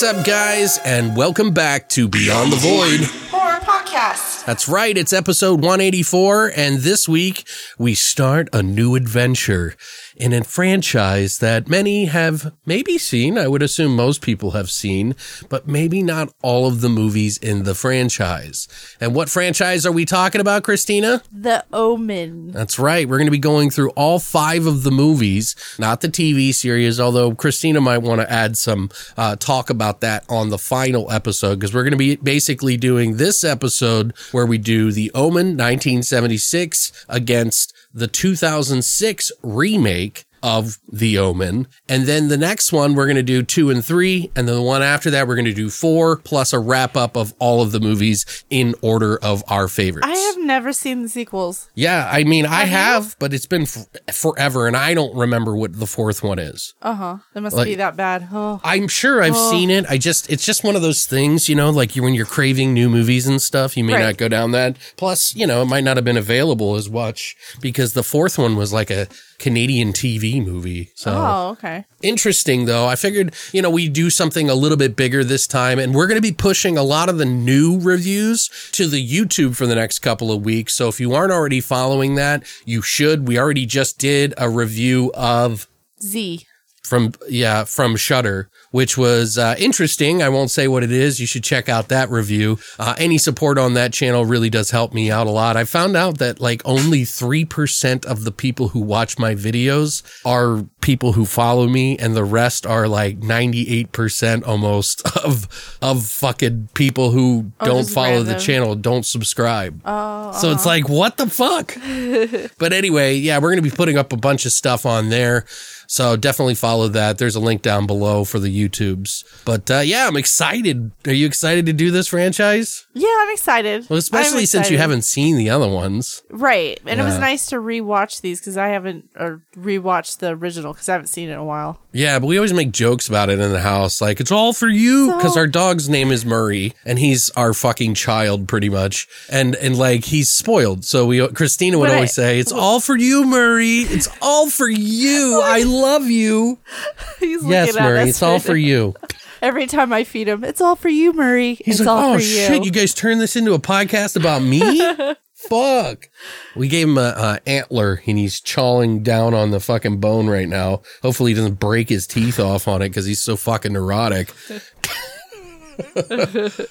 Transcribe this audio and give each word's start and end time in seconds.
What's 0.00 0.16
up, 0.16 0.24
guys, 0.24 0.78
and 0.84 1.16
welcome 1.16 1.50
back 1.50 1.88
to 1.88 2.06
Beyond 2.06 2.52
the 2.52 2.56
Void. 2.58 3.00
Horror 3.32 3.58
podcast. 3.58 4.44
That's 4.44 4.68
right, 4.68 4.96
it's 4.96 5.12
episode 5.12 5.60
184, 5.60 6.52
and 6.54 6.78
this 6.78 7.08
week 7.08 7.44
we 7.78 7.96
start 7.96 8.48
a 8.52 8.62
new 8.62 8.94
adventure 8.94 9.74
in 10.18 10.32
a 10.32 10.42
franchise 10.42 11.38
that 11.38 11.68
many 11.68 12.06
have 12.06 12.52
maybe 12.66 12.98
seen. 12.98 13.38
I 13.38 13.48
would 13.48 13.62
assume 13.62 13.94
most 13.94 14.20
people 14.20 14.50
have 14.50 14.70
seen, 14.70 15.14
but 15.48 15.68
maybe 15.68 16.02
not 16.02 16.32
all 16.42 16.66
of 16.66 16.80
the 16.80 16.88
movies 16.88 17.38
in 17.38 17.62
the 17.62 17.74
franchise. 17.74 18.68
And 19.00 19.14
what 19.14 19.30
franchise 19.30 19.86
are 19.86 19.92
we 19.92 20.04
talking 20.04 20.40
about, 20.40 20.64
Christina? 20.64 21.22
The 21.32 21.64
Omen. 21.72 22.50
That's 22.50 22.78
right. 22.78 23.08
We're 23.08 23.18
going 23.18 23.28
to 23.28 23.32
be 23.32 23.38
going 23.38 23.70
through 23.70 23.90
all 23.90 24.18
five 24.18 24.66
of 24.66 24.82
the 24.82 24.90
movies, 24.90 25.54
not 25.78 26.00
the 26.00 26.08
TV 26.08 26.52
series, 26.52 26.98
although 26.98 27.34
Christina 27.34 27.80
might 27.80 27.98
want 27.98 28.20
to 28.20 28.30
add 28.30 28.56
some 28.58 28.90
uh, 29.16 29.36
talk 29.36 29.70
about 29.70 30.00
that 30.00 30.24
on 30.28 30.50
the 30.50 30.58
final 30.58 31.10
episode 31.12 31.60
because 31.60 31.72
we're 31.72 31.84
going 31.84 31.92
to 31.92 31.96
be 31.96 32.16
basically 32.16 32.76
doing 32.76 33.16
this 33.16 33.44
episode 33.44 34.12
where 34.32 34.46
we 34.46 34.58
do 34.58 34.90
the 34.90 35.10
Omen 35.14 35.56
1976 35.56 37.06
against 37.08 37.72
the 37.92 38.08
2006 38.08 39.32
remake 39.42 40.24
of 40.42 40.78
The 40.90 41.18
Omen. 41.18 41.66
And 41.88 42.04
then 42.04 42.28
the 42.28 42.36
next 42.36 42.72
one, 42.72 42.94
we're 42.94 43.06
going 43.06 43.16
to 43.16 43.22
do 43.22 43.42
two 43.42 43.70
and 43.70 43.84
three. 43.84 44.30
And 44.36 44.48
then 44.48 44.54
the 44.56 44.62
one 44.62 44.82
after 44.82 45.10
that, 45.10 45.26
we're 45.28 45.34
going 45.36 45.44
to 45.46 45.54
do 45.54 45.70
four 45.70 46.16
plus 46.18 46.52
a 46.52 46.58
wrap 46.58 46.96
up 46.96 47.16
of 47.16 47.34
all 47.38 47.62
of 47.62 47.72
the 47.72 47.80
movies 47.80 48.44
in 48.50 48.74
order 48.82 49.16
of 49.18 49.42
our 49.48 49.68
favorites. 49.68 50.06
I 50.08 50.16
have 50.16 50.38
never 50.38 50.72
seen 50.72 51.02
the 51.02 51.08
sequels. 51.08 51.70
Yeah, 51.74 52.08
I 52.10 52.24
mean, 52.24 52.46
I 52.46 52.64
Have 52.64 52.68
you? 52.68 52.74
have, 52.74 53.16
but 53.18 53.32
it's 53.34 53.46
been 53.46 53.62
f- 53.62 53.86
forever, 54.14 54.66
and 54.66 54.76
I 54.76 54.94
don't 54.94 55.16
remember 55.16 55.56
what 55.56 55.78
the 55.78 55.86
fourth 55.86 56.22
one 56.22 56.38
is. 56.38 56.74
Uh 56.82 56.94
huh. 56.94 57.16
It 57.34 57.40
must 57.40 57.56
Like- 57.56 57.66
be 57.66 57.74
that 57.76 57.96
bad. 57.96 58.28
Oh. 58.32 58.60
I'm 58.64 58.88
sure 58.88 59.22
I've 59.22 59.36
seen 59.36 59.70
it. 59.70 59.86
I 59.88 59.98
just, 59.98 60.30
it's 60.30 60.44
just 60.44 60.64
one 60.64 60.76
of 60.76 60.82
those 60.82 61.06
things, 61.06 61.48
you 61.48 61.54
know, 61.54 61.70
like 61.70 61.96
you, 61.96 62.02
when 62.02 62.14
you're 62.14 62.26
craving 62.26 62.72
new 62.74 62.88
movies 62.88 63.26
and 63.26 63.40
stuff, 63.40 63.76
you 63.76 63.84
may 63.84 63.94
Right. 63.94 64.02
not 64.02 64.16
go 64.16 64.28
down 64.28 64.52
that. 64.52 64.76
Plus, 64.96 65.34
you 65.34 65.46
know, 65.46 65.62
it 65.62 65.66
might 65.66 65.84
not 65.84 65.96
have 65.96 66.04
been 66.04 66.16
available 66.16 66.74
as 66.76 66.90
much 66.90 67.36
because 67.60 67.92
the 67.92 68.02
fourth 68.02 68.38
one 68.38 68.56
was 68.56 68.72
like 68.72 68.90
a 68.90 69.08
Canadian 69.38 69.92
TV 69.92 70.44
movie. 70.44 70.90
So 70.94 71.12
Oh, 71.14 71.48
okay. 71.52 71.84
interesting 72.02 72.64
though. 72.64 72.86
I 72.86 72.96
figured, 72.96 73.34
you 73.52 73.62
know, 73.62 73.70
we 73.70 73.88
do 73.88 74.10
something 74.10 74.50
a 74.50 74.54
little 74.54 74.76
bit 74.76 74.96
bigger 74.96 75.22
this 75.22 75.46
time 75.46 75.78
and 75.78 75.94
we're 75.94 76.06
going 76.08 76.20
to 76.20 76.28
be 76.28 76.32
pushing 76.32 76.76
a 76.76 76.82
lot 76.82 77.08
of 77.08 77.18
the 77.18 77.24
new 77.24 77.78
reviews 77.80 78.48
to 78.72 78.88
the 78.88 79.06
YouTube 79.08 79.54
for 79.54 79.66
the 79.66 79.76
next 79.76 80.00
couple 80.00 80.32
of 80.32 80.44
weeks. 80.44 80.74
So 80.74 80.88
if 80.88 80.98
you 80.98 81.14
aren't 81.14 81.32
already 81.32 81.60
following 81.60 82.16
that, 82.16 82.42
you 82.64 82.82
should. 82.82 83.28
We 83.28 83.38
already 83.38 83.64
just 83.66 83.98
did 83.98 84.34
a 84.36 84.50
review 84.50 85.12
of 85.14 85.68
Z. 86.02 86.46
from 86.88 87.12
yeah 87.28 87.64
from 87.64 87.96
Shudder, 87.96 88.48
which 88.70 88.96
was 88.96 89.36
uh, 89.38 89.54
interesting. 89.58 90.22
I 90.22 90.28
won't 90.28 90.50
say 90.50 90.66
what 90.68 90.82
it 90.82 90.90
is. 90.90 91.20
You 91.20 91.26
should 91.26 91.44
check 91.44 91.68
out 91.68 91.88
that 91.88 92.10
review. 92.10 92.58
Uh, 92.78 92.94
any 92.98 93.18
support 93.18 93.58
on 93.58 93.74
that 93.74 93.92
channel 93.92 94.24
really 94.24 94.50
does 94.50 94.70
help 94.70 94.92
me 94.94 95.10
out 95.10 95.26
a 95.26 95.30
lot. 95.30 95.56
I 95.56 95.64
found 95.64 95.96
out 95.96 96.18
that 96.18 96.40
like 96.40 96.62
only 96.64 97.04
three 97.04 97.44
percent 97.44 98.04
of 98.06 98.24
the 98.24 98.32
people 98.32 98.68
who 98.68 98.80
watch 98.80 99.18
my 99.18 99.34
videos 99.34 100.02
are 100.24 100.64
people 100.80 101.12
who 101.12 101.24
follow 101.26 101.66
me, 101.66 101.98
and 101.98 102.16
the 102.16 102.24
rest 102.24 102.66
are 102.66 102.88
like 102.88 103.18
ninety 103.18 103.68
eight 103.68 103.92
percent 103.92 104.44
almost 104.44 105.06
of 105.24 105.46
of 105.82 106.06
fucking 106.06 106.68
people 106.74 107.10
who 107.10 107.52
don't 107.60 107.68
Oh, 107.78 107.82
just 107.82 107.94
follow 107.94 108.22
the 108.22 108.38
channel, 108.38 108.74
don't 108.74 109.04
subscribe. 109.04 109.80
Oh, 109.84 110.32
so 110.32 110.50
it's 110.52 110.64
like 110.66 110.88
what 110.88 111.16
the 111.16 111.28
fuck. 111.28 111.76
But 112.58 112.72
anyway, 112.72 113.14
yeah, 113.14 113.38
we're 113.38 113.54
to 113.56 113.62
be 113.62 113.70
putting 113.70 113.98
up 113.98 114.12
a 114.12 114.16
bunch 114.16 114.46
of 114.46 114.52
stuff 114.52 114.86
on 114.86 115.10
there. 115.10 115.44
So 115.90 116.16
definitely 116.16 116.54
follow 116.54 116.86
that. 116.88 117.16
There's 117.16 117.34
a 117.34 117.40
link 117.40 117.62
down 117.62 117.86
below 117.86 118.24
for 118.24 118.38
the 118.38 118.48
YouTubes. 118.68 119.24
But 119.46 119.70
uh, 119.70 119.78
yeah, 119.78 120.06
I'm 120.06 120.16
excited. 120.18 120.92
Are 121.06 121.12
you 121.14 121.26
excited 121.26 121.64
to 121.66 121.72
do 121.72 121.90
this 121.90 122.08
franchise? 122.08 122.86
Yeah, 122.94 123.08
I'm 123.20 123.32
excited. 123.32 123.88
Well, 123.88 123.98
especially 123.98 124.40
I'm 124.40 124.46
since 124.46 124.70
you 124.70 124.76
haven't 124.76 125.02
seen 125.02 125.36
the 125.36 125.48
other 125.48 125.68
ones. 125.68 126.22
Right. 126.30 126.78
And 126.84 127.00
it 127.00 127.04
was 127.04 127.18
nice 127.18 127.46
to 127.46 127.56
rewatch 127.56 128.20
these 128.20 128.38
because 128.38 128.58
I 128.58 128.68
haven't 128.68 129.08
or 129.16 129.40
rewatched 129.56 130.18
the 130.18 130.28
original 130.30 130.74
because 130.74 130.90
I 130.90 130.92
haven't 130.92 131.06
seen 131.06 131.30
it 131.30 131.32
in 131.32 131.38
a 131.38 131.44
while. 131.44 131.80
Yeah, 131.92 132.18
but 132.18 132.26
we 132.26 132.36
always 132.36 132.52
make 132.52 132.70
jokes 132.70 133.08
about 133.08 133.30
it 133.30 133.38
in 133.40 133.50
the 133.50 133.60
house. 133.60 134.02
Like, 134.02 134.20
it's 134.20 134.30
all 134.30 134.52
for 134.52 134.68
you. 134.68 135.12
Because 135.16 135.34
So- 135.34 135.40
our 135.40 135.46
dog's 135.46 135.88
name 135.88 136.10
is 136.12 136.24
Murray 136.26 136.74
and 136.84 136.98
he's 136.98 137.30
our 137.30 137.54
fucking 137.54 137.94
child 137.94 138.46
pretty 138.46 138.68
much. 138.68 139.08
And, 139.30 139.54
and 139.56 139.76
like, 139.78 140.04
he's 140.04 140.28
spoiled. 140.28 140.84
So 140.84 141.06
we, 141.06 141.26
Christina 141.28 141.78
would 141.78 141.86
But 141.86 141.92
I- 141.92 141.96
always 141.96 142.12
say, 142.14 142.38
it's 142.38 142.52
all 142.52 142.78
for 142.78 142.94
you, 142.96 143.24
Murray. 143.24 143.78
It's 143.78 144.08
all 144.20 144.50
for 144.50 144.68
you. 144.68 145.40
I 145.44 145.62
love 145.80 146.06
you. 146.06 146.58
He's 147.20 147.44
Yes, 147.44 147.68
looking 147.68 147.80
at 147.80 147.88
Murray. 147.88 148.08
It's 148.08 148.22
all 148.22 148.38
for 148.40 148.56
you. 148.56 148.94
Every 149.42 149.66
time 149.66 149.92
I 149.92 150.02
feed 150.02 150.26
him, 150.26 150.42
it's 150.42 150.60
all 150.60 150.74
for 150.74 150.88
you, 150.88 151.12
Murray. 151.12 151.54
He's 151.54 151.78
it's 151.80 151.86
like, 151.86 151.88
all 151.88 152.10
oh 152.10 152.14
for 152.14 152.20
shit, 152.20 152.64
you 152.64 152.72
guys 152.72 152.92
turned 152.92 153.20
this 153.20 153.36
into 153.36 153.54
a 153.54 153.60
podcast 153.60 154.16
about 154.16 154.42
me? 154.42 154.60
Fuck. 155.34 156.08
We 156.56 156.66
gave 156.66 156.88
him 156.88 156.98
a, 156.98 157.14
a 157.46 157.48
antler 157.48 158.02
and 158.04 158.18
he's 158.18 158.40
chawing 158.40 159.04
down 159.04 159.34
on 159.34 159.52
the 159.52 159.60
fucking 159.60 159.98
bone 160.00 160.26
right 160.28 160.48
now. 160.48 160.82
Hopefully 161.02 161.30
he 161.30 161.36
doesn't 161.36 161.60
break 161.60 161.88
his 161.88 162.08
teeth 162.08 162.40
off 162.40 162.66
on 162.66 162.82
it 162.82 162.88
because 162.88 163.06
he's 163.06 163.22
so 163.22 163.36
fucking 163.36 163.72
neurotic. 163.72 164.32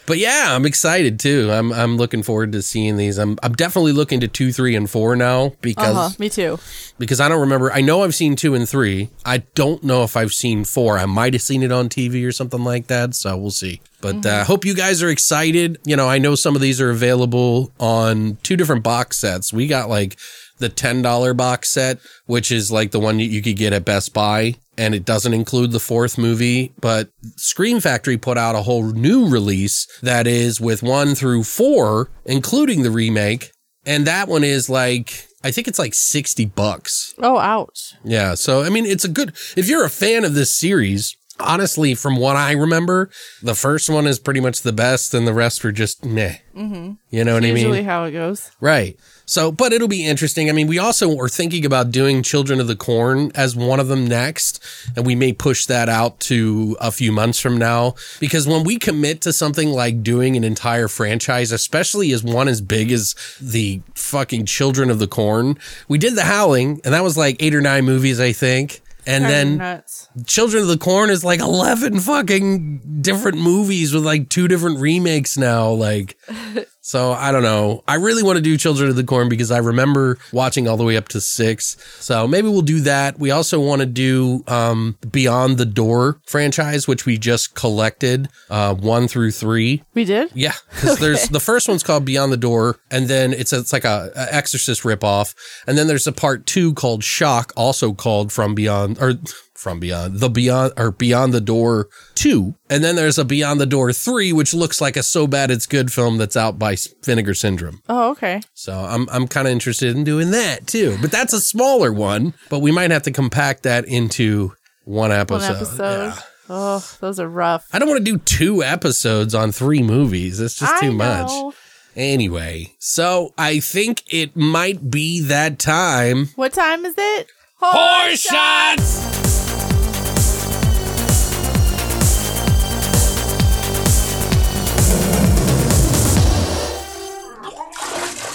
But 0.06 0.18
yeah, 0.18 0.56
I'm 0.56 0.66
excited 0.66 1.19
too. 1.19 1.50
I'm 1.51 1.72
I'm 1.72 1.97
looking 1.97 2.23
forward 2.23 2.51
to 2.53 2.62
seeing 2.62 2.97
these. 2.97 3.18
I'm 3.18 3.38
I'm 3.44 3.53
definitely 3.53 3.91
looking 3.94 4.19
to 4.22 4.28
two, 4.28 4.51
three, 4.51 4.75
and 4.75 4.90
four 4.90 5.16
now 5.16 5.53
because 5.62 5.95
Uh 5.95 6.09
huh. 6.09 6.16
Me 6.19 6.29
too. 6.29 6.59
because 7.00 7.19
I 7.19 7.29
don't 7.29 7.41
remember. 7.41 7.72
I 7.72 7.81
know 7.81 8.03
I've 8.03 8.16
seen 8.16 8.35
two 8.35 8.56
and 8.56 8.68
three. 8.68 9.09
I 9.25 9.40
don't 9.56 9.84
know 9.84 10.03
if 10.03 10.18
I've 10.18 10.34
seen 10.34 10.66
four. 10.66 10.97
I 10.97 11.06
might 11.06 11.34
have 11.34 11.41
seen 11.41 11.63
it 11.63 11.72
on 11.72 11.90
TV 11.90 12.25
or 12.28 12.31
something 12.31 12.63
like 12.63 12.88
that. 12.88 13.16
So 13.16 13.35
we'll 13.38 13.51
see. 13.51 13.81
But 14.01 14.25
uh, 14.25 14.44
hope 14.44 14.63
you 14.63 14.75
guys 14.75 15.01
are 15.01 15.09
excited. 15.09 15.79
You 15.84 15.95
know, 15.95 16.07
I 16.07 16.19
know 16.19 16.35
some 16.35 16.56
of 16.56 16.62
these 16.62 16.79
are 16.79 16.91
available 16.91 17.72
on 17.79 18.38
two 18.44 18.56
different 18.56 18.84
box 18.84 19.18
sets. 19.18 19.51
We 19.51 19.68
got 19.68 19.89
like 19.89 20.18
the 20.57 20.69
$10 20.69 21.35
box 21.35 21.69
set, 21.69 22.00
which 22.25 22.51
is 22.51 22.72
like 22.72 22.91
the 22.91 23.00
one 23.00 23.19
you, 23.19 23.28
you 23.28 23.41
could 23.41 23.57
get 23.57 23.73
at 23.73 23.85
Best 23.85 24.13
Buy. 24.13 24.56
And 24.79 24.94
it 24.94 25.06
doesn't 25.06 25.34
include 25.34 25.72
the 25.72 25.79
fourth 25.79 26.19
movie, 26.19 26.72
but 26.79 27.09
Scream 27.35 27.79
Factory 27.79 28.16
put 28.16 28.38
out 28.38 28.56
a 28.56 28.62
whole 28.62 28.92
new 28.92 29.27
release 29.27 29.88
that 30.04 30.27
is 30.27 30.62
with 30.62 30.83
one 30.83 31.15
through 31.15 31.45
four, 31.45 32.12
including 32.25 32.83
the 32.83 32.92
remake. 32.92 33.51
And 33.88 34.06
that 34.06 34.27
one 34.27 34.44
is 34.44 34.69
like, 34.69 35.25
I 35.44 35.50
think 35.50 35.68
it's 35.68 35.80
like 35.80 35.95
60 35.95 36.45
bucks. 36.45 37.15
Oh, 37.18 37.39
ouch. 37.39 37.95
Yeah. 38.03 38.36
So, 38.36 38.62
I 38.62 38.69
mean, 38.69 38.86
it's 38.86 39.06
a 39.06 39.10
good, 39.10 39.30
if 39.56 39.68
you're 39.68 39.86
a 39.86 39.89
fan 39.89 40.24
of 40.25 40.36
this 40.36 40.56
series, 40.56 41.15
honestly, 41.39 41.95
from 41.95 42.18
what 42.18 42.36
I 42.36 42.51
remember, 42.51 43.10
the 43.42 43.56
first 43.56 43.89
one 43.89 44.06
is 44.06 44.19
pretty 44.19 44.39
much 44.42 44.62
the 44.62 44.74
best 44.74 45.13
and 45.13 45.27
the 45.27 45.33
rest 45.33 45.63
were 45.63 45.71
just 45.71 46.06
meh. 46.06 46.38
Mm-hmm. 46.56 46.94
You 47.10 47.24
know 47.24 47.33
what 47.33 47.44
I 47.44 47.48
mean? 47.48 47.57
Usually 47.57 47.83
how 47.83 48.03
it 48.03 48.12
goes. 48.12 48.51
Right. 48.60 49.00
So, 49.29 49.51
but 49.51 49.74
it'll 49.74 49.89
be 49.89 50.06
interesting. 50.06 50.50
I 50.50 50.53
mean, 50.53 50.68
we 50.68 50.79
also 50.79 51.18
are 51.19 51.27
thinking 51.27 51.65
about 51.65 51.91
doing 51.91 52.24
Children 52.24 52.62
of 52.62 52.68
the 52.68 52.77
Corn 52.77 53.29
as 53.35 53.57
one 53.57 53.81
of 53.81 53.89
them 53.89 54.07
next, 54.07 54.63
and 54.95 55.06
we 55.06 55.15
may 55.15 55.33
push 55.33 55.65
that 55.65 55.89
out 55.89 56.21
to 56.21 56.77
a 56.79 56.91
few 56.91 57.12
months 57.12 57.38
from 57.38 57.57
now 57.57 57.95
because 58.21 58.47
when 58.47 58.63
we 58.63 58.77
commit 58.77 59.19
to 59.21 59.33
something 59.33 59.69
like 59.69 60.01
doing 60.01 60.38
an 60.38 60.45
entire 60.45 60.88
franchise, 60.88 61.51
especially 61.51 62.13
as 62.13 62.24
one 62.24 62.47
as 62.47 62.62
big 62.62 62.89
as 62.89 63.15
the 63.41 63.81
fucking 63.95 64.45
Children 64.45 64.89
of 64.89 65.00
the 65.00 65.07
Corn, 65.07 65.57
we 65.89 65.97
did 65.97 66.15
The 66.15 66.24
Howling, 66.24 66.79
and 66.85 66.94
that 66.94 67.03
was 67.03 67.18
like 67.18 67.35
eight 67.41 67.53
or 67.53 67.62
nine 67.62 67.83
movies, 67.83 68.21
I 68.21 68.31
think. 68.31 68.81
And 69.06 69.24
then 69.24 69.57
nuts. 69.57 70.09
Children 70.25 70.63
of 70.63 70.68
the 70.69 70.77
Corn 70.77 71.09
is 71.09 71.24
like 71.24 71.39
11 71.39 72.01
fucking 72.01 73.00
different 73.01 73.38
movies 73.38 73.94
with 73.94 74.06
like 74.06 74.27
two 74.27 74.50
different 74.50 74.79
remakes 74.79 75.38
now. 75.38 75.69
Like, 75.69 76.18
so 76.88 77.12
I 77.12 77.34
don't 77.34 77.44
know. 77.44 77.84
I 77.86 77.95
really 77.95 78.24
want 78.24 78.38
to 78.38 78.42
do 78.42 78.56
Children 78.56 78.89
of 78.89 78.95
the 78.95 79.04
Corn 79.04 79.28
because 79.28 79.51
I 79.51 79.57
remember 79.57 80.18
watching 80.31 80.69
all 80.69 80.78
the 80.78 80.86
way 80.86 80.95
up 80.95 81.10
to 81.10 81.19
six. 81.19 81.75
So 82.00 82.25
maybe 82.30 82.48
we'll 82.48 82.62
do 82.62 82.80
that. 82.80 83.19
We 83.19 83.30
also 83.30 83.60
want 83.60 83.81
to 83.81 83.86
do 83.86 84.42
um, 84.48 84.98
Beyond 85.12 85.57
the 85.57 85.66
Door 85.66 86.22
franchise, 86.25 86.88
which 86.88 87.06
we 87.06 87.18
just 87.18 87.56
collected 87.56 88.30
uh, 88.50 88.74
one 88.74 89.10
through 89.10 89.31
three. 89.31 89.84
We 89.95 90.06
did. 90.06 90.31
Yeah, 90.34 90.54
because 90.69 90.98
there's 91.00 91.28
the 91.28 91.42
first 91.42 91.68
one's 91.68 91.84
called 91.84 92.06
Beyond 92.06 92.31
the 92.31 92.38
Door, 92.38 92.80
and 92.89 93.10
then 93.10 93.34
it's 93.34 93.51
a, 93.51 93.60
it's 93.60 93.74
like 93.74 93.84
a, 93.84 94.10
a 94.16 94.34
Exorcist 94.34 94.84
ripoff, 94.84 95.36
and 95.68 95.78
then 95.78 95.88
there's 95.88 96.07
a 96.07 96.13
part 96.13 96.45
two 96.45 96.74
called 96.74 97.04
Shock, 97.04 97.51
also 97.57 97.92
called 97.92 98.31
From 98.31 98.56
Beyond 98.56 98.98
or 99.01 99.16
From 99.57 99.80
Beyond 99.80 100.19
the 100.19 100.30
Beyond 100.30 100.74
or 100.77 100.92
Beyond 100.92 101.33
the 101.33 101.42
Door 101.42 101.89
two, 102.13 102.54
and 102.69 102.83
then 102.83 102.95
there's 102.95 103.18
a 103.18 103.25
Beyond 103.25 103.59
the 103.59 103.65
Door 103.65 103.94
three, 103.94 104.31
which 104.31 104.54
looks 104.54 104.80
like 104.80 104.95
a 104.95 105.01
so 105.01 105.25
bad 105.25 105.50
it's 105.50 105.65
good 105.65 105.92
film 105.92 106.18
that's 106.18 106.38
out 106.38 106.59
by 106.59 106.75
Vinegar 107.04 107.33
Syndrome. 107.33 107.81
Oh, 107.89 108.12
okay. 108.12 108.42
So 108.54 108.74
I'm 108.74 109.09
I'm 109.09 109.27
kind 109.27 109.48
of 109.48 109.51
interested 109.51 109.95
in 109.95 110.04
doing 110.04 110.30
that 110.31 110.68
too, 110.68 110.98
but 111.01 111.12
that's 111.12 111.33
a 111.33 111.42
smaller 111.42 111.92
one, 111.92 112.36
but 112.50 112.59
we 112.59 112.71
might 112.71 112.92
have 112.92 113.01
to 113.04 113.12
compact 113.12 113.63
that 113.63 113.86
into 113.86 114.54
one 114.83 115.09
One 115.09 115.19
episode. 115.19 115.56
episode. 115.56 116.06
Yeah. 116.06 116.19
Oh, 116.50 116.95
those 117.01 117.19
are 117.19 117.27
rough. 117.27 117.68
I 117.74 117.80
don't 117.80 117.89
want 117.89 118.06
to 118.06 118.12
do 118.12 118.19
two 118.19 118.63
episodes 118.63 119.36
on 119.36 119.51
three 119.51 119.81
movies. 119.83 120.39
It's 120.39 120.57
just 120.57 120.80
too 120.81 120.92
I 120.92 120.92
much. 120.92 121.53
Anyway, 121.95 122.75
so 122.80 123.33
I 123.38 123.60
think 123.60 124.03
it 124.13 124.36
might 124.36 124.92
be 124.92 125.19
that 125.21 125.57
time. 125.57 126.27
What 126.36 126.53
time 126.53 126.86
is 126.86 126.94
it? 126.95 127.27
Horror 127.60 128.15
shots! 128.15 129.26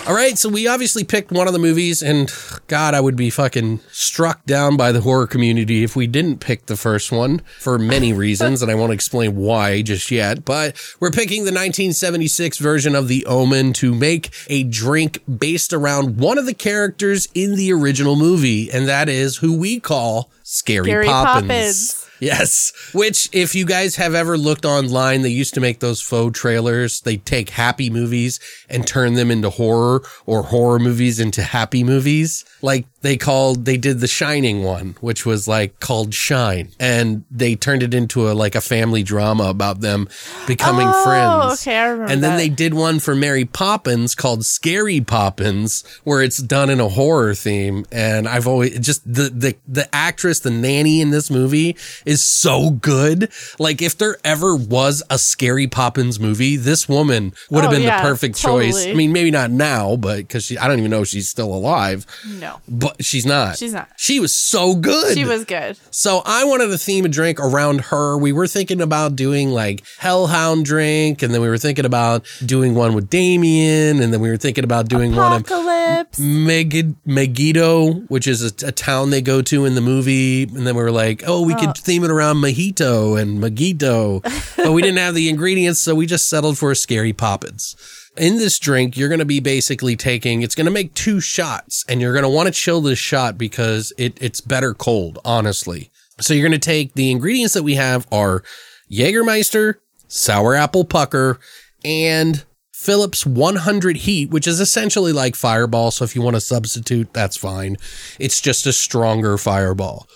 All 0.04 0.14
right, 0.14 0.36
so 0.36 0.48
we 0.48 0.66
obviously 0.66 1.04
picked 1.04 1.30
one 1.30 1.46
of 1.46 1.52
the 1.52 1.60
movies, 1.60 2.02
and 2.02 2.30
God, 2.66 2.92
I 2.92 3.00
would 3.00 3.14
be 3.14 3.30
fucking 3.30 3.78
struck 3.92 4.44
down 4.46 4.76
by 4.76 4.90
the 4.90 5.00
horror 5.00 5.28
community 5.28 5.84
if 5.84 5.94
we 5.94 6.08
didn't 6.08 6.40
pick 6.40 6.66
the 6.66 6.76
first 6.76 7.12
one 7.12 7.40
for 7.60 7.78
many 7.78 8.12
reasons, 8.12 8.62
and 8.62 8.70
I 8.70 8.74
won't 8.74 8.92
explain 8.92 9.36
why 9.36 9.80
just 9.80 10.10
yet. 10.10 10.44
But 10.44 10.76
we're 10.98 11.12
picking 11.12 11.44
the 11.44 11.52
1976 11.52 12.58
version 12.58 12.96
of 12.96 13.06
The 13.06 13.24
Omen 13.26 13.72
to 13.74 13.94
make 13.94 14.30
a 14.48 14.64
drink 14.64 15.22
based 15.38 15.72
around 15.72 16.18
one 16.18 16.36
of 16.36 16.46
the 16.46 16.54
characters 16.54 17.28
in 17.32 17.54
the 17.54 17.72
original 17.72 18.16
movie, 18.16 18.72
and 18.72 18.88
that 18.88 19.08
is 19.08 19.36
who 19.36 19.56
we 19.56 19.78
call 19.78 20.32
Scary, 20.42 20.86
Scary 20.86 21.06
Poppins. 21.06 21.46
Poppins. 21.48 22.08
Yes. 22.22 22.72
Which, 22.92 23.28
if 23.32 23.52
you 23.56 23.66
guys 23.66 23.96
have 23.96 24.14
ever 24.14 24.38
looked 24.38 24.64
online, 24.64 25.22
they 25.22 25.28
used 25.28 25.54
to 25.54 25.60
make 25.60 25.80
those 25.80 26.00
faux 26.00 26.38
trailers. 26.38 27.00
They 27.00 27.16
take 27.16 27.50
happy 27.50 27.90
movies 27.90 28.38
and 28.68 28.86
turn 28.86 29.14
them 29.14 29.28
into 29.32 29.50
horror 29.50 30.02
or 30.24 30.44
horror 30.44 30.78
movies 30.78 31.18
into 31.18 31.42
happy 31.42 31.82
movies. 31.82 32.44
Like 32.62 32.86
they 33.02 33.16
called, 33.16 33.64
they 33.64 33.76
did 33.76 34.00
the 34.00 34.06
Shining 34.08 34.62
one, 34.62 34.96
which 35.00 35.26
was 35.26 35.46
like 35.46 35.78
called 35.80 36.14
Shine. 36.14 36.70
And 36.80 37.24
they 37.30 37.54
turned 37.56 37.82
it 37.82 37.94
into 37.94 38.30
a, 38.30 38.32
like 38.32 38.54
a 38.54 38.60
family 38.60 39.02
drama 39.02 39.44
about 39.44 39.80
them 39.80 40.08
becoming 40.46 40.88
Oh, 40.90 41.04
friends. 41.04 41.60
okay, 41.62 41.76
I 41.78 41.86
remember 41.88 42.12
And 42.12 42.22
then 42.22 42.32
that. 42.32 42.36
they 42.38 42.48
did 42.48 42.74
one 42.74 43.00
for 43.00 43.14
Mary 43.14 43.44
Poppins 43.44 44.14
called 44.14 44.44
Scary 44.44 45.00
Poppins, 45.00 45.84
where 46.04 46.22
it's 46.22 46.38
done 46.38 46.70
in 46.70 46.80
a 46.80 46.88
horror 46.88 47.34
theme. 47.34 47.84
And 47.92 48.28
I've 48.28 48.46
always 48.46 48.78
just 48.78 49.02
the 49.04 49.30
the 49.30 49.56
the 49.68 49.92
actress, 49.94 50.40
the 50.40 50.50
nanny 50.50 51.00
in 51.00 51.10
this 51.10 51.30
movie 51.30 51.76
is 52.06 52.22
so 52.22 52.70
good. 52.70 53.30
Like 53.58 53.82
if 53.82 53.98
there 53.98 54.16
ever 54.24 54.54
was 54.56 55.02
a 55.10 55.18
Scary 55.18 55.66
Poppins 55.66 56.18
movie, 56.20 56.56
this 56.56 56.88
woman 56.88 57.32
would 57.50 57.64
have 57.64 57.72
Oh, 57.72 57.74
been 57.76 57.82
yeah, 57.82 58.02
the 58.02 58.08
perfect 58.08 58.36
choice. 58.36 58.74
totally. 58.74 58.90
I 58.92 58.94
mean, 58.94 59.12
maybe 59.12 59.30
not 59.30 59.50
now, 59.50 59.96
but 59.96 60.18
because 60.18 60.44
she, 60.44 60.58
I 60.58 60.68
don't 60.68 60.78
even 60.78 60.90
know 60.90 61.02
if 61.02 61.08
she's 61.08 61.28
still 61.28 61.52
alive. 61.52 62.06
No. 62.26 62.60
But 62.68 62.91
she's 63.00 63.26
not. 63.26 63.56
She's 63.58 63.72
not. 63.72 63.88
She 63.96 64.20
was 64.20 64.34
so 64.34 64.74
good. 64.74 65.14
She 65.14 65.24
was 65.24 65.44
good. 65.44 65.78
So 65.90 66.22
I 66.24 66.44
wanted 66.44 66.68
to 66.68 66.78
theme 66.78 67.04
a 67.04 67.08
drink 67.08 67.40
around 67.40 67.82
her. 67.82 68.16
We 68.16 68.32
were 68.32 68.46
thinking 68.46 68.80
about 68.80 69.16
doing 69.16 69.50
like 69.50 69.82
Hellhound 69.98 70.64
drink, 70.64 71.22
and 71.22 71.32
then 71.32 71.40
we 71.40 71.48
were 71.48 71.58
thinking 71.58 71.84
about 71.84 72.26
doing 72.44 72.74
one 72.74 72.94
with 72.94 73.10
Damien, 73.10 74.00
and 74.00 74.12
then 74.12 74.20
we 74.20 74.30
were 74.30 74.36
thinking 74.36 74.64
about 74.64 74.88
doing 74.88 75.14
one 75.14 75.32
of 75.32 75.40
Apocalypse. 75.42 76.18
Megid- 76.18 76.96
Megiddo, 77.04 77.92
which 78.08 78.26
is 78.26 78.42
a, 78.42 78.68
a 78.68 78.72
town 78.72 79.10
they 79.10 79.22
go 79.22 79.42
to 79.42 79.64
in 79.64 79.74
the 79.74 79.80
movie. 79.80 80.44
And 80.44 80.66
then 80.66 80.74
we 80.74 80.82
were 80.82 80.90
like, 80.90 81.22
oh, 81.26 81.42
we 81.42 81.54
could 81.54 81.70
oh. 81.70 81.74
theme 81.76 82.04
it 82.04 82.10
around 82.10 82.36
Mojito 82.36 83.20
and 83.20 83.40
Megiddo, 83.40 84.20
but 84.56 84.72
we 84.72 84.82
didn't 84.82 84.98
have 84.98 85.14
the 85.14 85.28
ingredients, 85.28 85.80
so 85.80 85.94
we 85.94 86.06
just 86.06 86.28
settled 86.28 86.58
for 86.58 86.74
Scary 86.74 87.12
Poppins. 87.12 87.76
In 88.16 88.36
this 88.36 88.58
drink, 88.58 88.96
you're 88.96 89.08
going 89.08 89.20
to 89.20 89.24
be 89.24 89.40
basically 89.40 89.96
taking, 89.96 90.42
it's 90.42 90.54
going 90.54 90.66
to 90.66 90.70
make 90.70 90.92
two 90.92 91.18
shots, 91.20 91.84
and 91.88 92.00
you're 92.00 92.12
going 92.12 92.24
to 92.24 92.28
want 92.28 92.46
to 92.46 92.52
chill 92.52 92.82
this 92.82 92.98
shot 92.98 93.38
because 93.38 93.92
it, 93.96 94.18
it's 94.20 94.40
better 94.40 94.74
cold, 94.74 95.18
honestly. 95.24 95.90
So 96.20 96.34
you're 96.34 96.46
going 96.46 96.52
to 96.52 96.64
take 96.64 96.92
the 96.94 97.10
ingredients 97.10 97.54
that 97.54 97.62
we 97.62 97.74
have 97.76 98.06
are 98.12 98.42
Jägermeister, 98.90 99.76
sour 100.08 100.54
apple 100.54 100.84
pucker, 100.84 101.40
and 101.84 102.44
Phillips 102.72 103.24
100 103.24 103.96
heat, 103.98 104.30
which 104.30 104.46
is 104.46 104.60
essentially 104.60 105.12
like 105.12 105.36
Fireball. 105.36 105.90
So 105.90 106.04
if 106.04 106.14
you 106.14 106.20
want 106.22 106.36
to 106.36 106.40
substitute, 106.40 107.12
that's 107.12 107.36
fine. 107.36 107.76
It's 108.18 108.40
just 108.40 108.66
a 108.66 108.72
stronger 108.72 109.38
Fireball. 109.38 110.06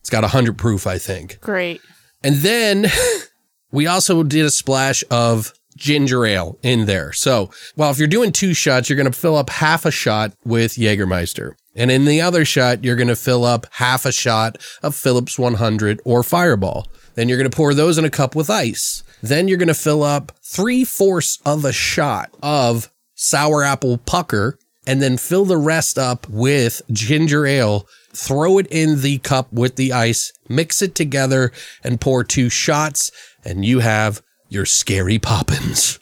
It's 0.00 0.10
got 0.10 0.22
100 0.22 0.58
proof, 0.58 0.86
I 0.86 0.98
think. 0.98 1.38
Great. 1.40 1.80
And 2.22 2.36
then 2.36 2.86
we 3.70 3.86
also 3.86 4.22
did 4.22 4.44
a 4.44 4.50
splash 4.50 5.04
of 5.10 5.52
ginger 5.76 6.24
ale 6.24 6.58
in 6.62 6.86
there. 6.86 7.12
So, 7.12 7.50
well, 7.76 7.90
if 7.90 7.98
you're 7.98 8.08
doing 8.08 8.32
two 8.32 8.54
shots, 8.54 8.88
you're 8.88 8.96
going 8.96 9.10
to 9.10 9.18
fill 9.18 9.36
up 9.36 9.50
half 9.50 9.84
a 9.84 9.90
shot 9.90 10.32
with 10.44 10.74
Jägermeister. 10.74 11.54
And 11.74 11.90
in 11.90 12.04
the 12.04 12.20
other 12.20 12.44
shot, 12.44 12.84
you're 12.84 12.96
going 12.96 13.08
to 13.08 13.16
fill 13.16 13.44
up 13.44 13.66
half 13.72 14.04
a 14.06 14.12
shot 14.12 14.58
of 14.82 14.94
Phillips 14.94 15.38
100 15.38 16.00
or 16.04 16.22
Fireball. 16.22 16.86
Then 17.14 17.28
you're 17.28 17.38
going 17.38 17.50
to 17.50 17.56
pour 17.56 17.74
those 17.74 17.98
in 17.98 18.04
a 18.04 18.10
cup 18.10 18.34
with 18.34 18.50
ice. 18.50 19.02
Then 19.22 19.48
you're 19.48 19.58
going 19.58 19.68
to 19.68 19.74
fill 19.74 20.02
up 20.02 20.32
three 20.42 20.84
fourths 20.84 21.38
of 21.44 21.64
a 21.64 21.72
shot 21.72 22.30
of 22.42 22.90
sour 23.14 23.62
apple 23.62 23.98
pucker 23.98 24.58
and 24.86 25.00
then 25.00 25.16
fill 25.16 25.44
the 25.44 25.56
rest 25.56 25.98
up 25.98 26.28
with 26.28 26.82
ginger 26.92 27.46
ale. 27.46 27.88
Throw 28.12 28.58
it 28.58 28.66
in 28.68 29.00
the 29.00 29.18
cup 29.18 29.52
with 29.52 29.76
the 29.76 29.92
ice, 29.92 30.32
mix 30.48 30.82
it 30.82 30.94
together, 30.94 31.50
and 31.82 32.00
pour 32.00 32.22
two 32.22 32.48
shots, 32.48 33.10
and 33.44 33.64
you 33.64 33.80
have 33.80 34.22
your 34.54 34.64
scary 34.64 35.18
poppins. 35.18 35.98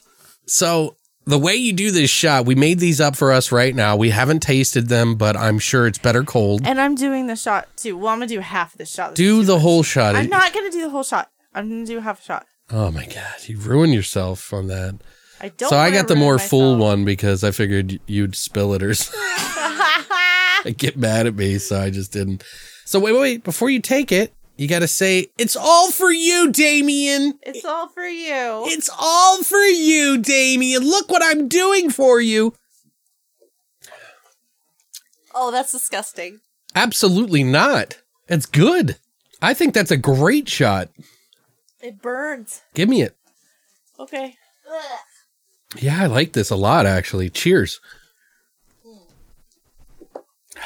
So, 0.47 0.97
the 1.25 1.39
way 1.39 1.55
you 1.55 1.73
do 1.73 1.91
this 1.91 2.11
shot, 2.11 2.47
we 2.47 2.55
made 2.55 2.79
these 2.79 3.01
up 3.01 3.17
for 3.17 3.33
us 3.33 3.53
right 3.53 3.75
now. 3.75 3.97
We 3.97 4.11
haven't 4.11 4.41
tasted 4.41 4.89
them, 4.89 5.15
but 5.15 5.37
I'm 5.37 5.59
sure 5.59 5.87
it's 5.87 5.99
better 5.99 6.25
cold. 6.25 6.63
And 6.65 6.81
I'm 6.81 6.95
doing 6.95 7.27
the 7.27 7.37
shot 7.37 7.69
too. 7.77 7.97
Well, 7.97 8.09
I'm 8.09 8.19
gonna 8.19 8.27
do 8.27 8.41
half 8.41 8.77
the 8.77 8.85
shot. 8.85 9.15
Do 9.15 9.43
the 9.45 9.55
much. 9.55 9.63
whole 9.63 9.83
shot. 9.83 10.17
I'm 10.17 10.29
not 10.29 10.53
gonna 10.53 10.71
do 10.71 10.83
the 10.83 10.91
whole 10.91 11.05
shot. 11.05 11.31
I'm 11.55 11.69
gonna 11.69 11.87
do 11.87 12.01
half 12.01 12.21
a 12.21 12.25
shot. 12.25 12.47
Oh 12.71 12.91
my 12.91 13.07
god, 13.07 13.47
you 13.47 13.59
ruined 13.59 13.95
yourself 13.95 14.53
on 14.53 14.67
that. 14.69 15.01
I 15.41 15.49
don't. 15.49 15.69
so 15.69 15.77
I 15.77 15.91
got 15.91 16.09
the 16.09 16.17
more 16.17 16.39
full 16.39 16.77
one 16.77 17.05
because 17.05 17.43
I 17.45 17.51
figured 17.51 17.99
you'd 18.07 18.37
spill 18.37 18.75
it 18.75 18.83
or 18.83 18.95
get 20.77 20.97
mad 20.97 21.27
at 21.27 21.35
me, 21.35 21.59
so 21.59 21.81
I 21.81 21.91
just 21.91 22.13
didn't. 22.13 22.45
So 22.85 23.01
wait, 23.01 23.13
wait, 23.13 23.21
wait. 23.21 23.45
Before 23.45 23.69
you 23.71 23.81
take 23.81 24.13
it, 24.13 24.33
you 24.57 24.69
got 24.69 24.81
to 24.81 24.89
say 24.89 25.29
it's 25.39 25.57
all 25.57 25.91
for 25.91 26.11
you, 26.11 26.51
Damien. 26.53 27.39
It's 27.43 27.65
all 27.65 27.89
for 27.89 28.07
you. 28.07 28.65
It's 28.67 28.91
all 28.99 29.43
for 29.43 29.63
you, 29.65 30.19
Damien. 30.19 30.83
Look 30.85 31.11
what 31.11 31.23
I'm 31.25 31.49
doing 31.49 31.91
for 31.91 32.21
you. 32.21 32.55
oh, 35.35 35.51
that's 35.51 35.73
disgusting. 35.73 36.41
Absolutely 36.75 37.43
not. 37.43 37.99
It's 38.29 38.47
good. 38.47 38.97
I 39.41 39.55
think 39.55 39.75
that's 39.75 39.91
a 39.91 39.97
great 39.97 40.49
shot. 40.49 40.89
It 41.81 42.01
burns. 42.01 42.63
Give 42.75 42.89
me 42.89 43.03
it. 43.03 43.17
Okay. 43.99 44.37
Yeah, 45.79 46.03
I 46.03 46.07
like 46.07 46.33
this 46.33 46.51
a 46.51 46.57
lot, 46.57 46.87
actually. 46.87 47.29
Cheers. 47.31 47.81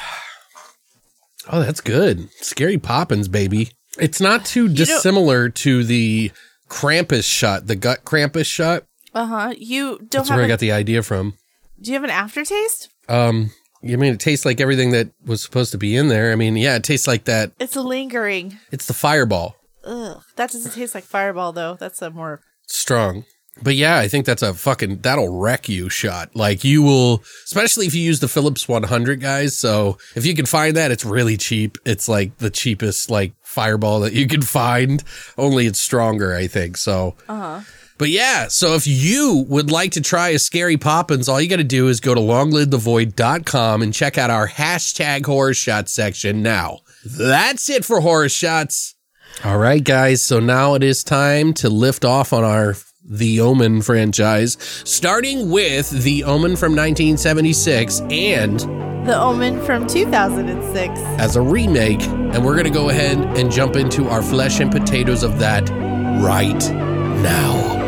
Oh, 1.49 1.61
that's 1.61 1.79
good. 1.79 2.29
Scary 2.41 2.77
Poppins, 2.77 3.29
baby. 3.29 3.69
It's 3.99 4.21
not 4.21 4.45
too 4.45 4.67
dissimilar 4.69 5.49
to 5.49 5.83
the 5.83 6.31
Krampus 6.69 7.25
shot, 7.25 7.67
the 7.67 7.75
gut 7.75 8.03
Krampus 8.05 8.45
shot. 8.45 8.83
Uh 9.13 9.25
huh. 9.25 9.53
You 9.57 9.97
don't 9.97 10.09
That's 10.11 10.29
have. 10.29 10.37
where 10.37 10.45
I 10.45 10.47
got 10.47 10.59
the 10.59 10.71
idea 10.71 11.01
from. 11.03 11.33
do 11.81 11.91
you 11.91 11.95
have 11.95 12.03
an 12.03 12.09
aftertaste? 12.09 12.89
Um, 13.09 13.51
I 13.83 13.95
mean, 13.95 14.13
it 14.13 14.19
tastes 14.19 14.45
like 14.45 14.59
everything 14.59 14.91
that 14.91 15.09
was 15.25 15.41
supposed 15.41 15.71
to 15.71 15.77
be 15.77 15.95
in 15.95 16.07
there. 16.09 16.31
I 16.31 16.35
mean, 16.35 16.55
yeah, 16.57 16.75
it 16.75 16.83
tastes 16.83 17.07
like 17.07 17.25
that. 17.25 17.51
It's 17.59 17.75
lingering. 17.75 18.57
It's 18.71 18.85
the 18.85 18.93
fireball. 18.93 19.55
Ugh. 19.83 20.21
That 20.35 20.51
doesn't 20.51 20.71
taste 20.73 20.93
like 20.93 21.05
Fireball 21.05 21.53
though. 21.53 21.75
That's 21.79 22.01
a 22.01 22.09
more. 22.09 22.41
Strong. 22.67 23.23
But 23.61 23.75
yeah, 23.75 23.97
I 23.97 24.07
think 24.07 24.25
that's 24.25 24.43
a 24.43 24.53
fucking 24.53 24.99
that'll 24.99 25.39
wreck 25.39 25.67
you 25.67 25.89
shot. 25.89 26.35
Like 26.35 26.63
you 26.63 26.83
will, 26.83 27.23
especially 27.45 27.87
if 27.87 27.95
you 27.95 28.01
use 28.01 28.19
the 28.19 28.27
Phillips 28.27 28.67
100 28.67 29.19
guys. 29.19 29.57
So 29.57 29.97
if 30.15 30.25
you 30.25 30.35
can 30.35 30.45
find 30.45 30.75
that, 30.77 30.91
it's 30.91 31.05
really 31.05 31.37
cheap. 31.37 31.77
It's 31.85 32.07
like 32.07 32.37
the 32.37 32.49
cheapest 32.49 33.09
like 33.09 33.33
fireball 33.41 34.01
that 34.01 34.13
you 34.13 34.27
can 34.27 34.41
find. 34.41 35.03
Only 35.37 35.65
it's 35.65 35.79
stronger, 35.79 36.35
I 36.35 36.47
think. 36.47 36.77
So. 36.77 37.15
Uh-huh. 37.27 37.61
But 37.99 38.09
yeah, 38.09 38.47
so 38.47 38.75
if 38.75 38.85
you 38.85 39.43
would 39.49 39.71
like 39.71 39.93
to 39.93 40.01
try 40.01 40.29
a 40.29 40.37
scary 40.37 40.77
Poppins, 40.77 41.27
all 41.27 41.41
you 41.41 41.49
got 41.49 41.55
to 41.55 41.63
do 41.63 41.87
is 41.87 41.99
go 41.99 42.13
to 42.13 42.21
longlivethevoid.com 42.21 43.81
and 43.81 43.91
check 43.91 44.19
out 44.19 44.29
our 44.29 44.47
hashtag 44.47 45.25
horror 45.25 45.55
shot 45.55 45.89
section 45.89 46.43
now. 46.43 46.81
That's 47.03 47.71
it 47.71 47.83
for 47.83 48.01
horror 48.01 48.29
shots. 48.29 48.93
All 49.43 49.57
right, 49.57 49.83
guys. 49.83 50.21
So 50.21 50.39
now 50.39 50.75
it 50.75 50.83
is 50.83 51.03
time 51.03 51.53
to 51.55 51.69
lift 51.69 52.05
off 52.05 52.33
on 52.33 52.43
our 52.43 52.75
The 53.07 53.39
Omen 53.39 53.81
franchise, 53.81 54.57
starting 54.83 55.49
with 55.49 55.89
The 55.89 56.25
Omen 56.25 56.57
from 56.57 56.73
1976 56.75 58.01
and 58.09 58.59
The 59.07 59.17
Omen 59.17 59.63
from 59.65 59.87
2006. 59.87 60.99
as 61.19 61.37
a 61.37 61.41
remake. 61.41 62.01
And 62.01 62.43
we're 62.43 62.53
going 62.55 62.65
to 62.65 62.69
go 62.69 62.89
ahead 62.89 63.17
and 63.37 63.49
jump 63.49 63.77
into 63.77 64.09
our 64.09 64.21
flesh 64.21 64.59
and 64.59 64.69
potatoes 64.69 65.23
of 65.23 65.39
that 65.39 65.69
right 66.21 66.69
now. 67.21 67.86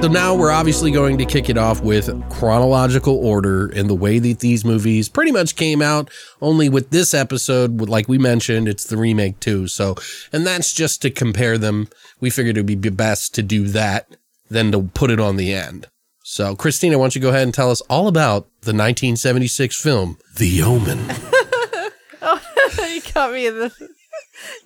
So 0.00 0.06
now 0.06 0.32
we're 0.36 0.52
obviously 0.52 0.92
going 0.92 1.18
to 1.18 1.26
kick 1.26 1.50
it 1.50 1.58
off 1.58 1.82
with 1.82 2.08
chronological 2.30 3.16
order 3.16 3.68
in 3.68 3.88
the 3.88 3.96
way 3.96 4.20
that 4.20 4.38
these 4.38 4.64
movies 4.64 5.08
pretty 5.08 5.32
much 5.32 5.56
came 5.56 5.82
out. 5.82 6.08
Only 6.40 6.68
with 6.68 6.90
this 6.90 7.12
episode, 7.12 7.80
like 7.80 8.08
we 8.08 8.16
mentioned, 8.16 8.68
it's 8.68 8.84
the 8.84 8.96
remake 8.96 9.40
too. 9.40 9.66
So, 9.66 9.96
and 10.32 10.46
that's 10.46 10.72
just 10.72 11.02
to 11.02 11.10
compare 11.10 11.58
them. 11.58 11.88
We 12.20 12.30
figured 12.30 12.56
it 12.56 12.64
would 12.64 12.80
be 12.80 12.90
best 12.90 13.34
to 13.34 13.42
do 13.42 13.66
that 13.68 14.16
than 14.48 14.70
to 14.70 14.82
put 14.82 15.10
it 15.10 15.18
on 15.18 15.36
the 15.36 15.52
end. 15.52 15.88
So, 16.22 16.54
Christina, 16.54 16.96
why 16.96 17.02
don't 17.02 17.16
you 17.16 17.20
go 17.20 17.30
ahead 17.30 17.42
and 17.42 17.52
tell 17.52 17.70
us 17.70 17.80
all 17.90 18.06
about 18.06 18.44
the 18.60 18.70
1976 18.72 19.82
film, 19.82 20.16
The 20.36 20.62
Omen? 20.62 21.00
Oh, 22.20 22.40
you 22.92 23.00
caught 23.00 23.32
me 23.32 23.46
in 23.46 23.58
the 23.58 23.87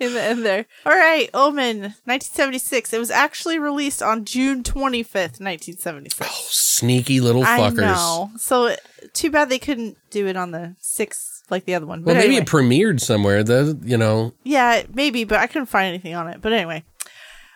in 0.00 0.12
the 0.14 0.23
end 0.23 0.45
there. 0.45 0.67
All 0.87 0.93
right, 0.97 1.29
Omen, 1.35 1.81
1976. 1.81 2.93
It 2.93 2.99
was 2.99 3.11
actually 3.11 3.59
released 3.59 4.02
on 4.02 4.25
June 4.25 4.62
25th, 4.62 5.41
1976. 5.41 6.21
Oh, 6.31 6.47
Sneaky 6.49 7.21
little 7.21 7.43
I 7.45 7.59
fuckers. 7.59 7.76
know. 7.76 8.31
So 8.37 8.75
too 9.12 9.31
bad 9.31 9.49
they 9.49 9.59
couldn't 9.59 9.97
do 10.11 10.26
it 10.26 10.37
on 10.37 10.50
the 10.50 10.76
6th 10.83 11.43
like 11.50 11.64
the 11.64 11.75
other 11.75 11.87
one. 11.87 12.02
Well, 12.02 12.14
But 12.14 12.21
maybe 12.21 12.37
anyway. 12.37 12.43
it 12.43 12.49
premiered 12.49 13.00
somewhere. 13.00 13.43
The 13.45 13.79
you 13.83 13.97
know, 13.97 14.33
Yeah, 14.43 14.83
maybe, 14.93 15.25
but 15.25 15.38
I 15.38 15.47
couldn't 15.47 15.67
find 15.67 15.88
anything 15.88 16.14
on 16.14 16.29
it. 16.29 16.41
But 16.41 16.52
anyway. 16.52 16.85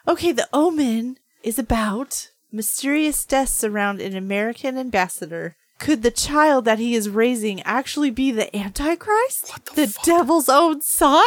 Okay, 0.09 0.33
The 0.33 0.49
Omen 0.53 1.17
is 1.43 1.59
about 1.59 2.29
mysterious 2.53 3.25
deaths 3.25 3.65
around 3.65 4.01
an 4.01 4.17
American 4.17 4.79
ambassador. 4.79 5.57
Could 5.79 6.03
the 6.03 6.11
child 6.11 6.65
that 6.65 6.79
he 6.79 6.95
is 6.95 7.09
raising 7.11 7.61
actually 7.63 8.11
be 8.11 8.31
the 8.31 8.55
Antichrist? 8.57 9.51
What 9.51 9.67
the 9.67 9.87
the 9.87 9.99
devil's 10.05 10.49
own 10.49 10.81
son? 10.83 11.25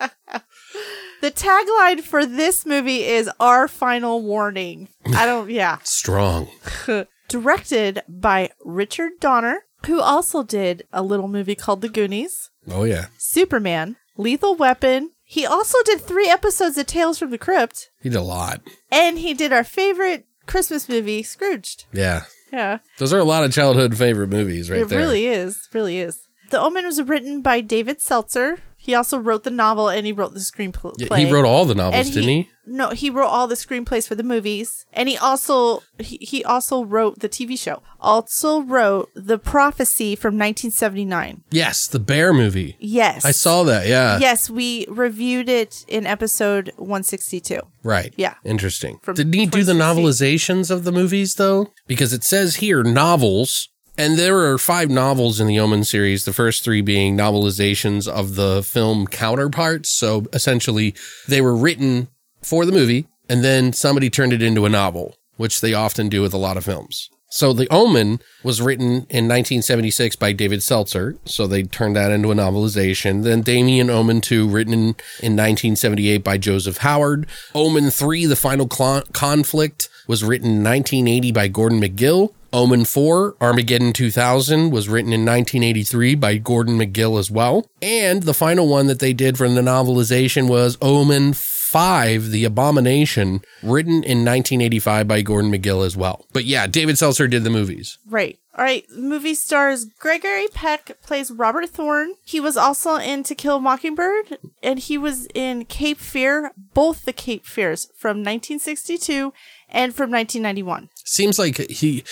the 1.20 1.30
tagline 1.30 2.00
for 2.02 2.26
this 2.26 2.66
movie 2.66 3.04
is 3.04 3.30
Our 3.40 3.68
Final 3.68 4.22
Warning. 4.22 4.88
I 5.14 5.26
don't, 5.26 5.50
yeah. 5.50 5.78
strong. 5.84 6.48
Directed 7.28 8.02
by 8.08 8.50
Richard 8.64 9.12
Donner, 9.20 9.64
who 9.86 10.00
also 10.00 10.42
did 10.42 10.86
a 10.92 11.02
little 11.02 11.28
movie 11.28 11.54
called 11.54 11.80
The 11.80 11.88
Goonies. 11.88 12.50
Oh 12.68 12.84
yeah, 12.84 13.06
Superman, 13.18 13.96
Lethal 14.16 14.54
Weapon. 14.56 15.10
He 15.24 15.46
also 15.46 15.78
did 15.84 16.00
three 16.00 16.28
episodes 16.28 16.76
of 16.78 16.86
Tales 16.86 17.18
from 17.18 17.30
the 17.30 17.38
Crypt, 17.38 17.90
he 18.02 18.10
did 18.10 18.18
a 18.18 18.22
lot. 18.22 18.60
and 18.92 19.18
he 19.18 19.32
did 19.34 19.52
our 19.52 19.64
favorite 19.64 20.26
Christmas 20.46 20.86
movie, 20.88 21.22
Scrooged. 21.22 21.86
Yeah, 21.92 22.24
Yeah, 22.52 22.78
those 22.98 23.12
are 23.14 23.18
a 23.18 23.24
lot 23.24 23.42
of 23.44 23.52
childhood 23.52 23.96
favorite 23.96 24.28
movies, 24.28 24.70
right 24.70 24.82
it 24.82 24.88
there. 24.88 24.98
really 24.98 25.26
is. 25.26 25.66
Really 25.72 25.98
is. 25.98 26.28
The 26.50 26.60
Omen 26.60 26.84
was 26.84 27.02
written 27.02 27.40
by 27.40 27.62
David 27.62 28.00
Seltzer. 28.02 28.58
He 28.84 28.94
also 28.94 29.16
wrote 29.16 29.44
the 29.44 29.50
novel 29.50 29.88
and 29.88 30.04
he 30.04 30.12
wrote 30.12 30.34
the 30.34 30.40
screenplay. 30.40 30.92
Yeah, 30.98 31.16
he 31.16 31.32
wrote 31.32 31.46
all 31.46 31.64
the 31.64 31.74
novels, 31.74 32.04
And 32.04 32.12
didn't 32.14 32.28
he? 32.28 32.50
No, 32.66 32.90
he 32.90 33.08
wrote 33.08 33.28
all 33.28 33.46
the 33.46 33.54
screenplays 33.54 34.06
for 34.06 34.14
the 34.14 34.22
movies, 34.22 34.84
and 34.92 35.08
he 35.08 35.16
also 35.16 35.82
he, 35.98 36.18
he 36.20 36.44
also 36.44 36.84
wrote 36.84 37.20
the 37.20 37.28
TV 37.30 37.58
show. 37.58 37.82
Also 37.98 38.60
wrote 38.60 39.10
the 39.14 39.38
Prophecy 39.38 40.14
from 40.14 40.34
1979. 40.34 41.44
Yes, 41.50 41.86
the 41.86 41.98
Bear 41.98 42.34
movie. 42.34 42.76
Yes, 42.78 43.24
I 43.24 43.30
saw 43.30 43.62
that. 43.62 43.86
Yeah. 43.86 44.18
Yes, 44.18 44.50
we 44.50 44.84
reviewed 44.90 45.48
it 45.48 45.86
in 45.88 46.06
episode 46.06 46.70
162. 46.76 47.60
Right. 47.82 48.12
Yeah. 48.18 48.34
Interesting. 48.44 48.98
From 49.02 49.14
Didn't 49.14 49.32
he 49.32 49.46
do 49.46 49.64
the 49.64 49.72
novelizations 49.72 50.70
of 50.70 50.84
the 50.84 50.92
movies 50.92 51.36
though? 51.36 51.72
Because 51.86 52.12
it 52.12 52.22
says 52.22 52.56
here 52.56 52.82
novels, 52.82 53.70
and 53.96 54.18
there 54.18 54.50
are 54.50 54.58
five 54.58 54.90
novels 54.90 55.40
in 55.40 55.46
the 55.46 55.58
Omen 55.60 55.84
series. 55.84 56.24
The 56.24 56.32
first 56.32 56.64
three 56.64 56.80
being 56.80 57.16
novelizations 57.16 58.08
of 58.08 58.34
the 58.34 58.62
film 58.62 59.06
counterparts. 59.06 59.90
So 59.90 60.26
essentially, 60.32 60.94
they 61.28 61.40
were 61.40 61.56
written 61.56 62.08
for 62.42 62.66
the 62.66 62.72
movie, 62.72 63.06
and 63.28 63.44
then 63.44 63.72
somebody 63.72 64.10
turned 64.10 64.32
it 64.32 64.42
into 64.42 64.66
a 64.66 64.70
novel, 64.70 65.16
which 65.36 65.60
they 65.60 65.74
often 65.74 66.08
do 66.08 66.22
with 66.22 66.34
a 66.34 66.38
lot 66.38 66.56
of 66.56 66.64
films. 66.64 67.08
So 67.30 67.52
The 67.52 67.66
Omen 67.68 68.20
was 68.44 68.62
written 68.62 69.06
in 69.10 69.26
1976 69.26 70.14
by 70.14 70.32
David 70.32 70.62
Seltzer. 70.62 71.16
So 71.24 71.48
they 71.48 71.64
turned 71.64 71.96
that 71.96 72.12
into 72.12 72.30
a 72.30 72.34
novelization. 72.34 73.24
Then 73.24 73.42
Damien 73.42 73.90
Omen 73.90 74.20
2, 74.20 74.46
written 74.48 74.72
in, 74.72 74.80
in 75.20 75.32
1978 75.34 76.22
by 76.22 76.38
Joseph 76.38 76.76
Howard. 76.78 77.26
Omen 77.52 77.90
3, 77.90 78.26
The 78.26 78.36
Final 78.36 78.70
Cl- 78.70 79.02
Conflict, 79.12 79.88
was 80.06 80.22
written 80.22 80.48
in 80.50 80.62
1980 80.62 81.32
by 81.32 81.48
Gordon 81.48 81.80
McGill. 81.80 82.32
Omen 82.54 82.84
4, 82.84 83.36
Armageddon 83.40 83.92
2000, 83.92 84.70
was 84.70 84.88
written 84.88 85.12
in 85.12 85.24
1983 85.24 86.14
by 86.14 86.36
Gordon 86.36 86.78
McGill 86.78 87.18
as 87.18 87.28
well. 87.28 87.66
And 87.82 88.22
the 88.22 88.32
final 88.32 88.68
one 88.68 88.86
that 88.86 89.00
they 89.00 89.12
did 89.12 89.36
from 89.36 89.56
the 89.56 89.60
novelization 89.60 90.48
was 90.48 90.78
Omen 90.80 91.32
5, 91.32 92.30
The 92.30 92.44
Abomination, 92.44 93.40
written 93.60 94.04
in 94.04 94.24
1985 94.24 95.08
by 95.08 95.22
Gordon 95.22 95.50
McGill 95.50 95.84
as 95.84 95.96
well. 95.96 96.24
But 96.32 96.44
yeah, 96.44 96.68
David 96.68 96.96
Seltzer 96.96 97.26
did 97.26 97.42
the 97.42 97.50
movies. 97.50 97.98
Right. 98.08 98.38
All 98.56 98.64
right. 98.64 98.84
Movie 98.96 99.34
stars 99.34 99.86
Gregory 99.98 100.46
Peck 100.46 101.02
plays 101.02 101.32
Robert 101.32 101.68
Thorne. 101.70 102.14
He 102.24 102.38
was 102.38 102.56
also 102.56 102.94
in 102.94 103.24
To 103.24 103.34
Kill 103.34 103.56
a 103.56 103.60
Mockingbird, 103.60 104.38
and 104.62 104.78
he 104.78 104.96
was 104.96 105.26
in 105.34 105.64
Cape 105.64 105.98
Fear, 105.98 106.52
both 106.72 107.04
the 107.04 107.12
Cape 107.12 107.44
Fears 107.44 107.86
from 107.96 108.18
1962 108.18 109.32
and 109.68 109.92
from 109.92 110.12
1991. 110.12 110.88
Seems 111.04 111.38
like 111.38 111.58
he, 111.68 112.04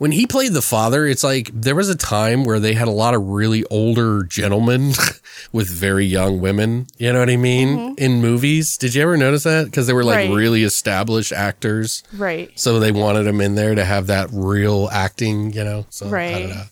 when 0.00 0.12
he 0.12 0.26
played 0.26 0.54
the 0.54 0.62
father, 0.62 1.04
it's 1.06 1.22
like 1.22 1.50
there 1.52 1.74
was 1.74 1.90
a 1.90 1.94
time 1.94 2.42
where 2.44 2.58
they 2.58 2.72
had 2.72 2.88
a 2.88 2.90
lot 2.90 3.12
of 3.12 3.22
really 3.28 3.64
older 3.70 4.22
gentlemen 4.22 4.92
with 5.52 5.68
very 5.68 6.06
young 6.06 6.40
women. 6.40 6.86
You 6.96 7.12
know 7.12 7.18
what 7.18 7.28
I 7.28 7.36
mean? 7.36 7.94
In 7.98 8.22
movies. 8.22 8.78
Did 8.78 8.94
you 8.94 9.02
ever 9.02 9.18
notice 9.18 9.42
that? 9.42 9.66
Because 9.66 9.86
they 9.86 9.92
were 9.92 10.02
like 10.02 10.20
Mm-hmm. 10.20 10.32
Right. 10.32 10.38
really 10.38 10.62
established 10.64 11.32
actors. 11.32 12.02
Right. 12.14 12.50
So 12.58 12.80
they 12.80 12.92
wanted 12.92 13.26
him 13.26 13.42
in 13.42 13.56
there 13.56 13.74
to 13.74 13.84
have 13.84 14.06
that 14.06 14.30
real 14.32 14.88
acting, 14.90 15.52
you 15.52 15.64
know? 15.64 15.84
So 15.90 16.08
Right. 16.08 16.48
know. 16.48 16.62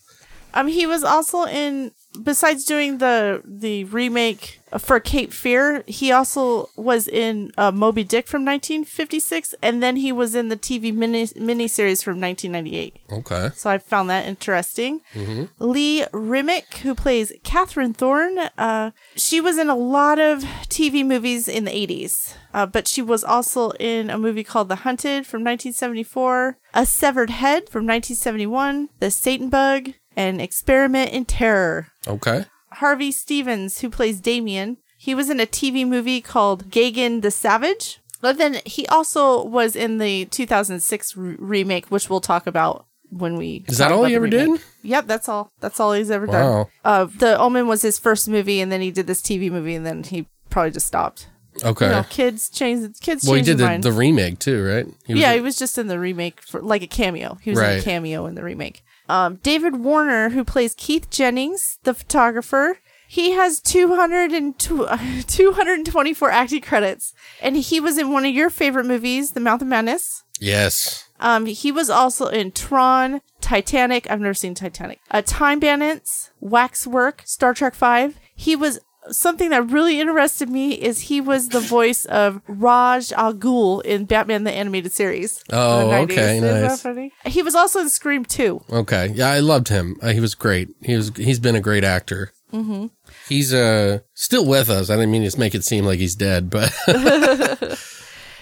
Um, 0.55 0.67
he 0.69 0.87
was 0.87 1.05
also 1.05 1.45
in. 1.45 1.93
Besides 2.23 2.65
doing 2.65 2.97
the 2.97 3.43
the 3.45 3.85
remake 3.85 4.58
for 4.77 5.01
Cape 5.01 5.33
Fear, 5.33 5.85
he 5.87 6.13
also 6.13 6.69
was 6.77 7.09
in 7.09 7.53
uh, 7.57 7.73
Moby 7.73 8.05
Dick 8.05 8.27
from 8.27 8.45
1956, 8.45 9.55
and 9.63 9.83
then 9.83 9.97
he 9.97 10.13
was 10.13 10.35
in 10.35 10.49
the 10.49 10.57
TV 10.57 10.93
mini 10.95 11.27
miniseries 11.27 12.03
from 12.03 12.21
1998. 12.21 12.99
Okay. 13.11 13.51
So 13.55 13.71
I 13.71 13.79
found 13.79 14.11
that 14.11 14.27
interesting. 14.27 15.01
Mm-hmm. 15.15 15.45
Lee 15.59 16.05
Remick, 16.13 16.79
who 16.79 16.95
plays 16.95 17.33
Catherine 17.43 17.95
Thorne, 17.95 18.39
uh, 18.59 18.91
she 19.17 19.41
was 19.41 19.59
in 19.59 19.69
a 19.69 19.77
lot 19.77 20.19
of 20.19 20.43
TV 20.69 21.05
movies 21.07 21.49
in 21.49 21.65
the 21.65 21.71
80s, 21.71 22.35
uh, 22.53 22.67
but 22.67 22.87
she 22.87 23.01
was 23.01 23.25
also 23.25 23.71
in 23.73 24.11
a 24.11 24.19
movie 24.19 24.45
called 24.45 24.69
The 24.69 24.77
Hunted 24.77 25.27
from 25.27 25.41
1974, 25.41 26.59
A 26.75 26.87
Severed 26.87 27.31
Head 27.31 27.69
from 27.69 27.87
1971, 27.87 28.89
The 29.01 29.11
Satan 29.11 29.49
Bug, 29.49 29.95
and 30.17 30.41
Experiment 30.41 31.13
in 31.13 31.25
Terror. 31.25 31.89
Okay. 32.07 32.45
Harvey 32.79 33.13
Stevens, 33.13 33.81
who 33.81 33.91
plays 33.91 34.21
Damien, 34.21 34.77
he 34.97 35.15
was 35.15 35.31
in 35.31 35.39
a 35.41 35.47
TV 35.47 35.87
movie 35.87 36.21
called 36.21 36.71
Gagan 36.71 37.23
the 37.23 37.31
Savage. 37.31 38.01
But 38.21 38.37
then 38.37 38.61
he 38.67 38.85
also 38.89 39.45
was 39.45 39.77
in 39.77 39.99
the 39.99 40.25
2006 40.27 41.17
re- 41.17 41.37
remake, 41.39 41.87
which 41.87 42.11
we'll 42.11 42.21
talk 42.21 42.49
about 42.49 42.87
when 43.11 43.37
we. 43.37 43.65
Is 43.69 43.79
that 43.79 43.93
all 43.93 44.05
he 44.05 44.17
ever 44.17 44.25
remake. 44.25 44.47
did? 44.57 44.61
Yep, 44.83 45.07
that's 45.07 45.29
all. 45.29 45.53
That's 45.61 45.79
all 45.79 45.93
he's 45.93 46.11
ever 46.11 46.27
Wow. 46.27 46.33
done. 46.33 46.67
Uh, 46.85 47.05
the 47.17 47.39
Omen 47.39 47.69
was 47.69 47.83
his 47.83 47.99
first 47.99 48.29
movie, 48.29 48.61
and 48.61 48.73
then 48.73 48.81
he 48.81 48.91
did 48.91 49.07
this 49.07 49.21
TV 49.23 49.51
movie, 49.53 49.77
and 49.77 49.87
then 49.87 50.03
he 50.03 50.27
probably 50.51 50.73
just 50.73 50.87
stopped. 50.89 51.29
Okay. 51.65 51.87
You 51.87 51.93
know, 51.93 52.05
kids 52.11 52.49
change 52.51 52.99
kids 53.01 53.25
well, 53.25 53.35
he 53.35 53.43
did 53.43 53.59
the, 53.59 53.79
the 53.81 53.93
remake 53.93 54.39
too, 54.41 54.65
right? 54.65 54.87
He 55.07 55.15
yeah, 55.21 55.33
a- 55.33 55.35
he 55.37 55.41
was 55.41 55.57
just 55.57 55.79
in 55.79 55.87
the 55.89 55.99
remake 55.99 56.41
for 56.43 56.61
like 56.61 56.83
a 56.83 56.87
cameo. 56.89 57.39
He 57.43 57.51
was 57.51 57.59
in 57.61 57.79
a 57.79 57.83
cameo 57.83 58.27
in 58.27 58.35
the 58.37 58.43
remake. 58.45 58.83
Um, 59.09 59.37
David 59.37 59.77
Warner, 59.77 60.31
who 60.31 60.45
plays 60.45 60.75
Keith 60.77 61.09
Jennings, 61.11 61.79
the 61.85 61.95
photographer, 61.95 62.79
he 63.07 63.31
has 63.33 63.61
200 63.61 64.33
and 64.33 64.59
tw- 64.59 65.27
224 65.27 66.31
acting 66.31 66.61
credits, 66.61 67.15
and 67.41 67.57
he 67.57 67.81
was 67.81 67.97
in 67.99 68.13
one 68.13 68.27
of 68.27 68.35
your 68.35 68.51
favorite 68.51 68.85
movies, 68.87 69.33
The 69.33 69.41
Mouth 69.41 69.63
of 69.63 69.69
Madness. 69.69 70.25
yes. 70.41 71.05
Um, 71.21 71.47
he 71.47 71.73
was 71.73 71.91
also 71.91 72.29
in 72.29 72.53
Tron, 72.53 73.23
Titanic. 73.41 74.09
I've 74.09 74.21
never 74.21 74.35
seen 74.35 74.55
Titanic. 74.55 75.01
Uh, 75.11 75.21
Time 75.27 75.59
Bandits, 75.59 76.31
Waxwork, 76.39 77.23
Star 77.25 77.55
Trek 77.55 77.75
Five. 77.75 78.21
He 78.37 78.55
was 78.55 78.79
something 79.11 79.51
that 79.51 79.71
really 79.71 80.01
interested 80.01 80.49
me 80.49 80.73
is 80.73 81.01
he 81.03 81.21
was 81.21 81.49
the 81.49 81.61
voice 81.61 82.05
of 82.07 82.41
Ra's 82.49 83.13
al 83.13 83.35
Ghul 83.35 83.83
in 83.85 84.05
Batman 84.05 84.45
the 84.45 84.53
Animated 84.53 84.93
Series. 84.93 85.43
Oh, 85.51 85.89
90s. 85.91 86.03
okay, 86.05 86.37
Isn't 86.37 86.43
that 86.43 86.63
nice. 86.69 86.83
funny? 86.83 87.13
He 87.27 87.43
was 87.43 87.55
also 87.55 87.81
in 87.81 87.89
Scream 87.91 88.25
2. 88.25 88.63
Okay. 88.71 89.13
Yeah, 89.15 89.31
I 89.31 89.41
loved 89.41 89.69
him. 89.69 89.97
Uh, 90.03 90.09
he 90.13 90.21
was 90.21 90.35
great. 90.35 90.69
He 90.83 90.95
was. 90.97 91.11
He's 91.17 91.39
been 91.41 91.57
a 91.57 91.61
great 91.61 91.85
actor. 91.85 92.33
Mm-hmm. 92.53 92.87
He's 93.29 93.53
uh 93.53 93.99
still 94.15 94.47
with 94.47 94.71
us. 94.71 94.89
I 94.89 94.95
didn't 94.97 95.11
mean 95.11 95.29
to 95.29 95.39
make 95.39 95.55
it 95.55 95.65
seem 95.65 95.85
like 95.85 95.99
he's 95.99 96.15
dead, 96.15 96.49
but 96.51 96.73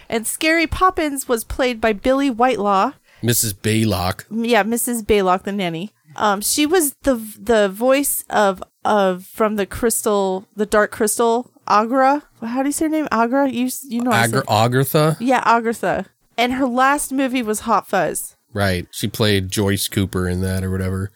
And 0.08 0.26
Scary 0.26 0.68
Poppins 0.68 1.26
was 1.28 1.42
played 1.42 1.80
by 1.80 1.92
Billie 1.92 2.30
Whitelaw. 2.30 2.92
Mrs. 3.22 3.54
Baylock. 3.54 4.24
yeah, 4.30 4.62
Mrs. 4.62 5.02
Baylock, 5.02 5.42
the 5.42 5.50
nanny. 5.50 5.92
Um, 6.16 6.40
she 6.40 6.66
was 6.66 6.94
the 7.02 7.14
the 7.14 7.68
voice 7.68 8.24
of 8.30 8.62
of 8.84 9.24
from 9.24 9.56
the 9.56 9.66
crystal, 9.66 10.46
the 10.56 10.66
dark 10.66 10.90
crystal, 10.90 11.50
Aughra. 11.68 12.22
How 12.42 12.62
do 12.62 12.68
you 12.68 12.72
say 12.72 12.86
her 12.86 12.88
name? 12.90 13.06
Aughra. 13.12 13.52
You 13.52 13.70
you 13.88 14.02
know. 14.02 14.10
to 14.10 14.42
Agartha. 14.42 15.16
Yeah, 15.20 15.42
Agartha. 15.44 16.06
And 16.38 16.54
her 16.54 16.66
last 16.66 17.12
movie 17.12 17.42
was 17.42 17.60
Hot 17.60 17.88
Fuzz. 17.88 18.36
Right. 18.52 18.86
She 18.90 19.08
played 19.08 19.50
Joyce 19.50 19.88
Cooper 19.88 20.28
in 20.28 20.40
that 20.40 20.64
or 20.64 20.70
whatever. 20.70 21.10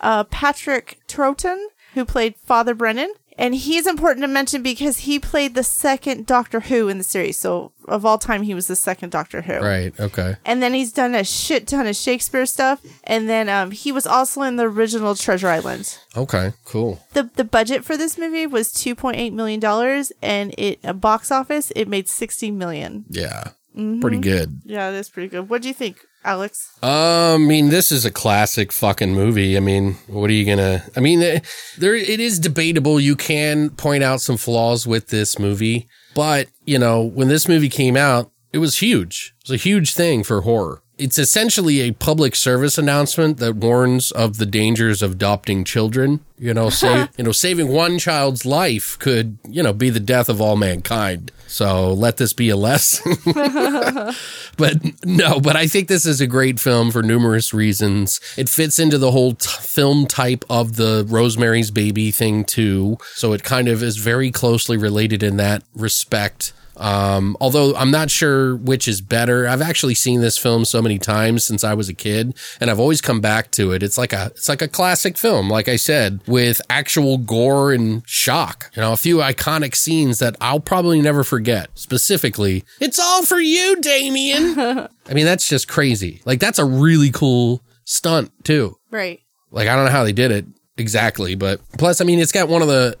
Uh, 0.00 0.24
Patrick 0.24 0.98
Troughton, 1.06 1.66
who 1.94 2.04
played 2.04 2.36
Father 2.36 2.74
Brennan, 2.74 3.12
and 3.38 3.54
he's 3.54 3.86
important 3.86 4.22
to 4.24 4.28
mention 4.28 4.62
because 4.62 4.98
he 4.98 5.18
played 5.18 5.54
the 5.54 5.62
second 5.62 6.26
Doctor 6.26 6.60
Who 6.60 6.88
in 6.88 6.98
the 6.98 7.04
series. 7.04 7.38
So 7.38 7.72
of 7.88 8.04
all 8.04 8.18
time, 8.18 8.42
he 8.42 8.54
was 8.54 8.66
the 8.66 8.76
second 8.76 9.10
Doctor 9.10 9.42
Who. 9.42 9.54
Right. 9.58 9.98
Okay. 9.98 10.36
And 10.44 10.62
then 10.62 10.74
he's 10.74 10.92
done 10.92 11.14
a 11.14 11.24
shit 11.24 11.66
ton 11.66 11.86
of 11.86 11.96
Shakespeare 11.96 12.46
stuff. 12.46 12.80
And 13.04 13.28
then 13.28 13.48
um, 13.48 13.70
he 13.70 13.90
was 13.92 14.06
also 14.06 14.42
in 14.42 14.56
the 14.56 14.64
original 14.64 15.14
Treasure 15.14 15.48
Island. 15.48 15.98
Okay. 16.16 16.52
Cool. 16.64 17.00
the 17.14 17.30
the 17.36 17.44
budget 17.44 17.84
for 17.84 17.96
this 17.96 18.18
movie 18.18 18.46
was 18.46 18.72
2.8 18.72 19.32
million 19.32 19.60
dollars 19.60 20.12
and 20.22 20.54
it 20.58 20.78
a 20.84 20.92
box 20.94 21.30
office 21.30 21.70
it 21.74 21.88
made 21.88 22.08
60 22.08 22.50
million 22.50 23.04
Yeah. 23.08 23.50
Pretty 23.74 24.18
good. 24.18 24.60
yeah 24.64 24.90
that's 24.90 25.08
pretty 25.08 25.28
good 25.28 25.48
what 25.48 25.62
do 25.62 25.68
you 25.68 25.74
think 25.74 25.96
alex 26.24 26.70
Uh, 26.82 27.34
I 27.34 27.38
mean, 27.38 27.68
this 27.68 27.92
is 27.92 28.04
a 28.04 28.10
classic 28.10 28.72
fucking 28.72 29.14
movie. 29.14 29.56
I 29.56 29.60
mean, 29.60 29.94
what 30.08 30.30
are 30.30 30.32
you 30.32 30.44
gonna? 30.44 30.84
I 30.96 31.00
mean, 31.00 31.22
eh, 31.22 31.40
there 31.78 31.94
it 31.94 32.20
is 32.20 32.38
debatable. 32.38 32.98
You 33.00 33.14
can 33.16 33.70
point 33.70 34.02
out 34.02 34.20
some 34.20 34.36
flaws 34.36 34.86
with 34.86 35.08
this 35.08 35.38
movie, 35.38 35.88
but 36.14 36.48
you 36.64 36.78
know, 36.78 37.02
when 37.02 37.28
this 37.28 37.46
movie 37.48 37.68
came 37.68 37.96
out, 37.96 38.30
it 38.52 38.58
was 38.58 38.78
huge. 38.78 39.34
It 39.44 39.50
was 39.50 39.60
a 39.60 39.62
huge 39.62 39.94
thing 39.94 40.24
for 40.24 40.40
horror. 40.42 40.82
It's 41.02 41.18
essentially 41.18 41.80
a 41.80 41.92
public 41.92 42.36
service 42.36 42.78
announcement 42.78 43.38
that 43.38 43.56
warns 43.56 44.12
of 44.12 44.38
the 44.38 44.46
dangers 44.46 45.02
of 45.02 45.12
adopting 45.12 45.64
children. 45.64 46.20
You 46.38 46.54
know, 46.54 46.70
you 47.16 47.24
know, 47.24 47.32
saving 47.32 47.68
one 47.68 47.98
child's 47.98 48.46
life 48.46 48.98
could, 48.98 49.38
you 49.48 49.62
know, 49.62 49.72
be 49.72 49.90
the 49.90 50.00
death 50.00 50.28
of 50.28 50.40
all 50.40 50.56
mankind. 50.56 51.32
So 51.48 51.92
let 51.92 52.16
this 52.16 52.32
be 52.32 52.48
a 52.48 52.56
lesson. 52.56 53.16
but 54.56 55.04
no, 55.04 55.38
but 55.38 55.54
I 55.54 55.66
think 55.66 55.88
this 55.88 56.06
is 56.06 56.20
a 56.20 56.26
great 56.26 56.58
film 56.58 56.90
for 56.90 57.02
numerous 57.02 57.52
reasons. 57.52 58.20
It 58.38 58.48
fits 58.48 58.78
into 58.78 58.96
the 58.96 59.10
whole 59.10 59.34
t- 59.34 59.48
film 59.60 60.06
type 60.06 60.44
of 60.48 60.76
the 60.76 61.04
Rosemary's 61.08 61.70
Baby 61.70 62.10
thing 62.10 62.44
too. 62.44 62.96
So 63.14 63.32
it 63.32 63.42
kind 63.42 63.68
of 63.68 63.82
is 63.82 63.96
very 63.98 64.30
closely 64.30 64.76
related 64.76 65.22
in 65.22 65.36
that 65.36 65.62
respect. 65.74 66.52
Um, 66.82 67.36
although 67.40 67.76
I'm 67.76 67.92
not 67.92 68.10
sure 68.10 68.56
which 68.56 68.88
is 68.88 69.00
better. 69.00 69.46
I've 69.46 69.62
actually 69.62 69.94
seen 69.94 70.20
this 70.20 70.36
film 70.36 70.64
so 70.64 70.82
many 70.82 70.98
times 70.98 71.44
since 71.44 71.62
I 71.62 71.74
was 71.74 71.88
a 71.88 71.94
kid 71.94 72.36
and 72.60 72.68
I've 72.68 72.80
always 72.80 73.00
come 73.00 73.20
back 73.20 73.52
to 73.52 73.70
it. 73.70 73.84
It's 73.84 73.96
like 73.96 74.12
a, 74.12 74.32
it's 74.34 74.48
like 74.48 74.62
a 74.62 74.68
classic 74.68 75.16
film, 75.16 75.48
like 75.48 75.68
I 75.68 75.76
said, 75.76 76.20
with 76.26 76.60
actual 76.68 77.18
gore 77.18 77.72
and 77.72 78.02
shock. 78.04 78.72
You 78.74 78.82
know, 78.82 78.92
a 78.92 78.96
few 78.96 79.18
iconic 79.18 79.76
scenes 79.76 80.18
that 80.18 80.34
I'll 80.40 80.58
probably 80.58 81.00
never 81.00 81.22
forget. 81.22 81.70
Specifically, 81.74 82.64
it's 82.80 82.98
all 82.98 83.24
for 83.24 83.38
you, 83.38 83.80
Damien. 83.80 84.58
I 85.08 85.14
mean, 85.14 85.24
that's 85.24 85.48
just 85.48 85.68
crazy. 85.68 86.20
Like 86.24 86.40
that's 86.40 86.58
a 86.58 86.64
really 86.64 87.12
cool 87.12 87.62
stunt 87.84 88.32
too. 88.44 88.76
right 88.90 89.20
Like 89.52 89.68
I 89.68 89.76
don't 89.76 89.84
know 89.84 89.92
how 89.92 90.02
they 90.02 90.12
did 90.12 90.32
it 90.32 90.46
exactly, 90.76 91.36
but 91.36 91.60
plus, 91.78 92.00
I 92.00 92.04
mean, 92.04 92.18
it's 92.18 92.32
got 92.32 92.48
one 92.48 92.60
of 92.60 92.66
the 92.66 92.96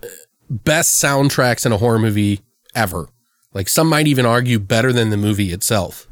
best 0.48 1.02
soundtracks 1.02 1.66
in 1.66 1.72
a 1.72 1.78
horror 1.78 1.98
movie 1.98 2.42
ever. 2.76 3.08
Like 3.54 3.68
some 3.68 3.88
might 3.88 4.06
even 4.06 4.26
argue 4.26 4.58
better 4.58 4.92
than 4.92 5.10
the 5.10 5.16
movie 5.16 5.52
itself, 5.52 6.08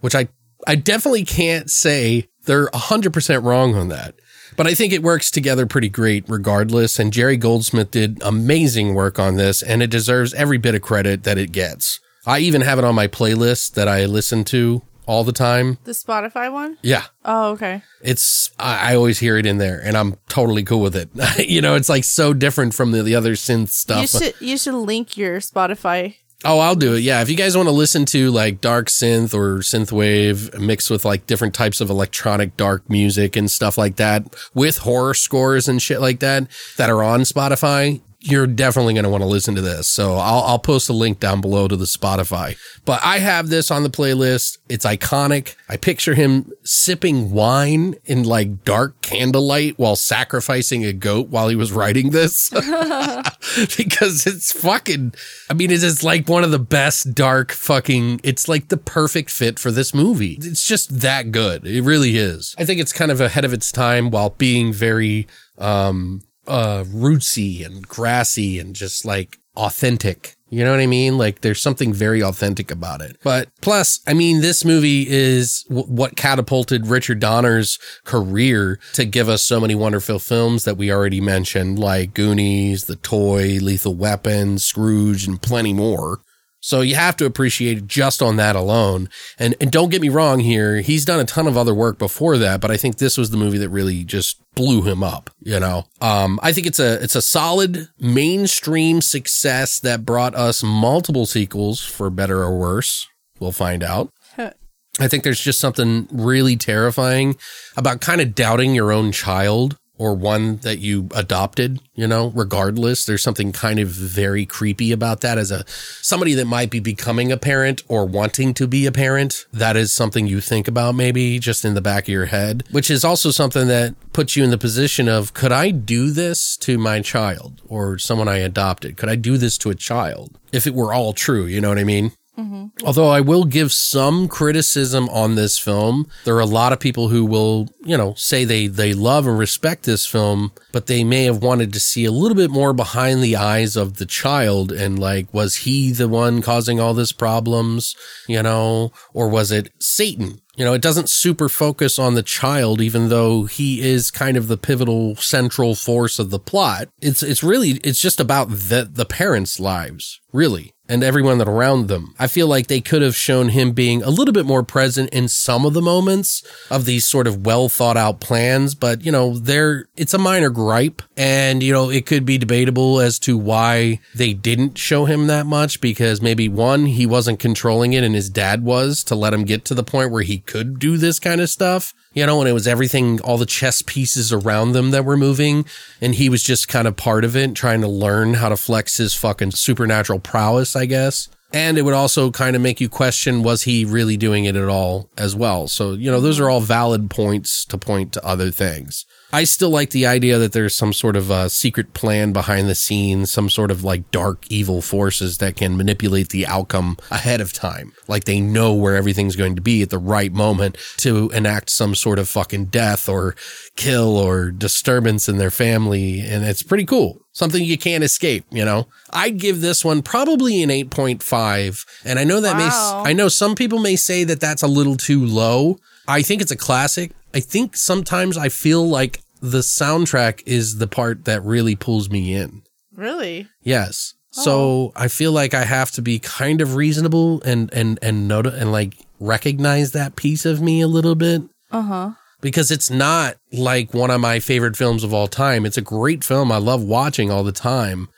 which 0.00 0.14
I 0.14 0.28
I 0.66 0.76
definitely 0.76 1.24
can't 1.24 1.70
say 1.70 2.28
they're 2.44 2.68
100% 2.68 3.42
wrong 3.44 3.74
on 3.74 3.88
that. 3.88 4.14
But 4.56 4.66
I 4.66 4.74
think 4.74 4.92
it 4.92 5.02
works 5.02 5.30
together 5.30 5.66
pretty 5.66 5.88
great 5.88 6.24
regardless. 6.28 6.98
And 6.98 7.12
Jerry 7.12 7.36
Goldsmith 7.36 7.90
did 7.90 8.20
amazing 8.22 8.94
work 8.94 9.18
on 9.18 9.36
this 9.36 9.62
and 9.62 9.82
it 9.82 9.90
deserves 9.90 10.34
every 10.34 10.58
bit 10.58 10.74
of 10.74 10.82
credit 10.82 11.24
that 11.24 11.38
it 11.38 11.52
gets. 11.52 12.00
I 12.26 12.40
even 12.40 12.60
have 12.60 12.78
it 12.78 12.84
on 12.84 12.94
my 12.94 13.08
playlist 13.08 13.72
that 13.74 13.88
I 13.88 14.04
listen 14.04 14.44
to 14.44 14.82
all 15.04 15.24
the 15.24 15.32
time. 15.32 15.78
the 15.82 15.90
spotify 15.90 16.52
one 16.52 16.78
Yeah. 16.80 17.02
oh 17.24 17.50
okay 17.52 17.82
It's, 18.02 18.50
I, 18.58 18.92
I 18.92 18.94
always 18.94 19.18
hear 19.18 19.36
it 19.36 19.46
in 19.46 19.58
there 19.58 19.80
and 19.82 19.96
I'm 19.96 20.14
totally 20.28 20.62
cool 20.62 20.80
with 20.80 20.94
it. 20.94 21.08
you 21.48 21.60
know, 21.60 21.74
it's 21.74 21.88
like 21.88 22.04
so 22.04 22.32
different 22.32 22.72
from 22.74 22.92
the, 22.92 23.02
the 23.02 23.16
other 23.16 23.32
synth 23.32 23.70
stuff. 23.70 24.02
you 24.02 24.06
should 24.06 24.34
you 24.40 24.56
should 24.58 24.74
link 24.74 25.16
your 25.16 25.40
spotify 25.40 26.14
Oh, 26.44 26.58
I'll 26.58 26.74
do 26.74 26.94
it. 26.94 27.00
Yeah. 27.00 27.22
If 27.22 27.30
you 27.30 27.36
guys 27.36 27.56
want 27.56 27.68
to 27.68 27.72
listen 27.72 28.04
to 28.06 28.30
like 28.30 28.60
dark 28.60 28.88
synth 28.88 29.32
or 29.32 29.58
synthwave 29.58 30.58
mixed 30.58 30.90
with 30.90 31.04
like 31.04 31.26
different 31.26 31.54
types 31.54 31.80
of 31.80 31.88
electronic 31.88 32.56
dark 32.56 32.88
music 32.90 33.36
and 33.36 33.50
stuff 33.50 33.78
like 33.78 33.96
that 33.96 34.24
with 34.54 34.78
horror 34.78 35.14
scores 35.14 35.68
and 35.68 35.80
shit 35.80 36.00
like 36.00 36.20
that 36.20 36.48
that 36.76 36.90
are 36.90 37.02
on 37.02 37.20
Spotify, 37.20 38.00
you're 38.22 38.46
definitely 38.46 38.94
going 38.94 39.04
to 39.04 39.10
want 39.10 39.22
to 39.22 39.28
listen 39.28 39.54
to 39.56 39.60
this. 39.60 39.88
So 39.88 40.14
I'll, 40.14 40.42
I'll 40.42 40.58
post 40.58 40.88
a 40.88 40.92
link 40.92 41.18
down 41.18 41.40
below 41.40 41.66
to 41.66 41.76
the 41.76 41.86
Spotify. 41.86 42.56
But 42.84 43.00
I 43.02 43.18
have 43.18 43.48
this 43.48 43.70
on 43.70 43.82
the 43.82 43.90
playlist. 43.90 44.58
It's 44.68 44.84
iconic. 44.84 45.56
I 45.68 45.76
picture 45.76 46.14
him 46.14 46.52
sipping 46.62 47.32
wine 47.32 47.96
in 48.04 48.22
like 48.22 48.64
dark 48.64 49.00
candlelight 49.02 49.78
while 49.78 49.96
sacrificing 49.96 50.84
a 50.84 50.92
goat 50.92 51.28
while 51.28 51.48
he 51.48 51.56
was 51.56 51.72
writing 51.72 52.10
this. 52.10 52.50
because 53.76 54.26
it's 54.26 54.52
fucking 54.52 55.14
I 55.50 55.54
mean 55.54 55.70
it 55.70 55.82
is 55.82 56.04
like 56.04 56.28
one 56.28 56.44
of 56.44 56.50
the 56.50 56.58
best 56.58 57.14
dark 57.14 57.52
fucking 57.52 58.20
it's 58.22 58.48
like 58.48 58.68
the 58.68 58.76
perfect 58.76 59.30
fit 59.30 59.58
for 59.58 59.70
this 59.70 59.92
movie. 59.92 60.38
It's 60.40 60.66
just 60.66 61.00
that 61.00 61.32
good. 61.32 61.66
It 61.66 61.82
really 61.82 62.16
is. 62.16 62.54
I 62.58 62.64
think 62.64 62.80
it's 62.80 62.92
kind 62.92 63.10
of 63.10 63.20
ahead 63.20 63.44
of 63.44 63.52
its 63.52 63.72
time 63.72 64.10
while 64.10 64.30
being 64.30 64.72
very 64.72 65.26
um 65.58 66.22
uh 66.46 66.84
rootsy 66.84 67.64
and 67.64 67.86
grassy 67.86 68.58
and 68.58 68.74
just 68.74 69.04
like 69.04 69.38
authentic. 69.56 70.36
You 70.48 70.64
know 70.64 70.70
what 70.70 70.80
I 70.80 70.86
mean? 70.86 71.16
Like 71.16 71.40
there's 71.40 71.62
something 71.62 71.94
very 71.94 72.22
authentic 72.22 72.70
about 72.70 73.00
it. 73.00 73.16
But 73.22 73.48
plus, 73.62 74.00
I 74.06 74.12
mean, 74.12 74.42
this 74.42 74.66
movie 74.66 75.06
is 75.08 75.64
w- 75.70 75.86
what 75.86 76.14
catapulted 76.14 76.88
Richard 76.88 77.20
Donner's 77.20 77.78
career 78.04 78.78
to 78.92 79.06
give 79.06 79.30
us 79.30 79.42
so 79.42 79.60
many 79.60 79.74
wonderful 79.74 80.18
films 80.18 80.64
that 80.64 80.76
we 80.76 80.92
already 80.92 81.22
mentioned, 81.22 81.78
like 81.78 82.12
Goonies, 82.12 82.84
The 82.84 82.96
Toy, 82.96 83.60
Lethal 83.62 83.94
Weapon, 83.94 84.58
Scrooge, 84.58 85.26
and 85.26 85.40
plenty 85.40 85.72
more. 85.72 86.20
So 86.62 86.80
you 86.80 86.94
have 86.94 87.16
to 87.16 87.26
appreciate 87.26 87.78
it 87.78 87.86
just 87.88 88.22
on 88.22 88.36
that 88.36 88.54
alone. 88.54 89.08
And 89.36 89.56
and 89.60 89.70
don't 89.70 89.90
get 89.90 90.00
me 90.00 90.08
wrong 90.08 90.38
here, 90.38 90.76
he's 90.76 91.04
done 91.04 91.18
a 91.18 91.24
ton 91.24 91.48
of 91.48 91.56
other 91.56 91.74
work 91.74 91.98
before 91.98 92.38
that, 92.38 92.60
but 92.60 92.70
I 92.70 92.76
think 92.76 92.96
this 92.96 93.18
was 93.18 93.30
the 93.30 93.36
movie 93.36 93.58
that 93.58 93.68
really 93.68 94.04
just 94.04 94.40
blew 94.54 94.82
him 94.82 95.02
up, 95.02 95.28
you 95.40 95.58
know. 95.58 95.86
Um 96.00 96.38
I 96.40 96.52
think 96.52 96.68
it's 96.68 96.78
a 96.78 97.02
it's 97.02 97.16
a 97.16 97.22
solid 97.22 97.88
mainstream 97.98 99.00
success 99.00 99.80
that 99.80 100.06
brought 100.06 100.36
us 100.36 100.62
multiple 100.62 101.26
sequels 101.26 101.84
for 101.84 102.10
better 102.10 102.42
or 102.42 102.56
worse. 102.56 103.08
We'll 103.40 103.50
find 103.50 103.82
out. 103.82 104.12
I 104.38 105.08
think 105.08 105.24
there's 105.24 105.40
just 105.40 105.58
something 105.58 106.06
really 106.12 106.56
terrifying 106.56 107.36
about 107.76 108.00
kind 108.00 108.20
of 108.20 108.36
doubting 108.36 108.72
your 108.72 108.92
own 108.92 109.10
child 109.10 109.78
or 110.02 110.16
one 110.16 110.56
that 110.56 110.80
you 110.80 111.08
adopted, 111.14 111.78
you 111.94 112.08
know, 112.08 112.32
regardless, 112.34 113.04
there's 113.04 113.22
something 113.22 113.52
kind 113.52 113.78
of 113.78 113.86
very 113.86 114.44
creepy 114.44 114.90
about 114.90 115.20
that 115.20 115.38
as 115.38 115.52
a 115.52 115.64
somebody 115.68 116.34
that 116.34 116.44
might 116.44 116.70
be 116.70 116.80
becoming 116.80 117.30
a 117.30 117.36
parent 117.36 117.84
or 117.86 118.04
wanting 118.04 118.52
to 118.52 118.66
be 118.66 118.84
a 118.84 118.90
parent. 118.90 119.46
That 119.52 119.76
is 119.76 119.92
something 119.92 120.26
you 120.26 120.40
think 120.40 120.66
about 120.66 120.96
maybe 120.96 121.38
just 121.38 121.64
in 121.64 121.74
the 121.74 121.80
back 121.80 122.04
of 122.04 122.08
your 122.08 122.26
head, 122.26 122.64
which 122.72 122.90
is 122.90 123.04
also 123.04 123.30
something 123.30 123.68
that 123.68 123.94
puts 124.12 124.34
you 124.34 124.42
in 124.42 124.50
the 124.50 124.58
position 124.58 125.08
of 125.08 125.34
could 125.34 125.52
I 125.52 125.70
do 125.70 126.10
this 126.10 126.56
to 126.56 126.78
my 126.78 127.00
child 127.00 127.62
or 127.68 127.96
someone 127.96 128.26
I 128.26 128.38
adopted? 128.38 128.96
Could 128.96 129.08
I 129.08 129.14
do 129.14 129.36
this 129.36 129.56
to 129.58 129.70
a 129.70 129.76
child 129.76 130.36
if 130.50 130.66
it 130.66 130.74
were 130.74 130.92
all 130.92 131.12
true? 131.12 131.46
You 131.46 131.60
know 131.60 131.68
what 131.68 131.78
I 131.78 131.84
mean? 131.84 132.10
Mm-hmm. 132.38 132.86
Although 132.86 133.08
I 133.08 133.20
will 133.20 133.44
give 133.44 133.72
some 133.72 134.26
criticism 134.26 135.08
on 135.10 135.34
this 135.34 135.58
film, 135.58 136.08
there 136.24 136.34
are 136.34 136.40
a 136.40 136.46
lot 136.46 136.72
of 136.72 136.80
people 136.80 137.08
who 137.08 137.26
will, 137.26 137.68
you 137.84 137.96
know, 137.96 138.14
say 138.14 138.44
they 138.44 138.68
they 138.68 138.94
love 138.94 139.26
and 139.26 139.38
respect 139.38 139.84
this 139.84 140.06
film, 140.06 140.52
but 140.72 140.86
they 140.86 141.04
may 141.04 141.24
have 141.24 141.42
wanted 141.42 141.74
to 141.74 141.80
see 141.80 142.06
a 142.06 142.12
little 142.12 142.36
bit 142.36 142.50
more 142.50 142.72
behind 142.72 143.22
the 143.22 143.36
eyes 143.36 143.76
of 143.76 143.98
the 143.98 144.06
child 144.06 144.72
and 144.72 144.98
like 144.98 145.32
was 145.34 145.56
he 145.56 145.92
the 145.92 146.08
one 146.08 146.40
causing 146.40 146.80
all 146.80 146.94
this 146.94 147.12
problems, 147.12 147.94
you 148.26 148.42
know, 148.42 148.92
or 149.12 149.28
was 149.28 149.52
it 149.52 149.70
Satan? 149.78 150.40
You 150.56 150.64
know, 150.64 150.72
it 150.72 150.82
doesn't 150.82 151.10
super 151.10 151.50
focus 151.50 151.98
on 151.98 152.14
the 152.14 152.22
child 152.22 152.80
even 152.80 153.10
though 153.10 153.44
he 153.44 153.82
is 153.82 154.10
kind 154.10 154.38
of 154.38 154.48
the 154.48 154.56
pivotal 154.56 155.16
central 155.16 155.74
force 155.74 156.18
of 156.18 156.30
the 156.30 156.38
plot. 156.38 156.88
It's 157.02 157.22
it's 157.22 157.42
really 157.42 157.72
it's 157.84 158.00
just 158.00 158.20
about 158.20 158.48
the 158.48 158.88
the 158.90 159.06
parents' 159.06 159.60
lives, 159.60 160.18
really 160.32 160.71
and 160.88 161.04
everyone 161.04 161.38
that 161.38 161.48
around 161.48 161.88
them. 161.88 162.14
I 162.18 162.26
feel 162.26 162.46
like 162.46 162.66
they 162.66 162.80
could 162.80 163.02
have 163.02 163.16
shown 163.16 163.50
him 163.50 163.72
being 163.72 164.02
a 164.02 164.10
little 164.10 164.34
bit 164.34 164.46
more 164.46 164.62
present 164.62 165.10
in 165.10 165.28
some 165.28 165.64
of 165.64 165.74
the 165.74 165.82
moments 165.82 166.42
of 166.70 166.84
these 166.84 167.06
sort 167.06 167.26
of 167.26 167.46
well 167.46 167.68
thought 167.68 167.96
out 167.96 168.20
plans, 168.20 168.74
but 168.74 169.04
you 169.04 169.12
know, 169.12 169.38
there 169.38 169.86
it's 169.96 170.14
a 170.14 170.18
minor 170.18 170.50
gripe 170.50 171.00
and 171.16 171.62
you 171.62 171.72
know, 171.72 171.88
it 171.88 172.06
could 172.06 172.24
be 172.24 172.38
debatable 172.38 173.00
as 173.00 173.18
to 173.20 173.38
why 173.38 174.00
they 174.14 174.32
didn't 174.32 174.76
show 174.76 175.04
him 175.04 175.28
that 175.28 175.46
much 175.46 175.80
because 175.80 176.20
maybe 176.20 176.48
one, 176.48 176.86
he 176.86 177.06
wasn't 177.06 177.38
controlling 177.38 177.92
it 177.92 178.04
and 178.04 178.14
his 178.14 178.28
dad 178.28 178.64
was 178.64 179.04
to 179.04 179.14
let 179.14 179.32
him 179.32 179.44
get 179.44 179.64
to 179.66 179.74
the 179.74 179.84
point 179.84 180.10
where 180.10 180.22
he 180.22 180.38
could 180.38 180.78
do 180.78 180.96
this 180.96 181.18
kind 181.18 181.40
of 181.40 181.48
stuff. 181.48 181.94
You 182.14 182.26
know, 182.26 182.40
and 182.40 182.48
it 182.48 182.52
was 182.52 182.68
everything, 182.68 183.20
all 183.22 183.38
the 183.38 183.46
chess 183.46 183.82
pieces 183.82 184.32
around 184.32 184.72
them 184.72 184.90
that 184.90 185.04
were 185.04 185.16
moving. 185.16 185.64
And 186.00 186.14
he 186.14 186.28
was 186.28 186.42
just 186.42 186.68
kind 186.68 186.86
of 186.86 186.96
part 186.96 187.24
of 187.24 187.36
it, 187.36 187.54
trying 187.54 187.80
to 187.80 187.88
learn 187.88 188.34
how 188.34 188.50
to 188.50 188.56
flex 188.56 188.98
his 188.98 189.14
fucking 189.14 189.52
supernatural 189.52 190.18
prowess, 190.18 190.76
I 190.76 190.86
guess. 190.86 191.28
And 191.54 191.76
it 191.76 191.82
would 191.82 191.94
also 191.94 192.30
kind 192.30 192.56
of 192.56 192.62
make 192.62 192.80
you 192.80 192.88
question, 192.88 193.42
was 193.42 193.64
he 193.64 193.84
really 193.84 194.16
doing 194.16 194.46
it 194.46 194.56
at 194.56 194.68
all 194.68 195.10
as 195.18 195.36
well? 195.36 195.68
So, 195.68 195.92
you 195.92 196.10
know, 196.10 196.20
those 196.20 196.40
are 196.40 196.48
all 196.48 196.60
valid 196.60 197.10
points 197.10 197.64
to 197.66 197.78
point 197.78 198.12
to 198.14 198.24
other 198.24 198.50
things. 198.50 199.04
I 199.34 199.44
still 199.44 199.70
like 199.70 199.90
the 199.90 200.06
idea 200.06 200.38
that 200.38 200.52
there's 200.52 200.74
some 200.74 200.92
sort 200.92 201.16
of 201.16 201.30
uh, 201.30 201.48
secret 201.48 201.94
plan 201.94 202.32
behind 202.32 202.68
the 202.68 202.74
scenes, 202.74 203.30
some 203.30 203.48
sort 203.48 203.70
of 203.70 203.82
like 203.82 204.10
dark 204.10 204.44
evil 204.50 204.82
forces 204.82 205.38
that 205.38 205.56
can 205.56 205.76
manipulate 205.76 206.28
the 206.28 206.46
outcome 206.46 206.98
ahead 207.10 207.40
of 207.40 207.52
time. 207.52 207.92
Like 208.08 208.24
they 208.24 208.40
know 208.40 208.74
where 208.74 208.94
everything's 208.94 209.36
going 209.36 209.56
to 209.56 209.62
be 209.62 209.80
at 209.82 209.88
the 209.90 209.98
right 209.98 210.32
moment 210.32 210.76
to 210.98 211.30
enact 211.30 211.70
some 211.70 211.94
sort 211.94 212.18
of 212.18 212.28
fucking 212.28 212.66
death 212.66 213.08
or 213.08 213.34
kill 213.76 214.18
or 214.18 214.50
disturbance 214.50 215.28
in 215.28 215.38
their 215.38 215.50
family. 215.50 216.20
And 216.20 216.44
it's 216.44 216.62
pretty 216.62 216.84
cool. 216.84 217.20
Something 217.32 217.64
you 217.64 217.78
can't 217.78 218.04
escape, 218.04 218.44
you 218.50 218.64
know? 218.64 218.88
I'd 219.10 219.38
give 219.38 219.62
this 219.62 219.82
one 219.82 220.02
probably 220.02 220.62
an 220.62 220.68
8.5. 220.68 221.86
And 222.04 222.18
I 222.18 222.24
know 222.24 222.40
that 222.40 222.58
Wow. 222.58 223.02
may, 223.04 223.10
I 223.10 223.12
know 223.14 223.28
some 223.28 223.54
people 223.54 223.78
may 223.78 223.96
say 223.96 224.24
that 224.24 224.40
that's 224.40 224.62
a 224.62 224.66
little 224.66 224.96
too 224.96 225.24
low. 225.24 225.78
I 226.06 226.20
think 226.22 226.42
it's 226.42 226.50
a 226.50 226.56
classic. 226.56 227.12
I 227.34 227.40
think 227.40 227.76
sometimes 227.76 228.36
I 228.36 228.48
feel 228.48 228.86
like 228.88 229.20
the 229.40 229.58
soundtrack 229.60 230.42
is 230.46 230.78
the 230.78 230.86
part 230.86 231.24
that 231.24 231.42
really 231.44 231.74
pulls 231.76 232.08
me 232.10 232.34
in. 232.34 232.62
Really? 232.94 233.48
Yes. 233.62 234.14
So 234.34 234.92
I 234.96 235.08
feel 235.08 235.32
like 235.32 235.52
I 235.52 235.64
have 235.64 235.90
to 235.92 236.02
be 236.02 236.18
kind 236.18 236.60
of 236.62 236.74
reasonable 236.74 237.42
and 237.42 237.70
and 237.74 237.98
and 238.00 238.26
note 238.26 238.46
and 238.46 238.72
like 238.72 238.94
recognize 239.20 239.92
that 239.92 240.16
piece 240.16 240.46
of 240.46 240.62
me 240.62 240.80
a 240.80 240.88
little 240.88 241.14
bit 241.14 241.42
Uh 241.70 241.82
huh. 241.82 242.10
because 242.40 242.70
it's 242.70 242.88
not 242.88 243.36
like 243.52 243.92
one 243.92 244.10
of 244.10 244.22
my 244.22 244.40
favorite 244.40 244.74
films 244.76 245.04
of 245.04 245.12
all 245.12 245.28
time. 245.28 245.66
It's 245.66 245.76
a 245.76 245.82
great 245.82 246.24
film. 246.24 246.50
I 246.50 246.56
love 246.58 246.82
watching 246.82 247.30
all 247.30 247.44
the 247.44 247.52
time, 247.52 248.08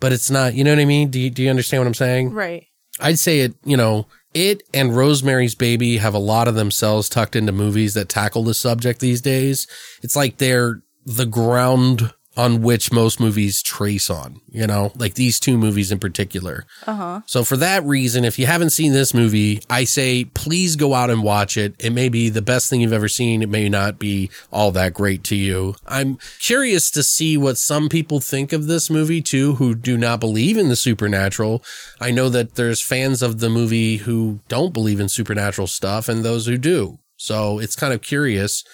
but 0.00 0.12
it's 0.12 0.28
not. 0.30 0.54
You 0.54 0.64
know 0.64 0.72
what 0.72 0.80
I 0.82 0.86
mean? 0.86 1.08
Do 1.08 1.20
you, 1.20 1.30
do 1.30 1.40
you 1.42 1.50
understand 1.50 1.82
what 1.82 1.86
I'm 1.86 1.94
saying? 1.94 2.32
Right. 2.32 2.66
I'd 2.98 3.18
say 3.20 3.40
it, 3.40 3.54
you 3.64 3.76
know, 3.76 4.06
it 4.34 4.62
and 4.72 4.96
Rosemary's 4.96 5.54
Baby 5.54 5.98
have 5.98 6.14
a 6.14 6.18
lot 6.18 6.48
of 6.48 6.54
themselves 6.54 7.08
tucked 7.08 7.36
into 7.36 7.52
movies 7.52 7.94
that 7.94 8.08
tackle 8.08 8.44
the 8.44 8.54
subject 8.54 9.00
these 9.00 9.20
days. 9.20 9.66
It's 10.02 10.16
like 10.16 10.38
they're 10.38 10.82
the 11.04 11.26
ground 11.26 12.12
on 12.36 12.62
which 12.62 12.92
most 12.92 13.18
movies 13.18 13.60
trace 13.60 14.08
on, 14.08 14.40
you 14.50 14.66
know, 14.66 14.92
like 14.96 15.14
these 15.14 15.40
two 15.40 15.58
movies 15.58 15.90
in 15.90 15.98
particular. 15.98 16.64
Uh 16.86 16.94
huh. 16.94 17.20
So 17.26 17.42
for 17.42 17.56
that 17.56 17.84
reason, 17.84 18.24
if 18.24 18.38
you 18.38 18.46
haven't 18.46 18.70
seen 18.70 18.92
this 18.92 19.12
movie, 19.12 19.62
I 19.68 19.84
say 19.84 20.24
please 20.24 20.76
go 20.76 20.94
out 20.94 21.10
and 21.10 21.24
watch 21.24 21.56
it. 21.56 21.74
It 21.78 21.90
may 21.90 22.08
be 22.08 22.28
the 22.28 22.42
best 22.42 22.70
thing 22.70 22.80
you've 22.80 22.92
ever 22.92 23.08
seen. 23.08 23.42
It 23.42 23.48
may 23.48 23.68
not 23.68 23.98
be 23.98 24.30
all 24.52 24.70
that 24.72 24.94
great 24.94 25.24
to 25.24 25.36
you. 25.36 25.74
I'm 25.86 26.18
curious 26.40 26.90
to 26.92 27.02
see 27.02 27.36
what 27.36 27.58
some 27.58 27.88
people 27.88 28.20
think 28.20 28.52
of 28.52 28.68
this 28.68 28.88
movie 28.88 29.20
too, 29.20 29.56
who 29.56 29.74
do 29.74 29.98
not 29.98 30.20
believe 30.20 30.56
in 30.56 30.68
the 30.68 30.76
supernatural. 30.76 31.64
I 32.00 32.12
know 32.12 32.28
that 32.28 32.54
there's 32.54 32.80
fans 32.80 33.22
of 33.22 33.40
the 33.40 33.50
movie 33.50 33.98
who 33.98 34.38
don't 34.48 34.72
believe 34.72 35.00
in 35.00 35.08
supernatural 35.08 35.66
stuff 35.66 36.08
and 36.08 36.24
those 36.24 36.46
who 36.46 36.58
do. 36.58 36.98
So 37.16 37.58
it's 37.58 37.76
kind 37.76 37.92
of 37.92 38.00
curious 38.00 38.64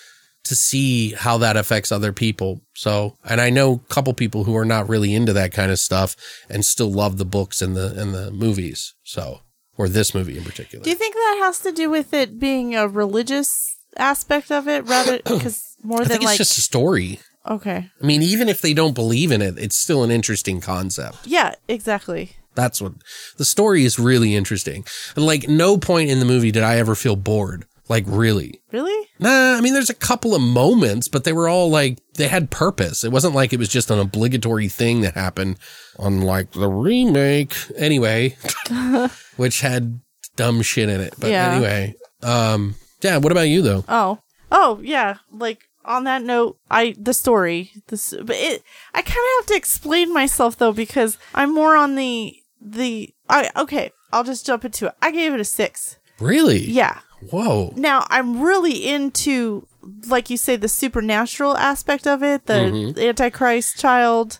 to 0.47 0.57
see 0.57 1.13
how 1.13 1.39
that 1.39 1.57
affects 1.57 1.93
other 1.93 2.13
people. 2.13 2.61
So, 2.75 3.17
and 3.25 3.41
I 3.41 3.51
know 3.51 3.73
a 3.75 3.93
couple 3.95 4.13
people 4.15 4.45
who 4.45 4.57
are 4.57 4.65
not 4.65 4.89
really 4.89 5.15
into 5.15 5.33
that 5.35 5.53
kind 5.53 5.71
of 5.71 5.79
stuff 5.79 6.17
and 6.49 6.65
still 6.65 6.91
love 6.91 7.19
the 7.19 7.25
books 7.25 7.63
and 7.63 7.77
the 7.77 7.95
and 8.01 8.15
the 8.15 8.31
movies. 8.31 8.95
So, 9.05 9.41
or 9.77 9.89
this 9.89 10.15
movie 10.15 10.37
in 10.39 10.45
particular. 10.45 10.83
Do 10.83 10.91
you 10.91 10.97
think 10.97 11.15
that 11.15 11.41
has 11.45 11.59
to 11.61 11.73
do 11.73 11.91
with 11.91 12.13
it 12.15 12.39
being 12.39 12.75
a 12.75 12.89
religious 12.89 13.77
aspect 13.97 14.51
of 14.51 14.69
it 14.69 14.85
rather 14.87 15.19
because 15.25 15.77
more 15.83 16.01
I 16.01 16.05
than 16.05 16.09
think 16.09 16.23
it's 16.23 16.31
like 16.33 16.39
just 16.39 16.59
a 16.59 16.63
story. 16.63 17.21
okay 17.49 17.91
I 18.03 18.07
mean, 18.07 18.23
even 18.23 18.49
if 18.49 18.61
they 18.61 18.75
don't 18.75 18.95
believe 18.95 19.31
in 19.33 19.41
it, 19.43 19.59
it's 19.59 19.77
still 19.77 20.03
an 20.05 20.11
interesting 20.11 20.61
concept. 20.61 21.19
yeah 21.27 21.55
exactly 21.69 22.33
That's 22.55 22.81
what 22.81 22.93
the 23.37 23.45
story 23.45 23.85
is 23.85 23.99
really 23.99 24.35
interesting. 24.35 24.85
And 25.15 25.25
like 25.27 25.49
no 25.49 25.77
point 25.79 26.11
in 26.11 26.19
the 26.19 26.25
movie 26.25 26.51
did 26.51 26.63
I 26.63 26.77
ever 26.79 26.95
feel 26.95 27.17
bored. 27.17 27.65
Like 27.89 28.05
really. 28.07 28.61
really 28.73 29.09
Nah, 29.19 29.57
I 29.57 29.61
mean, 29.61 29.73
there's 29.75 29.91
a 29.91 29.95
couple 29.95 30.35
of 30.35 30.43
moments, 30.43 31.09
but 31.09 31.25
they 31.25 31.33
were 31.33 31.49
all 31.49 31.71
like, 31.71 31.99
they 32.15 32.29
had 32.29 32.51
purpose. 32.51 33.05
It 33.05 33.13
wasn't 33.13 33.35
like 33.35 33.53
it 33.53 33.59
was 33.59 33.69
just 33.69 33.91
an 33.91 33.99
obligatory 33.99 34.69
thing 34.69 35.01
that 35.03 35.15
happened 35.15 35.59
on 35.99 36.21
like 36.23 36.51
the 36.53 36.69
remake 36.69 37.55
anyway, 37.77 38.37
which 39.37 39.61
had 39.61 40.01
dumb 40.37 40.63
shit 40.63 40.89
in 40.89 41.01
it. 41.01 41.15
But 41.19 41.31
Yeah. 41.31 41.53
anyway, 41.53 41.95
um, 42.23 42.75
yeah, 43.03 43.19
what 43.19 43.33
about 43.33 43.49
you 43.49 43.63
though? 43.63 43.85
oh 43.89 44.19
oh 44.53 44.81
yeah 44.83 45.17
like 45.33 45.65
on 45.85 46.05
that 46.05 46.23
note 46.23 46.57
i 46.71 46.95
the 46.99 47.13
story 47.13 47.71
this 47.89 48.15
but 48.23 48.37
it 48.37 48.63
i 48.95 49.03
kind 49.03 49.09
of 49.19 49.41
have 49.41 49.47
to 49.47 49.57
explain 49.57 50.13
myself 50.15 50.57
though 50.57 50.73
because 50.73 51.19
i'm 51.35 51.53
more 51.53 51.75
on 51.77 51.97
the 51.97 52.33
the 52.61 53.13
i 53.29 53.51
okay 53.57 53.91
i'll 54.13 54.23
just 54.25 54.47
jump 54.47 54.65
into 54.65 54.87
it 54.87 54.95
i 55.03 55.11
gave 55.11 55.35
it 55.35 55.41
a 55.41 55.45
six 55.45 55.97
Really? 56.21 56.65
yeah 56.65 57.01
Whoa. 57.31 57.73
Now, 57.77 58.07
I'm 58.11 58.41
really 58.41 58.87
into, 58.87 59.67
like 60.09 60.31
you 60.31 60.37
say, 60.37 60.57
the 60.57 60.69
supernatural 60.69 61.57
aspect 61.57 62.07
of 62.07 62.23
it, 62.23 62.47
the 62.47 62.55
mm-hmm. 62.55 62.99
Antichrist 62.99 63.79
child. 63.79 64.39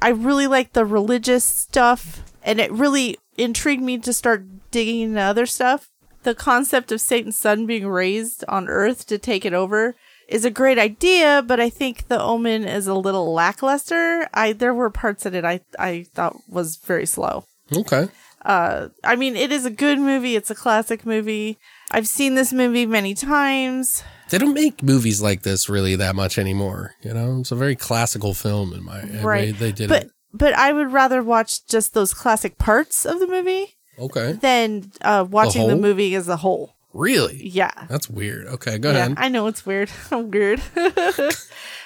I 0.00 0.10
really 0.10 0.46
like 0.46 0.72
the 0.72 0.84
religious 0.84 1.44
stuff, 1.44 2.22
and 2.42 2.60
it 2.60 2.70
really 2.70 3.18
intrigued 3.36 3.82
me 3.82 3.98
to 3.98 4.12
start 4.12 4.44
digging 4.70 5.00
into 5.00 5.20
other 5.20 5.46
stuff. 5.46 5.90
The 6.22 6.34
concept 6.34 6.92
of 6.92 7.00
Satan's 7.00 7.36
son 7.36 7.66
being 7.66 7.86
raised 7.86 8.44
on 8.46 8.68
Earth 8.68 9.06
to 9.08 9.18
take 9.18 9.44
it 9.44 9.52
over 9.52 9.96
is 10.28 10.44
a 10.44 10.50
great 10.50 10.78
idea, 10.78 11.42
but 11.44 11.58
I 11.58 11.68
think 11.68 12.06
the 12.06 12.20
Omen 12.20 12.64
is 12.64 12.86
a 12.86 12.94
little 12.94 13.32
lackluster. 13.32 14.28
I 14.32 14.52
there 14.52 14.72
were 14.72 14.90
parts 14.90 15.26
in 15.26 15.34
it 15.34 15.44
I 15.44 15.60
I 15.78 16.06
thought 16.14 16.36
was 16.48 16.76
very 16.76 17.04
slow. 17.04 17.44
Okay. 17.70 18.08
Uh, 18.44 18.88
I 19.02 19.16
mean, 19.16 19.36
it 19.36 19.50
is 19.52 19.64
a 19.64 19.70
good 19.70 19.98
movie. 19.98 20.36
It's 20.36 20.50
a 20.50 20.54
classic 20.54 21.06
movie. 21.06 21.58
I've 21.90 22.06
seen 22.08 22.34
this 22.34 22.52
movie 22.52 22.84
many 22.86 23.14
times. 23.14 24.02
They 24.30 24.38
don't 24.38 24.54
make 24.54 24.82
movies 24.82 25.22
like 25.22 25.42
this 25.42 25.68
really 25.68 25.96
that 25.96 26.14
much 26.14 26.38
anymore. 26.38 26.92
You 27.02 27.14
know, 27.14 27.38
it's 27.40 27.52
a 27.52 27.56
very 27.56 27.76
classical 27.76 28.34
film 28.34 28.72
in 28.74 28.84
my 28.84 29.02
Right. 29.22 29.56
They 29.58 29.72
did 29.72 29.88
but 29.88 30.04
it. 30.04 30.10
but 30.32 30.54
I 30.54 30.72
would 30.72 30.92
rather 30.92 31.22
watch 31.22 31.66
just 31.66 31.94
those 31.94 32.12
classic 32.12 32.58
parts 32.58 33.06
of 33.06 33.20
the 33.20 33.26
movie 33.26 33.76
Okay. 33.98 34.32
than 34.32 34.90
uh, 35.02 35.24
watching 35.30 35.66
the, 35.66 35.74
whole? 35.74 35.80
movie 35.80 36.14
as 36.14 36.28
a 36.28 36.36
whole. 36.36 36.74
Really? 36.92 37.48
Yeah. 37.48 37.70
That's 37.88 38.08
weird. 38.10 38.46
Okay, 38.46 38.78
go 38.78 38.90
Yeah, 38.90 38.96
ahead. 39.06 39.14
I 39.18 39.28
know 39.28 39.46
it's 39.46 39.64
weird. 39.64 39.90
I'm 40.10 40.30
weird. 40.30 40.60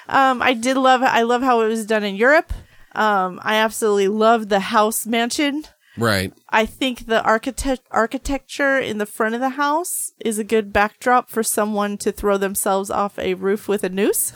um, 0.09 0.43
I 0.43 0.55
did 0.55 0.77
love. 0.77 1.03
I 1.03 1.23
love 1.23 1.43
how 1.43 1.61
it 1.63 1.69
was 1.69 1.87
done 1.87 2.05
in 2.05 2.17
Europe. 2.17 2.53
Um, 2.95 3.39
I 3.43 3.57
absolutely 3.57 4.09
loved 4.09 4.49
the 4.49 4.61
house 4.61 5.07
mansion. 5.07 5.65
Right. 5.99 6.33
I 6.49 6.65
think 6.67 7.07
the 7.07 7.23
architect 7.23 7.83
architecture 7.91 8.79
in 8.79 8.99
the 8.99 9.07
front 9.07 9.35
of 9.35 9.41
the 9.41 9.51
house 9.51 10.13
is 10.21 10.39
a 10.39 10.45
good 10.45 10.73
backdrop 10.73 11.29
for 11.29 11.43
someone 11.43 11.99
to 11.99 12.13
throw 12.13 12.39
themselves 12.39 12.91
off 12.91 13.19
a 13.19 13.35
roof 13.35 13.69
with 13.69 13.85
a 13.85 13.89
noose. 13.89 14.33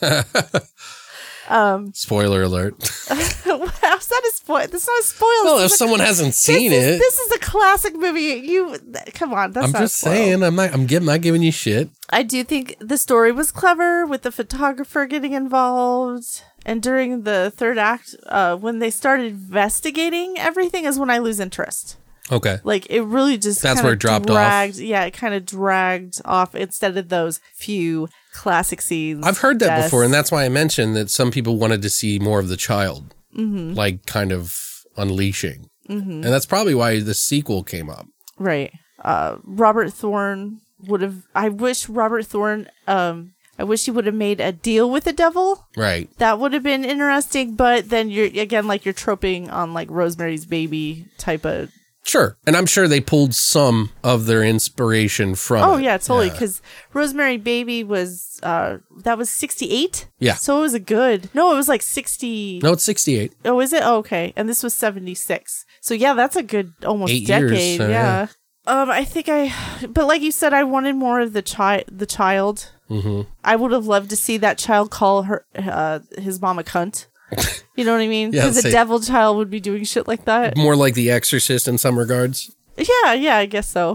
um, 1.48 1.92
Spoiler 1.92 2.42
alert. 2.42 2.74
How's 3.08 4.06
that 4.08 4.22
a 4.26 4.32
spoil? 4.34 4.66
That's 4.68 4.86
not 4.86 5.00
a 5.00 5.04
spoil. 5.04 5.44
well, 5.44 5.58
if 5.58 5.72
a- 5.72 5.76
someone 5.76 6.00
hasn't 6.00 6.28
this 6.28 6.38
seen 6.38 6.72
is, 6.72 6.84
it, 6.84 6.98
this 6.98 7.18
is 7.18 7.32
a 7.32 7.38
classic 7.40 7.94
movie. 7.94 8.20
You 8.46 8.76
come 9.14 9.34
on. 9.34 9.52
That's 9.52 9.66
I'm 9.74 9.80
just 9.82 9.96
saying. 9.96 10.42
I'm 10.42 10.54
not. 10.54 10.72
I'm 10.72 10.86
giving. 10.86 11.06
Not 11.06 11.20
giving 11.20 11.42
you 11.42 11.52
shit. 11.52 11.90
I 12.10 12.22
do 12.22 12.42
think 12.44 12.76
the 12.80 12.96
story 12.98 13.32
was 13.32 13.50
clever 13.50 14.06
with 14.06 14.22
the 14.22 14.32
photographer 14.32 15.06
getting 15.06 15.32
involved. 15.32 16.42
And 16.64 16.82
during 16.82 17.22
the 17.22 17.52
third 17.54 17.76
act, 17.78 18.14
uh, 18.26 18.56
when 18.56 18.78
they 18.78 18.90
started 18.90 19.32
investigating 19.32 20.38
everything, 20.38 20.84
is 20.84 20.98
when 20.98 21.10
I 21.10 21.18
lose 21.18 21.40
interest. 21.40 21.96
Okay. 22.30 22.58
Like 22.62 22.86
it 22.88 23.02
really 23.02 23.36
just 23.36 23.62
That's 23.62 23.82
where 23.82 23.94
it 23.94 23.98
dropped 23.98 24.30
off. 24.30 24.76
Yeah, 24.76 25.04
it 25.04 25.10
kind 25.12 25.34
of 25.34 25.44
dragged 25.44 26.20
off 26.24 26.54
instead 26.54 26.96
of 26.96 27.08
those 27.08 27.40
few 27.54 28.08
classic 28.32 28.80
scenes. 28.80 29.26
I've 29.26 29.38
heard 29.38 29.58
that 29.58 29.66
deaths. 29.66 29.86
before, 29.88 30.04
and 30.04 30.14
that's 30.14 30.30
why 30.30 30.44
I 30.44 30.48
mentioned 30.48 30.94
that 30.96 31.10
some 31.10 31.30
people 31.30 31.56
wanted 31.58 31.82
to 31.82 31.90
see 31.90 32.18
more 32.18 32.38
of 32.38 32.48
the 32.48 32.56
child, 32.56 33.14
Mm-hmm. 33.36 33.74
like 33.74 34.06
kind 34.06 34.30
of 34.30 34.56
unleashing, 34.96 35.68
and 35.88 36.22
that's 36.24 36.46
probably 36.46 36.74
why 36.74 37.00
the 37.00 37.14
sequel 37.14 37.62
came 37.64 37.90
up. 37.90 38.06
right. 38.38 38.72
Uh, 39.04 39.36
Robert 39.42 39.92
Thorne 39.92 40.60
would 40.86 41.00
have. 41.02 41.26
I 41.34 41.48
wish 41.48 41.88
Robert 41.88 42.24
Thorne. 42.24 42.68
Um, 42.86 43.32
I 43.58 43.64
wish 43.64 43.84
he 43.84 43.90
would 43.90 44.06
have 44.06 44.14
made 44.14 44.40
a 44.40 44.50
deal 44.52 44.90
with 44.90 45.04
the 45.04 45.12
devil. 45.12 45.66
Right. 45.76 46.08
That 46.18 46.38
would 46.38 46.52
have 46.52 46.62
been 46.62 46.84
interesting, 46.84 47.54
but 47.54 47.88
then 47.90 48.10
you're 48.10 48.26
again 48.26 48.66
like 48.66 48.84
you're 48.84 48.94
troping 48.94 49.50
on 49.50 49.74
like 49.74 49.90
Rosemary's 49.90 50.46
Baby 50.46 51.06
type 51.18 51.44
of. 51.44 51.70
Sure. 52.04 52.36
And 52.46 52.56
I'm 52.56 52.66
sure 52.66 52.88
they 52.88 53.00
pulled 53.00 53.32
some 53.32 53.90
of 54.02 54.26
their 54.26 54.42
inspiration 54.42 55.36
from. 55.36 55.62
Oh 55.62 55.76
it. 55.76 55.84
yeah, 55.84 55.98
totally. 55.98 56.30
Because 56.30 56.60
Rosemary 56.92 57.36
Baby 57.36 57.84
was 57.84 58.40
uh 58.42 58.78
that 59.04 59.16
was 59.18 59.30
sixty 59.30 59.70
eight. 59.70 60.08
Yeah. 60.18 60.34
So 60.34 60.58
it 60.58 60.62
was 60.62 60.74
a 60.74 60.80
good. 60.80 61.28
No, 61.32 61.52
it 61.52 61.56
was 61.56 61.68
like 61.68 61.82
sixty. 61.82 62.58
No, 62.62 62.72
it's 62.72 62.84
68. 62.84 63.34
Oh, 63.44 63.60
is 63.60 63.72
it? 63.72 63.82
Oh, 63.84 63.98
okay. 63.98 64.32
And 64.34 64.48
this 64.48 64.62
was 64.64 64.74
76. 64.74 65.64
So 65.80 65.94
yeah, 65.94 66.14
that's 66.14 66.36
a 66.36 66.42
good 66.42 66.72
almost 66.84 67.12
Eight 67.12 67.28
years, 67.28 67.50
decade. 67.52 67.78
so, 67.78 67.88
yeah. 67.88 68.26
Um, 68.66 68.90
I 68.90 69.04
think 69.04 69.28
I, 69.28 69.52
but 69.88 70.06
like 70.06 70.22
you 70.22 70.30
said, 70.30 70.52
I 70.54 70.62
wanted 70.64 70.94
more 70.94 71.20
of 71.20 71.32
the 71.32 71.42
child. 71.42 71.84
The 71.88 72.06
child. 72.06 72.70
Mm-hmm. 72.92 73.30
I 73.44 73.56
would 73.56 73.72
have 73.72 73.86
loved 73.86 74.10
to 74.10 74.16
see 74.16 74.36
that 74.38 74.58
child 74.58 74.90
call 74.90 75.22
her, 75.24 75.44
uh, 75.56 76.00
his 76.18 76.40
mom 76.40 76.58
a 76.58 76.62
cunt. 76.62 77.06
You 77.74 77.86
know 77.86 77.92
what 77.92 78.02
I 78.02 78.06
mean? 78.06 78.32
Yeah, 78.34 78.42
Because 78.42 78.62
a 78.66 78.70
devil 78.70 79.00
child 79.00 79.38
would 79.38 79.48
be 79.48 79.58
doing 79.58 79.84
shit 79.84 80.06
like 80.06 80.26
that. 80.26 80.58
More 80.58 80.76
like 80.76 80.92
The 80.92 81.10
Exorcist 81.10 81.66
in 81.66 81.78
some 81.78 81.98
regards, 81.98 82.54
Yeah, 82.76 83.14
yeah, 83.14 83.36
I 83.38 83.46
guess 83.46 83.66
so. 83.66 83.94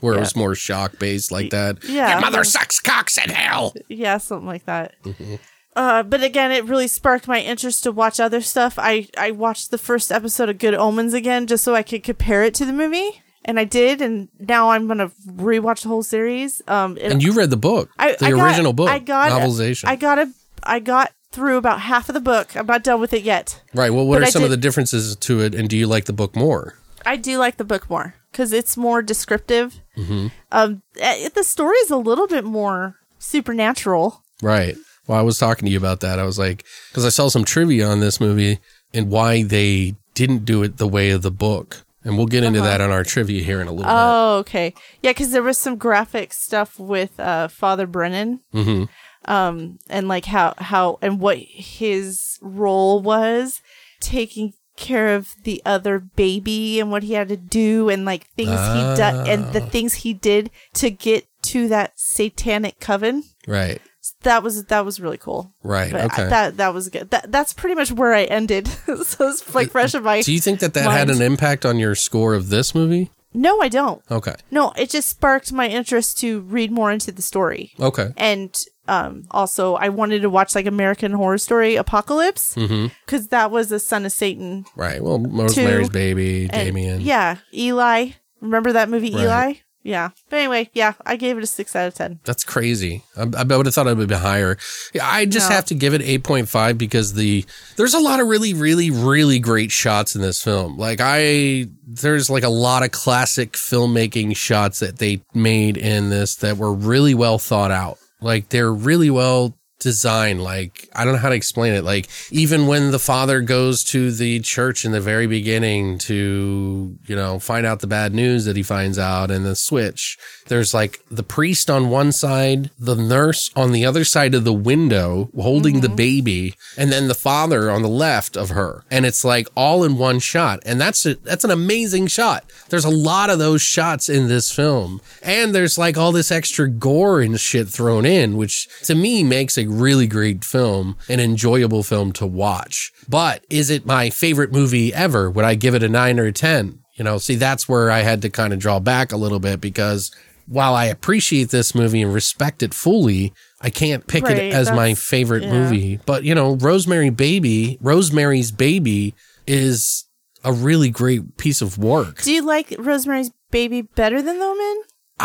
where 0.00 0.14
it 0.14 0.20
was 0.20 0.36
more 0.36 0.54
shock 0.54 1.00
based 1.00 1.32
like 1.32 1.50
that. 1.50 1.82
Yeah. 1.82 2.12
Your 2.12 2.20
mother 2.20 2.44
sucks 2.44 2.78
cocks 2.78 3.18
in 3.18 3.30
hell. 3.30 3.74
Yeah, 3.88 4.18
something 4.18 4.46
like 4.46 4.66
that. 4.66 4.94
Mm-hmm. 5.02 5.34
Uh, 5.74 6.04
but 6.04 6.22
again, 6.22 6.52
it 6.52 6.64
really 6.66 6.86
sparked 6.86 7.26
my 7.26 7.40
interest 7.40 7.82
to 7.82 7.90
watch 7.90 8.20
other 8.20 8.40
stuff. 8.40 8.78
I, 8.78 9.08
I 9.18 9.32
watched 9.32 9.72
the 9.72 9.78
first 9.78 10.12
episode 10.12 10.48
of 10.48 10.58
Good 10.58 10.74
Omens 10.74 11.12
again 11.14 11.48
just 11.48 11.64
so 11.64 11.74
I 11.74 11.82
could 11.82 12.04
compare 12.04 12.44
it 12.44 12.54
to 12.54 12.64
the 12.64 12.72
movie. 12.72 13.20
And 13.48 13.58
I 13.58 13.64
did, 13.64 14.00
and 14.02 14.28
now 14.38 14.70
I'm 14.70 14.86
gonna 14.86 15.10
rewatch 15.26 15.82
the 15.82 15.88
whole 15.88 16.02
series. 16.02 16.60
Um, 16.68 16.96
it- 16.98 17.10
And 17.10 17.22
you 17.22 17.32
read 17.32 17.48
the 17.50 17.56
book, 17.56 17.88
I, 17.98 18.12
the 18.12 18.26
I 18.26 18.30
got- 18.32 18.44
original 18.46 18.72
book, 18.74 18.90
I 18.90 18.98
got 18.98 19.32
novelization. 19.32 19.88
I 19.88 19.96
got 19.96 20.18
a, 20.18 20.30
I 20.62 20.78
got 20.80 21.12
through 21.32 21.56
about 21.56 21.80
half 21.80 22.08
of 22.10 22.14
the 22.14 22.20
book. 22.20 22.54
I'm 22.56 22.66
not 22.66 22.84
done 22.84 23.00
with 23.00 23.12
it 23.14 23.22
yet. 23.22 23.62
right. 23.74 23.90
Well, 23.92 24.06
what 24.06 24.20
but 24.20 24.28
are 24.28 24.30
some 24.30 24.44
of 24.44 24.50
the 24.50 24.56
differences 24.58 25.16
to 25.16 25.40
it, 25.40 25.54
and 25.54 25.66
do 25.68 25.76
you 25.78 25.86
like 25.86 26.04
the 26.04 26.12
book 26.12 26.36
more? 26.36 26.74
I 27.06 27.16
do 27.16 27.38
like 27.38 27.56
the 27.56 27.64
book 27.64 27.88
more 27.88 28.14
because 28.30 28.52
it's 28.52 28.76
more 28.76 29.00
descriptive. 29.02 29.80
Mm-hmm. 29.96 30.26
Um, 30.52 30.82
eh, 31.00 31.28
the 31.34 31.42
story 31.44 31.76
is 31.78 31.90
a 31.90 31.96
little 31.96 32.26
bit 32.26 32.44
more 32.44 32.96
supernatural. 33.18 34.22
Right. 34.42 34.76
Well, 35.06 35.18
I 35.18 35.22
was 35.22 35.38
talking 35.38 35.64
to 35.66 35.72
you 35.72 35.78
about 35.78 36.00
that. 36.00 36.18
I 36.18 36.24
was 36.24 36.38
like, 36.38 36.64
because 36.90 37.06
I 37.06 37.08
saw 37.08 37.28
some 37.28 37.44
trivia 37.44 37.86
on 37.88 38.00
this 38.00 38.20
movie 38.20 38.58
and 38.92 39.08
why 39.10 39.42
they 39.42 39.94
didn't 40.14 40.44
do 40.44 40.62
it 40.62 40.76
the 40.76 40.88
way 40.88 41.10
of 41.10 41.22
the 41.22 41.30
book. 41.30 41.84
And 42.08 42.16
we'll 42.16 42.26
get 42.26 42.42
into 42.42 42.60
that 42.62 42.80
on 42.80 42.90
our 42.90 43.04
trivia 43.04 43.42
here 43.42 43.60
in 43.60 43.68
a 43.68 43.70
little 43.70 43.84
bit. 43.84 43.92
Oh, 43.94 44.36
okay. 44.38 44.72
Yeah, 45.02 45.10
because 45.10 45.30
there 45.30 45.42
was 45.42 45.58
some 45.58 45.76
graphic 45.76 46.32
stuff 46.32 46.78
with 46.78 47.20
uh, 47.20 47.48
Father 47.48 47.86
Brennan. 47.86 48.40
Mm-hmm. 48.54 48.84
Um, 49.30 49.78
and 49.90 50.08
like 50.08 50.24
how 50.24 50.54
how 50.56 50.98
and 51.02 51.20
what 51.20 51.36
his 51.38 52.38
role 52.40 53.02
was 53.02 53.60
taking 54.00 54.54
care 54.76 55.14
of 55.14 55.34
the 55.44 55.60
other 55.66 55.98
baby 55.98 56.80
and 56.80 56.90
what 56.90 57.02
he 57.02 57.12
had 57.12 57.28
to 57.28 57.36
do 57.36 57.88
and 57.90 58.04
like 58.04 58.28
things 58.36 58.50
he 58.50 58.94
did 58.96 59.28
and 59.28 59.52
the 59.52 59.60
Ah. 59.62 59.68
things 59.68 59.94
he 59.94 60.14
did 60.14 60.50
to 60.74 60.88
get 60.90 61.26
to 61.42 61.68
that 61.68 61.92
satanic 61.96 62.80
coven. 62.80 63.24
bit. 63.46 63.82
That 64.22 64.42
was 64.42 64.64
that 64.64 64.84
was 64.84 65.00
really 65.00 65.18
cool. 65.18 65.52
Right. 65.62 65.90
But 65.92 66.00
I- 66.00 66.04
okay. 66.06 66.28
that 66.28 66.56
that 66.56 66.74
was 66.74 66.88
good. 66.88 67.10
That 67.10 67.30
that's 67.32 67.52
pretty 67.52 67.74
much 67.74 67.92
where 67.92 68.12
I 68.14 68.24
ended. 68.24 68.66
so 69.04 69.28
it's 69.28 69.54
like 69.54 69.70
fresh 69.70 69.94
in 69.94 70.02
my. 70.02 70.22
do 70.22 70.32
you 70.32 70.40
think 70.40 70.60
that 70.60 70.74
that 70.74 70.90
had 70.90 71.10
an 71.10 71.22
impact 71.22 71.64
on 71.66 71.78
your 71.78 71.94
score 71.94 72.34
of 72.34 72.48
this 72.48 72.74
movie? 72.74 73.10
No, 73.34 73.60
I 73.60 73.68
don't. 73.68 74.02
Okay. 74.10 74.34
No, 74.50 74.72
it 74.76 74.88
just 74.88 75.10
sparked 75.10 75.52
my 75.52 75.68
interest 75.68 76.18
to 76.20 76.40
read 76.40 76.72
more 76.72 76.90
into 76.90 77.12
the 77.12 77.20
story. 77.20 77.72
Okay. 77.78 78.08
And 78.16 78.58
um, 78.88 79.24
also, 79.30 79.74
I 79.74 79.90
wanted 79.90 80.22
to 80.22 80.30
watch 80.30 80.54
like 80.54 80.64
American 80.64 81.12
Horror 81.12 81.36
Story 81.36 81.76
Apocalypse 81.76 82.54
because 82.54 83.28
that 83.28 83.50
was 83.50 83.70
a 83.70 83.78
son 83.78 84.06
of 84.06 84.12
Satan. 84.12 84.64
Right. 84.74 85.02
Well, 85.04 85.18
Rosemary's 85.20 85.90
Baby, 85.90 86.44
And 86.50 86.52
Damien. 86.68 87.02
Yeah, 87.02 87.36
Eli. 87.52 88.12
Remember 88.40 88.72
that 88.72 88.88
movie, 88.88 89.12
Right. 89.14 89.24
Eli? 89.24 89.52
Yeah. 89.88 90.10
But 90.28 90.36
anyway, 90.40 90.68
yeah, 90.74 90.92
I 91.06 91.16
gave 91.16 91.38
it 91.38 91.42
a 91.42 91.46
six 91.46 91.74
out 91.74 91.88
of 91.88 91.94
ten. 91.94 92.20
That's 92.24 92.44
crazy. 92.44 93.04
I, 93.16 93.22
I 93.22 93.42
would 93.56 93.64
have 93.64 93.74
thought 93.74 93.86
it 93.86 93.96
would 93.96 94.08
be 94.08 94.14
higher. 94.14 94.58
Yeah, 94.92 95.08
I 95.08 95.24
just 95.24 95.48
No. 95.48 95.56
have 95.56 95.64
to 95.66 95.74
give 95.74 95.94
it 95.94 96.02
8.5 96.02 96.76
because 96.76 97.14
the 97.14 97.46
there's 97.76 97.94
a 97.94 97.98
lot 97.98 98.20
of 98.20 98.26
really, 98.26 98.52
really, 98.52 98.90
really 98.90 99.38
great 99.38 99.72
shots 99.72 100.14
in 100.14 100.20
this 100.20 100.42
film. 100.42 100.76
Like 100.76 100.98
I 101.02 101.68
there's 101.86 102.28
like 102.28 102.42
a 102.44 102.50
lot 102.50 102.82
of 102.82 102.90
classic 102.90 103.52
filmmaking 103.52 104.36
shots 104.36 104.80
that 104.80 104.98
they 104.98 105.22
made 105.32 105.78
in 105.78 106.10
this 106.10 106.34
that 106.36 106.58
were 106.58 106.72
really 106.74 107.14
well 107.14 107.38
thought 107.38 107.70
out. 107.70 107.96
Like 108.20 108.50
they're 108.50 108.72
really 108.72 109.08
well 109.10 109.54
designed. 109.78 110.42
Like 110.42 110.88
I 110.94 111.04
don't 111.04 111.14
know 111.14 111.20
how 111.20 111.28
to 111.28 111.34
explain 111.34 111.74
it. 111.74 111.84
Like 111.84 112.08
even 112.30 112.66
when 112.66 112.90
the 112.90 112.98
father 112.98 113.40
goes 113.40 113.84
to 113.84 114.10
the 114.10 114.40
church 114.40 114.84
in 114.84 114.92
the 114.92 115.00
very 115.00 115.26
beginning 115.26 115.98
to, 115.98 116.98
you 117.06 117.16
know, 117.16 117.38
find 117.38 117.66
out 117.66 117.80
the 117.80 117.86
bad 117.86 118.14
news 118.14 118.44
that 118.44 118.56
he 118.56 118.62
finds 118.62 118.98
out 118.98 119.30
and 119.30 119.44
the 119.44 119.56
switch, 119.56 120.18
there's 120.48 120.74
like 120.74 121.00
the 121.10 121.22
priest 121.22 121.70
on 121.70 121.90
one 121.90 122.12
side, 122.12 122.70
the 122.78 122.94
nurse 122.94 123.50
on 123.54 123.72
the 123.72 123.84
other 123.84 124.04
side 124.04 124.34
of 124.34 124.44
the 124.44 124.52
window 124.52 125.30
holding 125.36 125.80
the 125.80 125.88
mm-hmm. 125.88 125.96
baby, 125.96 126.54
and 126.76 126.90
then 126.90 127.08
the 127.08 127.14
father 127.14 127.70
on 127.70 127.82
the 127.82 127.88
left 127.88 128.36
of 128.36 128.50
her. 128.50 128.84
And 128.90 129.06
it's 129.06 129.24
like 129.24 129.48
all 129.54 129.84
in 129.84 129.98
one 129.98 130.18
shot. 130.18 130.60
And 130.64 130.80
that's 130.80 131.04
a, 131.06 131.14
that's 131.16 131.44
an 131.44 131.50
amazing 131.50 132.08
shot. 132.08 132.44
There's 132.68 132.84
a 132.84 132.90
lot 132.90 133.30
of 133.30 133.38
those 133.38 133.62
shots 133.62 134.08
in 134.08 134.28
this 134.28 134.50
film. 134.52 135.00
And 135.22 135.54
there's 135.54 135.78
like 135.78 135.96
all 135.96 136.12
this 136.12 136.30
extra 136.30 136.68
gore 136.68 137.20
and 137.20 137.38
shit 137.38 137.68
thrown 137.68 138.04
in, 138.04 138.36
which 138.36 138.68
to 138.84 138.94
me 138.94 139.22
makes 139.22 139.56
a 139.56 139.66
really 139.66 140.06
great 140.06 140.44
film, 140.44 140.96
an 141.08 141.20
enjoyable 141.20 141.82
film 141.82 142.12
to 142.12 142.26
watch. 142.26 142.92
But 143.08 143.44
is 143.48 143.70
it 143.70 143.86
my 143.86 144.10
favorite 144.10 144.52
movie 144.52 144.92
ever? 144.92 145.30
Would 145.30 145.44
I 145.44 145.54
give 145.54 145.74
it 145.74 145.82
a 145.82 145.88
nine 145.88 146.18
or 146.18 146.26
a 146.26 146.32
10? 146.32 146.80
You 146.98 147.04
know, 147.04 147.18
see, 147.18 147.36
that's 147.36 147.68
where 147.68 147.92
I 147.92 148.00
had 148.00 148.22
to 148.22 148.30
kind 148.30 148.52
of 148.52 148.58
draw 148.58 148.80
back 148.80 149.12
a 149.12 149.16
little 149.16 149.38
bit 149.38 149.60
because 149.60 150.10
while 150.48 150.74
I 150.74 150.86
appreciate 150.86 151.50
this 151.50 151.74
movie 151.74 152.02
and 152.02 152.12
respect 152.12 152.62
it 152.62 152.72
fully, 152.72 153.32
I 153.60 153.70
can't 153.70 154.06
pick 154.06 154.24
Right, 154.24 154.38
it 154.38 154.54
as 154.54 154.70
my 154.70 154.94
favorite 154.94 155.42
yeah. 155.42 155.52
movie. 155.52 156.00
But, 156.06 156.24
you 156.24 156.34
know, 156.34 156.56
Rosemary 156.56 157.10
Baby, 157.10 157.78
Rosemary's 157.80 158.50
Baby 158.50 159.14
is 159.46 160.06
a 160.44 160.52
really 160.52 160.88
great 160.90 161.36
piece 161.36 161.60
of 161.60 161.76
work. 161.78 162.22
Do 162.22 162.32
you 162.32 162.42
like 162.42 162.74
Rosemary's 162.78 163.30
Baby 163.50 163.82
better 163.82 164.22
than 164.22 164.38
The 164.38 164.44
Omen? 164.44 164.82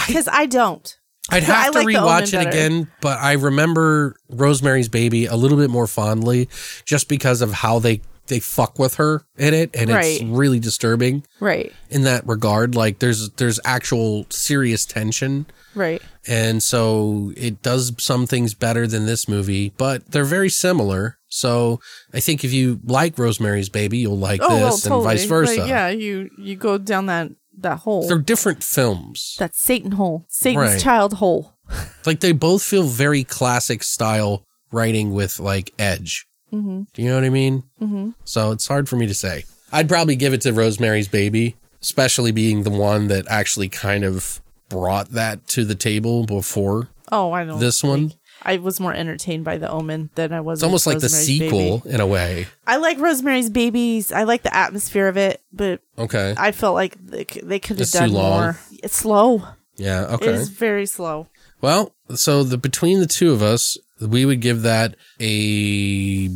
Because 0.07 0.27
I, 0.27 0.45
don't. 0.45 0.97
I'd 1.29 1.43
I 1.43 1.45
have 1.45 1.71
to 1.71 1.79
like 1.79 1.87
rewatch 1.87 2.39
it 2.39 2.45
again, 2.45 2.91
but 2.99 3.19
I 3.19 3.33
remember 3.33 4.15
Rosemary's 4.29 4.89
Baby 4.89 5.25
a 5.25 5.35
little 5.35 5.57
bit 5.57 5.69
more 5.69 5.87
fondly 5.87 6.49
just 6.83 7.07
because 7.07 7.41
of 7.41 7.53
how 7.53 7.79
they 7.79 8.01
they 8.27 8.39
fuck 8.39 8.79
with 8.79 8.95
her 8.95 9.23
in 9.37 9.53
it 9.53 9.69
and 9.73 9.89
it's 9.89 10.21
really 10.23 10.59
disturbing 10.59 11.23
Right. 11.39 11.71
in 11.89 12.03
that 12.03 12.25
regard 12.27 12.75
like 12.75 12.99
there's 12.99 13.29
there's 13.31 13.59
actual 13.65 14.25
serious 14.29 14.85
tension 14.85 15.45
Right. 15.75 16.01
and 16.27 16.61
so 16.63 17.33
it 17.35 17.61
does 17.61 17.93
some 17.97 18.27
things 18.27 18.53
better 18.53 18.87
than 18.87 19.05
this 19.05 19.27
movie 19.27 19.73
but 19.77 20.11
they're 20.11 20.23
very 20.23 20.49
similar 20.49 21.17
so 21.27 21.79
i 22.13 22.19
think 22.19 22.43
if 22.43 22.53
you 22.53 22.79
like 22.85 23.17
rosemary's 23.17 23.69
baby 23.69 23.97
you'll 23.99 24.17
like 24.17 24.39
Oh, 24.43 24.47
well, 24.49 24.71
this 24.71 24.83
totally. 24.83 24.99
and 24.99 25.19
vice 25.19 25.25
versa 25.25 25.59
Like, 25.61 25.69
yeah, 25.69 25.89
you 25.89 26.29
you 26.37 26.55
go 26.55 26.77
down 26.77 27.07
that 27.07 27.31
that 27.59 27.79
hole. 27.79 28.07
they're 28.07 28.17
different 28.19 28.63
films 28.63 29.35
that 29.39 29.53
Satan 29.55 29.91
hole. 29.93 30.25
Satan's 30.27 30.71
Right. 30.73 30.81
child 30.81 31.13
hole. 31.15 31.53
like 32.05 32.19
they 32.19 32.31
both 32.31 32.63
feel 32.63 32.83
very 32.83 33.23
classic 33.23 33.83
style 33.83 34.43
writing 34.71 35.13
with 35.13 35.39
like 35.39 35.71
edge 35.77 36.25
Mm-hmm. 36.53 36.83
do 36.93 37.01
you 37.01 37.09
know 37.09 37.15
what 37.15 37.23
i 37.23 37.29
mean 37.29 37.63
mm-hmm. 37.81 38.11
so 38.25 38.51
it's 38.51 38.67
hard 38.67 38.87
for 38.87 38.95
me 38.95 39.07
to 39.07 39.13
say 39.15 39.43
I'd 39.75 39.89
probably 39.89 40.15
give 40.15 40.33
it 40.33 40.41
to 40.41 40.53
Rosemary's 40.53 41.07
Baby, 41.07 41.55
especially 41.81 42.31
being 42.31 42.61
the 42.61 42.69
one 42.69 43.07
that 43.07 43.25
actually 43.27 43.69
kind 43.69 44.03
of 44.03 44.39
brought 44.69 45.09
that 45.13 45.47
to 45.47 45.65
the 45.65 45.73
table 45.73 46.27
before 46.27 46.89
Oh, 47.11 47.31
I 47.31 47.43
know. 47.43 47.57
this 47.57 47.83
one. 47.83 48.13
I 48.43 48.57
was 48.57 48.79
more 48.79 48.93
entertained 48.93 49.45
by 49.45 49.57
The 49.57 49.69
Omen 49.71 50.11
than 50.13 50.31
I 50.31 50.41
was. 50.41 50.59
It's 50.59 50.63
almost 50.63 50.85
like 50.85 50.99
the 50.99 51.09
sequel 51.09 51.81
in 51.87 52.01
a 52.01 52.05
way. 52.05 52.45
I 52.67 52.75
like 52.77 52.99
Rosemary's 52.99 53.49
Babies. 53.49 54.11
I 54.11 54.23
like 54.23 54.43
the 54.43 54.55
atmosphere 54.55 55.07
of 55.07 55.17
it, 55.17 55.41
but 55.51 55.81
Okay. 55.97 56.35
I 56.37 56.51
felt 56.51 56.75
like 56.75 56.95
they, 57.03 57.23
they 57.23 57.57
could 57.59 57.79
have 57.79 57.89
done 57.89 58.11
more. 58.11 58.59
It's 58.83 58.97
slow. 58.97 59.41
Yeah. 59.75 60.05
Okay. 60.05 60.33
It's 60.33 60.49
very 60.49 60.85
slow. 60.85 61.29
Well, 61.61 61.95
so 62.13 62.43
the 62.43 62.57
between 62.59 62.99
the 62.99 63.07
two 63.07 63.31
of 63.31 63.41
us, 63.41 63.75
we 64.07 64.25
would 64.25 64.39
give 64.41 64.61
that 64.63 64.95
a 65.19 66.29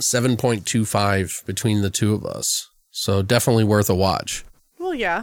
7.25 0.00 1.44
between 1.46 1.82
the 1.82 1.90
two 1.90 2.14
of 2.14 2.24
us. 2.24 2.68
So 2.90 3.22
definitely 3.22 3.64
worth 3.64 3.88
a 3.88 3.94
watch. 3.94 4.44
Well, 4.78 4.94
yeah, 4.94 5.18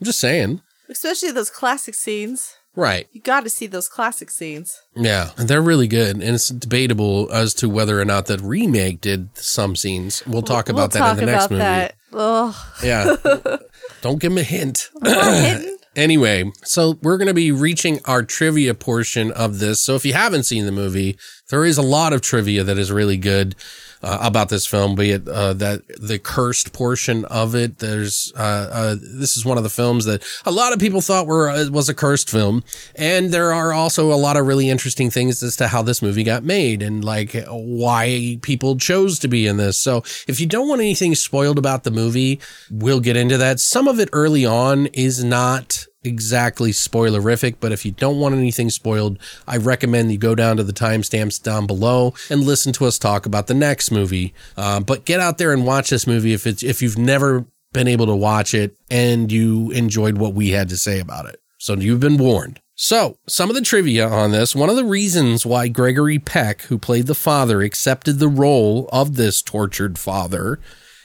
I'm 0.00 0.04
just 0.04 0.20
saying. 0.20 0.60
especially 0.88 1.30
those 1.30 1.50
classic 1.50 1.94
scenes. 1.94 2.54
Right. 2.76 3.08
You 3.12 3.20
got 3.20 3.40
to 3.42 3.50
see 3.50 3.66
those 3.66 3.88
classic 3.88 4.30
scenes. 4.30 4.78
Yeah. 4.94 5.30
And 5.36 5.48
they're 5.48 5.62
really 5.62 5.88
good. 5.88 6.16
And 6.16 6.22
it's 6.22 6.48
debatable 6.48 7.28
as 7.32 7.52
to 7.54 7.68
whether 7.68 8.00
or 8.00 8.04
not 8.04 8.26
that 8.26 8.40
remake 8.40 9.00
did 9.00 9.36
some 9.36 9.74
scenes. 9.74 10.22
We'll 10.28 10.42
talk 10.42 10.68
about 10.68 10.76
we'll 10.80 10.88
that 10.88 10.98
talk 10.98 11.18
in 11.18 11.26
the 11.26 11.32
next 11.32 11.46
about 11.46 11.50
movie. 11.50 11.62
that. 11.62 11.94
Ugh. 12.12 12.54
Yeah. 12.84 13.56
Don't 14.02 14.20
give 14.20 14.30
him 14.30 14.38
a 14.38 14.42
hint. 14.44 14.90
Anyway, 15.98 16.48
so 16.62 16.96
we're 17.02 17.16
going 17.16 17.26
to 17.26 17.34
be 17.34 17.50
reaching 17.50 17.98
our 18.04 18.22
trivia 18.22 18.72
portion 18.72 19.32
of 19.32 19.58
this. 19.58 19.82
So 19.82 19.96
if 19.96 20.04
you 20.04 20.12
haven't 20.12 20.44
seen 20.44 20.64
the 20.64 20.70
movie, 20.70 21.18
there 21.48 21.64
is 21.64 21.76
a 21.76 21.82
lot 21.82 22.12
of 22.12 22.20
trivia 22.20 22.62
that 22.62 22.78
is 22.78 22.92
really 22.92 23.16
good 23.16 23.56
uh, 24.00 24.18
about 24.20 24.48
this 24.48 24.64
film, 24.64 24.94
be 24.94 25.10
it 25.10 25.26
uh, 25.26 25.52
that 25.54 25.82
the 26.00 26.20
cursed 26.20 26.72
portion 26.72 27.24
of 27.24 27.56
it. 27.56 27.78
There's 27.78 28.32
uh, 28.36 28.68
uh, 28.72 28.96
this 29.00 29.36
is 29.36 29.44
one 29.44 29.56
of 29.56 29.64
the 29.64 29.70
films 29.70 30.04
that 30.04 30.22
a 30.46 30.52
lot 30.52 30.72
of 30.72 30.78
people 30.78 31.00
thought 31.00 31.26
were 31.26 31.50
uh, 31.50 31.68
was 31.68 31.88
a 31.88 31.94
cursed 31.94 32.30
film, 32.30 32.62
and 32.94 33.32
there 33.32 33.52
are 33.52 33.72
also 33.72 34.12
a 34.12 34.14
lot 34.14 34.36
of 34.36 34.46
really 34.46 34.70
interesting 34.70 35.10
things 35.10 35.42
as 35.42 35.56
to 35.56 35.66
how 35.66 35.82
this 35.82 36.00
movie 36.00 36.22
got 36.22 36.44
made 36.44 36.80
and 36.80 37.04
like 37.04 37.34
why 37.48 38.38
people 38.42 38.76
chose 38.76 39.18
to 39.18 39.26
be 39.26 39.48
in 39.48 39.56
this. 39.56 39.76
So 39.76 40.04
if 40.28 40.38
you 40.38 40.46
don't 40.46 40.68
want 40.68 40.80
anything 40.80 41.16
spoiled 41.16 41.58
about 41.58 41.82
the 41.82 41.90
movie, 41.90 42.40
we'll 42.70 43.00
get 43.00 43.16
into 43.16 43.36
that. 43.38 43.58
Some 43.58 43.88
of 43.88 43.98
it 43.98 44.10
early 44.12 44.46
on 44.46 44.86
is 44.86 45.24
not 45.24 45.87
exactly 46.04 46.70
spoilerific, 46.70 47.56
but 47.60 47.72
if 47.72 47.84
you 47.84 47.92
don't 47.92 48.18
want 48.18 48.34
anything 48.34 48.70
spoiled, 48.70 49.18
I 49.46 49.56
recommend 49.56 50.12
you 50.12 50.18
go 50.18 50.34
down 50.34 50.56
to 50.56 50.64
the 50.64 50.72
timestamps 50.72 51.42
down 51.42 51.66
below 51.66 52.14
and 52.30 52.42
listen 52.42 52.72
to 52.74 52.86
us 52.86 52.98
talk 52.98 53.26
about 53.26 53.46
the 53.46 53.54
next 53.54 53.90
movie. 53.90 54.34
Uh, 54.56 54.80
but 54.80 55.04
get 55.04 55.20
out 55.20 55.38
there 55.38 55.52
and 55.52 55.66
watch 55.66 55.90
this 55.90 56.06
movie 56.06 56.32
if 56.32 56.46
it's 56.46 56.62
if 56.62 56.82
you've 56.82 56.98
never 56.98 57.46
been 57.72 57.88
able 57.88 58.06
to 58.06 58.14
watch 58.14 58.54
it 58.54 58.76
and 58.90 59.30
you 59.30 59.70
enjoyed 59.72 60.18
what 60.18 60.34
we 60.34 60.50
had 60.50 60.68
to 60.70 60.76
say 60.76 61.00
about 61.00 61.26
it. 61.26 61.40
So 61.58 61.74
you've 61.74 62.00
been 62.00 62.18
warned. 62.18 62.60
So, 62.80 63.18
some 63.26 63.48
of 63.48 63.56
the 63.56 63.62
trivia 63.62 64.06
on 64.08 64.30
this. 64.30 64.54
One 64.54 64.70
of 64.70 64.76
the 64.76 64.84
reasons 64.84 65.44
why 65.44 65.66
Gregory 65.66 66.20
Peck, 66.20 66.62
who 66.62 66.78
played 66.78 67.08
the 67.08 67.14
father, 67.14 67.60
accepted 67.60 68.20
the 68.20 68.28
role 68.28 68.88
of 68.92 69.16
this 69.16 69.42
tortured 69.42 69.98
father 69.98 70.60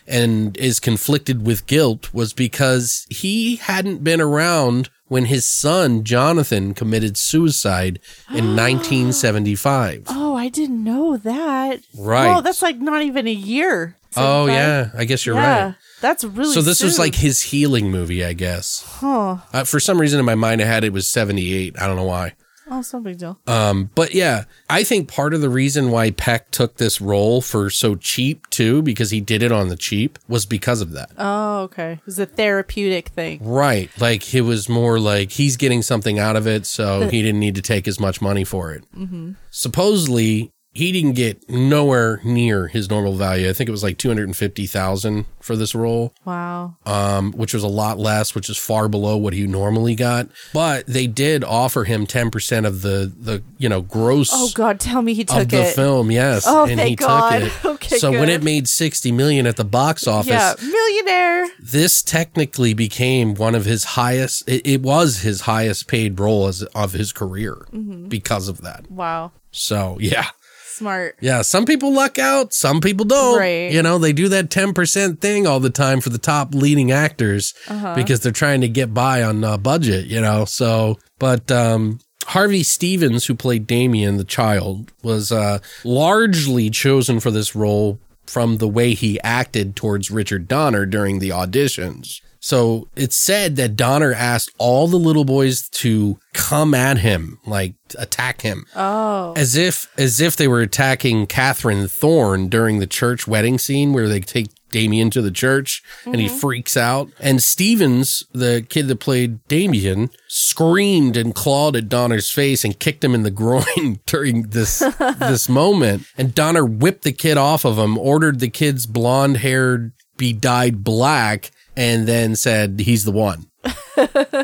and 0.08 0.58
is 0.58 0.80
conflicted 0.80 1.46
with 1.46 1.66
guilt 1.68 2.13
was 2.13 2.34
because 2.34 3.06
he 3.10 3.58
hadn't 3.58 4.04
been 4.04 4.22
around 4.22 4.89
when 5.08 5.26
his 5.26 5.46
son 5.46 6.04
Jonathan 6.04 6.74
committed 6.74 7.18
suicide 7.18 8.00
in 8.30 8.56
1975. 8.56 10.06
Oh, 10.10 10.36
I 10.36 10.50
didn't 10.50 10.84
know 10.84 11.18
that. 11.18 11.82
Right. 11.98 12.36
Oh, 12.36 12.42
that's 12.42 12.62
like 12.62 12.78
not 12.78 13.02
even 13.02 13.28
a 13.28 13.34
year. 13.34 13.96
Oh 14.16 14.46
75. 14.46 14.50
yeah, 14.50 15.00
I 15.00 15.06
guess 15.06 15.26
you're 15.26 15.36
yeah, 15.36 15.66
right. 15.66 15.76
That's 16.02 16.24
really 16.24 16.54
So 16.54 16.62
this 16.62 16.84
was 16.84 17.00
like 17.00 17.16
his 17.16 17.42
healing 17.42 17.89
movie, 17.89 18.24
I 18.24 18.34
guess. 18.34 18.84
huh? 19.00 19.38
Uh, 19.52 19.63
for 19.63 19.80
some 19.80 20.00
reason 20.00 20.20
in 20.20 20.26
my 20.26 20.36
mind 20.36 20.62
I 20.62 20.66
had 20.66 20.84
it 20.84 20.94
was 20.94 21.08
78. 21.08 21.80
I 21.80 21.88
don't 21.88 21.96
know 21.96 22.04
why. 22.04 22.34
Oh, 22.69 22.80
it's 22.80 22.93
no 22.93 23.02
big 23.02 23.17
deal. 23.17 23.39
Um, 23.45 23.89
but 23.93 24.13
yeah, 24.13 24.45
I 24.69 24.84
think 24.84 25.10
part 25.10 25.34
of 25.34 25.41
the 25.41 25.49
reason 25.49 25.91
why 25.91 26.12
Peck 26.12 26.49
took 26.52 26.78
this 26.78 27.02
role 27.02 27.41
for 27.41 27.69
so 27.69 27.95
cheap 27.95 28.49
too, 28.49 28.82
because 28.82 29.12
he 29.12 29.19
did 29.19 29.43
it 29.43 29.52
on 29.52 29.67
the 29.67 29.76
cheap, 29.76 30.17
was 30.28 30.45
because 30.45 30.80
of 30.80 30.91
that. 30.91 31.12
Oh, 31.17 31.63
okay. 31.63 31.93
It 31.93 32.06
was 32.06 32.19
a 32.19 32.26
therapeutic 32.26 33.10
thing. 33.10 33.39
Right. 33.43 33.89
Like 33.99 34.34
it 34.34 34.41
was 34.41 34.69
more 34.69 34.99
like 34.99 35.32
he's 35.32 35.58
getting 35.58 35.82
something 35.82 36.19
out 36.19 36.38
of 36.38 36.47
it, 36.47 36.65
so 36.65 37.10
he 37.10 37.21
didn't 37.21 37.41
need 37.41 37.56
to 37.56 37.62
take 37.62 37.88
as 37.88 37.99
much 37.99 38.21
money 38.21 38.45
for 38.45 38.71
it. 38.71 38.84
Mm-hmm. 38.95 39.34
Supposedly, 39.52 40.53
he 40.74 40.92
didn't 40.92 41.14
get 41.14 41.48
nowhere 41.50 42.20
near 42.24 42.68
his 42.68 42.90
normal 42.90 43.14
value. 43.16 43.50
I 43.50 43.54
think 43.54 43.68
it 43.68 43.72
was 43.72 43.84
like 43.84 43.98
250,000 43.98 45.26
for 45.40 45.56
this 45.56 45.76
role, 45.76 46.14
Wow. 46.26 46.76
um, 46.86 47.32
which 47.34 47.54
was 47.54 47.64
a 47.64 47.68
lot 47.68 48.00
less, 48.00 48.34
which 48.34 48.50
is 48.50 48.58
far 48.58 48.88
below 48.88 49.18
what 49.18 49.34
he 49.34 49.46
normally 49.46 49.94
got. 49.96 50.30
But 50.54 50.86
they 50.88 51.06
did 51.08 51.44
offer 51.44 51.84
him 51.84 52.08
10% 52.08 52.66
of 52.66 52.82
the, 52.82 53.12
the, 53.18 53.44
you 53.58 53.68
know, 53.70 53.82
gross 53.82 54.30
Oh 54.32 54.50
God, 54.54 54.80
tell 54.80 55.02
me 55.02 55.14
he 55.14 55.26
took 55.26 55.44
of 55.44 55.50
the 55.50 55.64
it. 55.70 55.76
film, 55.76 56.12
yes. 56.12 56.46
Oh, 56.48 56.66
and 56.66 56.78
thank 56.80 56.90
he 56.90 56.96
God. 56.96 57.40
took 57.40 57.44
it. 57.44 57.54
Okay, 57.84 57.98
so 57.98 58.12
when 58.12 58.30
it 58.30 58.42
made 58.44 58.68
60 58.70 59.12
million 59.12 59.46
at 59.46 59.58
the 59.58 59.66
box 59.66 60.08
office, 60.08 60.30
yeah, 60.30 60.54
millionaire. 60.62 61.48
this 61.60 62.02
technically 62.02 62.74
became 62.74 63.34
one 63.34 63.56
of 63.56 63.66
his 63.66 63.84
highest 63.84 64.48
it, 64.48 64.66
it 64.66 64.82
was 64.82 65.20
his 65.20 65.42
highest 65.42 65.88
paid 65.88 66.18
role 66.20 66.48
as 66.48 66.64
of 66.76 66.94
his 66.94 67.12
career 67.12 67.66
Mm-hmm. 67.74 68.08
because 68.08 68.48
of 68.48 68.62
that. 68.62 68.90
Wow, 68.90 69.32
So, 69.52 69.98
yeah. 70.00 70.28
Smart. 70.74 71.16
Yeah, 71.22 71.42
some 71.44 71.66
people 71.66 71.94
luck 71.94 72.18
out, 72.20 72.54
some 72.54 72.82
people 72.82 73.06
don't. 73.06 73.38
Right. 73.40 73.72
You 73.72 73.82
know, 73.84 73.98
they 73.98 74.14
do 74.14 74.28
that 74.30 74.50
10% 74.50 75.20
thing 75.20 75.48
all 75.48 75.60
the 75.60 75.70
time 75.70 76.02
for 76.02 76.10
the 76.10 76.18
top 76.18 76.54
leading 76.54 76.92
actors 76.92 77.54
Uh-huh. 77.68 77.96
because 77.96 78.20
they're 78.22 78.32
trying 78.32 78.62
to 78.62 78.68
get 78.68 78.94
by 78.94 79.24
on 79.24 79.44
uh, 79.44 79.58
budget, 79.58 80.08
you 80.08 80.20
know. 80.22 80.46
So, 80.46 80.98
but 81.20 81.52
um 81.52 82.00
Harvey 82.28 82.64
Stevens, 82.64 83.26
who 83.26 83.36
played 83.36 83.68
Damien 83.68 84.16
the 84.16 84.24
child, 84.24 84.92
was 85.04 85.30
uh, 85.30 85.60
largely 85.84 86.70
chosen 86.70 87.20
for 87.20 87.32
this 87.32 87.54
role 87.54 88.00
from 88.26 88.58
the 88.58 88.68
way 88.68 88.94
he 88.94 89.20
acted 89.22 89.76
towards 89.76 90.10
Richard 90.10 90.48
Donner 90.48 90.86
during 90.86 91.20
the 91.20 91.30
auditions. 91.30 92.22
So 92.44 92.90
it's 92.98 93.16
said 93.16 93.56
that 93.56 93.78
Donner 93.78 94.12
asked 94.12 94.52
all 94.58 94.90
the 94.90 94.98
little 94.98 95.24
boys 95.24 95.70
to 95.70 96.20
come 96.34 96.74
at 96.74 96.98
him, 96.98 97.40
like 97.46 97.76
attack 97.98 98.42
him 98.42 98.66
Oh, 98.76 99.32
as 99.38 99.56
if 99.56 99.88
as 99.98 100.20
if 100.20 100.36
they 100.36 100.50
were 100.50 100.60
attacking 100.60 101.28
Catherine 101.28 101.88
Thorne 101.88 102.50
during 102.50 102.80
the 102.80 102.88
church 102.88 103.26
wedding 103.26 103.58
scene 103.58 103.94
where 103.94 104.10
they 104.10 104.20
take 104.20 104.50
Damien 104.72 105.10
to 105.12 105.22
the 105.22 105.32
church 105.32 105.82
and 106.04 106.18
he 106.18 106.28
mm-hmm. 106.28 106.36
freaks 106.36 106.76
out. 106.76 107.10
And 107.18 107.42
Stevens, 107.42 108.26
the 108.34 108.66
kid 108.68 108.90
that 108.90 109.00
played 109.00 109.48
Damien, 109.48 110.10
screamed 110.28 111.16
and 111.16 111.34
clawed 111.34 111.78
at 111.78 111.88
Donner's 111.88 112.30
face 112.30 112.66
and 112.66 112.78
kicked 112.78 113.06
him 113.06 113.16
in 113.16 113.24
the 113.24 113.32
groin 113.32 114.02
during 114.06 114.50
this 114.50 114.80
this 115.00 115.48
moment. 115.48 116.08
And 116.18 116.36
Donner 116.36 116.66
whipped 116.66 117.04
the 117.04 117.14
kid 117.14 117.38
off 117.38 117.64
of 117.64 117.78
him, 117.78 117.98
ordered 117.98 118.42
the 118.42 118.50
kid's 118.50 118.86
blonde 118.86 119.38
hair 119.38 119.94
be 120.18 120.34
dyed 120.34 120.84
black, 120.84 121.52
and 121.76 122.08
then 122.08 122.36
said 122.36 122.80
he's 122.80 123.04
the 123.06 123.12
one. 123.12 123.48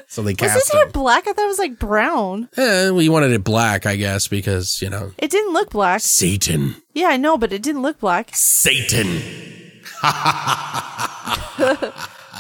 so 0.08 0.22
they 0.22 0.34
cast 0.34 0.56
was 0.56 0.63
his 0.63 0.72
hair 0.72 0.86
him. 0.86 0.92
black? 0.92 1.28
I 1.28 1.34
thought 1.34 1.46
it 1.46 1.48
was 1.48 1.60
like 1.60 1.78
brown. 1.80 2.50
Eh, 2.56 2.92
we 2.92 3.10
wanted 3.10 3.32
it 3.32 3.44
black, 3.44 3.86
I 3.86 3.96
guess, 3.98 4.28
because 4.28 4.82
you 4.82 4.89
know 4.89 5.12
It 5.18 5.30
didn't 5.32 5.54
look 5.54 5.72
black. 5.72 6.02
Satan. 6.02 6.76
Yeah, 6.94 7.08
I 7.08 7.18
know, 7.18 7.38
but 7.38 7.52
it 7.52 7.62
didn't 7.62 7.82
look 7.82 8.00
black. 8.00 8.30
Satan. 8.34 9.22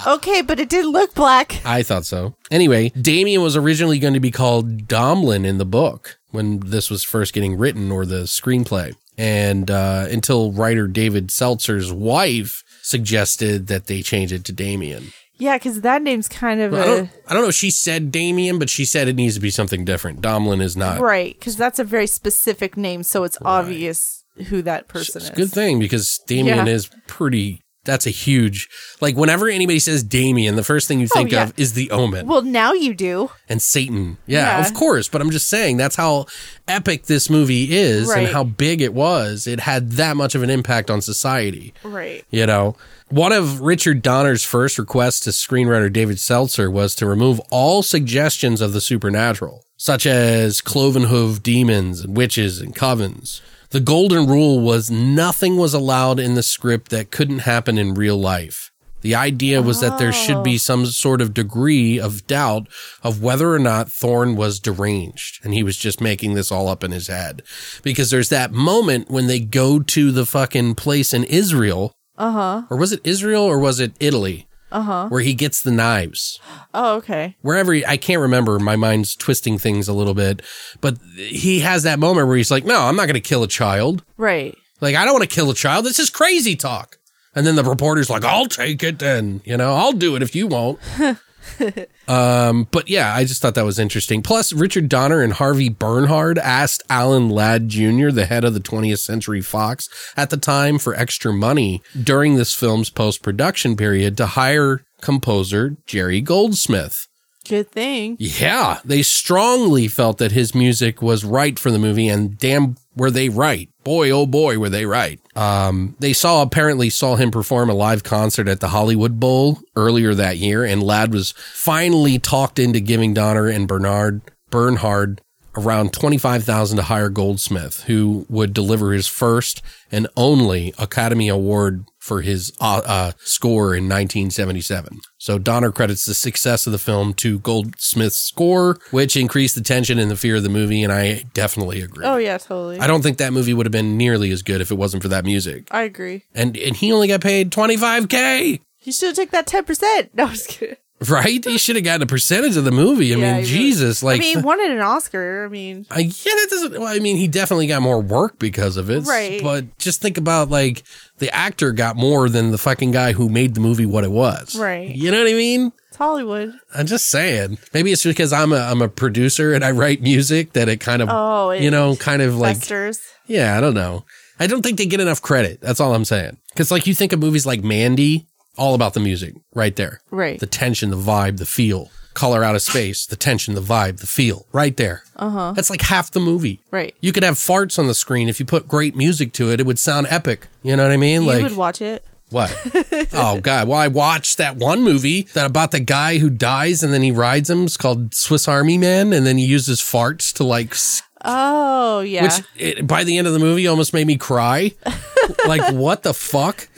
Okay, 0.07 0.41
but 0.41 0.61
it 0.61 0.69
didn't 0.69 0.91
look 0.91 1.13
black. 1.13 1.61
I 1.65 1.83
thought 1.83 2.05
so. 2.05 2.35
Anyway, 2.49 2.89
Damien 2.89 3.41
was 3.41 3.57
originally 3.57 3.99
going 3.99 4.13
to 4.13 4.21
be 4.21 4.31
called 4.31 4.87
Domlin 4.87 5.45
in 5.45 5.57
the 5.57 5.65
book 5.65 6.19
when 6.31 6.61
this 6.61 6.89
was 6.89 7.03
first 7.03 7.33
getting 7.33 7.57
written 7.57 7.91
or 7.91 8.05
the 8.05 8.23
screenplay. 8.23 8.95
And 9.17 9.69
uh, 9.69 10.07
until 10.09 10.53
writer 10.53 10.87
David 10.87 11.27
Seltzer's 11.27 11.91
wife 11.91 12.63
suggested 12.89 13.67
that 13.67 13.87
they 13.87 14.01
change 14.01 14.33
it 14.33 14.43
to 14.45 14.51
Damien. 14.51 15.11
Yeah, 15.37 15.57
because 15.57 15.81
that 15.81 16.01
name's 16.01 16.27
kind 16.27 16.59
of 16.59 16.73
I 16.73 16.77
a 16.79 16.85
don't, 16.85 17.09
I 17.27 17.33
don't 17.33 17.43
know 17.43 17.47
if 17.49 17.55
she 17.55 17.71
said 17.71 18.11
Damien, 18.11 18.59
but 18.59 18.69
she 18.69 18.83
said 18.83 19.07
it 19.07 19.15
needs 19.15 19.35
to 19.35 19.39
be 19.41 19.49
something 19.49 19.85
different. 19.85 20.19
Domlin 20.21 20.61
is 20.61 20.75
not. 20.75 20.99
right 20.99 21.37
because 21.39 21.55
that's 21.55 21.79
a 21.79 21.85
very 21.85 22.07
specific 22.07 22.75
name, 22.75 23.03
so 23.03 23.23
it's 23.23 23.37
obvious 23.45 24.25
who 24.49 24.61
that 24.63 24.87
person 24.89 25.17
It's 25.21 25.25
is. 25.25 25.29
a 25.31 25.35
good 25.35 25.51
thing 25.51 25.79
because 25.79 26.19
Damien 26.27 26.65
Yeah. 26.67 26.73
is 26.73 26.89
pretty. 27.07 27.61
That's 27.85 28.05
a 28.05 28.09
huge. 28.11 28.67
Like, 28.99 29.15
whenever 29.15 29.47
anybody 29.47 29.79
says 29.79 30.03
Damien, 30.03 30.55
the 30.55 30.63
first 30.63 30.87
thing 30.87 30.99
you 30.99 31.07
oh, 31.11 31.17
think 31.17 31.31
Oh, 31.33 31.35
yeah. 31.37 31.43
of 31.43 31.53
is 31.57 31.73
the 31.73 31.89
omen. 31.91 32.27
Well, 32.27 32.41
now 32.41 32.73
you 32.73 32.93
do. 32.93 33.31
and 33.47 33.61
Satan. 33.61 34.17
Yeah, 34.27 34.59
Yeah. 34.59 34.67
of 34.67 34.73
course. 34.73 35.07
But 35.07 35.21
I'm 35.21 35.31
just 35.31 35.49
saying 35.49 35.77
that's 35.77 35.95
how 35.95 36.25
epic 36.67 37.05
this 37.05 37.29
movie 37.29 37.71
is 37.75 38.09
and 38.11 38.27
how 38.27 38.43
big 38.43 38.81
it 38.81 38.93
was. 38.93 39.47
It 39.47 39.61
had 39.61 39.91
that 39.93 40.17
much 40.17 40.35
of 40.35 40.43
an 40.43 40.49
impact 40.49 40.91
on 40.91 41.01
society. 41.01 41.73
Right. 41.83 42.25
You 42.29 42.45
know, 42.45 42.75
one 43.07 43.31
of 43.31 43.61
Richard 43.61 44.01
Donner's 44.01 44.43
first 44.43 44.77
requests 44.77 45.21
to 45.21 45.29
screenwriter 45.31 45.91
David 45.91 46.19
Seltzer 46.19 46.69
was 46.69 46.93
to 46.95 47.07
remove 47.07 47.39
all 47.49 47.81
suggestions 47.81 48.61
of 48.61 48.73
the 48.73 48.81
supernatural, 48.81 49.63
such 49.77 50.05
as 50.05 50.61
cloven 50.61 51.03
hoof 51.03 51.41
demons 51.41 52.01
and 52.01 52.15
witches 52.15 52.59
and 52.59 52.75
covens. 52.75 53.41
The 53.71 53.79
golden 53.79 54.25
rule 54.25 54.59
was 54.59 54.89
nothing 54.89 55.55
was 55.55 55.75
allowed 55.75 56.19
in 56.19 56.33
the 56.33 56.41
script 56.41 56.89
that 56.89 57.11
couldn't 57.11 57.39
happen 57.39 57.77
in 57.77 57.93
real 57.93 58.17
life. 58.17 58.71
The 59.01 59.13
idea 59.13 59.61
was 59.61 59.79
that 59.79 59.99
there 59.99 60.11
should 60.11 60.43
be 60.43 60.57
some 60.57 60.87
sort 60.87 61.21
of 61.21 61.35
degree 61.35 61.99
of 61.99 62.25
doubt 62.25 62.67
of 63.03 63.21
whether 63.21 63.53
or 63.53 63.59
not 63.59 63.91
Thorne 63.91 64.35
was 64.35 64.59
deranged 64.59 65.39
and 65.43 65.53
he 65.53 65.61
was 65.61 65.77
just 65.77 66.01
making 66.01 66.33
this 66.33 66.51
all 66.51 66.67
up 66.67 66.83
in 66.83 66.89
his 66.91 67.07
head. 67.07 67.43
Because 67.83 68.09
there's 68.09 68.29
that 68.29 68.51
moment 68.51 69.11
when 69.11 69.27
they 69.27 69.39
go 69.39 69.79
to 69.79 70.11
the 70.11 70.25
fucking 70.25 70.73
place 70.73 71.13
in 71.13 71.23
Israel. 71.25 71.93
Uh 72.17 72.31
huh. 72.31 72.61
Or 72.71 72.75
was 72.75 72.91
it 72.91 73.01
Israel 73.03 73.43
or 73.43 73.59
was 73.59 73.79
it 73.79 73.93
Italy? 73.99 74.48
Uh 74.71 74.81
huh. 74.81 75.07
Where 75.09 75.21
he 75.21 75.33
gets 75.33 75.61
the 75.61 75.71
knives 75.71 76.39
Oh, 76.73 76.97
okay. 76.97 77.35
wherever 77.41 77.73
he, 77.73 77.85
I 77.85 77.97
can't 77.97 78.21
remember. 78.21 78.59
My 78.59 78.75
mind's 78.75 79.15
twisting 79.15 79.57
things 79.57 79.87
a 79.87 79.93
little 79.93 80.13
bit, 80.13 80.41
but 80.79 80.97
he 81.15 81.61
has 81.61 81.83
that 81.83 81.97
moment 81.99 82.27
where 82.27 82.37
he's 82.37 82.51
like, 82.51 82.65
"No, 82.65 82.79
I'm 82.81 82.95
not 82.95 83.05
going 83.07 83.15
to 83.15 83.19
kill 83.21 83.41
a 83.43 83.47
child. 83.47 84.03
Right. 84.17 84.55
Like, 84.81 84.95
I 84.95 85.05
don't 85.05 85.13
want 85.13 85.27
to 85.29 85.35
kill 85.35 85.49
a 85.49 85.55
child. 85.55 85.85
This 85.85 85.97
is 85.99 86.09
crazy 86.09 86.55
talk." 86.55 86.97
And 87.35 87.45
then 87.47 87.55
the 87.55 87.63
reporter's 87.63 88.09
like, 88.09 88.23
"I'll 88.23 88.45
take 88.47 88.83
it, 88.83 88.99
then. 88.99 89.41
you 89.45 89.57
know, 89.57 89.73
I'll 89.75 89.91
do 89.93 90.15
it 90.15 90.21
if 90.21 90.35
you 90.35 90.45
won't." 90.47 90.79
um, 92.07 92.67
but 92.71 92.89
yeah, 92.89 93.13
I 93.13 93.23
just 93.23 93.41
thought 93.41 93.55
that 93.55 93.65
was 93.65 93.79
interesting. 93.79 94.21
Plus, 94.21 94.53
Richard 94.53 94.89
Donner 94.89 95.21
and 95.21 95.33
Harvey 95.33 95.69
Bernhard 95.69 96.37
asked 96.37 96.83
Alan 96.89 97.29
Ladd 97.29 97.69
Jr., 97.69 98.09
the 98.09 98.25
head 98.25 98.43
of 98.43 98.53
the 98.53 98.59
20th 98.59 98.99
Century 98.99 99.41
Fox 99.41 99.87
at 100.15 100.29
the 100.29 100.37
time, 100.37 100.79
for 100.79 100.95
extra 100.95 101.33
money 101.33 101.81
during 102.01 102.35
this 102.35 102.53
film's 102.53 102.89
post 102.89 103.23
production 103.23 103.75
period 103.75 104.17
to 104.17 104.25
hire 104.25 104.81
composer 105.01 105.77
Jerry 105.85 106.21
Goldsmith. 106.21 107.07
Good 107.47 107.71
thing. 107.71 108.15
Yeah, 108.19 108.79
they 108.85 109.01
strongly 109.01 109.87
felt 109.87 110.19
that 110.19 110.33
his 110.33 110.53
music 110.53 111.01
was 111.01 111.25
right 111.25 111.57
for 111.57 111.71
the 111.71 111.79
movie, 111.79 112.07
and 112.07 112.37
damn, 112.37 112.75
were 112.95 113.09
they 113.09 113.29
right. 113.29 113.69
Boy, 113.89 114.11
oh 114.11 114.27
boy, 114.27 114.59
were 114.59 114.69
they 114.69 114.85
right. 114.85 115.19
Um, 115.35 115.95
they 115.97 116.13
saw, 116.13 116.43
apparently 116.43 116.91
saw 116.91 117.15
him 117.15 117.31
perform 117.31 117.71
a 117.71 117.73
live 117.73 118.03
concert 118.03 118.47
at 118.47 118.59
the 118.59 118.67
Hollywood 118.67 119.19
Bowl 119.19 119.57
earlier 119.75 120.13
that 120.13 120.37
year, 120.37 120.63
and 120.63 120.83
Ladd 120.83 121.11
was 121.11 121.31
finally 121.55 122.19
talked 122.19 122.59
into 122.59 122.81
giving 122.81 123.15
Donner 123.15 123.47
and 123.47 123.67
Bernard, 123.67 124.21
Bernhard 124.51 125.21
around 125.57 125.91
25,000 125.91 126.77
to 126.77 126.83
hire 126.83 127.09
Goldsmith, 127.09 127.85
who 127.85 128.27
would 128.29 128.53
deliver 128.53 128.93
his 128.93 129.07
first 129.07 129.63
and 129.91 130.07
only 130.15 130.71
Academy 130.77 131.27
Award 131.27 131.83
for 132.09 132.21
his 132.21 132.51
uh, 132.59 132.81
uh, 132.85 133.11
score 133.19 133.75
in 133.75 133.83
1977. 133.85 134.99
So 135.19 135.37
Donner 135.37 135.71
credits 135.71 136.05
the 136.05 136.15
success 136.15 136.65
of 136.65 136.73
the 136.73 136.79
film 136.79 137.13
to 137.15 137.39
Goldsmith's 137.39 138.17
score, 138.17 138.77
which 138.89 139.15
increased 139.15 139.53
the 139.53 139.61
tension 139.61 139.99
and 139.99 140.09
the 140.09 140.15
fear 140.17 140.35
of 140.37 140.43
the 140.43 140.49
movie, 140.49 140.83
and 140.83 140.91
I 140.91 141.25
definitely 141.33 141.81
agree. 141.81 142.05
Oh 142.05 142.17
yeah, 142.17 142.39
totally. 142.39 142.79
I 142.79 142.87
don't 142.87 143.03
think 143.03 143.19
that 143.19 143.31
movie 143.31 143.53
would 143.53 143.67
have 143.67 143.71
been 143.71 143.95
nearly 143.95 144.31
as 144.31 144.41
good 144.41 144.59
if 144.59 144.71
it 144.71 144.75
wasn't 144.75 145.03
for 145.03 145.09
that 145.09 145.23
music. 145.23 145.67
I 145.69 145.83
agree. 145.83 146.23
And 146.33 146.57
and 146.57 146.75
he 146.75 146.91
only 146.91 147.07
got 147.07 147.21
paid 147.21 147.51
25k. 147.51 148.59
He 148.77 148.91
should 148.91 149.07
have 149.09 149.15
took 149.15 149.29
that 149.31 149.45
ten 149.47 149.63
percent. 149.63 150.09
No, 150.15 150.25
I 150.25 150.31
was 150.31 150.47
kidding. 150.47 150.77
Right? 151.09 151.43
He 151.45 151.57
should 151.57 151.75
have 151.77 151.85
gotten 151.85 152.01
a 152.01 152.05
percentage 152.05 152.57
of 152.57 152.65
the 152.65 152.71
movie. 152.71 153.13
I 153.13 153.17
Yeah, 153.17 153.33
mean, 153.35 153.45
he 153.45 153.49
Jesus, 153.49 154.03
like 154.03 154.17
I 154.17 154.19
mean, 154.19 154.41
wanted 154.41 154.71
an 154.71 154.79
Oscar. 154.79 155.45
I 155.45 155.47
mean, 155.47 155.85
I 155.89 155.99
yeah, 156.01 156.11
that 156.35 156.47
doesn't. 156.49 156.73
Well, 156.73 156.87
I 156.93 156.99
mean, 156.99 157.15
he 157.15 157.27
definitely 157.29 157.67
got 157.67 157.81
more 157.81 158.01
work 158.01 158.37
because 158.37 158.75
of 158.75 158.89
it, 158.89 159.01
Right. 159.05 159.41
But 159.41 159.77
just 159.77 160.01
think 160.01 160.17
about 160.17 160.49
like 160.49 160.83
the 161.19 161.33
actor 161.33 161.71
got 161.71 161.95
more 161.95 162.27
than 162.27 162.51
the 162.51 162.57
fucking 162.57 162.91
guy 162.91 163.13
who 163.13 163.29
made 163.29 163.53
the 163.55 163.61
movie 163.61 163.85
what 163.85 164.03
it 164.03 164.11
was, 164.11 164.57
Right. 164.57 164.89
You 164.93 165.09
know 165.11 165.19
what 165.23 165.29
I 165.29 165.35
mean? 165.35 165.71
it's 165.87 165.95
Hollywood. 165.97 166.53
I'm 166.75 166.85
just 166.85 167.05
saying. 167.07 167.59
Maybe 167.73 167.91
it's 167.93 168.03
because 168.03 168.33
I'm 168.33 168.51
a 168.51 168.57
I'm 168.59 168.81
a 168.81 168.89
producer 168.89 169.53
and 169.53 169.63
I 169.63 169.71
write 169.71 170.01
music 170.01 170.51
that 170.53 170.67
it 170.67 170.81
kind 170.81 171.01
of 171.01 171.07
Oh, 171.09 171.51
you 171.51 171.71
know 171.71 171.95
kind 171.95 172.21
of 172.21 172.35
like 172.35 172.57
Festers. 172.57 172.99
yeah, 173.25 173.57
I 173.57 173.61
don't 173.61 173.73
know. 173.73 174.03
I 174.37 174.47
don't 174.47 174.61
think 174.63 174.77
they 174.77 174.85
get 174.85 174.99
enough 174.99 175.21
credit. 175.21 175.59
That's 175.61 175.79
all 175.79 175.93
I'm 175.95 176.05
saying. 176.05 176.37
Because 176.49 176.71
like 176.71 176.87
you 176.87 176.93
think 176.93 177.13
of 177.13 177.19
movies 177.19 177.45
like 177.45 177.63
Mandy, 177.63 178.25
all 178.59 178.75
about 178.75 178.93
the 178.93 178.99
music, 178.99 179.33
right 179.55 179.75
there. 179.75 180.01
Right. 180.11 180.39
The 180.39 180.45
tension, 180.45 180.89
the 180.91 180.97
vibe, 180.97 181.37
the 181.37 181.45
feel. 181.45 181.89
Color 182.15 182.43
out 182.43 182.55
of 182.55 182.61
space, 182.61 183.05
the 183.05 183.15
tension, 183.15 183.53
the 183.55 183.61
vibe, 183.61 183.99
the 184.01 184.07
feel, 184.07 184.45
right 184.51 184.75
there. 184.75 185.03
Uh 185.15 185.29
huh. 185.29 185.51
That's 185.55 185.69
like 185.69 185.81
half 185.81 186.11
the 186.11 186.19
movie. 186.19 186.59
Right. 186.69 186.93
You 186.99 187.11
could 187.13 187.23
have 187.23 187.35
farts 187.35 187.79
on 187.79 187.87
the 187.87 187.93
screen 187.93 188.27
if 188.27 188.39
you 188.39 188.45
put 188.45 188.67
great 188.67 188.95
music 188.95 189.31
to 189.33 189.51
it. 189.51 189.59
It 189.61 189.65
would 189.65 189.79
sound 189.79 190.07
epic. 190.09 190.47
You 190.61 190.75
know 190.75 190.83
what 190.83 190.91
I 190.91 190.97
mean? 190.97 191.21
You 191.21 191.27
like 191.27 191.43
would 191.43 191.55
watch 191.55 191.81
it. 191.81 192.03
what? 192.29 192.51
oh 193.13 193.39
God! 193.39 193.67
Well, 193.69 193.77
I 193.77 193.87
watched 193.87 194.37
that 194.37 194.57
one 194.57 194.81
movie 194.83 195.21
that 195.33 195.45
about 195.45 195.71
the 195.71 195.79
guy 195.79 196.17
who 196.17 196.29
dies 196.29 196.83
and 196.83 196.91
then 196.93 197.03
he 197.03 197.11
rides 197.11 197.49
him. 197.49 197.63
It's 197.63 197.77
called 197.77 198.13
Swiss 198.13 198.47
Army 198.49 198.77
Man, 198.77 199.13
and 199.13 199.25
then 199.25 199.37
he 199.37 199.45
uses 199.45 199.79
farts 199.79 200.33
to 200.33 200.43
like 200.43 200.75
Oh 201.23 202.01
yeah. 202.01 202.23
which 202.23 202.41
it, 202.57 202.87
by 202.87 203.03
the 203.03 203.17
end 203.17 203.27
of 203.27 203.33
the 203.33 203.39
movie 203.39 203.67
almost 203.67 203.93
made 203.93 204.07
me 204.07 204.17
cry. 204.17 204.73
like 205.47 205.73
what 205.73 206.03
the 206.03 206.13
fuck? 206.13 206.67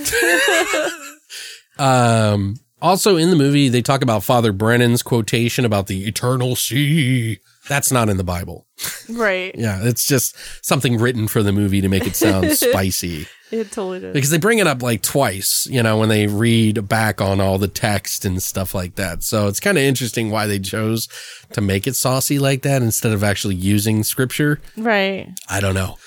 um 1.80 2.56
also 2.82 3.16
in 3.18 3.30
the 3.30 3.36
movie 3.36 3.70
they 3.70 3.82
talk 3.82 4.02
about 4.02 4.24
Father 4.24 4.52
Brennan's 4.52 5.04
quotation 5.04 5.66
about 5.66 5.88
the 5.88 6.06
eternal 6.06 6.56
sea. 6.56 7.40
That's 7.70 7.92
not 7.92 8.10
in 8.10 8.18
the 8.18 8.24
Bible. 8.24 8.66
right. 9.10 9.54
Yeah, 9.56 9.80
it's 9.84 10.08
just 10.08 10.36
something 10.66 10.98
written 10.98 11.28
for 11.28 11.44
the 11.44 11.52
movie 11.52 11.80
to 11.82 11.90
make 11.90 12.08
it 12.08 12.16
sound 12.16 12.52
spicy. 12.58 13.28
It 13.52 13.72
totally 13.72 14.00
does. 14.00 14.14
Because 14.14 14.30
they 14.32 14.40
bring 14.40 14.58
it 14.60 14.66
up 14.66 14.82
like 14.82 15.04
twice, 15.04 15.68
you 15.70 15.84
know, 15.84 16.00
when 16.00 16.10
they 16.10 16.26
read 16.26 16.88
back 16.88 17.22
on 17.22 17.40
all 17.40 17.58
the 17.60 17.68
text 17.68 18.26
and 18.26 18.42
stuff 18.42 18.74
like 18.74 18.96
that. 18.96 19.24
So 19.24 19.48
it's 19.48 19.60
kind 19.60 19.78
of 19.78 19.84
interesting 19.84 20.32
why 20.32 20.48
they 20.48 20.58
chose 20.58 21.08
to 21.54 21.62
make 21.62 21.86
it 21.86 21.96
saucy 21.96 22.40
like 22.40 22.64
that 22.64 22.82
instead 22.82 23.12
of 23.12 23.24
actually 23.24 23.56
using 23.56 24.04
scripture. 24.04 24.60
Right. 24.76 25.30
I 25.48 25.60
don't 25.60 25.76
know. 25.76 25.98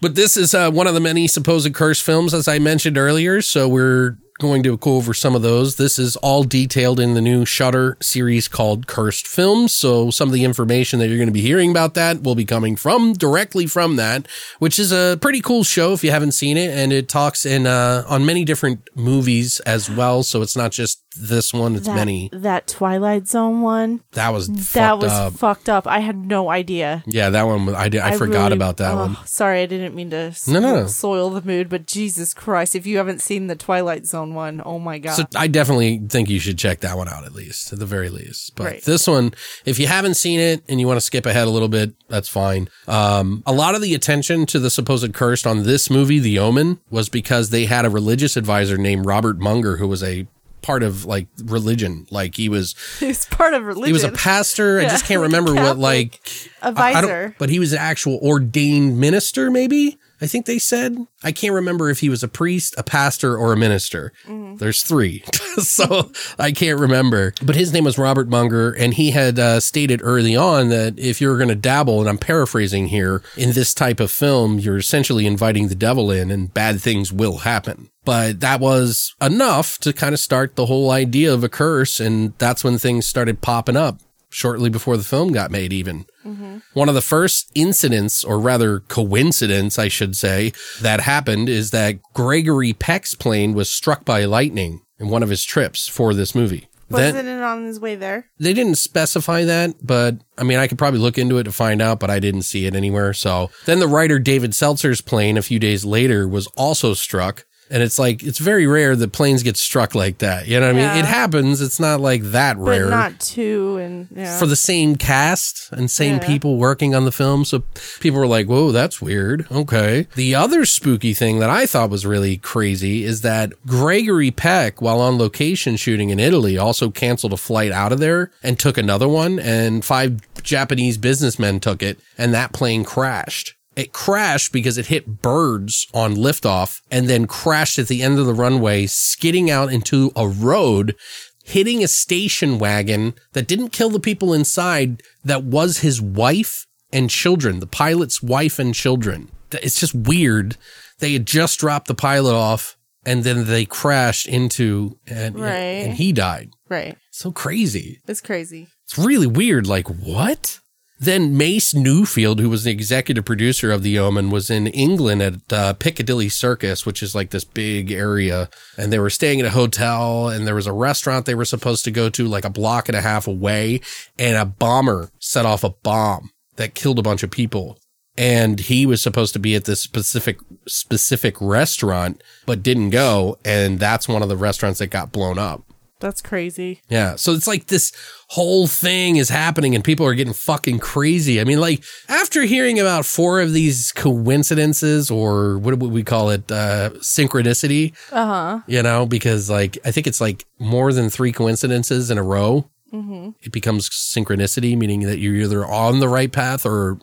But 0.00 0.14
this 0.14 0.36
is 0.36 0.54
uh, 0.54 0.70
one 0.70 0.86
of 0.86 0.94
the 0.94 1.00
many 1.00 1.26
supposed 1.26 1.72
curse 1.74 2.00
films, 2.00 2.32
as 2.32 2.48
I 2.48 2.60
mentioned 2.60 2.96
earlier. 2.96 3.42
So 3.42 3.68
we're 3.68 4.16
going 4.38 4.62
to 4.62 4.76
go 4.76 4.96
over 4.96 5.12
some 5.12 5.34
of 5.34 5.42
those. 5.42 5.76
This 5.76 5.98
is 5.98 6.16
all 6.16 6.44
detailed 6.44 7.00
in 7.00 7.14
the 7.14 7.20
new 7.20 7.44
Shudder 7.44 7.96
series 8.00 8.48
called 8.48 8.86
Cursed 8.86 9.26
Films. 9.26 9.74
So 9.74 10.10
some 10.10 10.28
of 10.28 10.32
the 10.32 10.44
information 10.44 10.98
that 10.98 11.08
you're 11.08 11.16
going 11.16 11.28
to 11.28 11.32
be 11.32 11.40
hearing 11.40 11.70
about 11.70 11.94
that 11.94 12.22
will 12.22 12.34
be 12.34 12.44
coming 12.44 12.76
from 12.76 13.12
directly 13.12 13.66
from 13.66 13.96
that, 13.96 14.26
which 14.58 14.78
is 14.78 14.92
a 14.92 15.18
pretty 15.20 15.40
cool 15.40 15.64
show 15.64 15.92
if 15.92 16.04
you 16.04 16.10
haven't 16.10 16.32
seen 16.32 16.56
it. 16.56 16.70
And 16.70 16.92
it 16.92 17.08
talks 17.08 17.44
in 17.44 17.66
uh, 17.66 18.04
on 18.08 18.24
many 18.24 18.44
different 18.44 18.88
movies 18.94 19.60
as 19.60 19.90
well. 19.90 20.22
So 20.22 20.42
it's 20.42 20.56
not 20.56 20.72
just 20.72 21.02
this 21.18 21.52
one; 21.52 21.76
it's 21.76 21.86
That, 21.86 21.96
many. 21.96 22.30
that 22.32 22.66
Twilight 22.66 23.26
Zone 23.28 23.60
one. 23.62 24.00
That 24.12 24.30
was 24.32 24.48
That 24.48 24.58
fucked 24.64 25.02
was 25.02 25.12
up. 25.12 25.32
fucked 25.34 25.68
up. 25.68 25.86
I 25.86 26.00
had 26.00 26.16
no 26.16 26.50
idea. 26.50 27.02
yeah, 27.06 27.30
that 27.30 27.42
one. 27.44 27.74
I 27.74 27.88
did. 27.88 28.00
I, 28.00 28.16
forgot 28.16 28.44
really- 28.44 28.56
about 28.56 28.76
that 28.78 28.92
oh, 28.92 28.96
one. 28.96 29.16
Sorry, 29.26 29.62
I 29.62 29.66
didn't 29.66 29.94
mean 29.94 30.10
to 30.10 30.34
No, 30.46 30.60
no, 30.60 30.74
no. 30.82 30.86
soil 30.86 31.30
the 31.30 31.42
mood, 31.42 31.68
but 31.68 31.86
Jesus 31.86 32.32
Christ, 32.34 32.74
if 32.74 32.86
you 32.86 32.96
haven't 32.98 33.20
seen 33.20 33.46
the 33.46 33.56
Twilight 33.56 34.06
Zone 34.06 34.34
one, 34.34 34.62
oh 34.64 34.78
my 34.78 34.98
god. 34.98 35.14
So 35.14 35.24
I 35.36 35.46
definitely 35.48 35.98
think 36.08 36.28
you 36.28 36.38
should 36.38 36.58
check 36.58 36.80
that 36.80 36.96
one 36.96 37.08
out 37.08 37.24
at 37.24 37.32
least, 37.34 37.72
at 37.72 37.78
the 37.78 37.86
very 37.86 38.08
least. 38.10 38.54
But 38.56 38.64
Right. 38.64 38.82
this 38.84 39.06
one, 39.06 39.32
if 39.64 39.78
you 39.78 39.86
haven't 39.86 40.14
seen 40.14 40.40
it 40.40 40.62
and 40.68 40.80
you 40.80 40.86
want 40.86 40.96
to 40.98 41.04
skip 41.04 41.26
ahead 41.26 41.46
a 41.46 41.50
little 41.50 41.68
bit, 41.68 41.92
that's 42.08 42.28
fine. 42.28 42.68
Um, 42.86 43.42
a 43.46 43.52
lot 43.52 43.74
of 43.74 43.82
the 43.82 43.94
attention 43.94 44.46
to 44.46 44.58
the 44.58 44.70
supposed 44.70 45.12
curse 45.14 45.46
on 45.46 45.64
this 45.64 45.90
movie, 45.90 46.18
The 46.18 46.38
Omen, 46.38 46.78
was 46.90 47.08
because 47.08 47.50
they 47.50 47.66
had 47.66 47.84
a 47.84 47.90
religious 47.90 48.36
advisor 48.36 48.76
named 48.78 49.06
Robert 49.06 49.38
Munger 49.38 49.76
who 49.78 49.88
was 49.88 50.02
a 50.02 50.26
part 50.62 50.82
of 50.82 51.04
like 51.04 51.28
religion. 51.44 52.06
Like 52.10 52.34
he 52.34 52.48
was, 52.48 52.74
It's 53.00 53.24
part 53.26 53.54
of 53.54 53.64
religion. 53.64 53.86
he 53.86 53.92
was 53.92 54.04
a 54.04 54.12
pastor. 54.12 54.80
I 54.80 54.84
just 54.84 55.04
can't 55.06 55.20
a 55.20 55.22
remember 55.22 55.54
what 55.54 55.78
like 55.90 56.20
advisor. 56.62 57.24
I- 57.26 57.26
I 57.30 57.34
but 57.38 57.50
he 57.50 57.58
was 57.58 57.72
an 57.72 57.78
actual 57.78 58.18
ordained 58.22 58.98
minister, 58.98 59.50
maybe. 59.50 59.98
I 60.20 60.26
think 60.26 60.46
they 60.46 60.58
said. 60.58 60.96
I 61.22 61.32
can't 61.32 61.54
remember 61.54 61.90
if 61.90 62.00
he 62.00 62.08
was 62.08 62.22
a 62.22 62.28
priest, 62.28 62.74
a 62.76 62.82
pastor, 62.82 63.36
or 63.36 63.52
a 63.52 63.56
minister. 63.56 64.12
There's 64.56 64.82
three, 64.82 65.22
so 65.58 66.10
I 66.38 66.52
can't 66.52 66.78
remember. 66.78 67.34
But 67.42 67.54
his 67.56 67.72
name 67.72 67.84
was 67.84 67.98
Robert 67.98 68.28
Munger, 68.28 68.72
and 68.72 68.94
he 68.94 69.12
had 69.12 69.38
uh, 69.38 69.60
stated 69.60 70.00
early 70.02 70.34
on 70.36 70.68
that 70.68 70.98
if 70.98 71.20
you're 71.20 71.36
going 71.36 71.48
to 71.48 71.54
dabble, 71.54 72.00
and 72.00 72.08
I'm 72.08 72.18
paraphrasing 72.18 72.88
here, 72.88 73.22
in 73.36 73.52
this 73.52 73.72
type 73.74 74.00
of 74.00 74.10
film, 74.10 74.58
you're 74.58 74.78
essentially 74.78 75.26
inviting 75.26 75.68
the 75.68 75.74
devil 75.74 76.10
in, 76.10 76.30
and 76.30 76.52
bad 76.52 76.80
things 76.80 77.12
will 77.12 77.38
happen. 77.38 77.90
But 78.04 78.40
that 78.40 78.60
was 78.60 79.14
enough 79.20 79.78
to 79.80 79.92
kind 79.92 80.14
of 80.14 80.18
start 80.18 80.56
the 80.56 80.66
whole 80.66 80.90
idea 80.90 81.32
of 81.32 81.44
a 81.44 81.48
curse, 81.48 82.00
and 82.00 82.32
that's 82.38 82.64
when 82.64 82.78
things 82.78 83.06
started 83.06 83.40
popping 83.40 83.76
up 83.76 84.00
shortly 84.30 84.70
before 84.70 84.96
the 84.96 85.04
film 85.04 85.32
got 85.32 85.50
made, 85.50 85.72
even. 85.72 86.06
Mm-hmm. 86.24 86.58
One 86.74 86.88
of 86.88 86.94
the 86.94 87.00
first 87.00 87.50
incidents, 87.54 88.24
or 88.24 88.38
rather 88.38 88.80
coincidence, 88.80 89.78
I 89.78 89.88
should 89.88 90.16
say, 90.16 90.52
that 90.80 91.00
happened 91.00 91.48
is 91.48 91.70
that 91.70 92.02
Gregory 92.14 92.72
Peck's 92.72 93.14
plane 93.14 93.54
was 93.54 93.70
struck 93.70 94.04
by 94.04 94.24
lightning 94.24 94.82
in 94.98 95.08
one 95.08 95.22
of 95.22 95.30
his 95.30 95.44
trips 95.44 95.88
for 95.88 96.14
this 96.14 96.34
movie. 96.34 96.68
Wasn't 96.90 97.28
it 97.28 97.42
on 97.42 97.66
his 97.66 97.78
way 97.78 97.96
there? 97.96 98.30
they 98.38 98.54
didn't 98.54 98.76
specify 98.76 99.44
that, 99.44 99.74
but 99.82 100.16
I 100.38 100.42
mean, 100.42 100.58
I 100.58 100.66
could 100.68 100.78
probably 100.78 101.00
look 101.00 101.18
into 101.18 101.36
it 101.36 101.44
to 101.44 101.52
find 101.52 101.82
out, 101.82 102.00
but 102.00 102.08
I 102.08 102.18
didn't 102.18 102.42
see 102.42 102.64
it 102.64 102.74
anywhere. 102.74 103.12
So 103.12 103.50
then 103.66 103.78
the 103.78 103.86
writer 103.86 104.18
David 104.18 104.52
Seltzer's 104.52 105.02
plane 105.02 105.36
a 105.36 105.42
few 105.42 105.58
days 105.58 105.84
later 105.84 106.26
was 106.26 106.46
also 106.56 106.94
struck 106.94 107.44
And 107.70 107.82
it's 107.82 107.98
like 107.98 108.22
it's 108.22 108.38
very 108.38 108.66
rare 108.66 108.96
that 108.96 109.12
planes 109.12 109.42
get 109.42 109.56
struck 109.56 109.94
like 109.94 110.18
that. 110.18 110.46
You 110.48 110.58
know 110.60 110.66
what 110.72 110.76
I 110.76 110.88
mean? 110.94 110.98
It 110.98 111.04
happens. 111.06 111.60
It's 111.60 111.78
not 111.78 112.00
like 112.00 112.22
that 112.24 112.56
rare. 112.56 112.84
but 112.84 112.90
not 112.90 113.20
two. 113.20 113.76
And 113.78 114.08
yeah. 114.14 114.38
for 114.38 114.46
the 114.46 114.56
same 114.56 114.96
cast 114.96 115.70
and 115.72 115.90
same 115.90 116.16
Yeah. 116.16 116.26
people 116.26 116.56
working 116.56 116.94
on 116.94 117.04
the 117.04 117.12
film. 117.12 117.44
So 117.44 117.62
people 118.00 118.18
were 118.18 118.26
like, 118.26 118.46
whoa, 118.46 118.72
that's 118.72 119.02
weird. 119.02 119.46
Okay. 119.50 120.06
The 120.14 120.34
other 120.34 120.64
spooky 120.64 121.12
thing 121.14 121.38
that 121.40 121.50
I 121.50 121.66
thought 121.66 121.90
was 121.90 122.06
really 122.06 122.36
crazy 122.38 123.04
is 123.04 123.20
that 123.22 123.52
Gregory 123.66 124.30
Peck, 124.30 124.80
while 124.80 125.00
on 125.00 125.18
location 125.18 125.76
shooting 125.76 126.10
in 126.10 126.18
Italy, 126.20 126.56
also 126.56 126.90
canceled 126.90 127.32
a 127.32 127.36
flight 127.36 127.72
out 127.72 127.92
of 127.92 127.98
there 128.00 128.30
and 128.42 128.58
took 128.58 128.78
another 128.78 129.08
one. 129.08 129.38
And 129.38 129.84
five 129.84 130.20
Japanese 130.42 130.96
businessmen 130.96 131.60
took 131.60 131.82
it, 131.82 131.98
and 132.16 132.32
that 132.32 132.52
plane 132.52 132.84
crashed. 132.84 133.54
It 133.78 133.92
crashed 133.92 134.52
because 134.52 134.76
it 134.76 134.86
hit 134.86 135.22
birds 135.22 135.86
on 135.94 136.16
liftoff 136.16 136.80
and 136.90 137.08
then 137.08 137.26
crashed 137.26 137.78
at 137.78 137.86
the 137.86 138.02
end 138.02 138.18
of 138.18 138.26
the 138.26 138.34
runway, 138.34 138.86
skidding 138.86 139.50
out 139.50 139.72
into 139.72 140.10
a 140.16 140.26
road 140.26 140.96
hitting 141.44 141.82
a 141.82 141.88
station 141.88 142.58
wagon 142.58 143.14
that 143.32 143.46
didn't 143.48 143.70
kill 143.70 143.88
the 143.88 143.98
people 144.00 144.34
inside 144.34 145.02
that 145.24 145.44
was 145.44 145.78
his 145.78 145.98
wife 146.00 146.66
and 146.92 147.08
children, 147.08 147.60
the 147.60 147.66
pilot's 147.66 148.22
wife 148.22 148.58
and 148.58 148.74
children. 148.74 149.30
It's 149.52 149.80
just 149.80 149.94
weird. 149.94 150.56
They 150.98 151.14
had 151.14 151.26
just 151.26 151.58
dropped 151.58 151.86
the 151.88 151.94
pilot 151.94 152.34
off 152.34 152.76
and 153.06 153.24
then 153.24 153.46
they 153.46 153.64
crashed 153.64 154.28
into 154.28 154.98
and, 155.06 155.38
Right. 155.40 155.86
and 155.86 155.94
he 155.94 156.12
died. 156.12 156.50
right. 156.68 156.98
So 157.10 157.32
crazy. 157.32 157.98
It's 158.06 158.20
crazy. 158.20 158.68
It's 158.84 158.98
really 158.98 159.26
weird. 159.26 159.66
Like, 159.66 159.88
what? 159.88 160.60
Then 161.00 161.36
Mace 161.36 161.74
Neufeld, 161.74 162.40
who 162.40 162.50
was 162.50 162.64
the 162.64 162.72
executive 162.72 163.24
producer 163.24 163.70
of 163.70 163.82
The 163.84 163.98
Omen, 163.98 164.30
was 164.30 164.50
in 164.50 164.66
England 164.66 165.22
at 165.22 165.52
uh, 165.52 165.72
Piccadilly 165.74 166.28
Circus, 166.28 166.84
which 166.84 167.02
is 167.04 167.14
like 167.14 167.30
this 167.30 167.44
big 167.44 167.92
area. 167.92 168.50
And 168.76 168.92
they 168.92 168.98
were 168.98 169.10
staying 169.10 169.40
at 169.40 169.46
a 169.46 169.50
hotel, 169.50 170.28
and 170.28 170.46
there 170.46 170.56
was 170.56 170.66
a 170.66 170.72
restaurant 170.72 171.24
they 171.24 171.36
were 171.36 171.44
supposed 171.44 171.84
to 171.84 171.92
go 171.92 172.08
to 172.10 172.26
like 172.26 172.44
a 172.44 172.50
block 172.50 172.88
and 172.88 172.96
a 172.96 173.00
half 173.00 173.28
away. 173.28 173.80
And 174.18 174.36
a 174.36 174.44
bomber 174.44 175.10
set 175.20 175.46
off 175.46 175.62
a 175.62 175.70
bomb 175.70 176.30
that 176.56 176.74
killed 176.74 176.98
a 176.98 177.02
bunch 177.02 177.22
of 177.22 177.30
people. 177.30 177.78
And 178.16 178.58
he 178.58 178.84
was 178.84 179.00
supposed 179.00 179.32
to 179.34 179.38
be 179.38 179.54
at 179.54 179.66
this 179.66 179.80
specific 179.80 180.40
specific 180.66 181.40
restaurant, 181.40 182.24
but 182.44 182.64
didn't 182.64 182.90
go. 182.90 183.38
And 183.44 183.78
that's 183.78 184.08
one 184.08 184.22
of 184.22 184.28
the 184.28 184.36
restaurants 184.36 184.80
that 184.80 184.88
got 184.88 185.12
blown 185.12 185.38
up. 185.38 185.62
That's 186.00 186.22
crazy. 186.22 186.80
Yeah. 186.88 187.16
So 187.16 187.32
it's 187.32 187.46
like 187.48 187.66
this 187.66 187.92
whole 188.28 188.66
thing 188.68 189.16
is 189.16 189.28
happening 189.30 189.74
and 189.74 189.82
people 189.82 190.06
are 190.06 190.14
getting 190.14 190.32
fucking 190.32 190.78
crazy. 190.78 191.40
I 191.40 191.44
mean, 191.44 191.60
like 191.60 191.82
after 192.08 192.42
hearing 192.42 192.78
about 192.78 193.04
four 193.04 193.40
of 193.40 193.52
these 193.52 193.90
coincidences 193.92 195.10
or 195.10 195.58
what 195.58 195.78
would 195.78 195.90
we 195.90 196.04
call 196.04 196.30
it? 196.30 196.50
Uh, 196.52 196.90
synchronicity, 197.00 197.94
Uh 198.12 198.26
huh. 198.26 198.60
you 198.66 198.82
know, 198.82 199.06
because 199.06 199.50
like 199.50 199.78
I 199.84 199.90
think 199.90 200.06
it's 200.06 200.20
like 200.20 200.44
more 200.60 200.92
than 200.92 201.10
three 201.10 201.32
coincidences 201.32 202.10
in 202.10 202.18
a 202.18 202.22
row. 202.22 202.70
It 202.90 203.52
becomes 203.52 203.90
synchronicity, 203.90 204.74
meaning 204.76 205.00
that 205.00 205.18
you're 205.18 205.34
either 205.34 205.66
on 205.66 206.00
the 206.00 206.08
right 206.08 206.32
path 206.32 206.64
or 206.64 206.98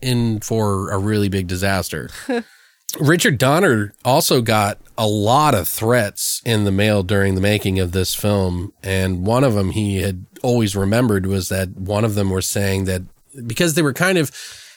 in 0.00 0.40
for 0.40 0.90
a 0.90 0.98
really 0.98 1.28
big 1.28 1.46
disaster. 1.46 2.10
Richard 2.98 3.38
Donner 3.38 3.92
also 4.04 4.40
got 4.40 4.78
a 4.96 5.06
lot 5.06 5.54
of 5.54 5.68
threats 5.68 6.42
in 6.44 6.64
the 6.64 6.72
mail 6.72 7.02
during 7.02 7.34
the 7.34 7.40
making 7.40 7.78
of 7.78 7.92
this 7.92 8.14
film. 8.14 8.72
And 8.82 9.24
one 9.24 9.44
of 9.44 9.54
them 9.54 9.70
he 9.70 10.02
had 10.02 10.26
always 10.42 10.74
remembered 10.74 11.26
was 11.26 11.48
that 11.48 11.76
one 11.76 12.04
of 12.04 12.14
them 12.14 12.30
were 12.30 12.42
saying 12.42 12.84
that 12.86 13.02
because 13.46 13.74
they 13.74 13.82
were 13.82 13.92
kind 13.92 14.18
of, 14.18 14.30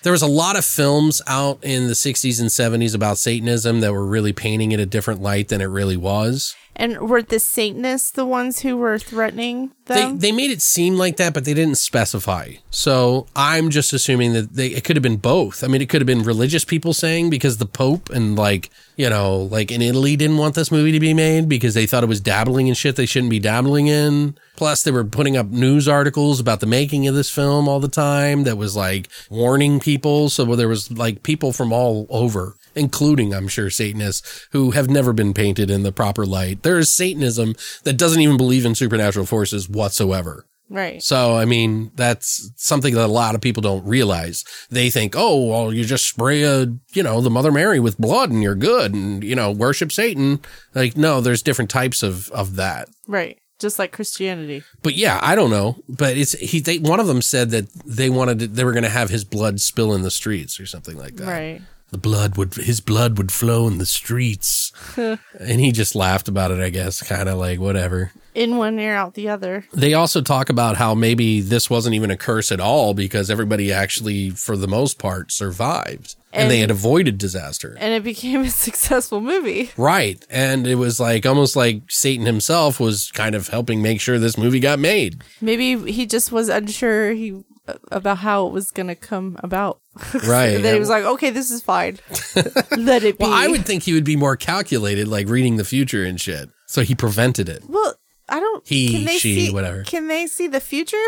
there 0.03 0.11
was 0.11 0.21
a 0.21 0.27
lot 0.27 0.57
of 0.57 0.65
films 0.65 1.21
out 1.27 1.59
in 1.63 1.87
the 1.87 1.93
60s 1.93 2.39
and 2.39 2.49
70s 2.49 2.93
about 2.93 3.17
Satanism 3.17 3.79
that 3.79 3.93
were 3.93 4.05
really 4.05 4.33
painting 4.33 4.71
it 4.71 4.79
a 4.79 4.85
different 4.85 5.21
light 5.21 5.47
than 5.47 5.61
it 5.61 5.65
really 5.65 5.97
was. 5.97 6.55
And 6.75 7.07
were 7.09 7.21
the 7.21 7.39
Satanists 7.39 8.09
the 8.11 8.25
ones 8.25 8.61
who 8.61 8.77
were 8.77 8.97
threatening 8.97 9.71
They, 9.85 9.95
them? 9.95 10.19
they 10.19 10.31
made 10.31 10.49
it 10.49 10.61
seem 10.61 10.95
like 10.95 11.17
that, 11.17 11.33
but 11.33 11.45
they 11.45 11.53
didn't 11.53 11.77
specify. 11.77 12.53
So 12.71 13.27
I'm 13.35 13.69
just 13.69 13.93
assuming 13.93 14.33
that 14.33 14.53
they, 14.53 14.67
it 14.67 14.83
could 14.83 14.95
have 14.95 15.03
been 15.03 15.17
both. 15.17 15.63
I 15.63 15.67
mean, 15.67 15.81
it 15.81 15.89
could 15.89 16.01
have 16.01 16.07
been 16.07 16.23
religious 16.23 16.65
people 16.65 16.93
saying 16.93 17.29
because 17.29 17.57
the 17.57 17.67
Pope 17.67 18.09
and 18.09 18.35
like, 18.35 18.71
you 18.95 19.09
know, 19.09 19.37
like 19.37 19.71
in 19.71 19.81
Italy 19.83 20.15
didn't 20.15 20.37
want 20.37 20.55
this 20.55 20.71
movie 20.71 20.91
to 20.93 20.99
be 20.99 21.13
made 21.13 21.47
because 21.47 21.75
they 21.75 21.85
thought 21.85 22.03
it 22.03 22.09
was 22.09 22.19
dabbling 22.21 22.67
in 22.67 22.73
shit 22.73 22.95
they 22.95 23.05
shouldn't 23.05 23.29
be 23.29 23.39
dabbling 23.39 23.87
in. 23.87 24.35
Plus, 24.55 24.83
they 24.83 24.91
were 24.91 25.03
putting 25.03 25.37
up 25.37 25.47
news 25.47 25.87
articles 25.87 26.39
about 26.39 26.59
the 26.59 26.65
making 26.65 27.07
of 27.07 27.13
this 27.15 27.29
film 27.29 27.67
all 27.67 27.79
the 27.79 27.87
time 27.87 28.43
that 28.43 28.57
was 28.57 28.75
like 28.75 29.09
warning 29.29 29.79
people. 29.79 30.29
So 30.29 30.55
there 30.55 30.67
was 30.67 30.91
like 30.91 31.23
people 31.23 31.53
from 31.53 31.71
all 31.71 32.07
over 32.09 32.55
including, 32.75 33.33
I'm 33.33 33.47
sure, 33.47 33.69
Satanists 33.69 34.47
who 34.51 34.71
have 34.71 34.89
never 34.89 35.13
been 35.13 35.33
painted 35.33 35.69
in 35.69 35.83
the 35.83 35.91
proper 35.91 36.25
light. 36.25 36.63
There 36.63 36.77
is 36.77 36.91
Satanism 36.91 37.55
that 37.83 37.97
doesn't 37.97 38.21
even 38.21 38.37
believe 38.37 38.65
in 38.65 38.75
supernatural 38.75 39.25
forces 39.25 39.69
whatsoever. 39.69 40.45
right. 40.69 41.01
So, 41.01 41.37
I 41.37 41.45
mean, 41.45 41.91
that's 41.95 42.51
something 42.55 42.93
that 42.95 43.05
a 43.05 43.07
lot 43.07 43.35
of 43.35 43.41
people 43.41 43.61
don't 43.61 43.85
realize. 43.85 44.43
They 44.69 44.89
think, 44.89 45.13
oh, 45.15 45.45
well, 45.45 45.73
you 45.73 45.85
just 45.85 46.07
spray 46.07 46.43
a, 46.43 46.67
you 46.93 47.03
know, 47.03 47.21
the 47.21 47.29
Mother 47.29 47.51
Mary 47.51 47.79
with 47.79 47.97
blood 47.97 48.31
and 48.31 48.41
you're 48.41 48.55
good 48.55 48.93
and, 48.93 49.23
you 49.23 49.35
know, 49.35 49.51
worship 49.51 49.91
Satan. 49.91 50.41
Like, 50.73 50.97
no, 50.97 51.21
there's 51.21 51.43
different 51.43 51.69
types 51.69 52.03
of, 52.03 52.29
of 52.31 52.55
that. 52.55 52.89
Right. 53.07 53.37
Just 53.59 53.79
like 53.79 53.91
Christianity. 53.93 54.63
But 54.81 54.95
yeah, 54.95 55.19
I 55.21 55.35
don't 55.35 55.51
know. 55.51 55.77
But 55.87 56.17
it's, 56.17 56.33
he, 56.33 56.59
they, 56.59 56.79
one 56.79 56.99
of 56.99 57.07
them 57.07 57.21
said 57.21 57.51
that 57.51 57.71
they 57.85 58.09
wanted, 58.09 58.39
to, 58.39 58.47
they 58.47 58.65
were 58.65 58.73
going 58.73 58.83
to 58.83 58.89
have 58.89 59.09
his 59.09 59.23
blood 59.23 59.61
spill 59.61 59.93
in 59.93 60.01
the 60.01 60.11
streets 60.11 60.59
or 60.59 60.65
something 60.65 60.97
like 60.97 61.15
that. 61.17 61.27
Right. 61.27 61.61
The 61.93 61.99
blood 61.99 62.37
would, 62.37 62.55
his 62.55 62.81
blood 62.81 63.19
would 63.19 63.31
flow 63.31 63.67
in 63.67 63.77
the 63.77 63.85
streets. 63.85 64.71
and 64.97 65.19
he 65.61 65.71
just 65.71 65.93
laughed 65.93 66.27
about 66.27 66.49
it, 66.49 66.59
I 66.59 66.69
guess, 66.69 67.03
kind 67.03 67.29
of 67.29 67.37
like, 67.37 67.59
whatever. 67.59 68.11
In 68.33 68.57
one 68.57 68.79
ear, 68.79 68.95
out 68.95 69.13
the 69.13 69.29
other. 69.29 69.65
They 69.71 69.93
also 69.93 70.19
talk 70.19 70.49
about 70.49 70.77
how 70.77 70.95
maybe 70.95 71.39
this 71.39 71.69
wasn't 71.69 71.93
even 71.93 72.09
a 72.09 72.17
curse 72.17 72.51
at 72.51 72.59
all 72.59 72.95
because 72.95 73.29
everybody 73.29 73.71
actually, 73.71 74.31
for 74.31 74.57
the 74.57 74.67
most 74.67 74.97
part, 74.97 75.31
survived 75.31 76.15
and, 76.31 76.49
they 76.49 76.61
had 76.61 76.71
avoided 76.71 77.19
disaster. 77.19 77.77
And 77.79 77.93
it 77.93 78.03
became 78.03 78.41
a 78.41 78.49
successful 78.65 79.21
movie. 79.21 79.69
right. 79.77 80.25
And 80.31 80.65
it 80.65 80.75
was 80.75 80.99
like 80.99 81.27
almost 81.27 81.55
like 81.55 81.83
Satan 81.89 82.25
himself 82.25 82.79
was 82.79 83.11
kind 83.11 83.35
of 83.35 83.49
helping 83.49 83.83
make 83.83 84.01
sure 84.01 84.17
this 84.17 84.35
movie 84.35 84.59
got 84.59 84.79
made. 84.79 85.21
Maybe 85.39 85.91
he 85.91 86.07
just 86.07 86.31
was 86.31 86.49
unsure 86.49 87.11
he 87.13 87.43
about 87.91 88.17
how 88.19 88.47
it 88.47 88.53
was 88.53 88.71
going 88.71 88.87
to 88.87 88.95
come 88.95 89.37
about. 89.43 89.79
Right. 90.13 90.57
then 90.57 90.73
he 90.73 90.79
was 90.79 90.89
like, 90.89 91.03
okay, 91.03 91.29
this 91.29 91.51
is 91.51 91.61
fine. 91.61 91.99
Let 92.77 93.03
it 93.03 93.17
be. 93.17 93.25
well, 93.25 93.33
I 93.33 93.47
would 93.47 93.65
think 93.65 93.83
he 93.83 93.93
would 93.93 94.03
be 94.03 94.15
more 94.15 94.35
calculated, 94.35 95.07
like 95.07 95.27
reading 95.27 95.57
the 95.57 95.63
future 95.63 96.03
and 96.03 96.19
shit. 96.19 96.49
So 96.65 96.81
he 96.81 96.95
prevented 96.95 97.47
it. 97.49 97.63
Well, 97.67 97.95
I 98.27 98.39
don't. 98.39 98.67
He, 98.67 98.91
can 98.91 99.05
they 99.05 99.17
she, 99.17 99.47
see, 99.47 99.53
whatever. 99.53 99.83
Can 99.83 100.07
they 100.07 100.27
see 100.27 100.47
the 100.47 100.59
future? 100.59 100.97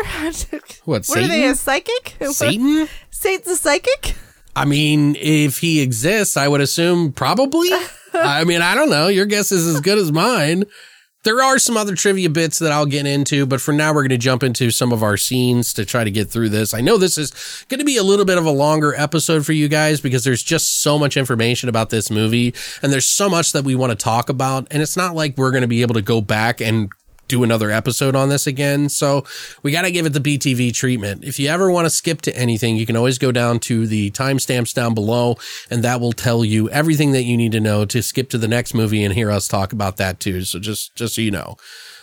What, 0.84 1.06
What 1.06 1.18
are 1.18 1.26
they? 1.26 1.28
Satan? 1.28 1.50
A 1.50 1.54
psychic? 1.54 2.16
Satan? 2.30 2.88
Satan's 3.10 3.48
a 3.48 3.56
psychic? 3.56 4.14
I 4.54 4.64
mean, 4.64 5.16
if 5.16 5.58
he 5.58 5.80
exists, 5.80 6.36
I 6.36 6.46
would 6.48 6.60
assume 6.60 7.12
probably. 7.12 7.70
I 8.14 8.44
mean, 8.44 8.62
I 8.62 8.74
don't 8.74 8.88
know. 8.90 9.08
Your 9.08 9.26
guess 9.26 9.50
is 9.52 9.66
as 9.66 9.80
good 9.80 9.98
as 9.98 10.12
mine. 10.12 10.64
There 11.26 11.42
are 11.42 11.58
some 11.58 11.76
other 11.76 11.96
trivia 11.96 12.30
bits 12.30 12.60
that 12.60 12.70
I'll 12.70 12.86
get 12.86 13.04
into, 13.04 13.46
but 13.46 13.60
for 13.60 13.72
now, 13.72 13.92
we're 13.92 14.02
going 14.02 14.10
to 14.10 14.16
jump 14.16 14.44
into 14.44 14.70
some 14.70 14.92
of 14.92 15.02
our 15.02 15.16
scenes 15.16 15.72
to 15.72 15.84
try 15.84 16.04
to 16.04 16.10
get 16.12 16.30
through 16.30 16.50
this. 16.50 16.72
I 16.72 16.80
know 16.80 16.98
this 16.98 17.18
is 17.18 17.32
going 17.68 17.80
to 17.80 17.84
be 17.84 17.96
a 17.96 18.04
little 18.04 18.24
bit 18.24 18.38
of 18.38 18.46
a 18.46 18.50
longer 18.52 18.94
episode 18.94 19.44
for 19.44 19.52
you 19.52 19.66
guys 19.66 20.00
because 20.00 20.22
there's 20.22 20.44
just 20.44 20.82
so 20.82 21.00
much 21.00 21.16
information 21.16 21.68
about 21.68 21.90
this 21.90 22.12
movie 22.12 22.54
and 22.80 22.92
there's 22.92 23.08
so 23.08 23.28
much 23.28 23.50
that 23.54 23.64
we 23.64 23.74
want 23.74 23.90
to 23.90 23.96
talk 23.96 24.28
about. 24.28 24.68
And 24.70 24.80
it's 24.80 24.96
not 24.96 25.16
like 25.16 25.36
we're 25.36 25.50
going 25.50 25.62
to 25.62 25.66
be 25.66 25.82
able 25.82 25.94
to 25.94 26.00
go 26.02 26.20
back 26.20 26.60
and 26.60 26.92
do 27.28 27.42
another 27.42 27.70
episode 27.70 28.14
on 28.14 28.28
this 28.28 28.46
again. 28.46 28.88
So 28.88 29.24
we 29.62 29.72
got 29.72 29.82
to 29.82 29.90
give 29.90 30.06
it 30.06 30.12
the 30.12 30.20
BTV 30.20 30.72
treatment. 30.74 31.24
If 31.24 31.38
you 31.38 31.48
ever 31.48 31.70
want 31.70 31.86
to 31.86 31.90
skip 31.90 32.22
to 32.22 32.36
anything, 32.36 32.76
you 32.76 32.86
can 32.86 32.96
always 32.96 33.18
go 33.18 33.32
down 33.32 33.58
to 33.60 33.86
the 33.86 34.10
timestamps 34.12 34.74
down 34.74 34.94
below 34.94 35.36
and 35.70 35.82
that 35.82 36.00
will 36.00 36.12
tell 36.12 36.44
you 36.44 36.70
everything 36.70 37.12
that 37.12 37.24
you 37.24 37.36
need 37.36 37.52
to 37.52 37.60
know 37.60 37.84
to 37.86 38.02
skip 38.02 38.30
to 38.30 38.38
the 38.38 38.48
next 38.48 38.74
movie 38.74 39.04
and 39.04 39.14
hear 39.14 39.30
us 39.30 39.48
talk 39.48 39.72
about 39.72 39.96
that 39.96 40.20
too. 40.20 40.42
So 40.42 40.58
just, 40.58 40.94
just 40.94 41.14
so 41.14 41.20
you 41.20 41.30
know. 41.30 41.56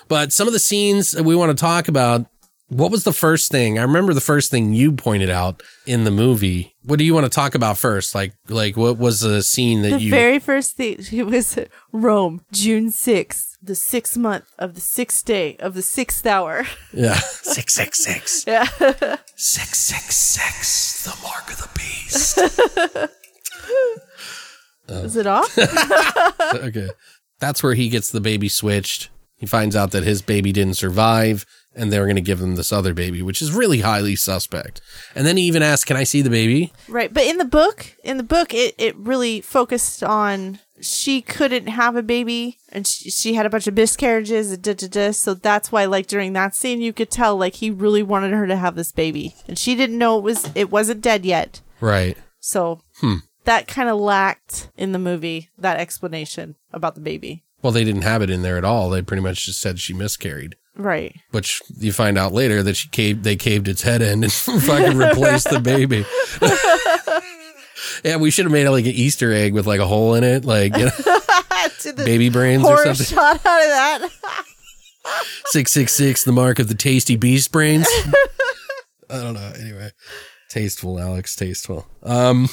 But 0.07 0.33
some 0.33 0.47
of 0.47 0.53
the 0.53 0.59
scenes 0.59 1.11
that 1.11 1.23
we 1.23 1.35
want 1.35 1.57
to 1.57 1.61
talk 1.61 1.87
about, 1.87 2.25
what 2.73 2.91
was 2.91 3.03
the 3.03 3.13
first 3.13 3.51
thing? 3.51 3.77
I 3.77 3.83
remember 3.83 4.13
the 4.13 4.21
first 4.21 4.51
thing 4.51 4.73
you 4.73 4.91
pointed 4.91 5.29
out 5.29 5.61
in 5.85 6.03
the 6.03 6.11
movie. 6.11 6.75
What 6.83 6.99
do 6.99 7.05
you 7.05 7.13
want 7.13 7.25
to 7.25 7.29
talk 7.29 7.55
about 7.55 7.77
first? 7.77 8.13
Like, 8.15 8.33
like 8.49 8.75
what 8.75 8.97
was 8.97 9.21
the 9.21 9.41
scene 9.43 9.81
that 9.83 9.89
The 9.89 9.99
you? 9.99 10.11
The 10.11 10.17
very 10.17 10.39
first 10.39 10.75
thing 10.75 10.97
it 11.11 11.25
was 11.25 11.57
Rome, 11.91 12.41
June 12.51 12.91
sixth, 12.91 13.57
the 13.61 13.75
sixth 13.75 14.17
month 14.17 14.45
of 14.59 14.75
the 14.75 14.81
sixth 14.81 15.23
day 15.25 15.55
of 15.57 15.73
the 15.73 15.81
sixth 15.81 16.25
hour. 16.25 16.65
yeah, 16.93 17.15
six 17.15 17.73
six 17.73 18.03
six. 18.03 18.45
Yeah. 18.53 18.65
Six 19.35 19.79
six 19.79 20.15
six. 20.15 21.03
The 21.03 21.15
mark 21.23 21.51
of 21.51 21.57
the 21.57 21.69
beast. 21.77 22.37
Is 24.89 25.15
it 25.15 25.27
off? 25.27 25.57
okay. 26.55 26.89
That's 27.39 27.63
where 27.63 27.73
he 27.73 27.89
gets 27.89 28.11
the 28.11 28.21
baby 28.21 28.49
switched. 28.49 29.09
He 29.35 29.45
finds 29.45 29.75
out 29.75 29.91
that 29.91 30.03
his 30.03 30.21
baby 30.21 30.51
didn't 30.53 30.75
survive 30.75 31.45
and 31.75 31.91
they're 31.91 32.05
going 32.05 32.15
to 32.15 32.21
give 32.21 32.39
him 32.41 32.55
this 32.55 32.71
other 32.71 32.93
baby, 32.93 33.21
which 33.21 33.41
is 33.41 33.51
really 33.51 33.81
highly 33.81 34.15
suspect. 34.15 34.81
And 35.15 35.25
then 35.25 35.37
he 35.37 35.43
even 35.43 35.63
asks, 35.63 35.85
Can 35.85 35.97
I 35.97 36.03
see 36.03 36.21
the 36.21 36.29
baby? 36.29 36.71
right. 36.87 37.13
But 37.13 37.23
in 37.23 37.37
the 37.37 37.45
book, 37.45 37.95
in 38.03 38.17
the 38.17 38.23
book, 38.23 38.53
it, 38.53 38.75
it 38.77 38.95
really 38.97 39.41
focused 39.41 40.03
on 40.03 40.59
she 40.81 41.21
couldn't 41.21 41.67
have 41.67 41.95
a 41.95 42.03
baby 42.03 42.57
and 42.69 42.85
she, 42.85 43.09
she 43.09 43.33
had 43.35 43.45
a 43.45 43.49
bunch 43.49 43.67
of 43.67 43.73
miscarriages 43.73 44.51
and 44.51 44.61
da, 44.61 44.73
da, 44.73 44.87
da. 44.87 45.11
so 45.11 45.33
that's 45.33 45.71
why 45.71 45.85
like 45.85 46.07
during 46.07 46.33
that 46.33 46.53
scene 46.55 46.81
you 46.81 46.91
could 46.91 47.09
tell 47.09 47.37
like 47.37 47.55
he 47.55 47.69
really 47.71 48.03
wanted 48.03 48.33
her 48.33 48.47
to 48.47 48.57
have 48.57 48.75
this 48.75 48.91
baby 48.91 49.33
and 49.47 49.57
she 49.57 49.75
didn't 49.75 49.97
know 49.97 50.17
it 50.17 50.23
was 50.23 50.49
it 50.55 50.69
wasn't 50.69 50.99
dead 50.99 51.25
yet 51.25 51.61
Right. 51.79 52.17
so 52.39 52.81
hmm. 52.97 53.17
that 53.45 53.65
kind 53.67 53.87
of 53.87 53.97
lacked 53.97 54.69
in 54.75 54.91
the 54.91 54.99
movie 54.99 55.51
that 55.57 55.79
explanation 55.79 56.55
about 56.73 56.95
the 56.95 57.01
baby 57.01 57.43
Well, 57.61 57.71
they 57.71 57.85
didn't 57.85 58.01
have 58.01 58.21
it 58.21 58.29
in 58.29 58.41
there 58.41 58.57
at 58.57 58.65
all. 58.65 58.89
They 58.89 59.01
pretty 59.01 59.23
much 59.23 59.45
just 59.45 59.61
said 59.61 59.79
she 59.79 59.93
miscarried. 59.93 60.57
Right 60.75 61.15
Which 61.31 61.61
you 61.77 61.93
find 61.93 62.17
out 62.17 62.33
later 62.33 62.63
that 62.63 62.75
she 62.75 62.87
caved, 62.89 63.23
they 63.23 63.35
caved 63.35 63.67
its 63.67 63.81
head 63.81 64.01
in 64.01 64.23
and 64.23 64.33
fucking 64.33 64.97
replaced 64.97 65.49
the 65.49 65.59
baby. 65.59 66.05
yeah, 68.03 68.17
we 68.17 68.31
should 68.31 68.45
have 68.45 68.51
made 68.51 68.65
it 68.65 68.71
like 68.71 68.85
an 68.85 68.91
Easter 68.91 69.31
egg 69.31 69.53
with 69.53 69.67
like 69.67 69.79
a 69.79 69.87
hole 69.87 70.15
in 70.15 70.23
it, 70.23 70.45
like 70.45 70.75
you 70.77 70.85
know, 70.85 71.95
baby 72.05 72.29
brains 72.29 72.65
or 72.65 72.83
something. 72.83 73.05
shot 73.05 73.35
out 73.45 73.61
of 73.61 73.69
that 73.69 74.09
Six 75.45 75.71
six 75.71 75.93
six, 75.93 76.23
the 76.23 76.31
mark 76.31 76.59
of 76.59 76.69
the 76.69 76.75
tasty 76.75 77.15
beast 77.17 77.51
brains. 77.51 77.87
I 79.09 79.21
don't 79.21 79.33
know. 79.33 79.51
Anyway, 79.59 79.91
tasteful, 80.49 80.99
Alex, 80.99 81.35
tasteful. 81.35 81.85
Um, 82.03 82.47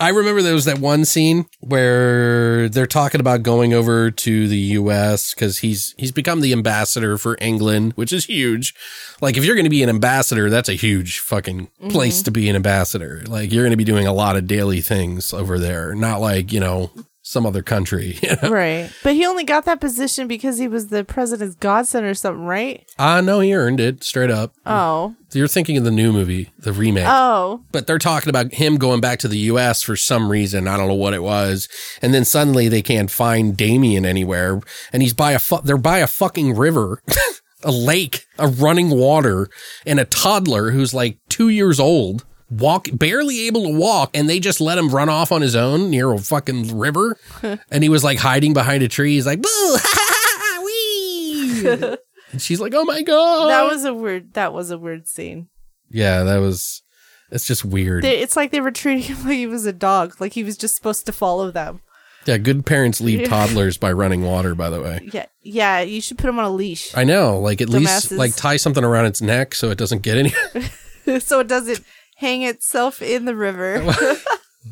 I 0.00 0.10
remember 0.10 0.42
there 0.42 0.54
was 0.54 0.66
that 0.66 0.78
one 0.78 1.04
scene 1.04 1.46
where 1.60 2.68
they're 2.68 2.86
talking 2.86 3.20
about 3.20 3.42
going 3.42 3.74
over 3.74 4.10
to 4.10 4.48
the 4.48 4.56
U.S. 4.56 5.34
because 5.34 5.58
he's 5.58 5.94
he's 5.98 6.12
become 6.12 6.40
the 6.40 6.52
ambassador 6.52 7.18
for 7.18 7.36
England, 7.40 7.94
which 7.94 8.12
is 8.12 8.26
huge. 8.26 8.74
Like, 9.20 9.36
if 9.36 9.44
you're 9.44 9.56
going 9.56 9.64
to 9.64 9.70
be 9.70 9.82
an 9.82 9.88
ambassador, 9.88 10.50
that's 10.50 10.68
a 10.68 10.74
huge 10.74 11.18
fucking 11.18 11.66
mm-hmm. 11.66 11.88
place 11.88 12.22
to 12.22 12.30
be 12.30 12.48
an 12.48 12.54
ambassador. 12.54 13.24
Like, 13.26 13.50
you're 13.50 13.64
going 13.64 13.72
to 13.72 13.76
be 13.76 13.84
doing 13.84 14.06
a 14.06 14.12
lot 14.12 14.36
of 14.36 14.46
daily 14.46 14.80
things 14.80 15.32
over 15.32 15.58
there, 15.58 15.94
not 15.94 16.20
like 16.20 16.52
you 16.52 16.60
know 16.60 16.92
some 17.28 17.44
other 17.46 17.62
country. 17.62 18.18
You 18.22 18.36
know? 18.42 18.50
right 18.50 18.90
but 19.02 19.14
he 19.14 19.24
only 19.26 19.44
got 19.44 19.64
that 19.66 19.80
position 19.80 20.26
because 20.28 20.58
he 20.58 20.66
was 20.68 20.88
the 20.88 21.04
president's 21.04 21.54
godson 21.56 22.04
or 22.04 22.14
something 22.14 22.44
right 22.44 22.84
Ah, 22.98 23.20
no, 23.20 23.40
he 23.40 23.54
earned 23.54 23.80
it 23.80 24.02
straight 24.02 24.30
up. 24.30 24.54
oh 24.66 25.14
You're 25.32 25.46
thinking 25.48 25.76
of 25.76 25.84
the 25.84 25.90
new 25.90 26.12
movie, 26.12 26.50
the 26.58 26.72
remake. 26.72 27.06
oh 27.06 27.62
but 27.72 27.86
they're 27.86 27.98
talking 27.98 28.30
about 28.30 28.52
him 28.54 28.76
going 28.76 29.00
back 29.00 29.18
to 29.20 29.28
the 29.28 29.38
US 29.52 29.82
for 29.82 29.94
some 29.96 30.30
reason. 30.30 30.66
I 30.66 30.76
don't 30.76 30.88
know 30.88 30.94
what 30.94 31.14
it 31.14 31.22
was. 31.22 31.68
And 32.02 32.12
then 32.14 32.24
suddenly 32.24 32.68
they 32.68 32.82
can't 32.82 33.10
find 33.10 33.56
Damien 33.56 34.04
anywhere. 34.06 34.60
And 34.92 35.02
he's 35.02 35.14
by 35.14 35.32
a, 35.32 35.38
fu- 35.38 35.60
they're 35.62 35.76
by 35.76 35.98
a 35.98 36.06
fucking 36.06 36.54
river, 36.56 37.02
a 37.62 37.70
lake, 37.72 38.24
a 38.38 38.48
running 38.48 38.90
water, 38.90 39.48
and 39.86 39.98
a 40.00 40.04
toddler 40.04 40.70
who's 40.70 40.94
like 40.94 41.18
two 41.28 41.48
years 41.48 41.78
old. 41.80 42.24
Walk, 42.50 42.88
barely 42.92 43.46
able 43.46 43.64
to 43.64 43.74
walk, 43.74 44.10
and 44.14 44.28
they 44.28 44.40
just 44.40 44.60
let 44.60 44.78
him 44.78 44.88
run 44.88 45.08
off 45.08 45.32
on 45.32 45.42
his 45.42 45.54
own 45.54 45.90
near 45.90 46.12
a 46.12 46.18
fucking 46.18 46.78
river. 46.78 47.18
and 47.70 47.82
he 47.82 47.88
was 47.88 48.02
like 48.02 48.18
hiding 48.18 48.54
behind 48.54 48.82
a 48.82 48.88
tree. 48.88 49.14
He's 49.14 49.26
like, 49.26 49.42
boo, 49.42 49.48
ha, 49.50 49.80
ha, 49.82 50.38
ha, 50.40 50.62
wee. 50.64 51.96
and 52.32 52.40
she's 52.40 52.60
like, 52.60 52.72
oh 52.74 52.84
my 52.84 53.02
God. 53.02 53.48
that 53.48 53.70
was 53.70 53.84
a 53.84 53.92
weird 53.92 54.32
that 54.34 54.52
was 54.52 54.70
a 54.70 54.78
weird 54.78 55.06
scene 55.06 55.48
yeah, 55.90 56.22
that 56.24 56.38
was, 56.38 56.82
it's 57.30 57.46
just 57.46 57.64
weird. 57.64 58.04
They, 58.04 58.18
it's 58.18 58.36
like 58.36 58.50
they 58.50 58.60
were 58.60 58.70
treating 58.70 59.02
him 59.02 59.24
like 59.24 59.36
he 59.36 59.46
was 59.46 59.66
a 59.66 59.72
dog, 59.72 60.20
like 60.20 60.32
he 60.32 60.44
was 60.44 60.56
just 60.56 60.74
supposed 60.74 61.06
to 61.06 61.12
follow 61.12 61.50
them. 61.50 61.80
Yeah, 62.26 62.36
good 62.36 62.66
parents 62.66 63.00
leave 63.00 63.28
toddlers 63.28 63.78
by 63.78 63.92
running 63.92 64.22
water, 64.22 64.54
by 64.54 64.70
the 64.70 64.82
way. 64.82 65.08
Yeah, 65.12 65.26
yeah. 65.42 65.80
You 65.80 66.00
should 66.00 66.18
put 66.18 66.28
him 66.28 66.38
on 66.38 66.44
a 66.44 66.50
leash 66.50 66.94
I 66.96 67.04
know, 67.04 67.38
like 67.38 67.60
at 67.60 67.68
least 67.68 68.12
like 68.12 68.36
tie 68.36 68.56
something 68.58 68.84
around 68.84 69.06
its 69.06 69.22
neck 69.22 69.54
so 69.54 69.70
it 69.70 69.78
doesn't 69.78 70.02
get 70.02 70.18
any. 70.18 71.20
so 71.20 71.40
it 71.40 71.48
doesn't 71.48 71.80
hang 72.18 72.42
itself 72.42 73.00
in 73.00 73.24
the 73.24 73.34
river. 73.34 73.82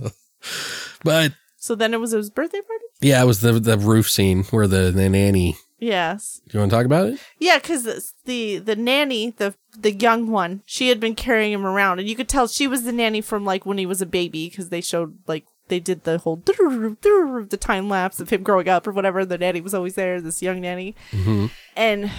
but 1.05 1.33
so 1.57 1.75
then 1.75 1.95
it 1.95 2.01
was 2.01 2.11
his 2.11 2.31
birthday 2.31 2.61
party. 2.61 2.85
yeah, 3.01 3.23
it 3.23 3.27
was 3.27 3.41
the 3.41 3.53
the 3.53 3.79
roof 3.79 4.11
scene 4.11 4.45
where 4.45 4.67
the, 4.67 4.91
the 4.91 5.09
nanny. 5.09 5.57
Yes. 5.79 6.41
Do 6.49 6.57
you 6.57 6.61
want 6.61 6.71
to 6.71 6.77
talk 6.77 6.87
about 6.87 7.09
it? 7.09 7.21
Yeah, 7.39 7.59
because 7.59 8.13
the 8.25 8.59
the 8.59 8.77
nanny, 8.77 9.31
the 9.31 9.55
the 9.79 9.93
young 9.93 10.29
one, 10.29 10.63
she 10.67 10.89
had 10.89 11.01
been 11.01 11.15
carrying 11.15 11.53
him 11.53 11.67
around, 11.67 11.99
and 11.99 12.09
you 12.09 12.17
could 12.17 12.29
tell 12.29 12.49
she 12.49 12.67
was 12.67 12.83
the 12.83 12.93
nanny 12.93 13.21
from 13.21 13.45
like 13.45 13.65
when 13.65 13.79
he 13.79 13.87
was 13.87 14.03
a 14.03 14.07
baby, 14.07 14.49
because 14.49 14.71
they 14.71 14.81
showed 14.81 15.19
like 15.27 15.47
they 15.69 15.81
did 15.81 16.05
the 16.05 16.19
whole 16.19 16.37
the 16.47 17.59
time 17.61 17.89
lapse 17.89 18.21
of 18.21 18.31
him 18.31 18.43
growing 18.43 18.69
up 18.69 18.87
or 18.87 18.93
whatever. 18.93 19.25
The 19.25 19.39
nanny 19.39 19.61
was 19.61 19.75
always 19.75 19.95
there, 19.95 20.21
this 20.21 20.43
young 20.43 20.61
nanny, 20.63 20.97
mm-hmm. 21.11 21.47
and 21.77 22.11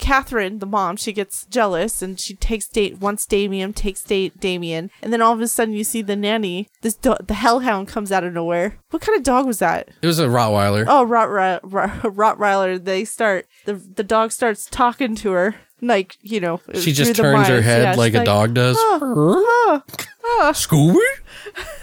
Catherine, 0.00 0.58
the 0.58 0.66
mom, 0.66 0.96
she 0.96 1.12
gets 1.12 1.46
jealous 1.46 2.02
and 2.02 2.18
she 2.18 2.34
takes 2.34 2.66
date 2.66 2.98
wants 2.98 3.26
Damien, 3.26 3.72
takes 3.72 4.02
date 4.02 4.40
Damien, 4.40 4.90
and 5.02 5.12
then 5.12 5.22
all 5.22 5.32
of 5.32 5.40
a 5.40 5.46
sudden 5.48 5.74
you 5.74 5.84
see 5.84 6.02
the 6.02 6.16
nanny, 6.16 6.68
this 6.82 6.94
do- 6.94 7.16
the 7.24 7.34
hellhound 7.34 7.86
comes 7.88 8.10
out 8.10 8.24
of 8.24 8.32
nowhere. 8.32 8.78
What 8.90 9.02
kind 9.02 9.16
of 9.16 9.22
dog 9.22 9.46
was 9.46 9.58
that? 9.60 9.88
It 10.02 10.06
was 10.06 10.18
a 10.18 10.26
Rottweiler. 10.26 10.84
Oh, 10.88 11.06
Rottweiler, 11.06 11.60
Rottweiler. 12.02 12.82
They 12.84 13.04
start 13.04 13.46
the 13.66 13.74
the 13.74 14.02
dog 14.04 14.32
starts 14.32 14.66
talking 14.70 15.14
to 15.16 15.32
her 15.32 15.54
like 15.82 16.16
you 16.22 16.40
know. 16.40 16.60
she 16.74 16.92
just 16.92 17.14
turns 17.14 17.48
her 17.48 17.60
head 17.62 17.82
Yeah, 17.82 17.94
like 17.94 18.14
a 18.14 18.24
dog 18.24 18.54
does. 18.54 18.76
"Oh, 18.78 19.82
oh." 20.24 20.52
Scooby, 20.54 21.00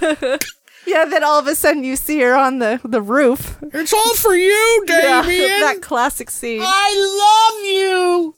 Yeah, 0.88 1.06
then 1.06 1.24
all 1.24 1.38
of 1.40 1.48
a 1.48 1.56
sudden 1.56 1.84
you 1.84 1.96
see 1.96 2.20
her 2.22 2.36
on 2.36 2.60
the 2.60 2.80
the 2.84 3.02
roof. 3.02 3.58
it's 3.74 3.94
all 3.94 4.14
for 4.16 4.36
you, 4.36 4.86
Yeah, 4.88 5.22
Damien. 5.26 5.60
that 5.62 5.82
classic 5.82 6.30
scene. 6.30 6.62
I 6.64 7.54
love 7.54 7.66
you. 7.66 8.36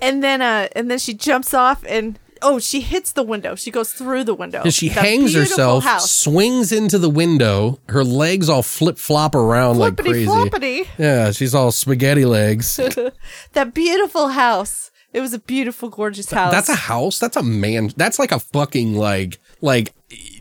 And 0.00 0.22
then 0.22 0.40
uh, 0.42 0.68
and 0.74 0.90
then 0.90 0.98
she 0.98 1.14
jumps 1.14 1.52
off 1.54 1.84
and 1.88 2.18
oh, 2.40 2.58
she 2.60 2.80
hits 2.80 3.12
the 3.12 3.22
window. 3.24 3.54
She 3.56 3.70
goes 3.72 3.92
through 3.92 4.22
the 4.24 4.34
window. 4.34 4.62
And 4.62 4.72
she 4.72 4.88
That 4.88 5.04
hangs 5.04 5.34
herself, 5.34 5.82
House. 5.84 6.10
swings 6.10 6.70
into 6.70 6.96
the 6.98 7.10
window. 7.10 7.80
Her 7.88 8.04
legs 8.04 8.48
all 8.48 8.62
flip 8.62 8.96
flop 8.96 9.34
around 9.34 9.78
like 9.78 9.96
Flippity 9.96 10.24
crazy. 10.24 10.30
floppity. 10.30 10.86
Yeah, 10.98 11.32
she's 11.32 11.54
all 11.54 11.72
spaghetti 11.72 12.24
legs. 12.24 12.78
That 13.54 13.74
beautiful 13.74 14.28
house. 14.28 14.90
It 15.12 15.20
was 15.20 15.32
a 15.32 15.38
beautiful, 15.38 15.88
gorgeous 15.88 16.30
house. 16.30 16.52
That's 16.52 16.68
a 16.68 16.74
house. 16.76 17.18
That's 17.18 17.36
a 17.36 17.42
man. 17.42 17.90
That's 17.96 18.18
like 18.18 18.30
a 18.30 18.38
fucking 18.38 18.94
like 18.94 19.38
like. 19.60 19.92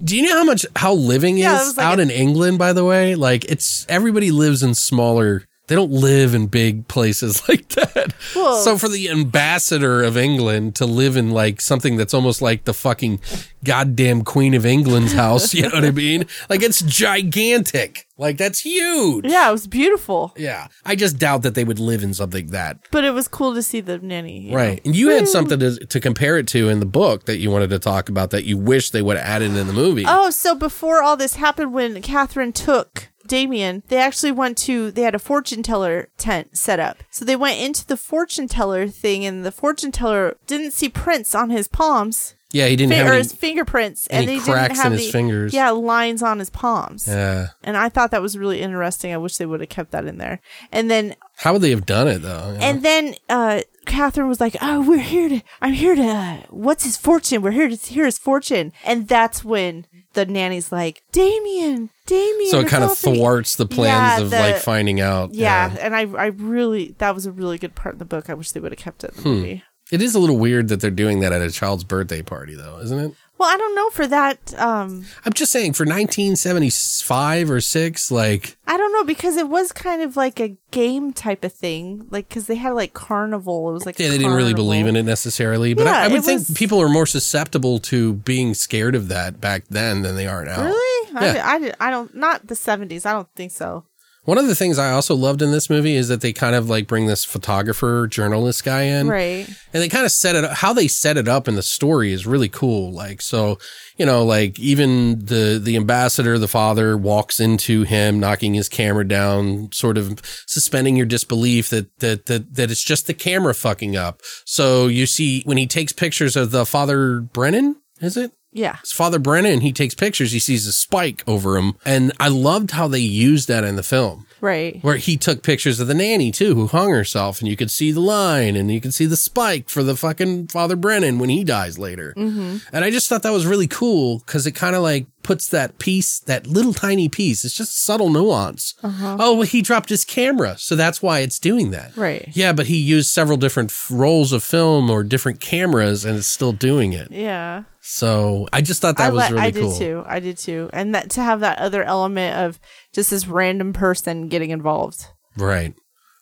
Do 0.03 0.15
you 0.15 0.23
know 0.23 0.37
how 0.37 0.43
much 0.45 0.65
how 0.75 0.93
living 0.93 1.37
Yeah, 1.37 1.61
is 1.61 1.77
like 1.77 1.85
out 1.85 1.99
a- 1.99 2.01
in 2.03 2.09
England? 2.09 2.57
By 2.57 2.73
the 2.73 2.85
way, 2.85 3.15
like 3.15 3.43
it's 3.45 3.85
everybody 3.89 4.31
lives 4.31 4.63
in 4.63 4.73
smaller. 4.73 5.43
They 5.67 5.75
don't 5.75 5.91
live 5.91 6.33
in 6.33 6.47
big 6.47 6.87
places 6.87 7.41
like 7.49 7.67
that. 7.69 8.13
Well- 8.35 8.61
so 8.63 8.77
for 8.77 8.87
the 8.87 9.09
ambassador 9.09 10.01
of 10.03 10.17
England 10.17 10.75
to 10.75 10.85
live 10.85 11.17
in 11.17 11.31
like 11.31 11.59
something 11.61 11.97
that's 11.97 12.13
almost 12.13 12.41
like 12.41 12.63
the 12.63 12.73
fucking 12.73 13.19
goddamn 13.63 14.23
Queen 14.23 14.53
of 14.53 14.65
England's 14.65 15.13
house, 15.23 15.53
you 15.53 15.63
know 15.63 15.69
what 15.69 15.85
I 15.85 15.91
mean? 15.91 16.25
Like 16.49 16.61
it's 16.63 16.81
gigantic. 16.81 18.07
Like 18.17 18.37
that's 18.37 18.61
huge. 18.61 19.25
yeah, 19.25 19.47
it 19.49 19.51
was 19.51 19.67
beautiful. 19.67 20.33
Yeah. 20.37 20.67
I 20.85 20.95
just 20.95 21.19
doubt 21.19 21.43
that 21.43 21.53
they 21.53 21.63
would 21.63 21.79
live 21.79 22.01
in 22.01 22.13
something 22.13 22.47
that 22.47 22.79
But 22.91 23.03
it 23.03 23.11
was 23.11 23.27
cool 23.27 23.53
to 23.53 23.61
see 23.61 23.79
the 23.81 23.99
nanny. 23.99 24.39
you 24.39 24.51
know. 24.51 24.57
Right. 24.57 24.81
And 24.85 24.95
you 24.95 25.09
had 25.09 25.27
something 25.27 25.59
to, 25.59 25.75
to 25.85 25.99
compare 25.99 26.37
it 26.37 26.47
to 26.49 26.69
in 26.69 26.79
the 26.79 26.85
book 26.87 27.25
that 27.25 27.37
you 27.37 27.51
wanted 27.51 27.69
to 27.71 27.79
talk 27.79 28.09
about 28.09 28.31
that 28.31 28.45
you 28.45 28.57
wish 28.57 28.89
they 28.91 29.01
would 29.03 29.17
have 29.17 29.25
added 29.25 29.55
in 29.55 29.67
the 29.67 29.73
movie. 29.73 30.05
Oh, 30.07 30.29
so 30.31 30.55
before 30.55 31.03
all 31.03 31.15
this 31.17 31.35
happened, 31.35 31.73
when 31.73 32.01
Catherine 32.01 32.53
took 32.53 33.09
Damien, 33.27 33.83
they 33.87 33.97
actually 33.97 34.31
went 34.31 34.57
to, 34.59 34.91
they 34.91 35.01
had 35.03 35.15
a 35.15 35.19
fortune 35.19 35.61
teller 35.61 36.09
tent 36.17 36.57
set 36.57 36.79
up. 36.79 37.03
So 37.11 37.25
they 37.25 37.35
went 37.35 37.59
into 37.59 37.85
the 37.85 37.97
fortune 37.97 38.47
teller 38.47 38.87
thing, 38.87 39.25
and 39.25 39.45
the 39.45 39.51
fortune 39.51 39.91
teller 39.91 40.37
didn't 40.47 40.71
see 40.71 40.89
prints 40.89 41.35
on 41.35 41.49
his 41.49 41.67
palms. 41.67 42.35
Yeah, 42.51 42.67
he 42.67 42.75
didn't 42.75 42.91
Fi- 42.93 42.97
have 42.99 43.07
or 43.07 43.13
any. 43.13 43.17
his 43.23 43.33
fingerprints, 43.33 44.07
and 44.07 44.29
he 44.29 44.39
didn't 44.39 44.75
have 44.75 44.91
his 44.93 45.05
the, 45.07 45.11
fingers. 45.11 45.53
Yeah, 45.53 45.69
lines 45.71 46.23
on 46.23 46.39
his 46.39 46.49
palms. 46.49 47.07
Yeah. 47.07 47.47
And 47.63 47.75
I 47.77 47.89
thought 47.89 48.11
that 48.11 48.21
was 48.21 48.37
really 48.37 48.61
interesting. 48.61 49.13
I 49.13 49.17
wish 49.17 49.37
they 49.37 49.45
would 49.45 49.59
have 49.59 49.69
kept 49.69 49.91
that 49.91 50.05
in 50.05 50.17
there. 50.17 50.39
And 50.71 50.89
then 50.89 51.15
How 51.37 51.53
would 51.53 51.61
they 51.61 51.71
have 51.71 51.85
done 51.85 52.07
it 52.07 52.19
though? 52.21 52.51
you 52.53 52.57
know? 52.59 52.65
and 52.65 52.83
then 52.83 53.15
uh 53.29 53.61
Catherine 53.85 54.27
was 54.27 54.41
like, 54.41 54.57
"Oh, 54.61 54.81
we're 54.85 54.97
here 54.99 55.29
to. 55.29 55.41
I'm 55.61 55.71
here 55.71 55.95
to. 55.95 56.01
Uh, 56.03 56.37
what's 56.49 56.83
his 56.83 56.97
fortune? 56.97 57.41
We're 57.41 57.51
here 57.51 57.69
to 57.69 57.75
hear 57.77 58.03
his 58.03 58.17
fortune." 58.17 58.73
And 58.83 59.07
that's 59.07 59.45
when 59.45 59.85
the 60.11 60.25
nanny's 60.25 60.73
like, 60.73 61.03
"Damien, 61.13 61.89
Damien." 62.05 62.51
so 62.51 62.59
it 62.59 62.67
kind 62.67 62.83
of 62.83 62.97
for 62.97 63.11
you." 63.11 63.15
thwarts 63.15 63.55
the 63.55 63.65
plans 63.65 64.19
Yeah, 64.19 64.25
of 64.25 64.29
the- 64.29 64.39
like 64.39 64.57
finding 64.57 64.99
out. 64.99 65.33
Yeah, 65.33 65.73
and 65.79 65.95
I, 65.95 66.01
I 66.01 66.25
really, 66.27 66.95
that 66.97 67.15
was 67.15 67.25
a 67.25 67.31
really 67.31 67.57
good 67.57 67.75
part 67.75 67.95
in 67.95 67.99
the 67.99 68.03
book. 68.05 68.29
I 68.29 68.33
wish 68.33 68.51
they 68.51 68.59
would 68.59 68.73
have 68.73 68.79
kept 68.79 69.05
it 69.05 69.11
in 69.11 69.15
the 69.15 69.21
Hmm. 69.23 69.29
movie. 69.35 69.63
It 69.91 70.01
is 70.01 70.15
a 70.15 70.19
little 70.19 70.37
weird 70.37 70.67
that 70.69 70.81
they're 70.81 70.91
doing 70.91 71.21
that 71.21 71.31
at 71.31 71.41
a 71.41 71.49
child's 71.51 71.83
birthday 71.83 72.21
party 72.21 72.55
though, 72.55 72.79
isn't 72.79 72.99
it? 72.99 73.13
Well, 73.37 73.47
I 73.53 73.55
don't 73.57 73.75
know 73.75 73.89
for 73.91 74.07
that. 74.07 74.53
Um, 74.59 75.05
I'm 75.23 75.31
just 75.33 75.51
saying 75.51 75.73
for 75.73 75.85
1975 75.85 77.51
or 77.51 77.61
6 77.61 78.11
like 78.11 78.57
I 78.67 78.77
don't 78.77 78.91
know 78.93 79.03
because 79.03 79.37
it 79.37 79.47
was 79.47 79.71
kind 79.71 80.01
of 80.01 80.17
like 80.17 80.39
a 80.39 80.57
game 80.71 81.13
type 81.13 81.43
of 81.43 81.53
thing, 81.53 82.07
like 82.09 82.27
because 82.29 82.47
they 82.47 82.55
had 82.55 82.71
like 82.71 82.93
carnival. 82.93 83.69
It 83.69 83.73
was 83.73 83.85
like 83.85 83.99
yeah, 83.99 84.09
they 84.09 84.17
didn't 84.17 84.33
really 84.33 84.53
believe 84.53 84.87
in 84.87 84.95
it 84.95 85.03
necessarily, 85.03 85.73
but 85.73 85.87
I, 85.87 85.91
Yeah, 85.91 86.05
I 86.05 86.07
would 86.09 86.23
think 86.23 86.47
was- 86.47 86.57
people 86.57 86.81
are 86.81 86.89
more 86.89 87.05
susceptible 87.05 87.79
to 87.79 88.13
being 88.13 88.53
scared 88.53 88.95
of 88.95 89.07
that 89.09 89.39
back 89.39 89.65
then 89.69 90.01
than 90.01 90.15
they 90.15 90.27
are 90.27 90.43
now. 90.43 90.63
Really? 90.65 91.11
Yeah. 91.13 91.41
I, 91.45 91.73
I, 91.79 91.87
I 91.87 91.91
don't. 91.91 92.13
Not 92.15 92.47
the 92.47 92.55
seventies. 92.55 93.05
I 93.05 93.13
don't 93.13 93.29
think 93.35 93.51
so. 93.51 93.85
One 94.27 94.37
of 94.37 94.47
the 94.47 94.55
things 94.55 94.77
I 94.77 94.91
also 94.91 95.15
loved 95.15 95.41
in 95.41 95.51
this 95.51 95.69
movie 95.69 95.95
is 95.95 96.09
that 96.09 96.19
they 96.19 96.33
kind 96.33 96.53
of 96.53 96.69
like 96.69 96.85
bring 96.85 97.07
this 97.07 97.23
photographer 97.23 98.07
journalist 98.07 98.65
guy 98.65 98.81
in. 98.81 99.07
Right. 99.07 99.47
And 99.71 99.81
they 99.81 99.87
kind 99.87 100.03
of 100.03 100.11
set 100.11 100.35
it 100.35 100.43
up, 100.43 100.51
how 100.57 100.73
they 100.73 100.89
set 100.89 101.15
it 101.15 101.29
up 101.29 101.47
in 101.47 101.55
the 101.55 101.63
story 101.63 102.11
is 102.11 102.27
really 102.27 102.49
cool. 102.49 102.91
Like, 102.91 103.21
so, 103.21 103.57
you 103.95 104.05
know, 104.05 104.25
like 104.25 104.59
even 104.59 105.23
the, 105.27 105.61
the 105.63 105.77
ambassador, 105.77 106.37
the 106.37 106.49
father 106.49 106.97
walks 106.97 107.39
into 107.39 107.83
him, 107.83 108.19
knocking 108.19 108.53
his 108.53 108.67
camera 108.67 109.07
down, 109.07 109.71
sort 109.71 109.97
of 109.97 110.19
suspending 110.45 110.97
your 110.97 111.05
disbelief 111.05 111.69
that, 111.69 111.97
that, 111.99 112.25
that, 112.25 112.53
that 112.55 112.69
it's 112.69 112.83
just 112.83 113.07
the 113.07 113.13
camera 113.13 113.55
fucking 113.55 113.95
up. 113.95 114.19
So 114.43 114.87
you 114.87 115.05
see 115.05 115.41
when 115.45 115.55
he 115.55 115.67
takes 115.67 115.93
pictures 115.93 116.35
of 116.35 116.51
the 116.51 116.65
father 116.65 117.21
Brennan, 117.21 117.77
is 118.01 118.17
it? 118.17 118.33
Yeah. 118.57 118.77
It's 118.79 118.91
Father 118.91 119.19
Brennan. 119.19 119.61
He 119.61 119.71
takes 119.71 119.93
pictures. 119.93 120.31
He 120.31 120.39
sees 120.39 120.65
a 120.65 120.73
spike 120.73 121.23
over 121.27 121.57
him. 121.57 121.75
And 121.85 122.11
I 122.19 122.27
loved 122.27 122.71
how 122.71 122.87
they 122.87 122.99
used 122.99 123.47
that 123.49 123.63
in 123.63 123.75
the 123.75 123.83
film 123.83 124.25
Right. 124.41 124.81
where 124.83 124.97
he 124.97 125.17
took 125.17 125.43
pictures 125.43 125.79
of 125.79 125.87
the 125.87 125.93
nanny 125.93 126.31
too, 126.31 126.55
who 126.55 126.67
hung 126.67 126.91
herself, 126.91 127.39
and 127.39 127.47
you 127.47 127.55
could 127.55 127.71
see 127.71 127.91
the 127.91 127.99
line, 127.99 128.55
and 128.55 128.71
you 128.71 128.79
could 128.81 128.93
see 128.93 129.05
the 129.05 129.17
spike 129.17 129.69
for 129.69 129.83
the 129.83 129.95
fucking 129.95 130.47
Father 130.47 130.75
Brennan 130.75 131.19
when 131.19 131.29
he 131.29 131.43
dies 131.43 131.77
later. 131.79 132.13
Mm-hmm. 132.15 132.57
And 132.71 132.85
I 132.85 132.89
just 132.91 133.09
thought 133.09 133.23
that 133.23 133.31
was 133.31 133.45
really 133.45 133.67
cool 133.67 134.19
because 134.19 134.45
it 134.45 134.51
kind 134.51 134.75
of 134.75 134.81
like 134.83 135.07
puts 135.23 135.49
that 135.49 135.77
piece, 135.77 136.19
that 136.21 136.47
little 136.47 136.73
tiny 136.73 137.09
piece. 137.09 137.43
It's 137.43 137.53
just 137.53 137.83
subtle 137.83 138.09
nuance. 138.09 138.75
Oh, 138.81 139.33
well, 139.35 139.41
he 139.41 139.61
dropped 139.61 139.89
his 139.89 140.05
camera, 140.05 140.57
so 140.57 140.75
that's 140.75 141.01
why 141.01 141.19
it's 141.19 141.37
doing 141.37 141.71
that. 141.71 141.95
Right. 141.97 142.29
Yeah, 142.31 142.53
but 142.53 142.67
he 142.67 142.77
used 142.77 143.09
several 143.09 143.37
different 143.37 143.71
f- 143.71 143.87
rolls 143.91 144.31
of 144.31 144.41
film 144.41 144.89
or 144.89 145.03
different 145.03 145.41
cameras, 145.41 146.05
and 146.05 146.17
it's 146.17 146.27
still 146.27 146.53
doing 146.53 146.93
it. 146.93 147.11
Yeah. 147.11 147.63
So 147.81 148.47
I 148.53 148.61
just 148.61 148.81
thought 148.81 148.97
that 148.97 149.07
I, 149.07 149.11
was 149.11 149.31
really 149.31 149.41
I 149.43 149.51
cool. 149.51 149.71
did 149.71 149.79
too. 149.79 150.03
I 150.05 150.19
did 150.19 150.37
too. 150.37 150.69
And 150.73 150.93
that 150.95 151.09
to 151.11 151.21
have 151.21 151.39
that 151.41 151.59
other 151.59 151.83
element 151.83 152.37
of 152.37 152.59
just 152.97 153.11
this 153.11 153.27
random 153.27 153.73
person 153.73 154.27
getting 154.27 154.49
involved. 154.49 155.05
Right. 155.37 155.75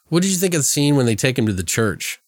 What 0.09 0.23
did 0.23 0.32
you 0.32 0.38
think 0.38 0.53
of 0.53 0.59
the 0.59 0.65
scene 0.65 0.97
when 0.97 1.05
they 1.05 1.15
take 1.15 1.39
him 1.39 1.45
to 1.45 1.53
the 1.53 1.63
church? 1.63 2.19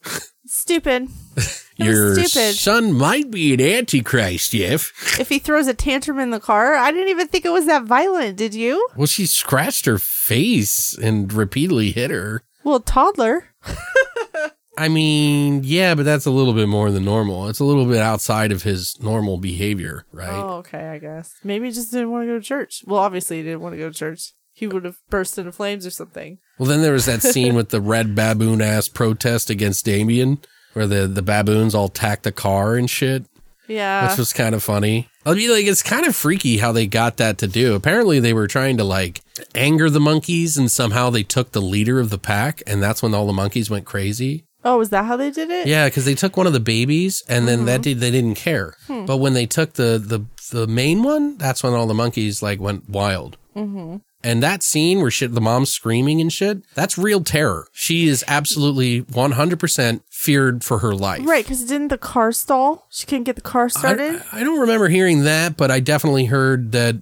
Stupid. 0.46 1.10
Your 1.76 2.16
stupid. 2.16 2.56
son 2.56 2.94
might 2.94 3.30
be 3.30 3.54
an 3.54 3.60
antichrist, 3.60 4.54
Jeff. 4.54 5.20
if 5.20 5.28
he 5.28 5.38
throws 5.38 5.68
a 5.68 5.74
tantrum 5.74 6.18
in 6.18 6.32
the 6.32 6.40
car, 6.40 6.76
I 6.76 6.92
didn't 6.94 7.10
even 7.10 7.28
think 7.28 7.44
it 7.44 7.52
was 7.52 7.66
that 7.66 7.84
violent. 7.84 8.38
Did 8.38 8.56
you? 8.56 8.88
Well, 8.96 9.06
she 9.06 9.26
scratched 9.26 9.86
her 9.86 9.98
face 9.98 10.98
and 10.98 11.32
repeatedly 11.34 11.92
hit 11.92 12.10
her. 12.10 12.44
Well, 12.64 12.80
toddler. 12.80 13.50
I 14.78 14.88
mean, 14.88 15.64
yeah, 15.66 15.94
but 15.96 16.04
that's 16.06 16.26
a 16.28 16.32
little 16.32 16.54
bit 16.54 16.70
more 16.70 16.92
than 16.92 17.04
normal. 17.04 17.50
It's 17.50 17.60
a 17.60 17.66
little 17.66 17.86
bit 17.86 17.98
outside 17.98 18.52
of 18.52 18.64
his 18.64 18.96
normal 19.02 19.38
behavior, 19.40 20.06
right? 20.14 20.30
Oh, 20.30 20.58
okay. 20.60 20.88
I 20.90 21.00
guess 21.00 21.34
maybe 21.44 21.66
he 21.66 21.72
just 21.72 21.92
didn't 21.92 22.12
want 22.12 22.24
to 22.24 22.28
go 22.28 22.40
to 22.40 22.46
church. 22.46 22.84
Well, 22.86 23.00
obviously 23.00 23.38
he 23.38 23.44
didn't 23.44 23.62
want 23.62 23.74
to 23.74 23.80
go 23.80 23.90
to 23.90 23.94
church. 23.96 24.34
He 24.58 24.66
would 24.66 24.86
have 24.86 24.98
burst 25.12 25.38
into 25.38 25.52
flames 25.52 25.86
or 25.86 25.92
something. 25.92 26.40
Well, 26.58 26.68
then 26.68 26.82
there 26.82 26.94
was 26.94 27.06
that 27.06 27.22
scene 27.22 27.54
with 27.54 27.70
the 27.70 27.80
red 27.80 28.16
baboon 28.16 28.60
ass 28.60 28.88
protest 28.88 29.52
against 29.52 29.86
Damien, 29.86 30.40
where 30.74 30.88
the, 30.88 31.06
the 31.08 31.22
baboons 31.22 31.76
all 31.76 31.86
attacked 31.86 32.24
the 32.24 32.32
car 32.32 32.76
and 32.76 32.90
shit, 32.90 33.26
Yeah. 33.68 34.10
which 34.10 34.18
was 34.18 34.34
kind 34.34 34.56
of 34.56 34.64
funny. 34.64 35.10
I 35.28 35.36
mean, 35.36 35.52
like, 35.52 35.66
it's 35.66 35.84
kind 35.84 36.08
of 36.08 36.16
freaky 36.16 36.58
how 36.58 36.72
they 36.72 36.88
got 36.88 37.18
that 37.18 37.38
to 37.40 37.48
do. 37.48 37.76
Apparently, 37.76 38.20
they 38.20 38.34
were 38.34 38.48
trying 38.48 38.78
to, 38.78 38.84
like, 38.84 39.22
anger 39.54 39.92
the 39.92 40.00
monkeys, 40.00 40.58
and 40.58 40.72
somehow 40.72 41.12
they 41.12 41.22
took 41.24 41.52
the 41.52 41.62
leader 41.62 42.00
of 42.00 42.10
the 42.10 42.18
pack, 42.18 42.64
and 42.66 42.82
that's 42.82 43.04
when 43.04 43.14
all 43.14 43.28
the 43.28 43.34
monkeys 43.34 43.70
went 43.70 43.86
crazy. 43.86 44.46
oh, 44.66 44.82
is 44.82 44.90
that 44.90 45.06
how 45.06 45.16
they 45.16 45.30
did 45.30 45.50
it? 45.52 45.68
Yeah, 45.68 45.86
because 45.88 46.06
they 46.06 46.16
took 46.16 46.36
one 46.36 46.48
of 46.48 46.54
the 46.54 46.60
babies, 46.60 47.24
and 47.30 47.48
then 47.48 47.66
that 47.66 47.84
did, 47.84 48.00
they 48.00 48.10
didn't 48.12 48.36
care. 48.36 48.74
But 48.88 49.18
when 49.18 49.34
they 49.34 49.46
took 49.46 49.74
the 49.74 49.98
the 50.04 50.26
the 50.52 50.66
main 50.66 51.04
one, 51.04 51.38
that's 51.38 51.62
when 51.62 51.74
all 51.74 51.86
the 51.88 51.94
monkeys 51.94 52.42
like 52.42 52.60
went 52.60 52.90
wild. 52.90 53.38
Mm-hmm. 53.56 53.98
And 54.24 54.42
that 54.42 54.64
scene 54.64 55.00
where 55.00 55.12
shit, 55.12 55.34
the 55.34 55.42
mom's 55.42 55.72
screaming 55.72 56.20
and 56.20 56.34
shit, 56.34 56.64
that's 56.74 56.98
real 56.98 57.24
terror. 57.24 57.68
She 57.72 58.08
is 58.08 58.26
absolutely 58.28 59.00
one 59.00 59.34
hundred 59.34 59.60
percent 59.60 60.04
feared 60.10 60.64
for 60.64 60.80
her 60.80 60.94
life. 60.96 61.26
Right, 61.26 61.46
because 61.46 61.64
didn't 61.64 61.90
the 61.90 61.98
car 61.98 62.32
stall? 62.32 62.88
She 62.90 63.06
couldn't 63.06 63.26
get 63.26 63.36
the 63.36 63.42
car 63.42 63.70
started. 63.70 64.22
I, 64.32 64.42
I 64.42 64.44
don't 64.44 64.60
remember 64.60 64.88
hearing 64.90 65.24
that, 65.24 65.56
but 65.56 65.70
I 65.70 65.80
definitely 65.80 66.26
heard 66.26 66.72
that 66.72 66.96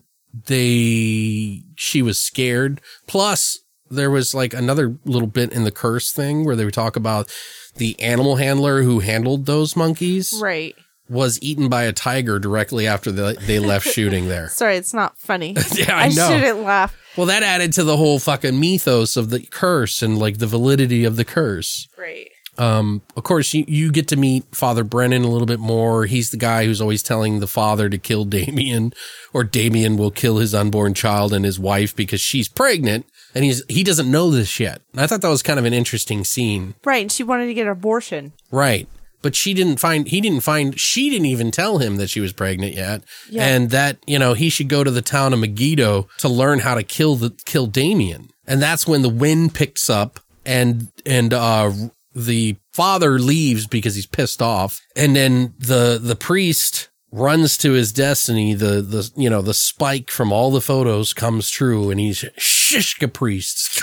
they 0.47 1.63
she 1.75 2.01
was 2.01 2.21
scared. 2.21 2.81
Plus, 3.07 3.59
there 3.89 4.11
was 4.11 4.33
like 4.33 4.53
another 4.53 4.97
little 5.05 5.27
bit 5.27 5.51
in 5.53 5.63
the 5.63 5.71
curse 5.71 6.11
thing 6.11 6.45
where 6.45 6.55
they 6.55 6.65
would 6.65 6.73
talk 6.73 6.95
about 6.95 7.31
the 7.75 7.99
animal 8.01 8.37
handler 8.37 8.83
who 8.83 8.99
handled 8.99 9.45
those 9.45 9.75
monkeys 9.75 10.37
right. 10.41 10.75
was 11.09 11.41
eaten 11.41 11.69
by 11.69 11.83
a 11.83 11.93
tiger 11.93 12.39
directly 12.39 12.87
after 12.87 13.11
they, 13.11 13.33
they 13.33 13.59
left 13.59 13.87
shooting 13.93 14.27
there. 14.27 14.49
Sorry, 14.49 14.77
it's 14.77 14.93
not 14.93 15.17
funny. 15.17 15.55
Yeah, 15.75 15.95
I 15.95 16.09
know. 16.09 16.29
shouldn't 16.29 16.63
laugh. 16.63 16.95
Well, 17.17 17.27
that 17.27 17.43
added 17.43 17.73
to 17.73 17.83
the 17.83 17.97
whole 17.97 18.19
fucking 18.19 18.59
mythos 18.59 19.15
of 19.17 19.29
the 19.29 19.39
curse 19.39 20.01
and 20.01 20.17
like 20.17 20.37
the 20.39 20.47
validity 20.47 21.03
of 21.05 21.15
the 21.15 21.25
curse. 21.25 21.87
Right. 21.97 22.29
Um, 22.57 23.01
of 23.17 23.23
course, 23.23 23.53
you, 23.53 23.65
you 23.67 23.91
get 23.91 24.07
to 24.09 24.15
meet 24.15 24.45
Father 24.55 24.85
Brennan 24.85 25.23
a 25.25 25.27
little 25.29 25.45
bit 25.45 25.59
more. 25.59 26.05
He's 26.05 26.29
the 26.31 26.37
guy 26.37 26.63
who's 26.65 26.79
always 26.79 27.03
telling 27.03 27.39
the 27.41 27.47
father 27.47 27.89
to 27.89 27.97
kill 27.97 28.23
Damien, 28.25 28.93
or 29.33 29.43
Damien 29.43 29.97
will 29.97 30.11
kill 30.11 30.37
his 30.37 30.55
unborn 30.55 30.93
child 30.93 31.33
and 31.33 31.43
his 31.43 31.59
wife 31.59 31.93
because 31.93 32.21
she's 32.21 32.47
pregnant, 32.47 33.05
and 33.33 33.43
he's 33.43 33.61
he 33.67 33.83
doesn't 33.83 34.09
know 34.09 34.31
this 34.31 34.57
yet. 34.57 34.81
And 34.93 35.01
I 35.01 35.07
thought 35.07 35.21
that 35.21 35.27
was 35.27 35.43
kind 35.43 35.59
of 35.59 35.65
an 35.65 35.73
interesting 35.73 36.23
scene, 36.23 36.75
Right, 36.85 37.01
and 37.01 37.11
she 37.11 37.23
wanted 37.23 37.47
to 37.47 37.53
get 37.53 37.63
an 37.65 37.73
abortion. 37.73 38.31
right? 38.51 38.87
But 39.25 39.33
she 39.35 39.55
didn't 39.55 39.79
find 39.79 40.07
he 40.07 40.21
didn't 40.21 40.41
find 40.41 40.79
she 40.79 41.09
didn't 41.09 41.25
even 41.25 41.49
tell 41.49 41.79
him 41.79 41.95
that 41.95 42.11
she 42.11 42.19
was 42.19 42.31
pregnant 42.31 42.75
yet, 42.75 43.01
Yeah. 43.27 43.43
and 43.47 43.71
that 43.71 43.97
you 44.05 44.19
know 44.19 44.35
he 44.35 44.49
should 44.51 44.69
go 44.69 44.83
to 44.83 44.91
the 44.91 45.01
town 45.01 45.33
of 45.33 45.39
Megiddo 45.39 46.07
to 46.19 46.29
learn 46.29 46.59
how 46.59 46.75
to 46.75 46.83
kill 46.83 47.15
the 47.15 47.31
kill 47.43 47.65
Damien. 47.65 48.29
And 48.45 48.61
that's 48.61 48.85
when 48.87 49.01
the 49.01 49.09
wind 49.09 49.55
picks 49.55 49.89
up 49.89 50.19
and 50.45 50.89
and 51.07 51.33
uh 51.33 51.71
the 52.13 52.55
father 52.73 53.17
leaves 53.17 53.65
because 53.65 53.95
he's 53.95 54.05
pissed 54.05 54.43
off 54.43 54.79
and 54.95 55.15
then 55.15 55.55
the 55.57 55.99
the 55.99 56.15
priest 56.15 56.89
runs 57.15 57.57
to 57.57 57.71
his 57.71 57.93
destiny 57.93 58.53
the 58.53 58.81
the 58.81 59.09
you 59.15 59.29
know 59.29 59.41
the 59.41 59.53
spike 59.53 60.11
from 60.11 60.33
all 60.33 60.51
the 60.51 60.59
photos 60.61 61.13
comes 61.13 61.49
true 61.49 61.89
and 61.89 61.99
he's 61.99 62.23
shishka 62.37 63.11
priest 63.11 63.81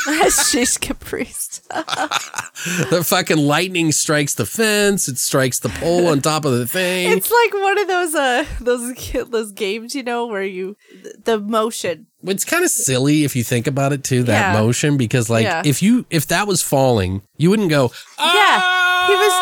She's 0.51 0.77
caprice. 0.77 1.61
the 2.91 3.03
fucking 3.05 3.39
lightning 3.39 3.91
strikes 3.93 4.35
the 4.35 4.45
fence 4.47 5.09
it 5.09 5.19
strikes 5.19 5.59
the 5.61 5.69
pole 5.71 6.09
on 6.09 6.21
top 6.21 6.45
of 6.45 6.53
the 6.53 6.67
thing 6.67 7.11
It's 7.11 7.31
like 7.31 7.55
one 7.55 7.79
of 7.79 7.89
those 7.89 8.15
uh 8.15 8.45
those 8.61 8.95
those 9.31 9.53
games, 9.53 9.95
you 9.95 10.03
know, 10.03 10.27
where 10.27 10.43
you 10.45 10.77
the 11.25 11.39
motion. 11.41 12.07
it's 12.25 12.45
kind 12.45 12.65
of 12.65 12.71
silly 12.71 13.25
if 13.25 13.35
you 13.35 13.43
think 13.45 13.67
about 13.67 13.93
it 13.93 14.05
too 14.05 14.23
that 14.25 14.55
Yeah. 14.55 14.61
motion 14.61 14.97
because 14.97 15.31
like 15.31 15.45
Yeah. 15.45 15.63
if 15.65 15.83
you 15.83 16.05
if 16.11 16.27
that 16.27 16.47
was 16.47 16.63
falling 16.63 17.23
you 17.39 17.49
wouldn't 17.51 17.71
go 17.71 17.93
Yeah, 18.19 19.07
he 19.09 19.15
was 19.15 19.33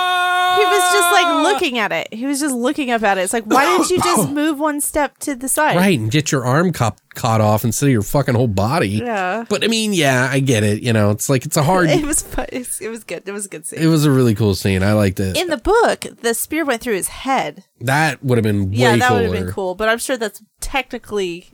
was 0.81 0.93
just 0.93 1.12
like 1.12 1.26
ah. 1.26 1.43
looking 1.43 1.78
at 1.78 1.93
it. 1.93 2.12
He 2.12 2.26
was 2.26 2.41
just 2.41 2.55
looking 2.55 2.91
up 2.91 3.03
at 3.03 3.18
it. 3.18 3.22
It's 3.22 3.33
like, 3.33 3.45
why 3.45 3.64
didn't 3.64 3.91
you 3.91 3.99
just 4.01 4.31
move 4.41 4.59
one 4.59 4.81
step 4.81 5.18
to 5.18 5.35
the 5.35 5.49
side? 5.49 5.76
right 5.76 5.99
and 5.99 6.11
get 6.11 6.33
your 6.33 6.45
arm 6.45 6.72
cop- 6.72 6.99
caught 7.14 7.41
off 7.41 7.64
instead 7.64 7.87
of 7.87 7.93
your 7.93 8.03
fucking 8.03 8.35
whole 8.35 8.47
body 8.47 8.89
Yeah. 8.89 9.45
but 9.49 9.64
i 9.64 9.66
mean 9.66 9.93
yeah 9.93 10.28
i 10.31 10.39
get 10.39 10.62
it 10.62 10.81
you 10.83 10.93
know 10.93 11.11
it's 11.11 11.28
like 11.28 11.45
it's 11.45 11.57
a 11.57 11.62
hard 11.62 11.91
It 11.91 12.05
was 12.07 12.22
fun. 12.22 12.47
It 12.53 12.89
was 12.89 13.03
good. 13.05 13.28
It 13.28 13.33
was 13.33 13.47
a 13.47 13.49
good 13.49 13.66
scene. 13.66 13.81
it 13.81 13.87
was 13.87 14.05
a 14.05 14.11
really 14.12 14.35
cool 14.37 14.55
scene 14.55 14.83
i 14.85 14.93
liked 14.93 15.18
it 15.18 15.37
In 15.37 15.49
the 15.49 15.57
book, 15.57 16.07
the 16.22 16.35
spear 16.35 16.64
went 16.64 16.83
through 16.83 16.95
his 16.95 17.09
head. 17.09 17.64
that 17.81 18.22
would 18.24 18.39
have 18.39 18.45
been 18.45 18.70
way 18.70 18.76
yeah, 18.76 18.97
that 18.97 19.12
would 19.12 19.22
have 19.22 19.33
been 19.33 19.51
cool. 19.53 19.74
But 19.74 19.89
I'm 19.89 19.99
sure 19.99 20.16
that's 20.16 20.41
technically 20.61 21.49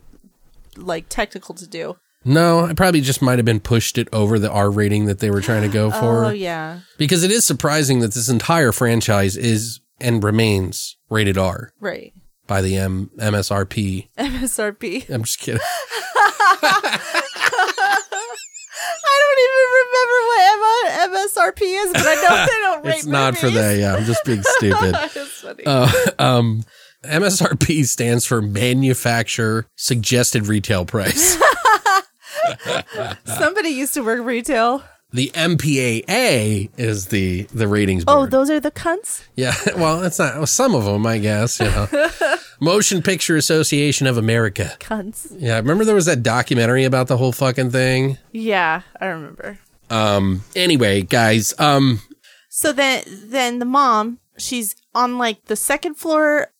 like 0.75 1.09
technical 1.09 1.55
to 1.55 1.67
do. 1.67 1.97
No 2.27 2.65
i 2.65 2.73
probably 2.73 3.01
just 3.01 3.21
might 3.21 3.37
have 3.39 3.45
been 3.45 3.59
pushed 3.59 3.97
it 3.97 4.07
over 4.13 4.37
the 4.37 4.51
r 4.51 4.69
rating 4.69 5.05
that 5.05 5.19
they 5.19 5.31
were 5.31 5.41
trying 5.41 5.61
to 5.63 5.67
go 5.69 5.89
for 5.89 6.25
Oh 6.25 6.29
yeah, 6.29 6.81
because 6.97 7.23
it 7.23 7.31
is 7.31 7.45
surprising 7.45 7.99
that 8.01 8.13
this 8.13 8.29
entire 8.29 8.71
franchise 8.71 9.35
is 9.37 9.79
and 9.99 10.23
remains 10.23 10.97
rated 11.09 11.37
r 11.37 11.71
right. 11.79 12.13
by 12.45 12.61
the 12.61 12.77
M- 12.77 13.09
msrp 13.17 14.09
MSRP. 14.17 15.09
i'm 15.09 15.23
just 15.23 15.39
kidding 15.39 15.61
I 19.09 19.15
don't 19.23 19.39
even 19.47 19.65
remember 19.81 20.19
what 20.27 21.27
MSRP 21.27 21.61
is, 21.85 21.93
but 21.93 22.05
I 22.05 22.15
know 22.15 22.45
they 22.45 22.59
don't 22.61 22.85
rate 22.91 22.95
it's 22.97 23.05
not 23.05 23.37
for 23.37 23.47
movies. 23.47 23.59
that 23.61 23.77
yeah 23.77 23.95
i'm 23.95 24.05
just 24.05 24.23
being 24.25 24.43
stupid 24.43 24.93
That's 25.13 25.41
funny. 25.41 25.63
Uh, 25.65 25.89
um, 26.19 26.63
MSRP 27.03 27.85
stands 27.85 28.25
for 28.25 28.41
manufacturer 28.41 29.67
suggested 29.75 30.47
retail 30.47 30.83
price. 30.85 31.37
Somebody 33.25 33.69
used 33.69 33.93
to 33.95 34.01
work 34.03 34.23
retail. 34.25 34.83
the 35.13 35.31
MPAA 35.33 36.69
is 36.77 37.07
the 37.07 37.43
the 37.53 37.67
ratings 37.67 38.03
board. 38.05 38.17
Oh, 38.17 38.25
those 38.25 38.49
are 38.49 38.59
the 38.59 38.71
cunts. 38.71 39.23
yeah, 39.35 39.53
well, 39.77 39.99
that's 40.01 40.19
not 40.19 40.35
well, 40.35 40.45
some 40.47 40.75
of 40.75 40.85
them, 40.85 41.05
I 41.05 41.17
guess. 41.17 41.59
You 41.59 41.67
know, 41.67 41.87
Motion 42.59 43.01
Picture 43.01 43.35
Association 43.37 44.05
of 44.07 44.17
America. 44.17 44.75
Cunts. 44.79 45.27
Yeah, 45.37 45.55
remember 45.57 45.85
there 45.85 45.95
was 45.95 46.07
that 46.07 46.23
documentary 46.23 46.83
about 46.83 47.07
the 47.07 47.17
whole 47.17 47.31
fucking 47.31 47.71
thing. 47.71 48.17
Yeah, 48.31 48.81
I 48.99 49.05
remember. 49.07 49.59
Um. 49.89 50.43
Anyway, 50.55 51.03
guys. 51.03 51.53
Um. 51.59 52.01
So 52.49 52.73
then, 52.73 53.03
then 53.07 53.59
the 53.59 53.65
mom, 53.65 54.19
she's 54.37 54.75
on 54.95 55.17
like 55.19 55.45
the 55.45 55.55
second 55.55 55.95
floor, 55.95 56.51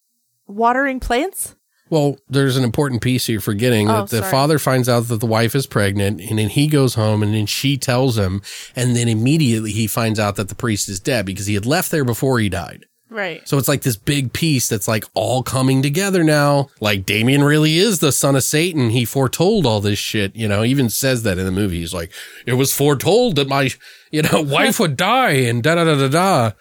watering 0.46 1.00
plants. 1.00 1.56
Well, 1.90 2.18
there's 2.30 2.58
an 2.58 2.64
important 2.64 3.02
piece 3.02 3.30
you're 3.30 3.40
forgetting 3.42 3.90
Oh, 3.90 4.02
that 4.02 4.10
the 4.10 4.20
sorry. 4.20 4.32
father 4.32 4.60
finds 4.60 4.90
out 4.90 5.08
that 5.08 5.20
the 5.20 5.26
wife 5.26 5.56
is 5.56 5.66
pregnant 5.68 6.20
and 6.22 6.38
then 6.40 6.50
he 6.50 6.68
goes 6.68 6.96
home 6.96 7.24
and 7.24 7.34
then 7.34 7.46
she 7.46 7.78
tells 7.78 8.18
him 8.18 8.42
and 8.76 8.96
then 8.96 9.08
immediately 9.08 9.72
he 9.72 9.88
finds 9.88 10.20
out 10.20 10.36
that 10.36 10.50
the 10.50 10.56
priest 10.56 10.90
is 10.90 11.00
dead 11.00 11.26
because 11.26 11.46
he 11.46 11.54
had 11.54 11.66
left 11.66 11.90
there 11.92 12.04
before 12.06 12.40
he 12.40 12.50
died. 12.50 12.86
Right. 13.10 13.48
So 13.48 13.58
it's 13.58 13.70
like 13.70 13.84
this 13.84 13.96
big 13.96 14.34
piece 14.34 14.68
that's 14.68 14.88
like 14.88 15.06
all 15.14 15.42
coming 15.42 15.82
together 15.82 16.26
now. 16.26 16.68
Like 16.82 17.06
Damien 17.06 17.42
really 17.42 17.78
is 17.78 18.00
the 18.00 18.12
son 18.12 18.36
of 18.36 18.44
Satan. 18.44 18.90
He 18.90 19.06
foretold 19.06 19.66
all 19.66 19.80
this 19.80 19.98
shit. 19.98 20.36
You 20.36 20.50
know, 20.50 20.62
he 20.62 20.72
even 20.72 20.90
says 20.90 21.24
that 21.24 21.38
in 21.38 21.46
the 21.46 21.52
movie. 21.52 21.80
He's 21.80 21.94
like, 21.94 22.12
it 22.46 22.54
was 22.56 22.74
foretold 22.76 23.38
that 23.38 23.48
my, 23.48 23.70
you 24.12 24.24
know, 24.24 24.42
wife 24.46 24.78
would 24.82 24.98
die 24.98 25.32
and 25.32 25.64
da 25.64 25.76
da 25.76 25.86
da 25.86 26.08
da 26.08 26.10
da. 26.10 26.52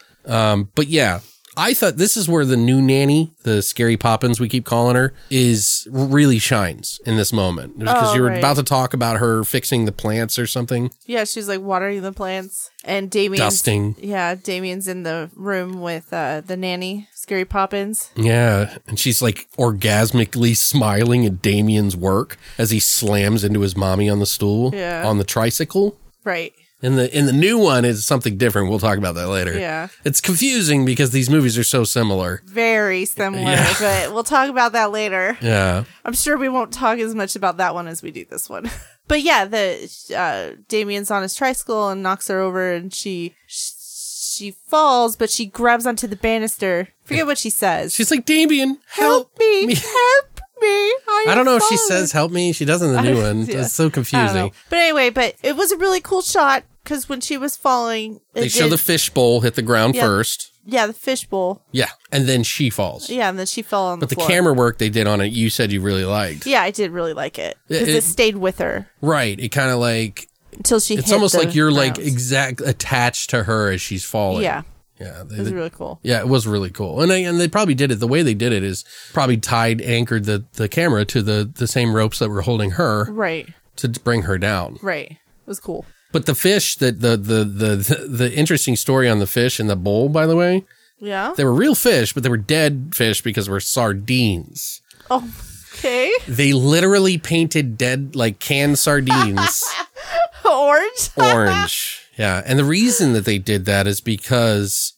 Um, 0.52 0.70
but 0.76 0.86
yeah, 0.86 1.18
I 1.56 1.72
thought 1.74 1.96
this 1.96 2.16
is 2.16 2.28
where 2.28 2.44
the 2.44 2.56
new 2.56 2.82
nanny, 2.82 3.32
the 3.44 3.62
scary 3.62 3.96
Poppins 3.96 4.38
we 4.38 4.48
keep 4.48 4.64
calling 4.64 4.94
her, 4.96 5.14
is 5.30 5.88
really 5.90 6.38
shines 6.38 7.00
in 7.06 7.16
this 7.16 7.32
moment 7.32 7.78
because 7.78 8.10
Oh, 8.10 8.14
you 8.14 8.20
were 8.22 8.28
right. 8.28 8.38
about 8.38 8.56
to 8.56 8.62
talk 8.62 8.92
about 8.92 9.16
her 9.18 9.42
fixing 9.44 9.84
the 9.86 9.92
plants 9.92 10.38
or 10.38 10.46
something, 10.46 10.90
Yeah, 11.06 11.24
she's 11.24 11.48
like 11.48 11.60
watering 11.62 12.02
the 12.02 12.12
plants, 12.12 12.70
and 12.84 13.10
Damien 13.10 13.38
dusting. 13.38 13.96
Yeah, 13.98 14.34
Damien's 14.34 14.86
in 14.86 15.02
the 15.02 15.30
room 15.34 15.80
with 15.80 16.12
uh, 16.12 16.42
the 16.42 16.56
nanny, 16.56 17.08
Scary 17.14 17.44
Poppins. 17.46 18.10
Yeah, 18.16 18.76
and 18.86 18.98
she's 18.98 19.22
like 19.22 19.46
orgasmically 19.58 20.56
smiling 20.56 21.24
at 21.26 21.40
Damien's 21.42 21.96
work 21.96 22.36
as 22.58 22.70
he 22.70 22.80
slams 22.80 23.44
into 23.44 23.60
his 23.60 23.76
mommy 23.76 24.08
on 24.10 24.18
the 24.18 24.26
stool 24.26 24.72
Yeah. 24.74 25.06
on 25.06 25.18
the 25.18 25.24
tricycle. 25.24 25.96
Right. 26.24 26.52
And 26.82 26.98
the 26.98 27.16
in 27.16 27.24
the 27.26 27.32
new 27.32 27.58
one 27.58 27.84
is 27.86 28.04
something 28.04 28.36
different. 28.36 28.68
We'll 28.68 28.78
talk 28.78 28.98
about 28.98 29.14
that 29.14 29.28
later. 29.28 29.58
Yeah. 29.58 29.88
It's 30.04 30.20
confusing 30.20 30.84
because 30.84 31.10
these 31.10 31.30
movies 31.30 31.56
are 31.56 31.64
so 31.64 31.84
similar. 31.84 32.42
Very 32.44 33.06
similar, 33.06 33.50
Yeah. 33.50 33.74
but 33.80 34.12
we'll 34.12 34.24
talk 34.24 34.50
about 34.50 34.72
that 34.72 34.90
later. 34.92 35.38
Yeah. 35.40 35.84
I'm 36.04 36.12
sure 36.12 36.36
we 36.36 36.48
won't 36.50 36.72
talk 36.72 36.98
as 36.98 37.14
much 37.14 37.34
about 37.34 37.56
that 37.56 37.74
one 37.74 37.88
as 37.88 38.02
we 38.02 38.10
do 38.10 38.26
this 38.28 38.50
one. 38.50 38.70
but 39.08 39.22
yeah, 39.22 39.46
the 39.46 39.90
uh, 40.16 40.60
Damien's 40.68 41.10
on 41.10 41.22
his 41.22 41.34
tricycle 41.34 41.88
and 41.88 42.02
knocks 42.02 42.28
her 42.28 42.40
over, 42.40 42.72
and 42.72 42.92
she 42.92 43.34
she 43.48 44.50
falls, 44.66 45.16
but 45.16 45.30
she 45.30 45.46
grabs 45.46 45.86
onto 45.86 46.06
the 46.06 46.16
banister. 46.16 46.88
Forget 47.04 47.24
what 47.26 47.38
she 47.38 47.48
says. 47.48 47.94
She's 47.94 48.10
like, 48.10 48.26
Damien, 48.26 48.78
help 48.88 49.30
help, 49.38 49.38
me, 49.38 49.74
help 49.74 50.35
me! 50.66 51.30
I 51.30 51.34
don't 51.34 51.44
know 51.44 51.56
if 51.56 51.62
she 51.64 51.76
says 51.76 52.12
help 52.12 52.32
me. 52.32 52.52
She 52.52 52.64
does 52.64 52.82
in 52.82 52.92
the 52.92 53.00
new 53.02 53.20
one. 53.22 53.46
Yeah. 53.46 53.60
It's 53.62 53.72
so 53.72 53.86
I 53.86 53.90
confusing. 53.90 54.52
But 54.70 54.78
anyway, 54.78 55.10
but 55.10 55.34
it 55.42 55.56
was 55.56 55.72
a 55.72 55.76
really 55.76 56.00
cool 56.00 56.22
shot 56.22 56.64
because 56.84 57.08
when 57.08 57.20
she 57.20 57.36
was 57.36 57.56
falling, 57.56 58.20
They 58.32 58.48
show 58.48 58.68
the 58.68 58.78
fishbowl 58.78 59.40
hit 59.40 59.54
the 59.54 59.62
ground 59.62 59.94
Yeah. 59.94 60.02
first. 60.06 60.50
yeah 60.64 60.86
the 60.86 60.92
fishbowl. 60.92 61.62
Yeah. 61.72 61.90
And 62.12 62.28
then 62.28 62.42
she 62.42 62.70
falls. 62.70 63.08
Yeah, 63.10 63.28
and 63.28 63.38
then 63.38 63.46
she 63.46 63.62
fell 63.62 63.86
on 63.86 64.00
But 64.00 64.08
the 64.08 64.14
the 64.16 64.22
camera 64.26 64.52
work 64.52 64.78
they 64.78 64.88
did 64.90 65.06
on 65.06 65.20
it, 65.20 65.32
you 65.32 65.48
said 65.50 65.70
you 65.72 65.80
really 65.80 66.04
liked. 66.04 66.46
Yeah, 66.46 66.62
I 66.62 66.70
did 66.70 66.90
really 66.90 67.12
like 67.12 67.38
it 67.38 67.56
because 67.68 67.88
It- 67.88 67.94
it, 67.96 68.02
stayed 68.04 68.36
with 68.36 68.58
her 68.58 68.88
Right. 69.00 69.38
It 69.38 69.48
kind 69.50 69.70
of 69.70 69.78
like, 69.78 70.28
until 70.52 70.80
she. 70.80 70.94
it's 70.96 71.12
almost 71.12 71.34
like 71.36 71.54
you're 71.54 71.70
like 71.72 71.94
ground. 71.96 72.08
exact 72.08 72.60
attached 72.62 73.30
to 73.30 73.42
her 73.44 73.70
as 73.70 73.80
she's 73.80 74.04
falling. 74.04 74.42
yeah, 74.44 74.62
Yeah. 74.98 75.22
They, 75.26 75.36
it 75.36 75.40
was 75.40 75.52
really 75.52 75.70
cool. 75.70 76.00
Yeah, 76.02 76.20
it 76.20 76.28
was 76.28 76.46
really 76.46 76.70
cool, 76.70 77.02
and 77.02 77.10
they, 77.10 77.24
and 77.24 77.38
they 77.38 77.48
probably 77.48 77.74
did 77.74 77.90
it. 77.92 77.96
The 77.96 78.06
way 78.08 78.22
they 78.22 78.34
did 78.34 78.52
it 78.52 78.62
is 78.62 78.84
probably 79.12 79.36
tied 79.36 79.80
anchored 79.82 80.24
the, 80.24 80.44
the 80.54 80.68
camera 80.68 81.04
to 81.06 81.22
the 81.22 81.50
the 81.54 81.66
same 81.66 81.94
ropes 81.94 82.18
that 82.18 82.30
were 82.30 82.42
holding 82.42 82.72
her 82.72 83.04
Right, 83.12 83.48
to 83.76 83.88
bring 83.88 84.22
her 84.22 84.38
down. 84.38 84.78
right. 84.82 85.10
It 85.12 85.18
was 85.46 85.60
cool. 85.60 85.84
But 86.12 86.24
the 86.26 86.34
fish, 86.34 86.76
that 86.76 87.00
the, 87.00 87.16
the 87.16 87.44
the 87.44 87.76
the 87.76 88.06
the 88.08 88.32
interesting 88.34 88.74
story 88.76 89.08
on 89.08 89.18
the 89.18 89.26
fish 89.26 89.60
in 89.60 89.66
the 89.66 89.76
bowl, 89.76 90.08
by 90.08 90.26
the 90.26 90.34
way, 90.36 90.64
Yeah. 90.98 91.34
they 91.36 91.44
were 91.44 91.52
real 91.52 91.74
fish, 91.74 92.14
but 92.14 92.22
they 92.22 92.30
were 92.30 92.36
dead 92.38 92.92
fish 92.94 93.20
because 93.22 93.46
they 93.46 93.52
were 93.52 93.60
sardines. 93.60 94.80
Oh, 95.10 95.30
okay. 95.74 96.10
They 96.26 96.52
literally 96.54 97.18
painted 97.18 97.76
dead 97.76 98.16
like 98.16 98.38
canned 98.38 98.78
sardines 98.78 99.62
Orange. 100.44 101.10
orange. 101.16 101.95
Yeah, 102.16 102.42
and 102.46 102.58
the 102.58 102.64
reason 102.64 103.12
that 103.12 103.24
they 103.24 103.38
did 103.38 103.64
that 103.66 103.86
is 103.86 104.00
because. 104.00 104.92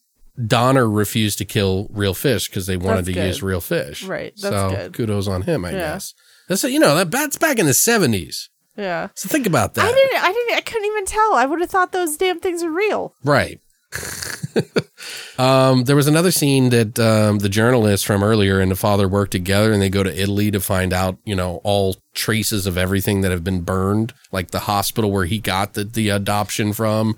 Donner 0.46 0.88
refused 0.88 1.38
to 1.38 1.44
kill 1.44 1.88
real 1.90 2.14
fish 2.14 2.46
because 2.48 2.68
they 2.68 2.76
wanted 2.76 2.98
That's 2.98 3.06
to 3.08 3.12
good. 3.14 3.26
use 3.26 3.42
real 3.42 3.60
fish. 3.60 4.04
Right, 4.04 4.32
that's 4.40 4.54
so 4.54 4.70
good. 4.70 4.92
kudos 4.94 5.26
on 5.26 5.42
him, 5.42 5.64
I 5.64 5.72
Yeah. 5.72 5.78
guess. 5.78 6.14
That's 6.48 6.62
you 6.62 6.78
know 6.78 6.94
that 6.94 7.10
that's 7.10 7.36
back 7.36 7.58
in 7.58 7.66
the 7.66 7.74
seventies. 7.74 8.48
Yeah. 8.76 9.08
So 9.16 9.28
think 9.28 9.48
about 9.48 9.74
that. 9.74 9.84
I 9.84 9.92
didn't. 9.92 10.22
I 10.22 10.32
didn't. 10.32 10.56
I 10.56 10.60
couldn't 10.60 10.84
even 10.86 11.06
tell. 11.06 11.34
I 11.34 11.44
would 11.44 11.60
have 11.60 11.70
thought 11.70 11.90
those 11.90 12.16
damn 12.16 12.38
things 12.38 12.62
were 12.62 12.70
real. 12.70 13.14
Right. 13.24 13.58
um, 15.38 15.84
there 15.84 15.96
was 15.96 16.06
another 16.06 16.30
scene 16.30 16.70
that 16.70 16.98
um, 16.98 17.38
the 17.38 17.48
journalist 17.48 18.06
from 18.06 18.22
earlier 18.22 18.60
and 18.60 18.70
the 18.70 18.76
father 18.76 19.08
work 19.08 19.30
together, 19.30 19.72
and 19.72 19.80
they 19.80 19.90
go 19.90 20.02
to 20.02 20.20
Italy 20.20 20.50
to 20.50 20.60
find 20.60 20.92
out, 20.92 21.18
you 21.24 21.34
know, 21.34 21.60
all 21.64 21.96
traces 22.14 22.66
of 22.66 22.76
everything 22.76 23.22
that 23.22 23.30
have 23.30 23.44
been 23.44 23.62
burned, 23.62 24.12
like 24.32 24.50
the 24.50 24.60
hospital 24.60 25.10
where 25.10 25.24
he 25.24 25.38
got 25.38 25.74
the, 25.74 25.84
the 25.84 26.08
adoption 26.10 26.72
from. 26.72 27.16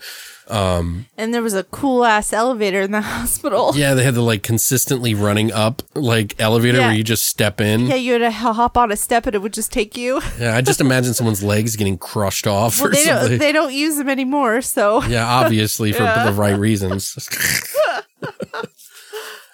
And 0.51 1.33
there 1.35 1.43
was 1.43 1.55
a 1.55 1.65
cool 1.65 2.05
ass 2.05 2.33
elevator 2.33 2.81
in 2.81 2.91
the 2.91 3.01
hospital. 3.17 3.73
Yeah, 3.75 3.95
they 3.95 4.03
had 4.05 4.15
the 4.15 4.23
like 4.23 4.43
consistently 4.43 5.15
running 5.15 5.53
up 5.53 5.83
like 5.95 6.35
elevator 6.41 6.79
Yeah. 6.79 6.87
where 6.89 6.97
you 6.97 7.05
just 7.05 7.27
step 7.27 7.61
in. 7.61 7.87
Yeah, 7.87 7.95
you 7.95 8.13
had 8.15 8.19
to 8.21 8.31
hop 8.31 8.77
on 8.77 8.91
a 8.91 8.97
step 8.97 9.27
and 9.27 9.35
it 9.35 9.39
would 9.43 9.53
just 9.53 9.73
take 9.73 9.97
you. 9.97 10.21
Yeah, 10.41 10.57
I 10.57 10.61
just 10.63 10.81
imagine 10.81 11.13
someone's 11.15 11.43
legs 11.43 11.77
getting 11.77 11.99
crushed 11.99 12.47
off 12.47 12.81
Well, 12.81 12.89
or 12.89 12.93
they 12.93 13.05
something. 13.05 13.29
don't. 13.31 13.39
They 13.39 13.53
don't 13.53 13.73
use 13.75 13.97
them 13.97 14.09
anymore. 14.09 14.63
So 14.63 15.03
Yeah, 15.05 15.27
obviously 15.27 15.93
for 15.93 16.03
the 16.05 16.33
right 16.35 16.59
reasons. 16.59 17.15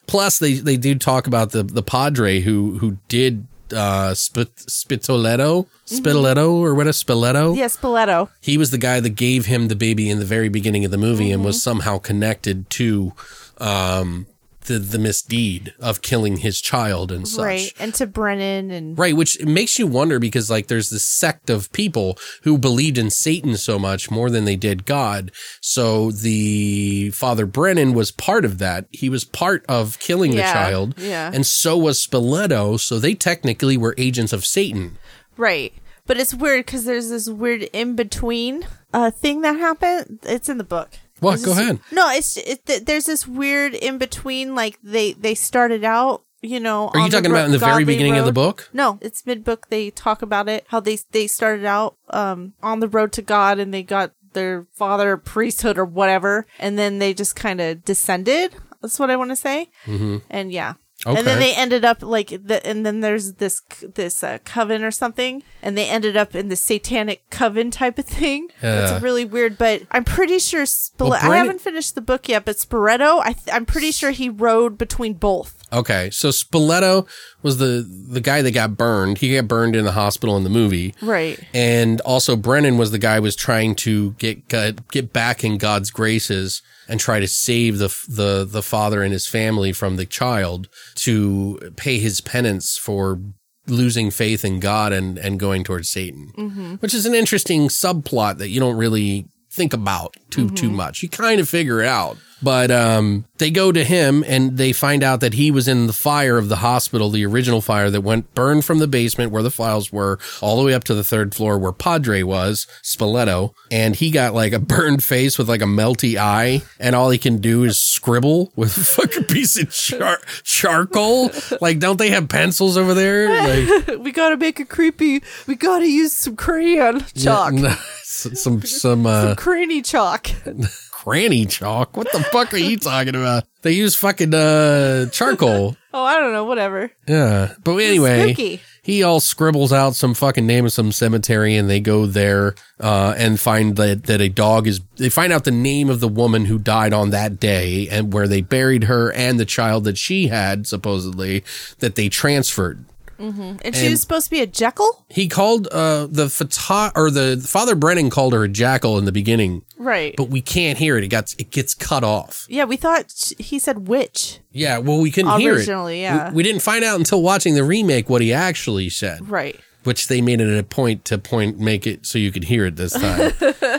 Plus, 0.07 0.38
they 0.38 0.55
they 0.55 0.76
do 0.76 0.94
talk 0.94 1.26
about 1.26 1.51
the 1.51 1.62
the 1.64 1.82
padre 1.82 2.40
who 2.40 2.78
who 2.78 2.99
did 3.09 3.47
uh 3.73 4.14
Spit, 4.14 4.55
Spitoletto, 4.57 5.67
Spitoletto 5.87 6.53
or 6.53 6.75
what 6.75 6.87
a 6.87 6.91
Spiletto. 6.91 7.57
yeah, 7.57 7.67
Spoleto. 7.67 8.29
He 8.41 8.57
was 8.59 8.71
the 8.71 8.79
guy 8.79 9.01
that 9.01 9.11
gave 9.11 9.47
him 9.47 9.69
the 9.69 9.77
baby 9.77 10.09
in 10.11 10.19
the 10.19 10.25
very 10.25 10.49
beginning 10.49 10.85
of 10.85 10.91
the 10.91 10.99
movie 10.99 11.31
and 11.33 11.45
was 11.45 11.62
somehow 11.62 11.99
connected 11.99 12.69
to 12.71 13.12
um 13.59 14.27
the 14.67 14.79
the 14.79 14.99
misdeed 14.99 15.75
of 15.81 16.03
killing 16.03 16.37
his 16.39 16.61
child 16.61 17.11
and 17.11 17.27
such. 17.27 17.45
Right, 17.45 17.73
and 17.81 17.95
to 17.95 18.07
Brennan 18.07 18.71
and 18.71 18.99
Right, 18.99 19.17
which 19.17 19.43
makes 19.45 19.79
you 19.79 19.87
wonder 19.87 20.19
because 20.19 20.51
like 20.51 20.67
there's 20.69 20.91
this 20.91 21.09
sect 21.09 21.51
of 21.51 21.73
people 21.73 22.19
who 22.43 22.59
believed 22.59 22.99
in 22.99 23.11
Satan 23.11 23.57
so 23.57 23.79
much 23.79 24.11
more 24.11 24.31
than 24.31 24.45
they 24.45 24.57
did 24.57 24.85
God. 24.85 25.33
So 25.61 26.11
the 26.11 27.11
Father 27.11 27.47
Brennan 27.47 27.95
was 27.95 28.11
part 28.11 28.45
of 28.45 28.59
that. 28.59 28.87
He 28.91 29.09
was 29.09 29.25
part 29.25 29.64
of 29.69 29.99
killing 29.99 30.33
Yeah, 30.33 30.47
the 30.47 30.53
child. 30.53 30.95
yeah. 30.99 31.31
And 31.33 31.47
so 31.47 31.77
was 31.79 32.05
Spoleto. 32.07 32.79
So 32.79 32.99
they 32.99 33.14
technically 33.14 33.77
were 33.77 33.95
agents 33.99 34.33
of 34.33 34.45
Satan. 34.45 34.99
right. 35.37 35.73
But 36.07 36.19
it's 36.19 36.33
weird 36.33 36.67
because 36.67 36.85
there's 36.85 37.09
this 37.11 37.29
weird 37.29 37.62
in 37.73 37.97
between 37.97 38.64
uh 38.95 39.11
thing 39.11 39.41
that 39.41 39.57
happened. 39.59 40.21
It's 40.23 40.49
in 40.49 40.57
the 40.59 40.62
book. 40.64 40.91
What? 41.21 41.37
Go 41.43 41.55
this- 41.55 41.59
ahead. 41.59 41.81
No, 41.93 42.11
it's 42.11 42.37
it, 42.37 42.67
th- 42.67 42.85
there's 42.85 43.07
this 43.07 43.27
weird 43.27 43.75
in 43.75 43.99
between. 43.99 44.55
Like 44.55 44.79
they 44.83 45.12
they 45.12 45.35
started 45.35 45.85
out. 45.85 46.23
You 46.43 46.61
know, 46.61 46.89
Are 46.89 47.01
you 47.01 47.11
talking 47.11 47.31
about 47.31 47.47
in 47.47 47.53
the 47.53 47.59
very 47.59 47.85
beginning 47.85 48.19
of 48.19 48.27
the 48.27 48.33
book? 48.33 48.69
No, 48.73 48.99
it's 49.01 49.27
mid 49.27 49.43
book. 49.43 49.69
They 49.69 49.91
talk 49.91 50.23
about 50.23 50.49
it. 50.49 50.67
How 50.69 50.81
they 50.81 50.99
they 51.11 51.27
started 51.27 51.64
out 51.64 51.97
um 52.11 52.53
on 52.62 52.81
the 52.81 52.89
road 52.89 53.12
to 53.12 53.23
God 53.23 53.59
and 53.59 53.73
they 53.73 53.83
got 53.83 54.12
their 54.35 54.67
father 54.75 55.17
priesthood 55.17 55.79
or 55.79 55.85
whatever, 55.85 56.47
and 56.59 56.79
then 56.79 56.99
they 56.99 57.14
just 57.14 57.35
kind 57.35 57.61
of 57.61 57.85
descended. 57.85 58.53
That's 58.83 58.99
what 58.99 59.11
I 59.11 59.17
want 59.17 59.31
to 59.31 59.37
say. 59.37 59.71
Mm-hmm. 59.87 60.19
And 60.31 60.53
yeah. 60.53 60.75
And 61.14 61.26
then 61.26 61.38
they 61.38 61.54
ended 61.54 61.84
up 61.84 62.02
like 62.02 62.28
the, 62.28 62.66
and 62.66 62.84
then 62.84 63.00
there's 63.00 63.34
this 63.34 63.62
this 63.94 64.24
uh, 64.24 64.38
coven 64.44 64.82
or 64.82 64.90
something, 64.90 65.42
and 65.62 65.76
they 65.78 65.88
ended 65.88 66.16
up 66.16 66.34
in 66.34 66.48
the 66.48 66.57
satanic 66.57 67.28
coven 67.30 67.70
type 67.70 67.98
of 67.98 68.07
thing. 68.07 68.48
Yeah. 68.62 68.94
It's 68.94 69.02
really 69.02 69.24
weird, 69.24 69.59
but 69.59 69.82
I'm 69.92 70.04
pretty 70.04 70.38
sure 70.38 70.66
Spile- 70.66 71.11
Well, 71.11 71.32
I 71.32 71.36
haven't 71.36 71.61
finished 71.61 71.94
the 71.94 72.00
book 72.00 72.28
yet, 72.28 72.44
but 72.44 72.57
Sporetto, 72.57 73.20
I 73.20 73.32
th- 73.32 73.54
I'm 73.54 73.66
pretty 73.66 73.92
sure 73.92 74.11
he 74.11 74.28
rode 74.28 74.76
between 74.78 75.14
both. 75.14 75.62
Okay. 75.72 76.11
So 76.11 76.30
Spoleto 76.30 77.07
was 77.42 77.59
the 77.59 77.86
the 78.09 78.20
guy 78.20 78.42
that 78.42 78.52
got 78.52 78.76
burned. 78.76 79.18
He 79.18 79.34
got 79.34 79.46
burned 79.48 79.76
in 79.76 79.84
the 79.84 79.92
hospital 79.92 80.36
in 80.36 80.44
the 80.44 80.50
movie. 80.50 80.94
Right. 81.02 81.38
And 81.54 82.00
also 82.02 82.36
Brennan 82.36 82.78
was 82.78 82.90
the 82.90 82.98
guy 82.98 83.16
who 83.16 83.22
was 83.22 83.36
trying 83.36 83.74
to 83.76 84.12
get, 84.12 84.48
get 84.48 85.12
back 85.12 85.44
in 85.44 85.59
God's 85.59 85.90
graces 85.90 86.62
and 86.89 87.01
try 87.01 87.20
to 87.20 87.26
save 87.26 87.78
the 87.78 87.89
the 88.09 88.47
the 88.49 88.62
father 88.62 89.03
and 89.03 89.12
his 89.12 89.26
family 89.26 89.72
from 89.72 89.97
the 89.97 90.07
child 90.07 90.68
to 90.97 91.72
pay 91.76 91.99
his 91.99 92.20
penance 92.20 92.76
for 92.76 93.20
losing 93.66 94.11
faith 94.11 94.45
in 94.45 94.61
God 94.61 94.93
and 94.93 95.18
and 95.18 95.41
going 95.41 95.64
towards 95.64 95.91
Satan. 95.91 96.32
Mm-hmm. 96.37 96.74
Which 96.76 96.95
is 96.95 97.07
an 97.07 97.14
interesting 97.14 97.68
subplot 97.68 98.39
that 98.39 98.49
you 98.49 98.61
don't 98.61 98.76
really 98.76 99.26
think 99.57 99.72
about 99.72 100.16
too 100.30 100.50
too 100.50 100.70
much. 100.70 101.02
You 101.02 101.09
kind 101.09 101.40
of 101.40 101.48
figure 101.48 101.80
it 101.80 101.88
out. 101.88 102.18
But 102.42 102.70
um, 102.70 103.24
they 103.38 103.50
go 103.50 103.72
to 103.72 103.82
him 103.82 104.22
and 104.26 104.59
they 104.59 104.72
find 104.72 105.02
out 105.02 105.20
that 105.20 105.32
he 105.32 105.50
was 105.50 105.66
in 105.66 105.86
the 105.86 105.92
fire 105.94 106.36
of 106.36 106.50
the 106.50 106.57
hospital, 106.57 107.09
the 107.09 107.24
original 107.24 107.62
fire 107.62 107.88
that 107.90 108.02
went 108.02 108.34
burned 108.34 108.64
from 108.66 108.78
the 108.78 108.86
basement 108.86 109.32
where 109.32 109.42
the 109.42 109.50
files 109.50 109.90
were 109.90 110.18
all 110.42 110.59
the 110.59 110.64
way 110.64 110.74
up 110.74 110.84
to 110.84 110.94
the 110.94 111.02
third 111.02 111.34
floor 111.34 111.59
where 111.59 111.72
Padre 111.72 112.22
was, 112.22 112.66
Spoleto. 112.82 113.54
And 113.70 113.96
he 113.96 114.11
got 114.11 114.34
like 114.34 114.52
a 114.52 114.59
burned 114.74 115.02
face 115.02 115.38
with 115.38 115.48
like 115.48 115.62
a 115.62 115.66
melty 115.66 116.18
eye. 116.18 116.61
And 116.78 116.94
all 116.94 117.09
he 117.09 117.16
can 117.18 117.38
do 117.38 117.64
is 117.64 117.78
scribble 117.78 118.52
with 118.54 118.76
a 118.76 118.84
fucking 118.84 119.24
piece 119.28 119.59
of 119.59 119.72
char- 119.72 120.20
charcoal. 120.42 121.30
Like, 121.62 121.78
don't 121.78 121.96
they 121.98 122.11
have 122.11 122.28
pencils 122.28 122.76
over 122.76 122.92
there? 122.92 123.28
Like, 123.30 123.98
we 124.00 124.12
gotta 124.12 124.36
make 124.36 124.61
it 124.61 124.68
creepy. 124.68 125.22
We 125.46 125.54
gotta 125.57 125.88
use 125.88 126.12
some 126.12 126.36
crayon 126.36 127.00
chalk. 127.14 127.54
Yeah, 127.54 127.61
no, 127.61 127.74
some, 128.17 128.62
some, 128.62 129.07
uh, 129.07 129.23
Some 129.29 129.37
cranny 129.37 129.83
chalk. 129.83 130.29
cranny 130.93 131.47
chalk. 131.47 131.97
What 131.97 132.11
the 132.12 132.21
fuck 132.21 132.53
are 132.53 132.59
you 132.59 132.77
talking 132.79 133.14
about? 133.14 133.45
They 133.62 133.73
use 133.73 133.95
fucking 133.95 134.35
uh 134.35 135.07
charcoal. 135.11 135.77
Oh, 135.97 136.05
I 136.05 136.19
don't 136.21 136.35
know. 136.35 136.45
Whatever. 136.45 136.91
Yeah. 137.09 137.55
But 137.64 137.77
anyway, 137.77 138.35
spooky. 138.35 138.61
he 138.83 139.03
all 139.03 139.19
scribbles 139.19 139.73
out 139.73 139.95
some 139.95 140.12
fucking 140.12 140.47
name 140.47 140.67
of 140.67 140.73
some 140.73 140.93
cemetery 140.93 141.57
and 141.57 141.71
they 141.71 141.81
go 141.81 142.05
there 142.05 142.55
uh 142.81 143.14
and 143.17 143.41
find 143.41 143.77
that 143.77 144.05
that 144.05 144.21
a 144.21 144.29
dog 144.29 144.67
is 144.67 144.83
they 144.97 145.09
find 145.09 145.33
out 145.33 145.45
the 145.45 145.51
name 145.51 145.89
of 145.89 146.01
the 146.01 146.09
woman 146.09 146.45
who 146.45 146.59
died 146.59 146.93
on 146.93 147.11
that 147.11 147.41
day 147.41 147.89
and 147.89 148.12
where 148.12 148.29
they 148.29 148.43
buried 148.43 148.85
her 148.85 149.11
and 149.12 149.41
the 149.41 149.47
child 149.47 149.85
that 149.85 149.97
she 149.97 150.27
had 150.29 150.67
supposedly 150.67 151.43
that 151.79 151.95
they 151.95 152.11
transferred. 152.11 152.85
And, 153.19 153.75
she 153.75 153.89
was 153.89 154.01
supposed 154.01 154.27
to 154.27 154.31
be 154.31 154.41
a 154.41 154.47
jackal, 154.47 155.05
He 155.09 155.29
called 155.29 155.69
uh 155.69 156.07
the 156.11 156.29
photo 156.29 156.91
or 156.95 157.11
the 157.11 157.43
Father 157.47 157.75
Brennan 157.75 158.11
called 158.11 158.33
her 158.33 158.45
a 158.45 158.49
jackal 158.49 158.99
in 158.99 159.05
the 159.05 159.12
beginning, 159.12 159.62
right? 159.79 160.14
but 160.17 160.29
we 160.29 160.41
can't 160.41 160.79
hear 160.79 160.97
it. 160.99 161.05
It 161.05 161.09
got 161.09 161.35
it 161.39 161.51
gets 161.51 161.75
cut 161.75 162.05
off. 162.05 162.47
yeah, 162.49 162.64
we 162.64 162.77
thought 162.77 163.11
sh- 163.11 163.33
he 163.39 163.59
said 163.59 163.89
witch. 163.89 164.41
Yeah, 164.53 164.79
well, 164.79 165.01
we 165.01 165.11
couldn't 165.11 165.39
hear 165.41 165.53
it. 165.53 165.57
Originally, 165.59 166.01
yeah. 166.01 166.31
We, 166.31 166.37
we 166.37 166.43
didn't 166.43 166.62
find 166.62 166.83
out 166.85 166.99
until 166.99 167.21
watching 167.23 167.55
the 167.55 167.64
remake 167.64 168.09
what 168.09 168.23
he 168.23 168.33
actually 168.33 168.89
said, 168.91 169.29
Right. 169.29 169.59
Which 169.87 170.09
they 170.09 170.20
made 170.20 170.41
it 170.41 170.59
a 170.59 170.62
point 170.62 171.05
to 171.07 171.18
point 171.18 171.59
make 171.59 171.87
it 171.87 172.05
so 172.05 172.18
you 172.18 172.32
could 172.32 172.45
hear 172.45 172.66
it 172.66 172.76
this 172.76 172.93
time. 172.93 173.32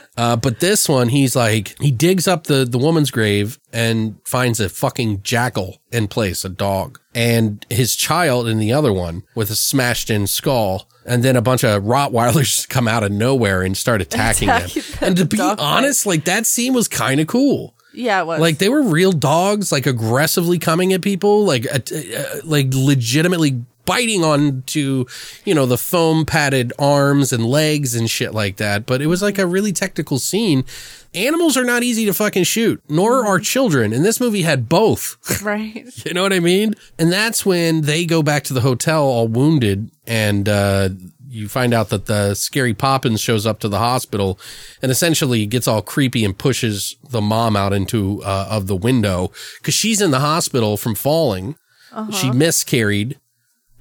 uh, 0.18 0.36
but 0.36 0.60
this 0.60 0.88
one, 0.88 1.10
he's 1.10 1.36
like 1.36 1.76
he 1.80 1.92
digs 1.92 2.28
up 2.28 2.46
the 2.46 2.66
the 2.66 2.78
woman's 2.78 3.12
grave 3.12 3.60
and 3.72 4.18
finds 4.26 4.60
a 4.60 4.70
fucking 4.70 5.22
jackal 5.24 5.82
in 5.92 6.08
place, 6.08 6.44
a 6.44 6.50
dog, 6.50 7.00
and 7.14 7.66
his 7.70 7.96
child 7.96 8.48
in 8.48 8.58
the 8.58 8.74
other 8.74 8.94
one 8.94 9.24
with 9.36 9.50
a 9.50 9.56
smashed 9.56 10.10
in 10.10 10.28
skull. 10.28 10.88
And 11.06 11.24
then 11.24 11.38
a 11.38 11.42
bunch 11.42 11.64
of 11.64 11.84
Rottweilers 11.84 12.68
come 12.70 12.86
out 12.86 13.04
of 13.04 13.14
nowhere 13.14 13.62
and 13.62 13.78
start 13.78 14.02
attacking 14.02 14.50
him. 14.50 14.56
Attacking 14.58 14.82
them, 14.82 15.00
And 15.02 15.18
to 15.18 15.26
be 15.26 15.40
honest, 15.40 16.06
like 16.06 16.26
that 16.26 16.46
scene 16.46 16.74
was 16.74 16.90
kind 16.90 17.22
of 17.22 17.28
cool. 17.28 17.76
Yeah, 17.98 18.22
it 18.22 18.26
was. 18.26 18.40
Like 18.40 18.60
they 18.60 18.70
were 18.70 18.84
real 18.84 19.12
dogs, 19.12 19.72
like 19.72 19.88
aggressively 19.88 20.60
coming 20.60 20.94
at 20.94 21.02
people, 21.02 21.46
like 21.46 21.66
uh, 21.66 21.80
uh, 21.96 22.24
like 22.44 22.68
legitimately 22.72 23.64
biting 23.88 24.24
onto, 24.24 25.06
you 25.46 25.56
know, 25.56 25.66
the 25.66 25.78
foam 25.78 26.26
padded 26.26 26.74
arms 26.78 27.34
and 27.34 27.44
legs 27.44 27.96
and 27.96 28.08
shit 28.08 28.36
like 28.36 28.58
that. 28.58 28.86
But 28.86 29.02
it 29.02 29.08
was 29.08 29.24
like 29.24 29.40
a 29.40 29.48
really 29.48 29.72
technical 29.72 30.20
scene. 30.20 30.64
Animals 31.16 31.58
are 31.58 31.64
not 31.64 31.82
easy 31.82 32.06
to 32.06 32.14
fucking 32.14 32.44
shoot, 32.44 32.84
nor 32.90 33.26
are 33.26 33.40
children. 33.40 33.94
And 33.94 34.06
this 34.06 34.20
movie 34.20 34.44
had 34.44 34.70
both. 34.70 35.42
right. 35.42 35.88
You 36.06 36.14
know 36.14 36.22
what 36.22 36.34
I 36.34 36.40
mean? 36.42 36.76
And 37.00 37.12
that's 37.12 37.46
when 37.46 37.82
they 37.82 38.06
go 38.06 38.22
back 38.22 38.44
to 38.44 38.54
the 38.54 38.62
hotel 38.62 39.04
all 39.04 39.28
wounded 39.28 39.90
and 40.06 40.48
uh 40.48 40.90
you 41.30 41.50
find 41.50 41.74
out 41.74 41.90
that 41.90 42.06
the 42.06 42.34
scary 42.34 42.74
Poppins 42.74 43.20
shows 43.20 43.46
up 43.46 43.60
to 43.60 43.68
the 43.68 43.80
hospital 43.80 44.40
and 44.82 44.90
essentially 44.90 45.46
gets 45.46 45.68
all 45.68 45.82
creepy 45.82 46.24
and 46.24 46.38
pushes 46.38 46.96
the 47.10 47.20
mom 47.20 47.56
out 47.56 47.74
into 47.74 48.24
uh, 48.24 48.48
of 48.50 48.68
the 48.68 48.78
window 48.78 49.30
cuz 49.62 49.74
she's 49.74 50.02
in 50.02 50.12
the 50.12 50.22
hospital 50.22 50.78
from 50.78 50.96
falling. 50.96 51.56
She 52.12 52.30
miscarried 52.32 53.20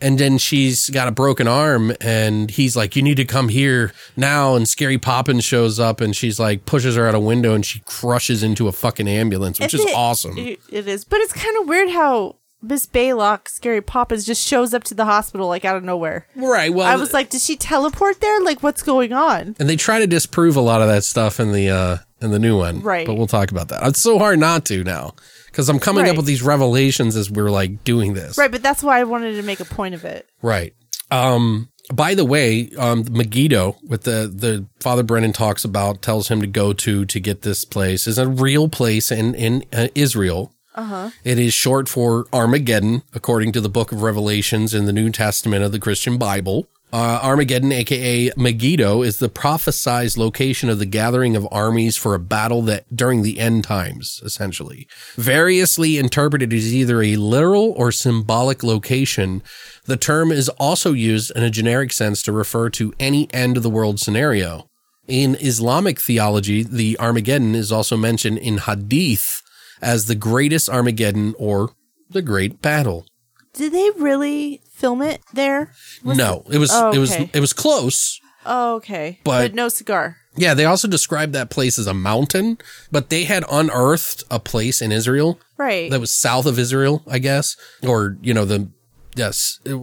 and 0.01 0.19
then 0.19 0.39
she's 0.39 0.91
got 0.91 1.09
a 1.09 1.11
broken 1.13 1.49
arm 1.49 1.93
and 2.01 2.51
he's 2.51 2.77
like 2.77 2.97
you 2.97 3.03
need 3.03 3.17
to 3.17 3.25
come 3.25 3.49
here 3.49 3.93
now 4.17 4.55
and 4.55 4.69
scary 4.69 4.99
Poppins 4.99 5.45
shows 5.45 5.81
up 5.81 6.01
and 6.01 6.15
she's 6.15 6.39
like 6.39 6.67
pushes 6.67 6.97
her 6.97 7.09
out 7.09 7.15
a 7.15 7.21
window 7.21 7.55
and 7.55 7.65
she 7.65 7.81
crushes 7.87 8.43
into 8.43 8.69
a 8.69 8.73
fucking 8.73 9.09
ambulance 9.09 9.59
which 9.59 9.73
Is 9.75 9.81
it- 9.81 9.95
awesome. 9.95 10.37
It- 10.37 10.61
it 10.71 10.87
is, 10.89 11.05
but 11.05 11.21
it's 11.21 11.33
kind 11.33 11.57
of 11.61 11.69
weird 11.69 11.91
how 11.91 12.37
Miss 12.63 12.87
Baylock, 12.87 13.49
Scary 13.49 13.81
Poppins, 13.83 14.25
just 14.25 14.45
shows 14.45 14.75
up 14.75 14.83
to 14.85 14.95
the 14.95 15.05
hospital 15.05 15.47
like 15.47 15.65
out 15.65 15.77
of 15.77 15.85
nowhere. 15.85 16.27
right. 16.35 16.73
Well, 16.73 16.87
I 16.87 16.97
was 16.97 17.13
like, 17.13 17.29
did 17.31 17.41
she 17.43 17.55
teleport 17.55 18.21
there? 18.21 18.41
Like, 18.41 18.63
what's 18.63 18.83
going 18.83 19.13
on? 19.13 19.55
And 19.61 19.69
they 19.69 19.77
try 19.77 19.99
to 20.01 20.07
disprove 20.07 20.57
a 20.57 20.61
lot 20.61 20.81
of 20.83 20.89
that 20.89 21.05
stuff 21.05 21.39
in 21.39 21.53
the 21.53 21.71
uh 21.71 21.97
in 22.21 22.31
the 22.33 22.39
new 22.39 22.57
one. 22.59 22.81
Right. 22.81 23.07
But 23.07 23.15
we'll 23.17 23.27
talk 23.27 23.51
about 23.51 23.69
that. 23.69 23.87
It's 23.87 24.01
so 24.01 24.19
hard 24.19 24.39
not 24.41 24.65
to 24.67 24.83
now. 24.83 25.15
Because 25.57 25.71
I'm 25.71 25.79
coming 25.79 26.07
up 26.07 26.19
with 26.19 26.27
these 26.27 26.43
revelations 26.43 27.17
as 27.17 27.31
we're 27.31 27.51
like 27.51 27.83
doing 27.83 28.13
this. 28.13 28.37
Right, 28.37 28.51
but 28.51 28.63
that's 28.63 28.83
why 28.83 29.01
I 29.01 29.05
wanted 29.05 29.37
to 29.37 29.43
make 29.43 29.59
a 29.59 29.65
point 29.65 29.95
of 29.95 30.05
it. 30.05 30.29
Right. 30.43 30.75
Um 31.11 31.71
by 31.95 32.15
the 32.15 32.27
way, 32.27 32.69
um 32.77 33.07
Megiddo 33.11 33.79
with 33.89 34.03
the 34.03 34.31
the 34.31 34.67
Father 34.81 35.03
Brennan 35.03 35.33
talks 35.33 35.65
about 35.65 36.03
tells 36.03 36.29
him 36.29 36.43
to 36.43 36.47
go 36.47 36.75
to 36.75 37.07
to 37.07 37.21
get 37.21 37.41
this 37.41 37.65
place 37.65 38.07
is 38.07 38.19
a 38.19 38.29
real 38.29 38.69
place 38.69 39.11
in 39.11 39.35
in 39.35 39.65
uh, 39.73 39.89
Israel. 39.95 40.53
Uh-huh. 40.75 41.09
It 41.25 41.39
is 41.39 41.55
short 41.55 41.89
for 41.89 42.27
Armageddon 42.35 43.03
according 43.15 43.53
to 43.53 43.63
the 43.63 43.71
book 43.71 43.93
of 43.93 44.03
Revelations 44.03 44.75
in 44.75 44.85
the 44.85 44.93
New 44.93 45.09
Testament 45.09 45.65
of 45.65 45.73
the 45.73 45.81
Christian 45.81 46.19
Bible. 46.19 46.69
Uh, 46.93 47.19
Armageddon, 47.21 47.73
aka 47.73 48.31
Megiddo, 48.37 49.03
is 49.03 49.19
the 49.19 49.29
prophesized 49.29 50.17
location 50.17 50.69
of 50.69 50.79
the 50.79 50.87
gathering 50.87 51.35
of 51.35 51.47
armies 51.51 51.97
for 51.97 52.15
a 52.15 52.21
battle 52.21 52.63
that 52.63 52.85
during 52.95 53.23
the 53.23 53.41
end 53.41 53.65
times, 53.65 54.21
essentially. 54.25 54.87
Variously 55.17 55.99
interpreted 55.99 56.53
as 56.53 56.73
either 56.73 57.03
a 57.03 57.17
literal 57.17 57.73
or 57.77 57.91
symbolic 57.91 58.63
location, 58.63 59.43
the 59.87 59.97
term 59.97 60.31
is 60.31 60.49
also 60.51 60.93
used 60.93 61.33
in 61.33 61.43
a 61.43 61.51
generic 61.51 61.93
sense 61.93 62.23
to 62.23 62.33
refer 62.33 62.71
to 62.71 62.95
any 63.01 63.29
end 63.35 63.57
of 63.57 63.63
the 63.63 63.71
world 63.71 63.99
scenario. 63.99 64.69
In 65.09 65.37
Islamic 65.37 66.01
theology, 66.01 66.63
the 66.63 66.99
Armageddon 66.99 67.55
is 67.55 67.71
also 67.71 67.97
mentioned 67.97 68.39
in 68.39 68.59
Hadith 68.59 69.43
as 69.83 70.07
the 70.07 70.15
greatest 70.15 70.69
Armageddon 70.69 71.35
or 71.39 71.71
the 72.09 72.23
great 72.23 72.63
battle. 72.63 73.07
Did 73.53 73.73
they 73.73 73.91
really 73.97 74.61
film 74.77 75.03
it 75.03 75.21
there? 75.33 75.73
Was 76.05 76.17
no, 76.19 76.45
it 76.51 76.59
was 76.59 76.71
Oh, 76.73 76.93
it 76.93 76.99
was 76.99 77.15
it 77.15 77.41
was 77.41 77.53
close. 77.53 78.21
Oh, 78.45 78.77
okay. 78.77 79.19
But- 79.25 79.43
But, 79.49 79.55
no 79.55 79.69
cigar. 79.69 80.19
Yeah, 80.39 80.53
they 80.55 80.67
also 80.67 80.87
described 80.87 81.33
that 81.33 81.49
place 81.51 81.79
as 81.79 81.87
a 81.87 81.95
mountain, 81.95 82.59
but 82.93 83.09
they 83.09 83.25
had 83.25 83.43
unearthed 83.51 84.23
a 84.31 84.39
place 84.39 84.83
in 84.83 84.93
Israel 84.93 85.41
Right. 85.57 85.91
that 85.91 85.99
was 85.99 86.15
south 86.15 86.45
of 86.45 86.59
Israel, 86.59 87.03
I 87.09 87.19
guess, 87.19 87.57
or 87.83 88.19
you 88.21 88.35
know 88.35 88.45
the 88.45 88.69
yes, 89.15 89.59
it 89.65 89.75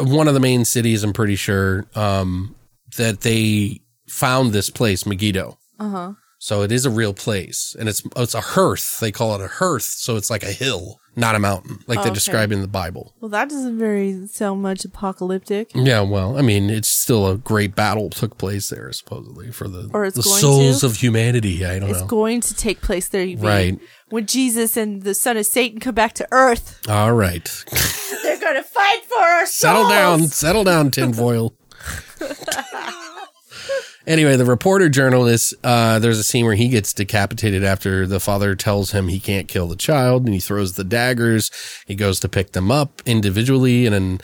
one 0.00 0.26
of 0.26 0.34
the 0.34 0.40
main 0.40 0.64
cities. 0.64 1.04
I'm 1.04 1.12
pretty 1.12 1.36
sure 1.36 1.86
um, 1.94 2.56
that 2.96 3.20
they 3.20 3.80
found 4.08 4.52
this 4.52 4.68
place, 4.68 5.06
Megiddo. 5.06 5.56
Uh 5.78 5.88
huh. 5.88 6.12
So 6.40 6.62
it 6.62 6.72
is 6.72 6.84
a 6.84 6.90
real 6.90 7.14
place, 7.14 7.76
and 7.78 7.88
it's 7.88 8.02
it's 8.16 8.34
a 8.34 8.40
hearth. 8.40 8.98
They 9.00 9.12
call 9.12 9.34
it 9.36 9.40
a 9.44 9.48
hearth, 9.62 9.84
so 9.84 10.16
it's 10.16 10.28
like 10.28 10.42
a 10.42 10.52
hill, 10.52 10.98
not 11.16 11.34
a 11.34 11.38
mountain, 11.38 11.78
like 11.86 11.98
they 11.98 12.04
oh, 12.04 12.06
Okay. 12.06 12.14
describe 12.14 12.50
in 12.52 12.60
the 12.60 12.68
Bible. 12.68 13.12
well, 13.20 13.28
that 13.28 13.48
doesn't 13.48 13.78
very 13.78 14.26
sound 14.26 14.62
much 14.62 14.84
apocalyptic. 14.84 15.70
Yeah, 15.74 16.00
well, 16.00 16.36
I 16.36 16.42
mean, 16.42 16.70
it's 16.70 16.88
still 16.88 17.28
a 17.30 17.36
great 17.36 17.74
battle 17.74 18.10
took 18.10 18.36
place 18.38 18.68
there, 18.68 18.90
supposedly 18.92 19.50
for 19.52 19.68
the 19.68 19.90
Or 19.92 20.10
the 20.10 20.22
souls 20.22 20.80
to. 20.80 20.86
of 20.86 20.96
humanity. 20.96 21.64
I 21.64 21.78
don't 21.78 21.90
It's 21.90 21.98
know. 22.00 22.04
It's 22.04 22.10
going 22.10 22.40
to 22.42 22.54
take 22.54 22.80
place 22.80 23.08
there. 23.08 23.22
You 23.24 23.36
mean. 23.36 23.46
Right. 23.46 23.78
When 24.10 24.26
Jesus 24.26 24.76
and 24.76 25.02
the 25.02 25.14
son 25.14 25.36
of 25.36 25.46
Satan 25.46 25.80
come 25.80 25.94
back 25.94 26.12
to 26.14 26.28
earth, 26.30 26.80
All 26.88 27.12
right. 27.12 27.44
they're 28.22 28.38
going 28.40 28.54
to 28.56 28.62
fight 28.62 29.04
for 29.08 29.18
our 29.18 29.46
souls. 29.46 29.54
settle 29.54 29.88
down, 29.88 30.20
settle 30.28 30.64
down, 30.64 30.90
tinfoil. 30.90 31.54
anyway, 34.06 34.36
the 34.36 34.44
reporter 34.44 34.88
journalist, 34.88 35.54
uh, 35.64 35.98
there's 35.98 36.18
a 36.18 36.24
scene 36.24 36.44
where 36.44 36.54
he 36.54 36.68
gets 36.68 36.92
decapitated 36.92 37.64
after 37.64 38.06
the 38.06 38.20
father 38.20 38.54
tells 38.54 38.92
him 38.92 39.08
he 39.08 39.20
can't 39.20 39.48
kill 39.48 39.66
the 39.66 39.76
child 39.76 40.24
and 40.24 40.34
he 40.34 40.40
throws 40.40 40.74
the 40.74 40.84
daggers. 40.84 41.50
He 41.86 41.94
goes 41.94 42.20
to 42.20 42.28
pick 42.28 42.52
them 42.52 42.70
up 42.70 43.02
individually 43.06 43.86
and 43.86 43.94
then 43.94 44.20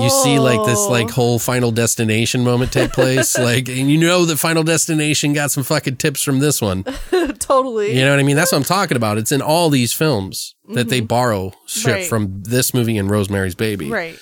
you 0.00 0.10
see 0.10 0.38
like 0.38 0.64
this 0.66 0.78
Oh. 0.78 0.90
like 0.90 1.10
whole 1.10 1.38
final 1.38 1.70
destination 1.72 2.44
moment 2.44 2.72
take 2.72 2.92
place. 2.92 3.36
like, 3.38 3.68
and 3.68 3.90
you 3.90 3.98
know 3.98 4.24
that 4.26 4.38
final 4.38 4.62
destination 4.62 5.32
got 5.32 5.50
some 5.50 5.62
fucking 5.64 5.96
tips 5.96 6.22
from 6.22 6.38
this 6.38 6.60
one. 6.62 6.84
totally. 7.38 7.96
You 7.96 8.04
know 8.04 8.10
what 8.10 8.20
I 8.20 8.22
mean? 8.22 8.36
That's 8.36 8.52
what 8.52 8.58
I'm 8.58 8.64
talking 8.64 8.96
about. 8.96 9.18
It's 9.18 9.32
in 9.32 9.42
all 9.42 9.70
these 9.70 9.92
films 9.92 10.54
that 10.74 10.88
they 10.88 11.00
borrow 11.00 11.52
shit 11.66 11.86
Mm-hmm. 11.86 11.90
Right. 11.92 12.06
from 12.06 12.42
this 12.42 12.74
movie 12.74 12.98
and 12.98 13.08
Rosemary's 13.10 13.54
Baby. 13.54 13.88
Right. 13.90 14.18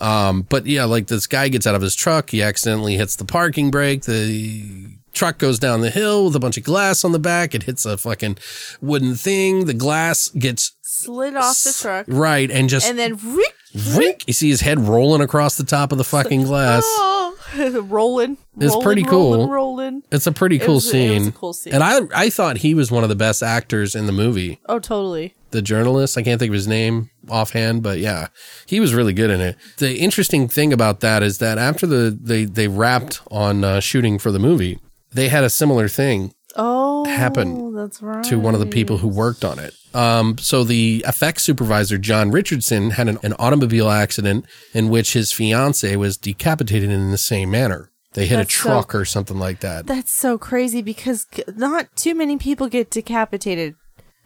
Um, 0.00 0.42
but 0.42 0.66
yeah, 0.66 0.84
like 0.84 1.06
this 1.08 1.26
guy 1.26 1.48
gets 1.48 1.66
out 1.66 1.74
of 1.74 1.82
his 1.82 1.94
truck, 1.94 2.30
he 2.30 2.42
accidentally 2.42 2.96
hits 2.96 3.16
the 3.16 3.24
parking 3.24 3.70
brake, 3.70 4.02
the 4.02 4.96
truck 5.12 5.38
goes 5.38 5.58
down 5.58 5.80
the 5.80 5.90
hill 5.90 6.26
with 6.26 6.36
a 6.36 6.40
bunch 6.40 6.56
of 6.56 6.62
glass 6.64 7.04
on 7.04 7.12
the 7.12 7.18
back, 7.18 7.54
it 7.54 7.64
hits 7.64 7.84
a 7.84 7.96
fucking 7.98 8.38
wooden 8.80 9.14
thing, 9.16 9.64
the 9.66 9.74
glass 9.74 10.28
gets 10.28 10.72
Slid 10.82 11.36
off 11.36 11.60
the 11.64 11.76
truck. 11.80 12.06
right 12.08 12.50
and 12.50 12.68
just 12.68 12.88
And 12.88 12.98
then, 12.98 13.14
rick, 13.36 13.54
Vrink! 13.74 14.22
you 14.26 14.32
see 14.32 14.48
his 14.48 14.60
head 14.62 14.78
rolling 14.80 15.20
across 15.20 15.56
the 15.56 15.64
top 15.64 15.92
of 15.92 15.98
the 15.98 16.04
fucking 16.04 16.42
glass. 16.44 16.82
oh, 16.86 17.36
rolling. 17.88 18.36
It's 18.60 18.76
pretty 18.82 19.02
cool. 19.04 19.32
Rolling, 19.32 19.50
rolling. 19.50 20.02
It's 20.10 20.26
a 20.26 20.32
pretty 20.32 20.58
cool 20.58 20.76
was- 20.76 20.90
scene. 20.90 21.32
cool 21.32 21.52
scene. 21.52 21.72
And 21.74 21.82
I 21.84 22.00
I 22.14 22.30
thought 22.30 22.58
he 22.58 22.74
was 22.74 22.90
one 22.90 23.02
of 23.04 23.08
the 23.08 23.16
best 23.16 23.42
actors 23.42 23.94
in 23.94 24.06
the 24.06 24.12
movie. 24.12 24.60
Oh, 24.66 24.78
totally. 24.78 25.34
The 25.50 25.62
journalist, 25.62 26.18
I 26.18 26.22
can't 26.22 26.38
think 26.38 26.50
of 26.50 26.54
his 26.54 26.68
name 26.68 27.10
offhand, 27.30 27.82
but 27.82 27.98
yeah, 27.98 28.28
he 28.66 28.80
was 28.80 28.94
really 28.94 29.12
good 29.12 29.30
in 29.30 29.40
it. 29.40 29.56
The 29.78 29.96
interesting 29.98 30.48
thing 30.48 30.72
about 30.72 31.00
that 31.00 31.22
is 31.22 31.38
that 31.38 31.58
after 31.58 31.86
the 31.86 32.16
they 32.20 32.44
they 32.44 32.68
wrapped 32.68 33.20
on 33.30 33.64
uh, 33.64 33.80
shooting 33.80 34.18
for 34.18 34.30
the 34.32 34.38
movie, 34.38 34.78
they 35.12 35.28
had 35.28 35.44
a 35.44 35.50
similar 35.50 35.88
thing 35.88 36.32
Oh, 36.56 37.04
Happen 37.04 37.74
That's 37.74 38.02
right. 38.02 38.24
to 38.24 38.38
one 38.38 38.54
of 38.54 38.60
the 38.60 38.66
people 38.66 38.98
who 38.98 39.08
worked 39.08 39.44
on 39.44 39.58
it. 39.58 39.74
Um, 39.94 40.38
so 40.38 40.64
the 40.64 41.04
effects 41.06 41.42
supervisor, 41.44 41.98
John 41.98 42.30
Richardson, 42.30 42.90
had 42.92 43.06
an, 43.08 43.18
an 43.22 43.34
automobile 43.38 43.90
accident 43.90 44.44
in 44.74 44.88
which 44.88 45.12
his 45.12 45.30
fiance 45.30 45.94
was 45.96 46.16
decapitated 46.16 46.90
in 46.90 47.10
the 47.10 47.18
same 47.18 47.50
manner. 47.50 47.90
They 48.14 48.26
hit 48.26 48.36
That's 48.36 48.54
a 48.54 48.58
so- 48.58 48.68
truck 48.70 48.94
or 48.94 49.04
something 49.04 49.38
like 49.38 49.60
that. 49.60 49.86
That's 49.86 50.10
so 50.10 50.36
crazy 50.38 50.82
because 50.82 51.26
not 51.54 51.94
too 51.96 52.14
many 52.14 52.38
people 52.38 52.68
get 52.68 52.90
decapitated. 52.90 53.74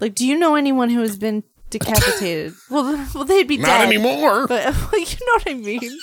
Like, 0.00 0.14
do 0.14 0.26
you 0.26 0.38
know 0.38 0.54
anyone 0.54 0.90
who 0.90 1.00
has 1.00 1.18
been 1.18 1.42
decapitated? 1.72 2.54
well, 2.70 3.08
well, 3.14 3.24
they'd 3.24 3.48
be 3.48 3.56
Not 3.58 3.66
dead. 3.66 3.88
anymore. 3.88 4.46
But 4.52 4.66
well, 4.74 5.00
you 5.00 5.16
know 5.26 5.32
what 5.34 5.48
I 5.48 5.54
mean. 5.54 5.98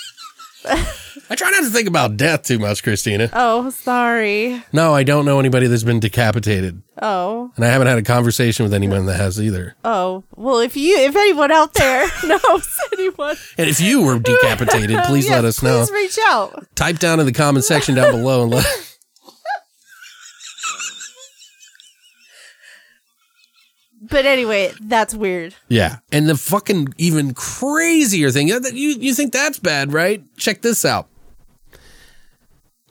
I 0.65 1.35
try 1.35 1.49
not 1.51 1.63
to 1.63 1.69
think 1.69 1.87
about 1.87 2.17
death 2.17 2.43
too 2.43 2.59
much, 2.59 2.83
Christina. 2.83 3.29
Oh, 3.31 3.69
sorry. 3.69 4.61
No, 4.73 4.93
I 4.93 5.03
don't 5.03 5.23
know 5.23 5.39
anybody 5.39 5.67
that's 5.67 5.83
been 5.83 6.01
decapitated. 6.01 6.81
Oh, 7.01 7.51
And 7.55 7.63
I 7.63 7.69
haven't 7.69 7.87
had 7.87 7.97
a 7.97 8.01
conversation 8.03 8.63
with 8.65 8.73
anyone 8.73 9.05
that 9.05 9.15
has 9.15 9.39
either. 9.39 9.75
oh. 9.85 10.25
Well, 10.35 10.59
if 10.59 10.75
you, 10.75 10.97
if 10.97 11.15
anyone 11.15 11.51
out 11.51 11.73
there 11.75 12.05
knows 12.25 12.67
anyone, 12.93 13.37
And 13.57 13.69
if 13.69 13.79
you 13.79 14.03
were 14.03 14.19
decapitated, 14.19 14.99
please 15.05 15.25
yes, 15.27 15.35
let 15.35 15.45
us 15.45 15.63
know. 15.63 15.79
Please 15.85 15.91
reach 15.91 16.19
out. 16.27 16.67
Type 16.75 16.99
down 16.99 17.21
in 17.21 17.25
the 17.25 17.31
comment 17.31 17.63
section 17.63 17.95
down 17.95 18.11
below 18.11 18.43
and 18.43 18.51
let. 18.51 18.88
But 24.09 24.25
anyway, 24.25 24.73
that's 24.81 25.13
weird. 25.13 25.55
Yeah. 25.67 25.97
And 26.11 26.27
the 26.27 26.35
fucking 26.35 26.95
even 26.97 27.33
crazier 27.33 28.31
thing, 28.31 28.47
you, 28.47 28.57
you 28.73 29.13
think 29.13 29.33
that's 29.33 29.59
bad, 29.59 29.93
right? 29.93 30.23
Check 30.37 30.61
this 30.61 30.83
out. 30.83 31.07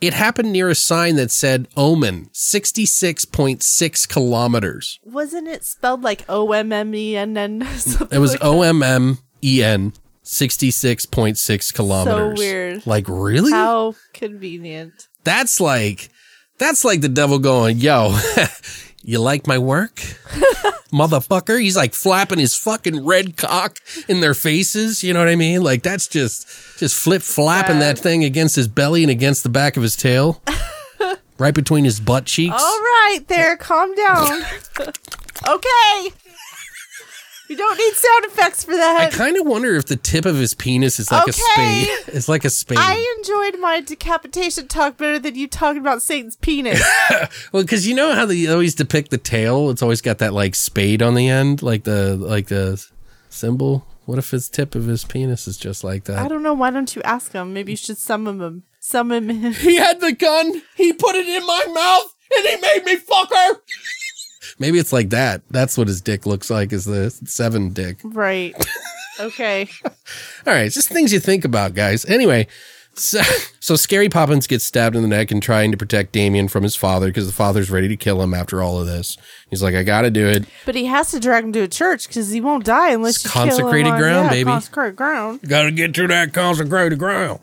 It 0.01 0.14
happened 0.14 0.53
near 0.53 0.69
a 0.69 0.77
sign 0.77 1.16
that 1.16 1.33
said 1.33 1.66
Omen, 1.77 2.27
66.6 2.33 4.09
kilometers. 4.09 5.01
Wasn't 5.05 5.49
it 5.49 5.64
spelled 5.64 6.03
like 6.03 6.25
O 6.29 6.53
M 6.53 6.73
M 6.73 6.95
E 6.95 7.16
N 7.16 7.37
N? 7.37 7.62
It 8.12 8.19
was 8.19 8.37
O 8.41 8.62
M 8.62 8.81
M 8.81 9.19
E 9.43 9.61
N, 9.61 9.93
66.6 10.25 11.75
kilometers. 11.75 12.39
So 12.39 12.41
weird. 12.41 12.87
Like, 12.87 13.07
really? 13.09 13.51
How 13.51 13.97
convenient. 14.12 15.09
That's 15.25 15.61
like, 15.61 16.11
that's 16.59 16.85
like 16.85 17.01
the 17.01 17.09
devil 17.09 17.41
going, 17.41 17.79
yo, 17.79 18.16
you 19.03 19.19
like 19.19 19.49
my 19.49 19.59
work? 19.59 20.01
Motherfucker. 20.93 21.61
He's 21.61 21.76
like 21.76 21.95
flapping 21.95 22.39
his 22.39 22.55
fucking 22.55 23.05
red 23.05 23.36
cock 23.36 23.78
in 24.09 24.20
their 24.20 24.34
faces. 24.34 25.05
You 25.05 25.12
know 25.12 25.20
what 25.20 25.28
I 25.28 25.36
mean? 25.36 25.62
Like 25.62 25.82
that's 25.82 26.09
just, 26.09 26.47
just 26.78 26.99
flip 26.99 27.22
flapping 27.22 27.78
that 27.80 27.99
thing 27.99 28.24
against 28.24 28.57
his 28.57 28.68
belly 28.68 29.03
and 29.03 29.11
against 29.11 29.43
the 29.43 29.49
back 29.49 29.76
of 29.76 29.82
his 29.82 29.97
tail. 29.97 30.43
right 31.39 31.55
between 31.55 31.84
his 31.84 32.01
butt 32.01 32.24
cheeks. 32.26 32.55
All 32.59 32.80
right, 32.80 33.20
there, 33.28 33.57
calm 33.57 33.95
down. 33.95 34.43
okay. 35.49 36.11
You 37.49 37.57
don't 37.57 37.79
need 37.79 37.95
sound 37.95 38.25
effects 38.27 38.65
for 38.65 38.73
that. 38.77 39.01
I 39.13 39.17
kind 39.17 39.37
of 39.39 39.47
wonder 39.47 39.75
if 39.75 39.87
the 39.87 39.97
tip 39.97 40.27
of 40.27 40.37
his 40.37 40.53
penis 40.55 41.01
is 41.01 41.11
like 41.11 41.29
a 41.29 41.33
spade. 41.33 41.89
It's 42.09 42.29
like 42.29 42.45
a 42.45 42.51
spade. 42.51 42.79
I 42.79 43.15
enjoyed 43.19 43.61
my 43.61 43.81
decapitation 43.81 44.69
talk 44.69 44.97
better 44.99 45.19
than 45.19 45.35
you 45.35 45.49
talking 45.49 45.81
about 45.81 46.03
Satan's 46.03 46.37
penis. 46.37 46.83
Well, 47.53 47.63
because 47.63 47.87
you 47.87 47.95
know 47.95 48.15
how 48.15 48.27
they 48.27 48.47
always 48.47 48.75
depict 48.75 49.11
the 49.11 49.19
tail. 49.19 49.71
It's 49.71 49.83
always 49.83 50.01
got 50.03 50.19
that 50.19 50.35
like 50.35 50.55
spade 50.55 51.01
on 51.03 51.15
the 51.15 51.29
end, 51.29 51.63
like 51.63 51.85
the 51.85 52.17
like 52.17 52.49
the 52.49 52.85
symbol. 53.31 53.87
What 54.05 54.19
if 54.19 54.31
his 54.31 54.49
tip 54.49 54.75
of 54.75 54.87
his 54.87 55.05
penis 55.05 55.47
is 55.49 55.57
just 55.57 55.85
like 55.85 56.05
that? 56.05 56.19
I 56.19 56.29
don't 56.29 56.43
know. 56.43 56.55
Why 56.55 56.71
don't 56.71 56.95
you 56.95 57.03
ask 57.03 57.33
him? 57.33 57.53
Maybe 57.53 57.73
you 57.73 57.77
should 57.77 57.99
summon 57.99 58.41
him. 58.41 58.63
Summon 58.81 59.29
him. 59.29 59.53
He 59.53 59.77
had 59.77 60.01
the 60.01 60.13
gun. 60.13 60.63
He 60.77 60.93
put 60.93 61.15
it 61.15 61.27
in 61.27 61.47
my 61.47 61.65
mouth, 61.73 62.15
and 62.37 62.47
he 62.47 62.57
made 62.61 62.85
me 62.85 62.97
fuck 62.97 63.31
her. 63.33 63.55
Maybe 64.59 64.79
it's 64.79 64.93
like 64.93 65.11
that. 65.11 65.43
That's 65.51 65.79
what 65.79 65.89
his 65.89 66.01
dick 66.01 66.27
looks 66.27 66.51
like. 66.51 66.73
Is 66.73 66.85
the 66.85 67.11
seven 67.11 67.71
dick? 67.73 67.99
right. 68.05 68.55
Okay. 69.21 69.69
All 69.85 69.93
right, 70.47 70.67
it's 70.67 70.77
just 70.77 70.89
things 70.89 71.13
you 71.13 71.19
think 71.21 71.45
about, 71.45 71.75
guys. 71.75 72.05
Anyway, 72.05 72.47
so, 72.95 73.21
so 73.59 73.75
Scary 73.77 74.09
Poppins 74.09 74.47
gets 74.47 74.65
stabbed 74.65 74.95
in 74.95 75.03
the 75.03 75.09
neck 75.09 75.31
and 75.33 75.43
trying 75.43 75.73
to 75.73 75.77
protect 75.77 76.13
Damien 76.13 76.47
from 76.49 76.63
his 76.63 76.77
father 76.77 77.09
because 77.09 77.27
the 77.27 77.33
father's 77.33 77.71
ready 77.71 77.89
to 77.89 77.97
kill 77.97 78.23
him 78.23 78.33
after 78.33 78.63
all 78.63 78.81
of 78.81 78.87
this. 78.87 79.17
He's 79.51 79.63
like, 79.63 79.75
I 79.75 79.83
got 79.83 80.03
to 80.03 80.11
do 80.11 80.27
it. 80.29 80.45
But 80.67 80.77
he 80.77 80.87
has 80.87 81.11
to 81.11 81.21
drag 81.21 81.45
him 81.45 81.53
to 81.55 81.61
a 81.63 81.69
church 81.69 82.07
because 82.07 82.31
he 82.31 82.41
won't 82.41 82.65
die 82.65 82.91
unless 82.91 83.17
It's 83.17 83.25
you 83.25 83.31
kill 83.33 83.43
him 83.43 83.49
consecrated 83.51 83.91
on- 83.91 83.99
ground, 83.99 84.25
yeah, 84.27 84.31
baby. 84.31 84.51
Consecrated 84.51 84.97
ground. 84.97 85.43
Got 85.43 85.63
to 85.65 85.71
get 85.73 85.95
to 85.95 86.07
that 86.07 86.33
consecrated 86.33 86.99
ground. 86.99 87.41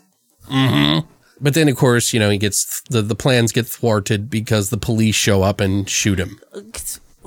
Mm-hmm. 0.50 1.08
But 1.42 1.54
then, 1.56 1.68
of 1.68 1.76
course, 1.76 2.14
you 2.14 2.20
know, 2.22 2.30
he 2.30 2.38
gets 2.38 2.82
the, 2.90 3.02
the 3.02 3.16
plans 3.16 3.52
get 3.52 3.68
thwarted 3.68 4.30
because 4.30 4.70
the 4.70 4.78
police 4.78 5.16
show 5.16 5.44
up 5.44 5.60
and 5.60 5.90
shoot 5.90 6.20
him. 6.20 6.40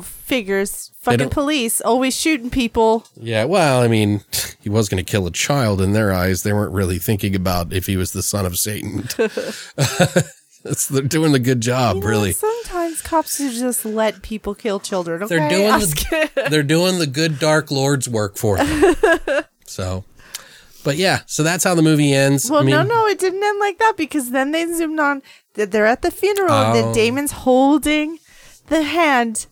Figures. 0.02 0.92
Fucking 1.00 1.30
police 1.30 1.80
always 1.80 2.14
shooting 2.14 2.50
people. 2.50 3.04
Yeah, 3.16 3.44
well, 3.44 3.80
I 3.82 3.88
mean, 3.88 4.22
he 4.60 4.68
was 4.68 4.88
going 4.88 5.02
to 5.02 5.10
kill 5.10 5.26
a 5.26 5.30
child 5.30 5.80
in 5.80 5.92
their 5.92 6.12
eyes. 6.12 6.42
They 6.42 6.52
weren't 6.52 6.72
really 6.72 6.98
thinking 6.98 7.34
about 7.34 7.72
if 7.72 7.86
he 7.86 7.96
was 7.96 8.12
the 8.12 8.22
son 8.22 8.46
of 8.46 8.58
Satan. 8.58 9.08
That's, 10.64 10.88
they're 10.88 11.02
doing 11.02 11.32
the 11.32 11.38
good 11.38 11.60
job, 11.60 11.96
You 11.96 12.02
know, 12.02 12.08
really. 12.08 12.32
sometimes 12.32 13.00
cops 13.00 13.38
just 13.38 13.84
let 13.84 14.22
people 14.22 14.54
kill 14.54 14.80
children. 14.80 15.22
Okay? 15.22 15.38
They're 15.38 15.48
doing 15.48 15.80
the, 15.80 16.48
they're 16.50 16.62
doing 16.62 16.98
the 16.98 17.06
good 17.06 17.38
dark 17.38 17.70
lord's 17.70 18.08
work 18.08 18.36
for 18.36 18.56
them. 18.56 18.94
so, 19.66 20.04
but 20.84 20.96
yeah, 20.96 21.20
so 21.26 21.42
that's 21.42 21.64
how 21.64 21.74
the 21.74 21.82
movie 21.82 22.12
ends. 22.12 22.50
Well, 22.50 22.60
I 22.60 22.64
mean, 22.64 22.74
no, 22.74 22.82
no, 22.82 23.06
it 23.06 23.18
didn't 23.18 23.42
end 23.42 23.60
like 23.60 23.78
that 23.78 23.94
because 23.96 24.30
then 24.30 24.50
they 24.50 24.66
zoomed 24.66 24.98
on 24.98 25.22
that 25.54 25.70
they're 25.70 25.86
at 25.86 26.02
the 26.02 26.10
funeral. 26.10 26.50
Oh. 26.50 26.72
That 26.72 26.94
Damon's 26.94 27.32
holding 27.32 28.18
the 28.66 28.82
hand 28.82 29.46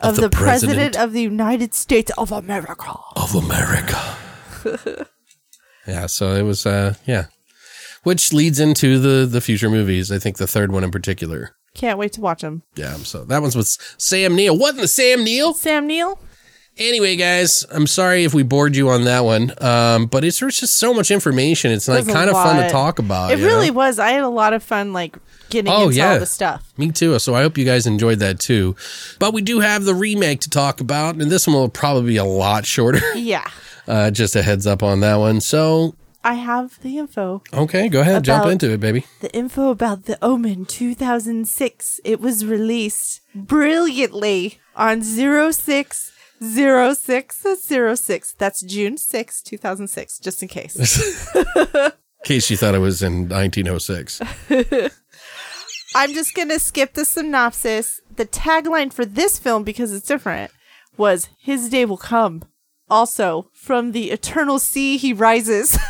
of, 0.00 0.10
Of 0.10 0.16
the 0.16 0.22
the, 0.22 0.30
president. 0.30 0.76
president. 0.94 0.96
of 0.96 1.12
the 1.12 1.22
United 1.22 1.74
States 1.74 2.10
of 2.18 2.32
America. 2.32 2.94
of 3.16 3.34
America. 3.34 4.16
yeah, 5.86 6.06
so 6.06 6.34
it 6.34 6.42
was 6.42 6.66
uh 6.66 6.94
yeah. 7.06 7.26
Which 8.02 8.32
leads 8.32 8.60
into 8.60 8.98
the 8.98 9.26
the 9.26 9.40
future 9.40 9.70
movies. 9.70 10.10
I 10.12 10.18
think 10.18 10.36
the 10.36 10.46
third 10.46 10.72
one 10.72 10.84
in 10.84 10.90
particular. 10.90 11.56
Can't 11.74 11.98
wait 11.98 12.12
to 12.12 12.20
watch 12.20 12.42
them. 12.42 12.62
Yeah, 12.76 12.94
so 12.98 13.24
that 13.24 13.42
one's 13.42 13.56
with 13.56 13.66
Sam 13.98 14.36
Neill. 14.36 14.56
Wasn't 14.56 14.80
the 14.80 14.88
Sam 14.88 15.24
Neill? 15.24 15.54
Sam 15.54 15.86
Neill. 15.86 16.18
Anyway, 16.76 17.14
guys, 17.14 17.64
I'm 17.70 17.86
sorry 17.86 18.24
if 18.24 18.34
we 18.34 18.42
bored 18.42 18.74
you 18.74 18.88
on 18.90 19.04
that 19.04 19.20
one. 19.24 19.52
Um, 19.60 20.06
but 20.06 20.24
it's 20.24 20.40
there's 20.40 20.58
just 20.58 20.76
so 20.76 20.92
much 20.92 21.12
information. 21.12 21.70
It's 21.70 21.86
like 21.86 22.06
kind 22.08 22.28
of 22.28 22.34
fun 22.34 22.60
to 22.62 22.68
talk 22.68 22.98
about. 22.98 23.30
It 23.30 23.36
really 23.36 23.68
know? 23.68 23.74
was. 23.74 23.98
I 24.00 24.10
had 24.10 24.24
a 24.24 24.28
lot 24.28 24.52
of 24.52 24.62
fun, 24.62 24.92
like 24.92 25.16
getting 25.50 25.70
Oh, 25.72 25.84
into 25.84 25.96
yeah. 25.96 26.14
all 26.14 26.18
the 26.18 26.26
stuff. 26.26 26.72
Me 26.76 26.90
too. 26.90 27.16
So 27.20 27.34
I 27.34 27.42
hope 27.42 27.56
you 27.56 27.64
guys 27.64 27.86
enjoyed 27.86 28.18
that 28.18 28.40
too. 28.40 28.74
But 29.20 29.32
we 29.32 29.40
do 29.40 29.60
have 29.60 29.84
the 29.84 29.94
remake 29.94 30.40
to 30.40 30.50
talk 30.50 30.80
about, 30.80 31.14
and 31.14 31.30
this 31.30 31.46
one 31.46 31.54
will 31.54 31.68
probably 31.68 32.08
be 32.12 32.16
a 32.16 32.24
lot 32.24 32.66
shorter. 32.66 33.00
Yeah, 33.14 33.48
Uh, 33.86 34.10
just 34.10 34.34
a 34.34 34.42
heads 34.42 34.66
up 34.66 34.82
on 34.82 34.98
that 35.00 35.16
one. 35.16 35.40
So 35.40 35.94
I 36.24 36.34
have 36.34 36.80
the 36.82 36.98
info. 36.98 37.42
okay, 37.52 37.88
go 37.88 38.00
ahead, 38.00 38.24
jump 38.24 38.46
into 38.50 38.72
it, 38.72 38.80
baby. 38.80 39.04
The 39.20 39.32
info 39.32 39.70
about 39.70 40.06
The 40.06 40.18
Omen 40.20 40.64
2006. 40.64 42.00
It 42.04 42.20
was 42.20 42.44
released 42.44 43.20
brilliantly 43.32 44.58
on 44.74 45.02
06 45.02 46.10
06 46.52 48.34
That's 48.38 48.62
June 48.62 48.96
6, 48.98 49.42
2006, 49.42 50.18
just 50.18 50.42
in 50.42 50.48
case. 50.48 51.34
In 51.34 51.92
case 52.24 52.48
you 52.50 52.56
thought 52.56 52.74
it 52.74 52.78
was 52.78 53.02
in 53.02 53.28
1906. 53.28 54.22
I'm 55.94 56.14
just 56.14 56.34
going 56.34 56.48
to 56.48 56.58
skip 56.58 56.94
the 56.94 57.04
synopsis. 57.04 58.00
The 58.16 58.24
tagline 58.24 58.90
for 58.92 59.04
this 59.04 59.38
film, 59.38 59.62
because 59.62 59.92
it's 59.92 60.06
different, 60.06 60.50
was 60.96 61.28
His 61.38 61.68
Day 61.68 61.84
Will 61.84 61.98
Come. 61.98 62.42
Also, 62.88 63.50
from 63.52 63.92
the 63.92 64.10
eternal 64.10 64.58
sea 64.58 64.96
he 64.96 65.12
rises. 65.12 65.78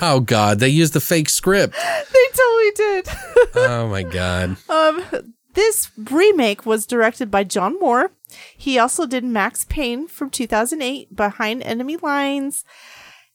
Oh 0.00 0.20
God, 0.20 0.58
they 0.58 0.68
used 0.68 0.92
the 0.92 1.00
fake 1.00 1.28
script. 1.28 1.74
they 1.74 2.26
totally 2.32 2.70
did. 2.74 3.08
Oh 3.54 3.88
my 3.88 4.02
God. 4.02 4.56
Um, 4.68 5.33
This 5.54 5.90
remake 5.96 6.66
was 6.66 6.86
directed 6.86 7.30
by 7.30 7.44
John 7.44 7.78
Moore. 7.80 8.10
He 8.56 8.78
also 8.78 9.06
did 9.06 9.24
Max 9.24 9.64
Payne 9.64 10.08
from 10.08 10.30
2008, 10.30 11.14
Behind 11.14 11.62
Enemy 11.62 11.96
Lines, 11.98 12.64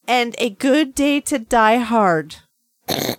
and 0.08 0.36
A 0.38 0.50
Good 0.50 0.94
Day 0.94 1.22
to 1.22 1.40
Die 1.40 1.78
Hard. 1.78 2.36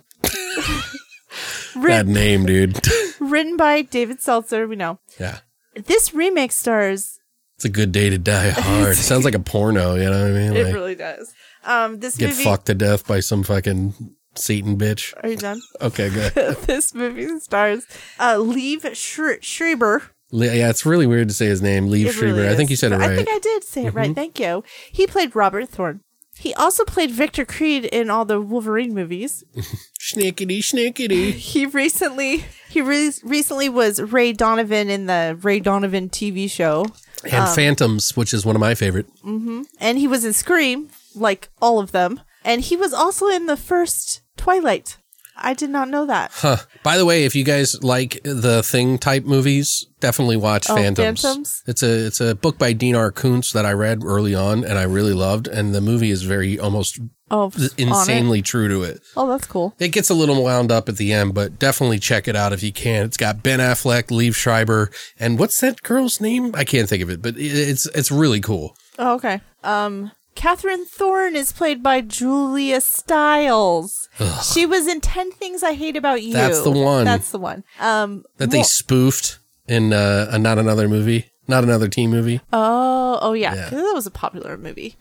That 1.73 1.83
written, 1.83 2.13
name, 2.13 2.45
dude. 2.45 2.77
written 3.19 3.55
by 3.55 3.81
David 3.81 4.21
Seltzer, 4.21 4.67
we 4.67 4.75
know. 4.75 4.99
yeah. 5.19 5.39
This 5.73 6.13
remake 6.13 6.51
stars. 6.51 7.17
It's 7.55 7.63
a 7.63 7.69
good 7.69 7.93
day 7.93 8.09
to 8.09 8.17
die 8.17 8.49
hard. 8.55 8.97
Sounds 8.97 9.23
like 9.23 9.35
a 9.35 9.39
porno, 9.39 9.95
you 9.95 10.03
know 10.03 10.11
what 10.21 10.31
I 10.31 10.31
mean? 10.31 10.53
It 10.55 10.73
really 10.73 10.95
does. 10.95 11.33
Um, 11.63 11.99
this 11.99 12.17
get 12.17 12.31
movie. 12.31 12.43
fucked 12.43 12.65
to 12.65 12.73
death 12.75 13.07
by 13.07 13.21
some 13.21 13.43
fucking 13.43 13.93
Satan 14.35 14.77
bitch. 14.77 15.13
Are 15.23 15.29
you 15.29 15.37
done? 15.37 15.61
Okay, 15.81 16.09
good. 16.09 16.33
this 16.65 16.93
movie 16.93 17.27
stars 17.39 17.85
uh, 18.19 18.35
Liev 18.35 18.81
Schre- 18.91 19.41
Schreiber. 19.43 20.03
Le- 20.31 20.45
yeah, 20.55 20.69
it's 20.69 20.85
really 20.85 21.05
weird 21.07 21.27
to 21.27 21.33
say 21.33 21.47
his 21.47 21.61
name, 21.61 21.87
Lee 21.89 22.05
It 22.07 22.13
Schreiber. 22.13 22.35
really 22.37 22.49
I 22.49 22.55
think 22.55 22.69
you 22.69 22.75
said 22.77 22.91
it 22.93 22.97
right. 22.97 23.09
Mm-hmm. 23.09 23.13
I 23.19 23.23
think 23.23 23.29
I 23.29 23.39
did 23.39 23.63
say 23.63 23.85
it 23.87 23.93
right. 23.93 24.15
Thank 24.15 24.39
you. 24.39 24.63
He 24.91 25.05
played 25.07 25.35
Robert 25.35 25.67
Thorne. 25.69 26.01
He 26.37 26.53
also 26.55 26.85
played 26.85 27.11
Victor 27.11 27.45
Creed 27.45 27.85
in 27.85 28.09
all 28.09 28.23
the 28.25 28.39
Wolverine 28.41 28.93
movies. 28.95 29.43
Schnickety, 29.99 30.59
schnickety. 30.59 31.31
He 31.51 31.65
recently 31.65 32.45
he 32.69 32.81
re- 32.81 33.11
recently 33.23 33.67
was 33.69 34.01
Ray 34.01 34.31
Donovan 34.33 34.89
in 34.89 35.05
the 35.07 35.37
Ray 35.41 35.59
Donovan 35.59 36.09
TV 36.09 36.49
show, 36.49 36.85
And 37.25 37.33
Um, 37.47 37.53
Phantoms, 37.55 38.15
which 38.15 38.33
is 38.33 38.45
one 38.45 38.55
of 38.55 38.59
my 38.61 38.73
favorite. 38.75 39.07
and 39.25 39.97
he 39.99 40.07
was 40.07 40.23
in 40.25 40.33
Scream, 40.33 40.89
like 41.13 41.49
all 41.61 41.79
of 41.79 41.91
them, 41.91 42.21
and 42.45 42.61
he 42.61 42.75
was 42.77 42.93
also 42.93 43.27
in 43.27 43.45
the 43.45 43.57
first 43.57 44.21
Twilight. 44.41 44.97
I 45.43 45.53
did 45.53 45.69
not 45.69 45.87
know 45.89 46.05
that. 46.05 46.31
Huh. 46.33 46.57
By 46.83 46.97
the 46.97 47.05
way, 47.05 47.23
if 47.25 47.35
you 47.35 47.43
guys 47.43 47.81
like 47.83 48.19
the 48.23 48.61
Thing 48.63 48.97
type 48.99 49.23
movies, 49.23 49.85
definitely 49.99 50.37
watch 50.37 50.69
Oh, 50.69 50.75
Phantoms. 50.75 51.21
Phantoms? 51.21 51.63
It's 51.65 51.81
a 51.81 52.05
it's 52.07 52.21
a 52.21 52.35
book 52.35 52.57
by 52.59 52.73
Dean 52.73 52.95
R. 52.95 53.11
Koontz 53.11 53.51
that 53.53 53.65
I 53.65 53.71
read 53.71 54.03
early 54.03 54.35
on 54.35 54.63
and 54.63 54.77
I 54.77 54.83
really 54.83 55.13
loved, 55.13 55.47
and 55.47 55.73
the 55.73 55.81
movie 55.81 56.11
is 56.11 56.23
very 56.23 56.59
almost 56.59 56.99
Oh, 57.33 57.49
insanely 57.77 58.41
true 58.41 58.67
to 58.67 58.83
it. 58.83 59.01
Oh, 59.15 59.29
that's 59.29 59.47
cool. 59.47 59.73
It 59.79 59.93
gets 59.93 60.09
a 60.09 60.13
little 60.13 60.43
wound 60.43 60.69
up 60.69 60.89
at 60.89 60.97
the 60.97 61.13
end, 61.13 61.33
but 61.33 61.57
definitely 61.57 61.97
check 61.99 62.27
it 62.27 62.35
out 62.35 62.51
if 62.51 62.61
you 62.61 62.73
can. 62.73 63.05
It's 63.05 63.15
got 63.15 63.41
Ben 63.41 63.59
Affleck, 63.59 64.09
Liev 64.09 64.35
Schreiber, 64.35 64.91
and 65.17 65.39
what's 65.39 65.61
that 65.61 65.81
girl's 65.81 66.19
name? 66.19 66.51
I 66.55 66.65
can't 66.65 66.89
think 66.89 67.01
of 67.01 67.09
it, 67.09 67.21
but 67.21 67.35
it's 67.37 67.85
it's 67.87 68.11
really 68.11 68.41
cool. 68.41 68.75
Oh, 68.99 69.13
okay. 69.15 69.39
Um, 69.63 70.11
Catherine 70.35 70.85
Thorne 70.85 71.35
is 71.35 71.51
played 71.51 71.83
by 71.83 72.01
Julia 72.01 72.81
Stiles. 72.81 74.09
She 74.53 74.65
was 74.65 74.87
in 74.87 75.01
Ten 75.01 75.31
Things 75.31 75.61
I 75.63 75.73
Hate 75.73 75.95
About 75.97 76.23
You. 76.23 76.33
That's 76.33 76.61
the 76.61 76.71
one. 76.71 77.05
That's 77.05 77.31
the 77.31 77.37
one. 77.39 77.63
Um, 77.79 78.23
That 78.37 78.49
they 78.51 78.59
more- 78.59 78.63
spoofed 78.65 79.39
in 79.67 79.93
uh, 79.93 80.27
a 80.31 80.39
not 80.39 80.57
another 80.57 80.87
movie, 80.87 81.31
not 81.47 81.63
another 81.63 81.87
teen 81.87 82.09
movie. 82.09 82.41
Oh, 82.53 83.19
oh 83.21 83.33
yeah, 83.33 83.53
Yeah. 83.55 83.69
that 83.69 83.91
was 83.93 84.05
a 84.07 84.11
popular 84.11 84.57
movie. 84.57 84.95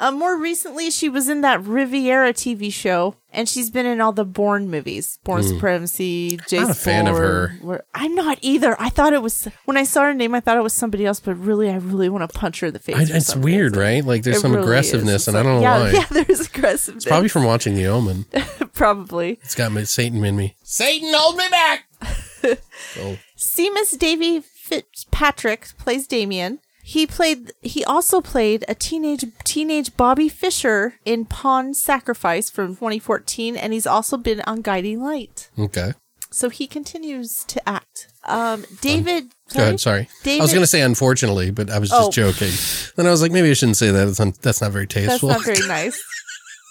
Um, 0.00 0.18
more 0.18 0.34
recently, 0.40 0.90
she 0.90 1.10
was 1.10 1.28
in 1.28 1.42
that 1.42 1.62
Riviera 1.62 2.32
TV 2.32 2.72
show, 2.72 3.16
and 3.34 3.46
she's 3.46 3.68
been 3.70 3.84
in 3.84 4.00
all 4.00 4.12
the 4.12 4.24
Bourne 4.24 4.70
movies, 4.70 5.18
Bourne 5.24 5.42
Supremacy, 5.42 6.38
Jason. 6.48 6.68
Not 6.68 6.70
a 6.70 6.74
fan 6.74 7.06
of 7.06 7.18
her. 7.18 7.58
Bourne- 7.60 7.82
I'm 7.94 8.14
not 8.14 8.38
either. 8.40 8.74
I 8.80 8.88
thought 8.88 9.12
it 9.12 9.20
was 9.20 9.46
when 9.66 9.76
I 9.76 9.84
saw 9.84 10.04
her 10.04 10.14
name, 10.14 10.34
I 10.34 10.40
thought 10.40 10.56
it 10.56 10.62
was 10.62 10.72
somebody 10.72 11.04
else, 11.04 11.20
but 11.20 11.34
really, 11.34 11.68
I 11.68 11.76
really 11.76 12.08
want 12.08 12.28
to 12.28 12.38
punch 12.38 12.60
her 12.60 12.68
in 12.68 12.72
the 12.72 12.78
face. 12.78 12.96
I, 13.12 13.14
it's 13.14 13.36
weird, 13.36 13.72
reason. 13.72 13.78
right? 13.82 14.02
Like 14.04 14.22
there's 14.22 14.38
It 14.38 14.40
some 14.40 14.52
really 14.52 14.64
aggressiveness, 14.64 15.14
It's 15.16 15.28
and 15.28 15.36
I 15.36 15.42
don't 15.42 15.56
know 15.56 15.60
yeah, 15.60 15.78
why. 15.82 15.90
Yeah, 15.92 16.06
there's 16.24 16.40
aggressiveness. 16.46 17.04
Probably 17.04 17.28
from 17.28 17.44
watching 17.44 17.74
The 17.74 17.86
Omen. 17.86 18.24
probably. 18.72 19.32
It's 19.42 19.54
got 19.54 19.70
my 19.70 19.82
Satan 19.84 20.24
in 20.24 20.34
me. 20.34 20.56
Satan, 20.62 21.12
hold 21.14 21.36
me 21.36 21.44
back. 21.50 21.84
oh, 22.98 23.18
Seamus 23.36 23.98
Davey-Fitzpatrick 23.98 25.68
plays 25.76 26.06
Damien. 26.06 26.60
He 26.94 27.06
played. 27.06 27.52
He 27.62 27.84
also 27.84 28.20
played 28.20 28.64
a 28.66 28.74
teenage 28.74 29.24
teenage 29.44 29.96
Bobby 29.96 30.28
Fischer 30.28 30.94
in 31.04 31.24
Pawn 31.24 31.72
Sacrifice 31.74 32.50
from 32.50 32.74
2014, 32.74 33.56
and 33.56 33.72
he's 33.72 33.86
also 33.86 34.16
been 34.16 34.40
on 34.42 34.60
Guiding 34.60 35.00
Light. 35.00 35.50
okay. 35.58 35.92
So 36.32 36.48
he 36.48 36.66
continues 36.68 37.44
to 37.44 37.58
act. 37.68 38.06
Um, 38.24 38.64
David. 38.80 39.24
Go 39.54 39.62
ahead. 39.62 39.80
Sorry. 39.80 40.08
I 40.24 40.38
was 40.40 40.52
going 40.52 40.62
to 40.62 40.66
say 40.76 40.80
unfortunately, 40.80 41.50
but 41.50 41.70
I 41.70 41.78
was 41.80 41.90
just 41.90 42.08
Oh. 42.08 42.10
joking. 42.12 42.52
Then 42.96 43.06
I 43.08 43.10
was 43.10 43.20
like, 43.22 43.32
maybe 43.32 43.50
I 43.50 43.54
shouldn't 43.54 43.76
say 43.78 43.90
that. 43.90 44.20
Un- 44.20 44.34
that's 44.40 44.60
not 44.60 44.70
very 44.72 44.86
tasteful. 44.86 45.28
That's 45.28 45.46
not 45.46 45.56
very 45.56 45.66
nice. 45.84 46.00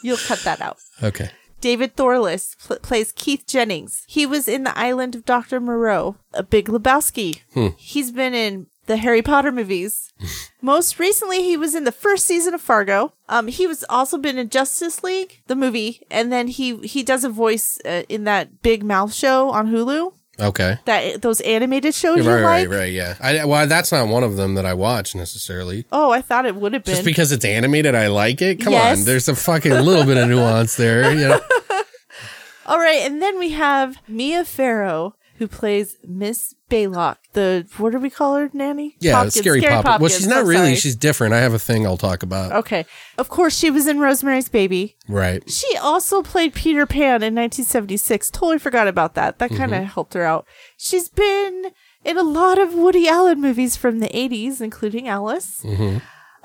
You'll 0.03 0.17
cut 0.17 0.39
that 0.43 0.61
out. 0.61 0.77
okay. 1.03 1.29
David 1.61 1.97
Thewlis 1.97 2.55
pl- 2.65 2.79
plays 2.79 3.11
Keith 3.11 3.43
Jennings. 3.47 4.03
He 4.07 4.25
was 4.25 4.47
in 4.47 4.63
The 4.63 4.77
Island 4.77 5.13
of 5.15 5.25
Dr. 5.25 5.59
Moreau, 5.59 6.15
a 6.33 6.41
Big 6.43 6.67
Lebowski. 6.69 7.41
He's 7.77 8.11
been 8.13 8.33
in 8.33 8.67
the 8.89 8.97
Harry 8.97 9.21
Potter 9.21 9.51
movies. 9.51 10.11
Most 10.61 10.99
recently, 10.99 11.43
he 11.43 11.55
was 11.55 11.75
in 11.75 11.85
the 11.85 11.91
first 11.91 12.25
season 12.25 12.53
of 12.53 12.59
Fargo. 12.59 13.13
Um, 13.29 13.47
he 13.47 13.67
was 13.67 13.85
also 13.87 14.17
been 14.17 14.37
in 14.37 14.49
Justice 14.49 15.03
League, 15.03 15.41
the 15.47 15.55
movie, 15.55 16.01
and 16.11 16.31
then 16.31 16.47
he 16.47 16.75
he 16.79 17.03
does 17.03 17.23
a 17.23 17.29
voice 17.29 17.79
uh, 17.85 18.03
in 18.09 18.25
that 18.25 18.61
Big 18.61 18.83
Mouth 18.83 19.13
show 19.13 19.51
on 19.51 19.67
Hulu. 19.71 20.11
Okay. 20.39 20.77
That 20.85 21.21
those 21.21 21.39
animated 21.41 21.93
shows 21.93 22.25
right, 22.25 22.39
you 22.39 22.45
right, 22.45 22.67
like. 22.67 22.77
right. 22.79 22.91
Yeah. 22.91 23.15
I, 23.21 23.45
well, 23.45 23.67
that's 23.67 23.91
not 23.91 24.07
one 24.07 24.23
of 24.23 24.37
them 24.37 24.55
that 24.55 24.65
I 24.65 24.73
watch 24.73 25.13
necessarily. 25.13 25.85
Oh, 25.91 26.11
I 26.11 26.21
thought 26.21 26.45
it 26.45 26.55
would 26.55 26.73
have 26.73 26.83
been 26.83 26.95
Just 26.95 27.05
because 27.05 27.31
it's 27.31 27.45
animated, 27.45 27.93
I 27.93 28.07
like 28.07 28.41
it. 28.41 28.61
Come 28.61 28.73
Yes. 28.73 28.99
on, 28.99 29.05
there's 29.05 29.27
a 29.27 29.35
fucking 29.35 29.71
little 29.71 30.05
bit 30.05 30.17
of 30.17 30.27
nuance 30.29 30.75
there. 30.77 31.13
You 31.13 31.27
know? 31.27 31.41
All 32.65 32.77
right, 32.79 32.99
and 33.01 33.21
then 33.21 33.37
we 33.39 33.49
have 33.49 33.97
Mia 34.07 34.45
Farrow, 34.45 35.15
who 35.39 35.47
plays 35.47 35.97
Miss 36.07 36.53
Baylock, 36.69 37.15
the 37.33 37.65
what 37.77 37.91
do 37.93 37.97
we 37.99 38.09
call 38.09 38.35
her, 38.35 38.49
nanny? 38.53 38.95
Yeah, 38.99 39.13
Popkins, 39.23 39.33
scary, 39.37 39.61
pop. 39.61 39.99
Well, 39.99 40.09
she's 40.09 40.27
not 40.27 40.39
I'm 40.39 40.47
really. 40.47 40.65
sorry. 40.65 40.75
She's 40.75 40.95
different. 40.95 41.33
I 41.33 41.39
have 41.39 41.53
a 41.53 41.59
thing 41.59 41.85
I'll 41.87 41.97
talk 41.97 42.21
about. 42.21 42.51
okay. 42.51 42.85
Of 43.17 43.29
course, 43.29 43.57
she 43.57 43.71
was 43.71 43.87
in 43.87 43.99
Rosemary's 43.99 44.49
Baby. 44.49 44.97
Right. 45.07 45.49
She 45.49 45.75
also 45.77 46.21
played 46.21 46.53
Peter 46.53 46.85
Pan 46.85 47.23
in 47.23 47.33
1976. 47.35 48.29
Totally 48.29 48.59
forgot 48.59 48.87
about 48.87 49.15
that. 49.15 49.39
That 49.39 49.49
kind 49.51 49.73
of 49.73 49.83
helped 49.85 50.13
her 50.13 50.23
out. 50.23 50.45
She's 50.77 51.09
been 51.09 51.71
in 52.05 52.17
a 52.17 52.23
lot 52.23 52.59
of 52.59 52.73
Woody 52.73 53.07
Allen 53.07 53.41
movies 53.41 53.75
from 53.75 53.99
the 53.99 54.09
80s, 54.09 54.61
including 54.61 55.07
Alice. 55.07 55.65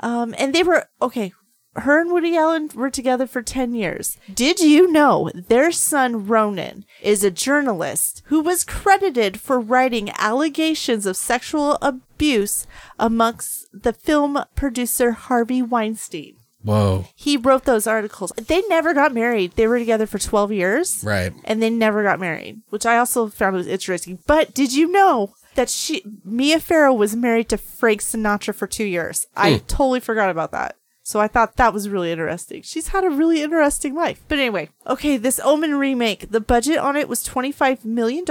Um, 0.01 0.35
and 0.39 0.55
they 0.55 0.63
were 0.63 0.87
okay. 1.03 1.33
Her 1.77 2.01
and 2.01 2.13
Woody 2.13 2.37
Allen 2.37 2.71
were 2.75 2.91
together 2.91 3.27
for 3.27 3.43
10 3.43 3.75
years. 3.75 4.17
Did 4.33 4.61
you 4.61 4.91
know 4.91 5.31
their 5.35 5.73
son 5.73 6.27
Ronan 6.27 6.85
is 7.03 7.25
a 7.25 7.31
journalist 7.31 8.23
who 8.27 8.41
was 8.41 8.65
credited 8.65 9.41
for 9.41 9.59
writing 9.59 10.11
allegations 10.19 11.05
of 11.05 11.17
sexual 11.17 11.79
abuse 11.83 12.67
amongst 12.99 13.67
the 13.73 13.93
film 13.93 14.45
producer 14.55 15.13
Harvey 15.13 15.63
Weinstein? 15.63 16.37
Whoa. 16.63 17.07
He 17.15 17.37
wrote 17.37 17.65
those 17.65 17.87
articles. 17.87 18.33
They 18.37 18.63
never 18.69 18.95
got 18.95 19.13
married. 19.13 19.53
They 19.53 19.67
were 19.67 19.79
together 19.79 20.07
for 20.07 20.19
12 20.19 20.53
years. 20.53 21.03
Right. 21.05 21.33
And 21.45 21.63
they 21.63 21.71
never 21.71 22.03
got 22.03 22.19
married, 22.19 22.63
which 22.71 22.87
I 22.87 22.97
also 22.97 23.29
found 23.29 23.55
was 23.55 23.67
interesting. 23.67 24.19
But 24.27 24.55
did 24.55 24.73
you 24.73 24.91
know 24.91 25.35
that 25.57 25.69
she 25.69 26.03
Mia 26.25 26.59
Farrow 26.61 26.95
was 26.95 27.15
married 27.15 27.51
to 27.51 27.59
Frank 27.59 28.01
Sinatra 28.01 28.55
for 28.55 28.67
2 28.67 28.85
years? 28.85 29.27
I 29.37 29.55
hmm. 29.55 29.67
totally 29.67 30.01
forgot 30.01 30.31
about 30.31 30.53
that. 30.53 30.77
So 31.07 31.21
I 31.21 31.29
thought 31.29 31.57
that 31.57 31.75
was 31.75 31.91
really 31.91 32.11
interesting. 32.11 32.63
She's 32.63 32.89
had 32.89 33.05
a 33.05 33.11
really 33.11 33.43
interesting 33.43 33.95
life. 33.95 34.23
But 34.27 34.39
anyway, 34.39 34.71
okay, 34.87 35.19
this 35.19 35.39
Omen 35.45 35.75
remake, 35.75 36.31
the 36.31 36.41
budget 36.41 36.79
on 36.79 36.97
it 36.97 37.11
was 37.11 37.23
$25 37.23 37.85
million 37.85 38.25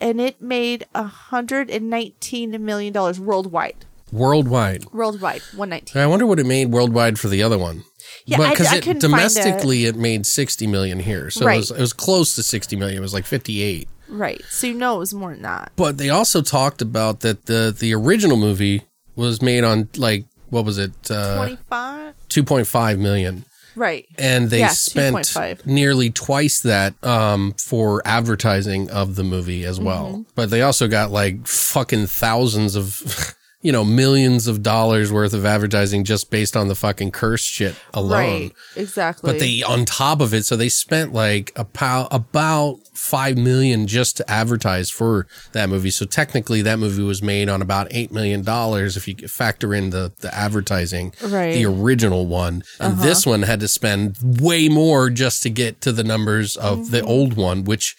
and 0.00 0.20
it 0.20 0.42
made 0.42 0.84
$119 0.96 2.60
million 2.60 2.92
worldwide. 3.24 3.84
Worldwide. 4.10 4.86
Worldwide, 4.92 5.42
119. 5.54 6.02
I 6.02 6.06
wonder 6.06 6.26
what 6.26 6.40
it 6.40 6.46
made 6.46 6.72
worldwide 6.72 7.20
for 7.20 7.28
the 7.28 7.44
other 7.44 7.56
one. 7.56 7.84
Yeah, 8.24 8.38
but 8.38 8.50
because 8.50 8.66
I 8.66 8.76
it 8.76 8.82
couldn't 8.82 9.02
find 9.02 9.14
it. 9.14 9.16
domestically 9.16 9.84
it 9.84 9.94
made 9.94 10.26
sixty 10.26 10.66
million 10.66 10.98
here, 10.98 11.30
so 11.30 11.46
it, 11.46 11.56
was, 11.56 11.70
it 11.70 11.80
was 11.80 11.92
close 11.92 12.34
to 12.36 12.42
sixty 12.42 12.74
million. 12.74 12.98
It 12.98 13.02
was 13.02 13.12
like 13.12 13.26
fifty 13.26 13.62
eight. 13.62 13.88
Right. 14.08 14.42
So 14.48 14.66
you 14.66 14.74
know 14.74 14.96
it 14.96 14.98
was 15.00 15.14
more 15.14 15.32
than 15.32 15.42
that. 15.42 15.72
But 15.76 15.98
they 15.98 16.08
also 16.08 16.40
talked 16.40 16.80
about 16.80 17.20
that 17.20 17.46
the 17.46 17.74
the 17.78 17.94
original 17.94 18.38
movie 18.38 18.82
was 19.14 19.42
made 19.42 19.64
on 19.64 19.88
like 19.96 20.24
what 20.50 20.64
was 20.64 20.78
it 20.78 20.92
uh, 21.10 21.36
25? 21.36 22.14
two 22.28 22.42
point 22.44 22.66
five 22.66 22.98
million, 22.98 23.44
Right. 23.76 24.06
and 24.18 24.50
they 24.50 24.60
Yeah, 24.60 24.68
spent 24.68 25.16
2.5. 25.16 25.66
nearly 25.66 26.10
twice 26.10 26.60
that 26.62 26.94
um, 27.04 27.54
for 27.58 28.02
advertising 28.04 28.90
of 28.90 29.14
the 29.16 29.24
movie 29.24 29.64
as 29.64 29.78
well. 29.80 30.06
Mm-hmm. 30.12 30.22
But 30.34 30.50
they 30.50 30.62
also 30.62 30.88
got 30.88 31.10
like 31.10 31.46
fucking 31.46 32.06
thousands 32.08 32.74
of. 32.76 33.34
You 33.60 33.72
know, 33.72 33.84
millions 33.84 34.46
of 34.46 34.62
dollars 34.62 35.10
worth 35.10 35.34
of 35.34 35.44
advertising 35.44 36.04
just 36.04 36.30
based 36.30 36.56
on 36.56 36.68
the 36.68 36.76
fucking 36.76 37.10
curse 37.10 37.42
shit 37.42 37.74
alone. 37.92 38.12
Right. 38.12 38.52
Exactly. 38.76 39.32
But 39.32 39.40
they 39.40 39.62
on 39.64 39.84
top 39.84 40.20
of 40.20 40.32
it, 40.32 40.44
so 40.44 40.56
they 40.56 40.68
spent 40.68 41.12
like 41.12 41.52
about 41.56 42.08
about 42.12 42.78
five 42.94 43.36
million 43.36 43.86
just 43.86 44.16
to 44.18 44.30
advertise 44.30 44.90
for 44.90 45.26
that 45.52 45.68
movie. 45.68 45.90
So 45.90 46.06
technically, 46.06 46.62
that 46.62 46.78
movie 46.78 47.02
was 47.02 47.20
made 47.20 47.48
on 47.48 47.60
about 47.60 47.88
eight 47.90 48.12
million 48.12 48.42
dollars 48.42 48.96
if 48.96 49.08
you 49.08 49.16
factor 49.26 49.74
in 49.74 49.90
the 49.90 50.12
the 50.20 50.32
advertising. 50.32 51.12
Right. 51.22 51.54
The 51.54 51.66
original 51.66 52.26
one, 52.26 52.62
and 52.78 52.94
uh-huh. 52.94 53.02
this 53.02 53.26
one 53.26 53.42
had 53.42 53.58
to 53.60 53.68
spend 53.68 54.18
way 54.40 54.68
more 54.68 55.10
just 55.10 55.42
to 55.42 55.50
get 55.50 55.80
to 55.80 55.90
the 55.90 56.04
numbers 56.04 56.56
of 56.56 56.90
the 56.92 57.02
old 57.02 57.34
one, 57.34 57.64
which 57.64 57.96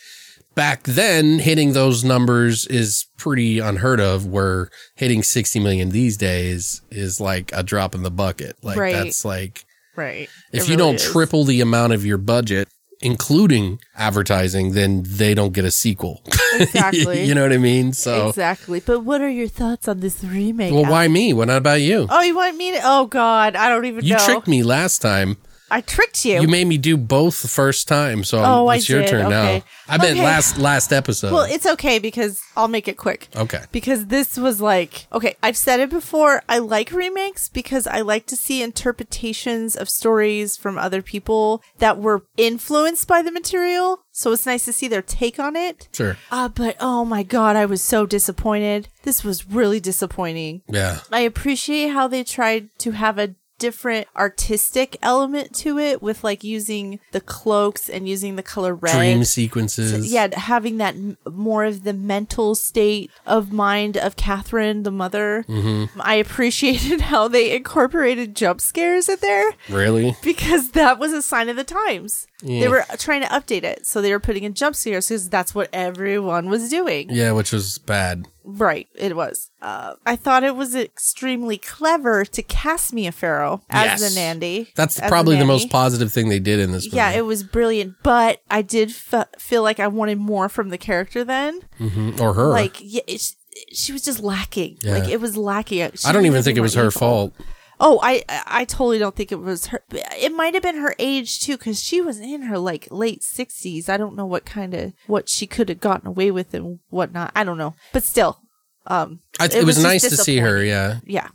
back 0.60 0.84
then 0.84 1.40
hitting 1.40 1.72
those 1.72 2.04
numbers 2.04 2.66
is 2.68 3.06
pretty 3.18 3.60
unheard 3.60 4.02
of 4.02 4.26
where 4.26 4.70
hitting 4.96 5.24
60 5.24 5.58
million 5.62 5.90
these 5.92 6.18
days 6.18 6.82
is 6.92 7.22
like 7.22 7.50
a 7.54 7.64
drop 7.64 7.96
in 7.96 8.04
the 8.04 8.12
bucket 8.12 8.58
like 8.62 8.78
Right. 8.78 8.94
that's 8.94 9.24
like 9.24 9.64
right. 9.96 10.28
if 10.52 10.64
It 10.64 10.70
you 10.70 10.76
really 10.76 10.78
don't 10.78 10.96
is. 10.96 11.04
triple 11.12 11.46
the 11.46 11.62
amount 11.62 11.94
of 11.94 12.06
your 12.06 12.18
budget, 12.18 12.68
including 13.02 13.80
advertising, 13.96 14.74
then 14.74 15.04
they 15.06 15.34
don't 15.34 15.54
get 15.54 15.64
a 15.64 15.72
sequel. 15.72 16.22
Exactly. 16.56 17.24
you 17.28 17.34
know 17.34 17.44
what 17.44 17.54
I 17.54 17.58
mean? 17.58 17.94
So, 17.94 18.28
Exactly. 18.28 18.82
But 18.82 19.00
what 19.06 19.22
are 19.22 19.30
your 19.30 19.48
thoughts 19.48 19.88
on 19.88 20.02
this 20.02 20.22
remake? 20.26 20.74
well, 20.74 20.86
why 20.92 21.08
me? 21.08 21.32
What 21.32 21.48
not 21.48 21.58
about 21.58 21.80
you? 21.82 22.06
Oh, 22.10 22.22
you 22.22 22.36
want 22.36 22.58
me 22.58 22.72
to? 22.74 22.80
Oh 22.84 23.06
God, 23.06 23.56
I 23.56 23.70
don't 23.70 23.86
even 23.86 24.04
you 24.04 24.16
know. 24.16 24.26
tricked 24.26 24.48
me 24.50 24.64
last 24.64 25.02
time 25.02 25.38
I 25.72 25.82
tricked 25.82 26.26
you. 26.26 26.42
You 26.42 26.48
made 26.48 26.68
me 26.68 26.78
do 26.78 26.98
both 26.98 27.42
the 27.42 27.48
first 27.48 27.88
time, 27.88 28.24
so 28.24 28.42
Oh, 28.44 28.68
I 28.68 28.78
it's 28.78 28.90
your 28.90 29.02
did. 29.02 29.10
turn 29.10 29.26
Okay. 29.28 29.30
now. 29.30 29.64
I 29.88 29.98
meant 29.98 30.12
Okay. 30.18 30.24
last 30.24 30.58
last 30.58 30.92
episode. 30.94 31.32
well, 31.34 31.44
it's 31.44 31.66
okay 31.66 32.00
because 32.00 32.42
I'll 32.56 32.68
make 32.68 32.88
it 32.88 32.98
quick. 32.98 33.28
okay. 33.36 33.62
Because 33.72 34.08
this 34.08 34.38
was 34.38 34.60
like, 34.62 35.08
okay, 35.12 35.36
I've 35.44 35.58
said 35.58 35.80
it 35.80 35.90
before. 35.90 36.44
I 36.50 36.58
like 36.60 36.92
remakes 36.92 37.50
because 37.50 37.88
I 37.88 38.02
like 38.02 38.26
to 38.28 38.36
see 38.36 38.62
interpretations 38.62 39.76
of 39.76 39.90
stories 39.90 40.58
from 40.58 40.78
other 40.78 41.02
people 41.02 41.62
that 41.80 41.98
were 41.98 42.24
influenced 42.38 43.08
by 43.08 43.22
the 43.22 43.32
material. 43.32 44.02
So 44.12 44.34
it's 44.34 44.46
nice 44.46 44.66
to 44.66 44.74
see 44.74 44.88
their 44.90 45.02
take 45.02 45.40
on 45.40 45.56
it. 45.56 45.88
Sure. 45.94 46.18
Uh, 46.32 46.50
but 46.50 46.76
oh 46.82 47.06
my 47.06 47.24
God, 47.24 47.56
I 47.56 47.66
was 47.66 47.82
so 47.82 48.06
disappointed. 48.06 48.90
This 49.04 49.24
was 49.24 49.48
really 49.50 49.80
disappointing. 49.80 50.62
Yeah. 50.68 51.00
I 51.12 51.22
appreciate 51.22 51.90
how 51.90 52.08
they 52.08 52.24
tried 52.26 52.70
to 52.80 52.92
have 52.92 53.18
a 53.18 53.36
different 53.60 54.08
artistic 54.16 54.98
element 55.02 55.54
to 55.56 55.78
it 55.78 56.02
with 56.02 56.24
like 56.24 56.44
using 56.44 57.00
the 57.12 57.22
cloaks 57.22 57.90
and 57.90 58.08
using 58.10 58.36
the 58.36 58.44
color 58.44 58.74
red. 58.74 58.96
Dream 58.96 59.24
sequences. 59.24 60.12
Yeah, 60.12 60.30
having 60.38 60.78
that 60.78 60.96
m- 60.96 61.18
more 61.30 61.66
of 61.66 61.84
the 61.84 61.94
mental 61.94 62.56
state 62.56 63.12
of 63.26 63.52
mind 63.52 63.98
of 63.98 64.16
Catherine, 64.16 64.84
the 64.84 64.92
mother. 64.92 65.46
Mm-hmm. 65.48 66.00
I 66.02 66.16
appreciated 66.16 67.02
how 67.12 67.28
they 67.28 67.56
incorporated 67.56 68.36
jump 68.36 68.62
scares 68.62 69.08
in 69.10 69.18
there 69.22 69.52
Really? 69.70 70.16
because 70.24 70.72
that 70.72 70.98
was 70.98 71.14
a 71.14 71.22
sign 71.22 71.50
of 71.50 71.56
the 71.56 71.64
times. 71.64 72.26
They 72.42 72.70
were 72.70 72.86
trying 72.98 73.22
to 73.22 73.28
update 73.28 73.64
it, 73.64 73.86
so 73.86 74.02
they 74.02 74.12
were 74.14 74.20
putting 74.20 74.46
in 74.46 74.54
jump 74.54 74.74
scares 74.78 75.10
because 75.10 75.28
that's 75.30 75.54
what 75.54 75.70
everyone 75.74 76.50
was 76.50 76.70
doing. 76.70 77.10
Yeah, 77.10 77.34
which 77.34 77.52
was 77.52 77.78
bad. 77.80 78.30
Right, 78.44 78.88
it 78.96 79.16
was. 79.16 79.52
Uh, 79.62 79.94
I 80.06 80.16
thought 80.16 80.44
it 80.44 80.56
was 80.56 80.74
extremely 80.76 81.58
clever 81.58 82.26
to 82.26 82.42
cast 82.42 82.94
Mia 82.94 83.12
Farrow 83.12 83.62
as 83.70 84.00
Yes. 84.02 84.10
the 84.14 84.20
Nandy. 84.20 84.72
That's 84.76 85.00
probably 85.00 85.36
the 85.36 85.40
nanny. 85.46 85.48
most 85.48 85.70
positive 85.70 86.12
thing 86.12 86.30
they 86.30 86.40
did 86.40 86.60
in 86.60 86.72
this 86.72 86.86
movie. 86.86 86.96
Yeah, 86.98 87.12
it 87.12 87.26
was 87.26 87.44
brilliant, 87.44 87.96
but 88.02 88.42
I 88.50 88.62
did 88.62 88.90
f- 88.90 89.28
feel 89.38 89.62
like 89.62 89.80
I 89.80 89.88
wanted 89.88 90.18
more 90.18 90.50
from 90.50 90.70
the 90.70 90.78
character 90.78 91.24
then. 91.24 91.62
Mhm. 91.80 92.20
or 92.20 92.34
her. 92.34 92.48
Like, 92.48 92.78
yeah, 92.80 93.02
it's, 93.08 93.36
she 93.74 93.92
was 93.92 94.04
just 94.04 94.22
lacking. 94.22 94.78
Yeah. 94.82 95.00
Like, 95.00 95.10
it 95.10 95.20
was 95.22 95.36
lacking. 95.38 95.92
She 95.96 96.08
I 96.08 96.12
don't 96.12 96.26
even 96.26 96.42
think 96.42 96.58
it 96.58 96.62
was 96.62 96.74
her 96.76 96.92
fault. 96.92 97.34
Oh, 97.80 98.00
I 98.04 98.24
I 98.28 98.44
I 98.48 98.66
totally 98.66 99.00
don't 99.00 99.16
think 99.16 99.32
it 99.32 99.40
was 99.40 99.68
her. 99.68 99.82
It 99.92 100.34
might 100.34 100.54
have 100.54 100.64
been 100.64 100.78
her 100.78 100.96
age 101.00 101.40
too, 101.40 101.58
because 101.58 101.82
she 101.82 102.02
was 102.02 102.20
in 102.20 102.44
her 102.44 102.58
like 102.58 102.88
late 102.92 103.24
sixties. 103.24 103.90
I 103.90 103.98
don't 103.98 104.16
know 104.16 104.26
what 104.26 104.46
kind 104.46 104.74
of 104.74 104.94
what 105.08 105.30
she 105.30 105.48
could 105.48 105.70
have 105.70 105.80
gotten 105.80 106.08
away 106.08 106.32
with 106.32 106.54
and 106.54 106.80
whatnot. 106.90 107.32
I 107.36 107.44
don't 107.44 107.58
know, 107.58 107.76
but 107.94 108.04
still, 108.04 108.40
um, 108.88 109.20
I, 109.40 109.46
it, 109.46 109.64
was, 109.64 109.76
just 109.76 109.84
nice 109.84 110.10
to 110.10 110.18
see 110.18 110.38
her. 110.40 110.64
Yeah. 110.64 111.00
Yeah. 111.06 111.30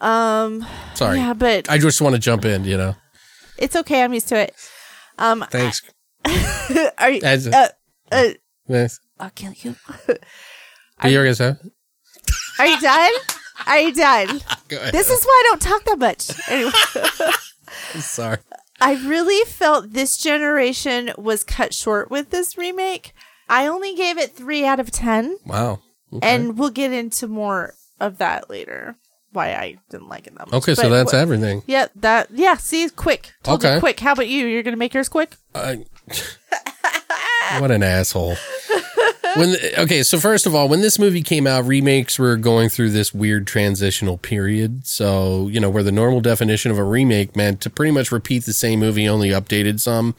Um. 0.00 0.66
Sorry. 0.94 1.18
Yeah, 1.18 1.34
but 1.34 1.70
I 1.70 1.78
just 1.78 2.00
want 2.00 2.14
to 2.14 2.20
jump 2.20 2.44
in. 2.44 2.64
You 2.64 2.76
know. 2.76 2.96
it's 3.56 3.76
okay. 3.76 4.02
I'm 4.02 4.12
used 4.12 4.28
to 4.28 4.36
it. 4.36 4.54
Um. 5.18 5.44
Thanks. 5.50 5.82
Are 6.98 7.10
you? 7.10 7.20
As- 7.22 7.46
Uh, 7.46 7.68
uh, 8.10 8.28
Yes. 8.66 8.98
I'll 9.20 9.30
kill 9.30 9.52
you. 9.52 9.76
are 10.98 11.08
You 11.08 11.18
gonna 11.18 11.34
say? 11.34 11.54
Are 12.58 12.66
you 12.66 12.80
done? 12.80 13.12
Are 13.66 13.78
you 13.78 13.92
done? 13.94 14.40
This 14.68 15.08
is 15.10 15.24
why 15.24 15.42
I 15.44 15.48
don't 15.50 15.62
talk 15.62 15.84
that 15.84 15.98
much. 15.98 16.30
Anyway. 16.50 16.72
Sorry. 18.00 18.38
I 18.80 18.94
really 19.06 19.44
felt 19.48 19.92
this 19.92 20.16
generation 20.16 21.12
was 21.16 21.44
cut 21.44 21.72
short 21.72 22.10
with 22.10 22.30
this 22.30 22.58
remake. 22.58 23.12
I 23.48 23.66
only 23.68 23.94
gave 23.94 24.18
it 24.18 24.32
three 24.32 24.64
out 24.66 24.80
of 24.80 24.90
ten, 24.90 25.36
Wow. 25.46 25.80
Okay. 26.12 26.26
and 26.28 26.58
we'll 26.58 26.70
get 26.70 26.92
into 26.92 27.28
more 27.28 27.74
of 28.00 28.18
that 28.18 28.50
later. 28.50 28.96
Why 29.32 29.54
I 29.54 29.76
didn't 29.90 30.08
like 30.08 30.26
it 30.26 30.34
that 30.36 30.46
much. 30.46 30.54
okay, 30.54 30.74
so 30.74 30.88
that's 30.88 31.12
wh- 31.12 31.16
everything. 31.16 31.62
Yeah, 31.66 31.86
that 31.96 32.28
yeah. 32.32 32.56
See, 32.56 32.88
quick. 32.88 33.32
Told 33.44 33.64
Okay. 33.64 33.78
quick. 33.80 34.00
How 34.00 34.12
about 34.12 34.28
you? 34.28 34.46
You're 34.46 34.62
gonna 34.64 34.76
make 34.76 34.94
yours 34.94 35.08
quick. 35.08 35.36
I- 35.54 35.84
what 37.60 37.70
an 37.70 37.82
asshole. 37.82 38.36
When 39.36 39.50
the- 39.50 39.80
okay, 39.82 40.02
so 40.04 40.18
first 40.18 40.46
of 40.46 40.54
all, 40.54 40.68
when 40.68 40.80
this 40.80 40.98
movie 40.98 41.22
came 41.22 41.46
out, 41.46 41.66
remakes 41.66 42.18
were 42.18 42.36
going 42.36 42.68
through 42.68 42.90
this 42.90 43.12
weird 43.12 43.46
transitional 43.46 44.16
period. 44.16 44.86
So 44.86 45.48
you 45.48 45.58
know, 45.60 45.70
where 45.70 45.82
the 45.82 45.92
normal 45.92 46.20
definition 46.20 46.70
of 46.70 46.78
a 46.78 46.84
remake 46.84 47.34
meant 47.34 47.60
to 47.62 47.70
pretty 47.70 47.90
much 47.90 48.12
repeat 48.12 48.44
the 48.44 48.52
same 48.52 48.80
movie, 48.80 49.08
only 49.08 49.30
updated 49.30 49.80
some. 49.80 50.14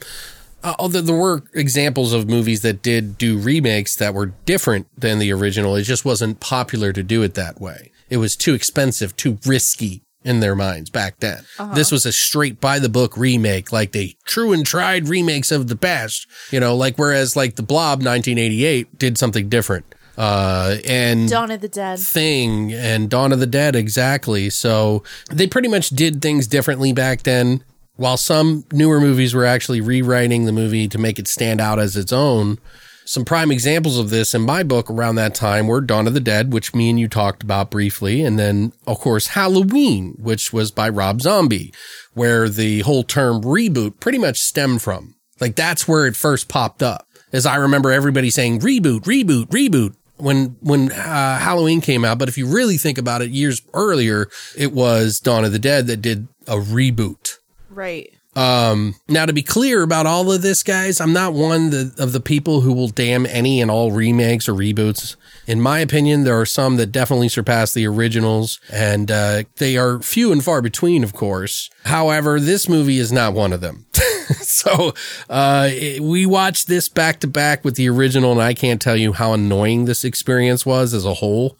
Uh, 0.62 0.74
although 0.78 1.00
there 1.00 1.16
were 1.16 1.44
examples 1.54 2.12
of 2.12 2.28
movies 2.28 2.62
that 2.62 2.82
did 2.82 3.16
do 3.16 3.38
remakes 3.38 3.96
that 3.96 4.14
were 4.14 4.32
different 4.44 4.86
than 4.98 5.18
the 5.18 5.32
original, 5.32 5.76
it 5.76 5.82
just 5.82 6.04
wasn't 6.04 6.40
popular 6.40 6.92
to 6.92 7.02
do 7.02 7.22
it 7.22 7.34
that 7.34 7.60
way. 7.60 7.92
It 8.10 8.16
was 8.18 8.36
too 8.36 8.54
expensive, 8.54 9.16
too 9.16 9.38
risky 9.46 10.02
in 10.26 10.40
their 10.40 10.56
minds 10.56 10.90
back 10.90 11.20
then. 11.20 11.44
This 11.74 11.92
was 11.92 12.04
a 12.04 12.12
straight 12.12 12.60
by 12.60 12.78
the 12.78 12.88
book 12.88 13.16
remake, 13.16 13.72
like 13.72 13.92
the 13.92 14.16
true 14.24 14.52
and 14.52 14.66
tried 14.66 15.08
remakes 15.08 15.52
of 15.52 15.68
the 15.68 15.76
past, 15.76 16.26
you 16.50 16.60
know, 16.60 16.76
like 16.76 16.98
whereas 16.98 17.36
like 17.36 17.54
the 17.54 17.62
Blob 17.62 18.00
1988 18.00 18.98
did 18.98 19.16
something 19.16 19.48
different. 19.48 19.86
Uh, 20.18 20.78
and 20.86 21.28
Dawn 21.28 21.50
of 21.50 21.60
the 21.60 21.68
Dead. 21.68 21.98
Thing 21.98 22.72
and 22.72 23.08
Dawn 23.08 23.32
of 23.32 23.38
the 23.38 23.46
Dead, 23.46 23.76
exactly. 23.76 24.50
So 24.50 25.02
they 25.30 25.46
pretty 25.46 25.68
much 25.68 25.90
did 25.90 26.20
things 26.20 26.46
differently 26.46 26.92
back 26.92 27.22
then. 27.22 27.62
While 27.96 28.18
some 28.18 28.64
newer 28.72 29.00
movies 29.00 29.34
were 29.34 29.46
actually 29.46 29.80
rewriting 29.80 30.44
the 30.44 30.52
movie 30.52 30.86
to 30.88 30.98
make 30.98 31.18
it 31.18 31.28
stand 31.28 31.60
out 31.62 31.78
as 31.78 31.96
its 31.96 32.12
own, 32.12 32.58
some 33.06 33.24
prime 33.24 33.50
examples 33.50 33.98
of 33.98 34.10
this 34.10 34.34
in 34.34 34.42
my 34.42 34.62
book 34.62 34.90
around 34.90 35.14
that 35.14 35.34
time 35.34 35.66
were 35.68 35.80
Dawn 35.80 36.06
of 36.06 36.14
the 36.14 36.20
Dead, 36.20 36.52
which 36.52 36.74
me 36.74 36.90
and 36.90 36.98
you 36.98 37.08
talked 37.08 37.42
about 37.42 37.70
briefly, 37.70 38.22
and 38.22 38.38
then, 38.38 38.72
of 38.86 38.98
course, 38.98 39.28
Halloween, 39.28 40.16
which 40.18 40.52
was 40.52 40.70
by 40.70 40.88
Rob 40.88 41.20
Zombie, 41.20 41.72
where 42.14 42.48
the 42.48 42.80
whole 42.80 43.04
term 43.04 43.42
reboot 43.42 44.00
pretty 44.00 44.18
much 44.18 44.40
stemmed 44.40 44.82
from. 44.82 45.14
Like, 45.40 45.54
that's 45.54 45.86
where 45.86 46.06
it 46.06 46.16
first 46.16 46.48
popped 46.48 46.82
up. 46.82 47.06
As 47.32 47.46
I 47.46 47.56
remember 47.56 47.92
everybody 47.92 48.30
saying 48.30 48.60
reboot, 48.60 49.00
reboot, 49.02 49.46
reboot 49.46 49.94
when 50.16 50.56
when 50.60 50.90
uh, 50.92 51.38
Halloween 51.38 51.80
came 51.80 52.04
out. 52.04 52.18
But 52.18 52.28
if 52.28 52.38
you 52.38 52.46
really 52.46 52.78
think 52.78 52.98
about 52.98 53.22
it, 53.22 53.30
years 53.30 53.62
earlier, 53.74 54.28
it 54.56 54.72
was 54.72 55.20
Dawn 55.20 55.44
of 55.44 55.52
the 55.52 55.58
Dead 55.58 55.86
that 55.86 55.98
did 55.98 56.28
a 56.46 56.56
reboot. 56.56 57.38
Right. 57.68 58.15
Um, 58.36 58.94
now 59.08 59.24
to 59.24 59.32
be 59.32 59.42
clear 59.42 59.82
about 59.82 60.04
all 60.06 60.30
of 60.30 60.42
this, 60.42 60.62
guys, 60.62 61.00
I'm 61.00 61.12
not 61.14 61.32
one 61.32 61.72
of 61.98 62.12
the 62.12 62.20
people 62.22 62.60
who 62.60 62.72
will 62.74 62.88
damn 62.88 63.24
any 63.26 63.60
and 63.62 63.70
all 63.70 63.92
remakes 63.92 64.46
or 64.48 64.52
reboots. 64.52 65.16
In 65.46 65.60
my 65.60 65.78
opinion, 65.78 66.24
there 66.24 66.38
are 66.38 66.44
some 66.46 66.76
that 66.76 66.92
definitely 66.92 67.28
surpass 67.30 67.72
the 67.72 67.86
originals, 67.86 68.60
and 68.70 69.10
uh, 69.10 69.44
they 69.56 69.76
are 69.78 70.00
few 70.02 70.32
and 70.32 70.44
far 70.44 70.60
between, 70.60 71.02
of 71.02 71.12
course. 71.14 71.70
However, 71.84 72.38
this 72.38 72.68
movie 72.68 72.98
is 72.98 73.10
not 73.10 73.32
one 73.32 73.52
of 73.54 73.60
them. 73.62 73.86
so 74.42 74.92
uh, 75.30 75.68
it- 75.72 76.02
we 76.02 76.26
watched 76.26 76.66
this 76.66 76.88
back 76.88 77.20
to 77.20 77.26
back 77.26 77.64
with 77.64 77.76
the 77.76 77.88
original, 77.88 78.32
and 78.32 78.42
I 78.42 78.52
can't 78.54 78.82
tell 78.82 78.96
you 78.96 79.12
how 79.14 79.32
annoying 79.32 79.86
this 79.86 80.04
experience 80.04 80.66
was 80.66 80.92
as 80.92 81.04
a 81.06 81.14
whole. 81.14 81.56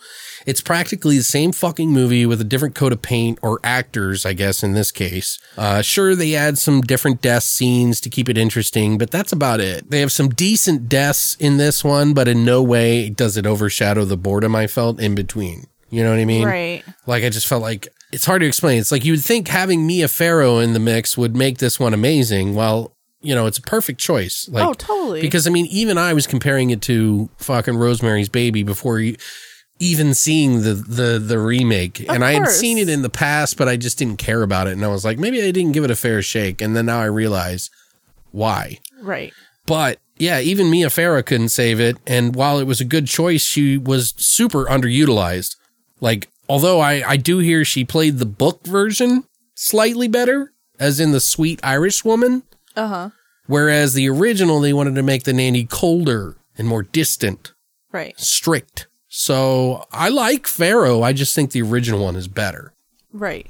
It's 0.47 0.61
practically 0.61 1.19
the 1.19 1.25
same 1.25 1.51
fucking 1.51 1.91
movie 1.91 2.25
with 2.25 2.41
a 2.41 2.45
different 2.45 2.77
coat 2.77 2.93
of 2.93 3.03
paint 3.03 3.39
or 3.43 3.59
actors, 3.65 4.25
I 4.25 4.33
guess, 4.33 4.63
in 4.63 4.75
this 4.75 4.93
case. 4.93 5.39
Uh, 5.59 5.83
sure, 5.83 6.15
they 6.15 6.37
add 6.37 6.57
some 6.57 6.81
different 6.83 7.21
death 7.21 7.43
scenes 7.43 8.01
to 8.03 8.09
keep 8.09 8.29
it 8.29 8.39
interesting, 8.39 8.97
but 8.97 9.11
that's 9.11 9.33
about 9.33 9.59
it. 9.61 9.91
They 9.91 9.99
have 10.01 10.13
some 10.13 10.29
decent 10.29 10.89
deaths 10.89 11.35
in 11.41 11.57
this 11.57 11.83
one, 11.83 12.15
but 12.15 12.29
in 12.29 12.45
no 12.45 12.63
way 12.63 13.11
does 13.11 13.37
it 13.37 13.45
overshadow 13.45 14.05
the 14.05 14.17
boredom 14.17 14.55
I 14.55 14.69
felt 14.69 15.01
in 15.01 15.17
between. 15.17 15.65
You 15.91 16.05
know 16.05 16.11
what 16.11 16.21
I 16.21 16.25
mean? 16.25 16.45
Right. 16.47 16.85
Like, 17.07 17.25
I 17.25 17.29
just 17.29 17.47
felt 17.49 17.63
like 17.63 17.89
it's 18.13 18.25
hard 18.25 18.41
to 18.41 18.47
explain. 18.47 18.79
It's 18.79 18.93
like 18.93 19.05
you 19.05 19.13
would 19.15 19.25
think 19.25 19.49
having 19.49 19.85
Mia 19.87 20.07
Farrow 20.09 20.59
in 20.59 20.73
the 20.75 20.81
mix 20.81 21.19
would 21.19 21.35
make 21.37 21.59
this 21.59 21.81
one 21.81 21.93
amazing. 21.93 22.55
Well, 22.55 22.93
you 23.21 23.35
know, 23.35 23.47
it's 23.47 23.59
a 23.59 23.63
perfect 23.63 23.99
choice. 24.01 24.49
Like, 24.49 24.65
Oh, 24.65 24.75
totally. 24.75 25.21
Because 25.21 25.47
I 25.47 25.51
mean, 25.51 25.67
even 25.67 25.99
I 25.99 26.13
was 26.13 26.29
comparing 26.29 26.71
it 26.71 26.83
to 26.83 27.31
fucking 27.39 27.77
Rosemary's 27.77 28.29
Baby 28.29 28.63
before 28.63 29.01
you 29.01 29.17
even 29.79 30.15
seeing 30.15 30.63
the 30.63 30.75
the 30.75 31.19
the 31.19 31.39
remake, 31.39 32.01
and 32.09 32.25
I 32.25 32.33
had 32.33 32.45
course. 32.45 32.57
seen 32.59 32.79
it 32.79 32.89
in 32.89 33.03
the 33.03 33.11
past, 33.11 33.57
but 33.57 33.69
I 33.69 33.77
just 33.77 33.99
didn't 33.99 34.17
care 34.19 34.43
about 34.43 34.67
it, 34.67 34.73
and 34.73 34.85
I 34.85 34.89
was 34.89 35.05
like, 35.05 35.19
maybe 35.19 35.43
I 35.43 35.51
didn't 35.51 35.73
give 35.73 35.85
it 35.85 35.91
a 35.91 35.97
fair 35.97 36.23
shake, 36.23 36.61
and 36.61 36.75
then 36.77 36.87
now 36.87 37.01
I 37.01 37.05
realize 37.07 37.71
why. 38.31 38.79
Right. 39.01 39.33
But 39.67 39.99
yeah, 40.19 40.41
even 40.41 40.71
Mia 40.71 40.91
Farrow 40.91 41.23
couldn't 41.23 41.49
save 41.51 41.81
it. 41.81 41.97
And 42.07 42.35
while 42.35 42.59
it 42.59 42.65
was 42.67 42.81
a 42.81 42.85
good 42.85 43.07
choice, 43.07 43.43
she 43.43 43.77
was 43.77 44.15
super 44.17 44.65
underutilized. 44.67 45.57
Like, 46.01 46.29
although 46.49 46.81
I, 46.81 47.03
I 47.07 47.17
do 47.17 47.39
hear 47.39 47.65
she 47.65 47.85
played 47.85 48.19
the 48.19 48.27
book 48.27 48.65
version 48.65 49.25
slightly 49.55 50.09
better, 50.09 50.53
as 50.79 51.01
in 51.01 51.13
the 51.13 51.21
sweet 51.21 51.61
Irish 51.63 52.05
woman. 52.05 52.45
Uh 52.77 52.87
huh. 52.89 53.11
Whereas 53.47 53.95
the 53.95 54.09
original, 54.09 54.61
they 54.61 54.73
wanted 54.73 54.95
to 54.95 55.03
make 55.03 55.25
the 55.25 55.33
nanny 55.33 55.65
colder 55.65 56.37
and 56.59 56.67
more 56.69 56.83
distant, 56.83 57.53
Right. 57.93 58.19
strict. 58.19 58.87
So 59.19 59.83
I 59.93 60.11
like 60.11 60.47
Farrow. 60.47 61.03
I 61.03 61.15
just 61.15 61.35
think 61.35 61.53
the 61.53 61.63
original 61.63 62.05
one 62.05 62.17
is 62.17 62.29
better. 62.29 62.75
Right. 63.15 63.47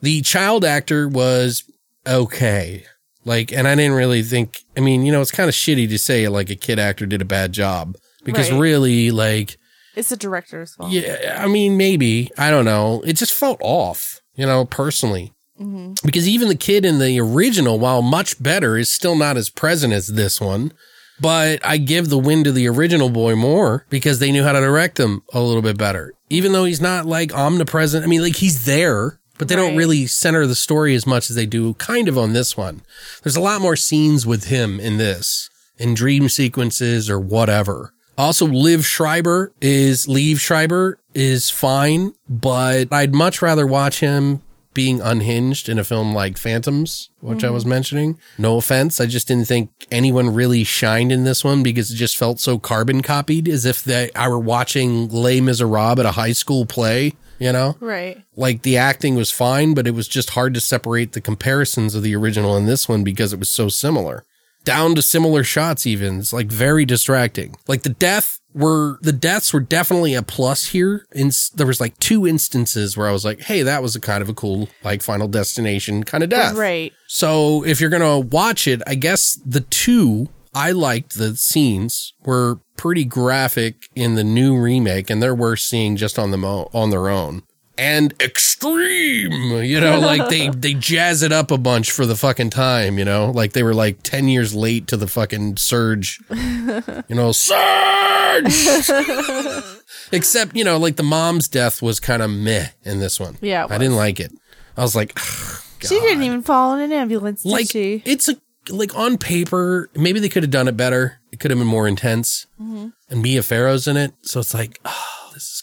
The 0.00 0.20
child 0.20 0.64
actor 0.64 1.08
was 1.08 1.64
okay. 2.06 2.84
Like, 3.24 3.52
and 3.52 3.66
I 3.66 3.74
didn't 3.74 3.96
really 3.96 4.22
think, 4.22 4.58
I 4.76 4.80
mean, 4.80 5.04
you 5.04 5.10
know, 5.10 5.20
it's 5.20 5.32
kind 5.32 5.48
of 5.48 5.54
shitty 5.56 5.88
to 5.88 5.98
say 5.98 6.28
like 6.28 6.48
a 6.48 6.54
kid 6.54 6.78
actor 6.78 7.06
did 7.06 7.20
a 7.20 7.24
bad 7.24 7.50
job 7.50 7.96
because 8.22 8.52
Right. 8.52 8.60
really, 8.60 9.10
like, 9.10 9.56
It's 9.96 10.10
the 10.10 10.16
director's 10.16 10.76
fault. 10.76 10.92
yeah, 10.92 11.40
I 11.42 11.48
mean, 11.48 11.76
maybe, 11.76 12.30
I 12.38 12.50
don't 12.50 12.64
know. 12.64 13.02
It 13.04 13.14
just 13.14 13.32
felt 13.32 13.58
off, 13.62 14.20
you 14.36 14.46
know, 14.46 14.64
personally. 14.64 15.32
Mm-hmm. 15.60 15.94
Because 16.06 16.28
even 16.28 16.46
the 16.46 16.54
kid 16.54 16.84
in 16.84 17.00
the 17.00 17.18
original, 17.18 17.80
while 17.80 18.00
much 18.00 18.40
better, 18.40 18.76
is 18.76 18.92
still 18.92 19.16
not 19.16 19.36
as 19.36 19.50
present 19.50 19.92
as 19.92 20.06
this 20.06 20.40
one. 20.40 20.72
But 21.20 21.64
I 21.64 21.76
give 21.76 22.08
the 22.08 22.18
win 22.18 22.44
to 22.44 22.52
the 22.52 22.68
original 22.68 23.08
boy 23.08 23.36
more 23.36 23.86
because 23.88 24.18
they 24.18 24.32
knew 24.32 24.42
how 24.42 24.52
to 24.52 24.60
direct 24.60 24.98
him 24.98 25.22
a 25.32 25.40
little 25.40 25.62
bit 25.62 25.78
better. 25.78 26.12
Even 26.28 26.52
though 26.52 26.64
he's 26.64 26.80
not 26.80 27.06
like 27.06 27.34
omnipresent. 27.34 28.04
I 28.04 28.08
mean, 28.08 28.22
like 28.22 28.36
he's 28.36 28.64
there, 28.64 29.20
but 29.38 29.48
they 29.48 29.56
don't 29.56 29.76
really 29.76 30.06
center 30.06 30.46
the 30.46 30.54
story 30.54 30.94
as 30.94 31.06
much 31.06 31.30
as 31.30 31.36
they 31.36 31.46
do 31.46 31.74
kind 31.74 32.08
of 32.08 32.18
on 32.18 32.32
this 32.32 32.56
one. 32.56 32.82
There's 33.22 33.36
a 33.36 33.40
lot 33.40 33.60
more 33.60 33.76
scenes 33.76 34.26
with 34.26 34.46
him 34.46 34.80
in 34.80 34.96
this, 34.96 35.50
in 35.78 35.94
dream 35.94 36.28
sequences 36.28 37.08
or 37.08 37.20
whatever. 37.20 37.92
Also, 38.16 38.46
Liv 38.46 38.86
Schreiber 38.86 39.52
is, 39.60 40.06
Liev 40.06 40.38
Schreiber 40.38 40.98
is 41.14 41.50
fine, 41.50 42.14
but 42.28 42.92
I'd 42.92 43.12
much 43.12 43.42
rather 43.42 43.66
watch 43.66 44.00
him 44.00 44.42
being 44.74 45.00
unhinged 45.00 45.68
in 45.68 45.78
a 45.78 45.84
film 45.84 46.14
like 46.14 46.36
Phantoms, 46.36 47.10
which 47.20 47.42
I 47.42 47.46
mm-hmm. 47.46 47.54
was 47.54 47.64
mentioning. 47.64 48.18
No 48.36 48.58
offense. 48.58 49.00
I 49.00 49.06
just 49.06 49.28
didn't 49.28 49.46
think 49.46 49.70
anyone 49.90 50.34
really 50.34 50.64
shined 50.64 51.12
in 51.12 51.24
this 51.24 51.44
one 51.44 51.62
because 51.62 51.90
it 51.90 51.96
just 51.96 52.16
felt 52.16 52.40
so 52.40 52.58
carbon 52.58 53.00
copied 53.00 53.48
as 53.48 53.64
if 53.64 53.82
they, 53.82 54.10
I 54.14 54.28
were 54.28 54.38
watching 54.38 55.08
Les 55.08 55.40
Miserables 55.40 56.00
at 56.00 56.06
a 56.06 56.12
high 56.12 56.32
school 56.32 56.66
play, 56.66 57.14
you 57.38 57.52
know? 57.52 57.76
Right. 57.80 58.22
like 58.36 58.62
the 58.62 58.76
acting 58.76 59.14
was 59.14 59.30
fine, 59.30 59.74
but 59.74 59.86
it 59.86 59.92
was 59.92 60.08
just 60.08 60.30
hard 60.30 60.54
to 60.54 60.60
separate 60.60 61.12
the 61.12 61.20
comparisons 61.20 61.94
of 61.94 62.02
the 62.02 62.16
original 62.16 62.56
and 62.56 62.68
this 62.68 62.88
one 62.88 63.04
because 63.04 63.32
it 63.32 63.38
was 63.38 63.50
so 63.50 63.68
similar. 63.68 64.24
Down 64.64 64.94
to 64.94 65.02
similar 65.02 65.44
shots, 65.44 65.86
even. 65.86 66.18
It's 66.18 66.32
like 66.32 66.46
very 66.46 66.84
distracting. 66.84 67.56
Like 67.68 67.82
the 67.82 67.90
death 67.90 68.40
were, 68.54 68.98
the 69.02 69.12
deaths 69.12 69.52
were 69.52 69.60
definitely 69.60 70.14
a 70.14 70.22
plus 70.22 70.68
here. 70.68 71.06
And 71.12 71.32
there 71.54 71.66
was 71.66 71.80
like 71.80 71.98
two 71.98 72.26
instances 72.26 72.96
where 72.96 73.08
I 73.08 73.12
was 73.12 73.24
like, 73.24 73.40
hey, 73.40 73.62
that 73.62 73.82
was 73.82 73.94
a 73.96 74.00
kind 74.00 74.22
of 74.22 74.28
a 74.28 74.34
cool, 74.34 74.68
like 74.82 75.02
final 75.02 75.28
destination 75.28 76.04
kind 76.04 76.24
of 76.24 76.30
death. 76.30 76.56
Right. 76.56 76.92
So 77.08 77.64
if 77.64 77.80
you're 77.80 77.90
going 77.90 78.22
to 78.22 78.28
watch 78.28 78.66
it, 78.66 78.80
I 78.86 78.94
guess 78.94 79.38
the 79.44 79.60
two 79.60 80.28
I 80.54 80.70
liked 80.70 81.18
the 81.18 81.36
scenes 81.36 82.12
were 82.24 82.60
pretty 82.76 83.04
graphic 83.04 83.88
in 83.94 84.14
the 84.14 84.24
new 84.24 84.56
remake 84.56 85.10
and 85.10 85.22
they're 85.22 85.34
worth 85.34 85.60
seeing 85.60 85.96
just 85.96 86.18
on 86.18 86.30
them 86.30 86.44
o- 86.44 86.70
on 86.72 86.90
their 86.90 87.08
own. 87.08 87.42
And 87.76 88.14
extreme, 88.22 89.32
you 89.64 89.80
know, 89.80 89.98
like 89.98 90.28
they 90.28 90.48
they 90.54 90.74
jazz 90.74 91.22
it 91.24 91.32
up 91.32 91.50
a 91.50 91.58
bunch 91.58 91.90
for 91.90 92.06
the 92.06 92.14
fucking 92.14 92.50
time, 92.50 92.98
you 92.98 93.04
know, 93.04 93.30
like 93.32 93.52
they 93.52 93.62
were 93.64 93.74
like 93.74 94.02
10 94.04 94.28
years 94.28 94.54
late 94.54 94.86
to 94.88 94.96
the 94.96 95.08
fucking 95.08 95.56
surge. 95.56 96.20
You 96.30 97.02
know, 97.16 97.32
surge. 97.32 98.44
Except, 100.12 100.54
you 100.56 100.64
know, 100.64 100.76
like 100.78 100.96
the 100.96 101.02
mom's 101.02 101.48
death 101.48 101.82
was 101.82 101.98
kind 102.00 102.22
of 102.22 102.30
meh 102.30 102.68
in 102.84 103.00
this 103.00 103.18
one. 103.18 103.36
Yeah, 103.40 103.66
I 103.68 103.78
didn't 103.78 103.96
like 103.96 104.20
it. 104.20 104.32
I 104.76 104.82
was 104.82 104.94
like, 104.94 105.18
She 105.18 105.98
didn't 106.00 106.22
even 106.22 106.42
fall 106.42 106.74
in 106.74 106.80
an 106.80 106.92
ambulance, 106.92 107.42
did 107.42 107.50
like 107.52 107.70
she? 107.70 108.02
it's 108.04 108.28
a 108.28 108.36
like 108.70 108.94
on 108.96 109.18
paper 109.18 109.90
maybe 109.94 110.20
they 110.20 110.28
could 110.30 110.42
have 110.42 110.50
done 110.50 110.68
it 110.68 110.74
better 110.74 111.20
it 111.30 111.38
could 111.38 111.50
have 111.50 111.58
been 111.58 111.68
more 111.68 111.86
intense 111.86 112.46
Mm-hmm. 112.58 112.88
and 113.10 113.20
mia 113.22 113.42
farrow's 113.42 113.86
in 113.86 113.98
it 113.98 114.14
so 114.22 114.40
it's 114.40 114.54
like 114.54 114.80
oh 114.86 115.13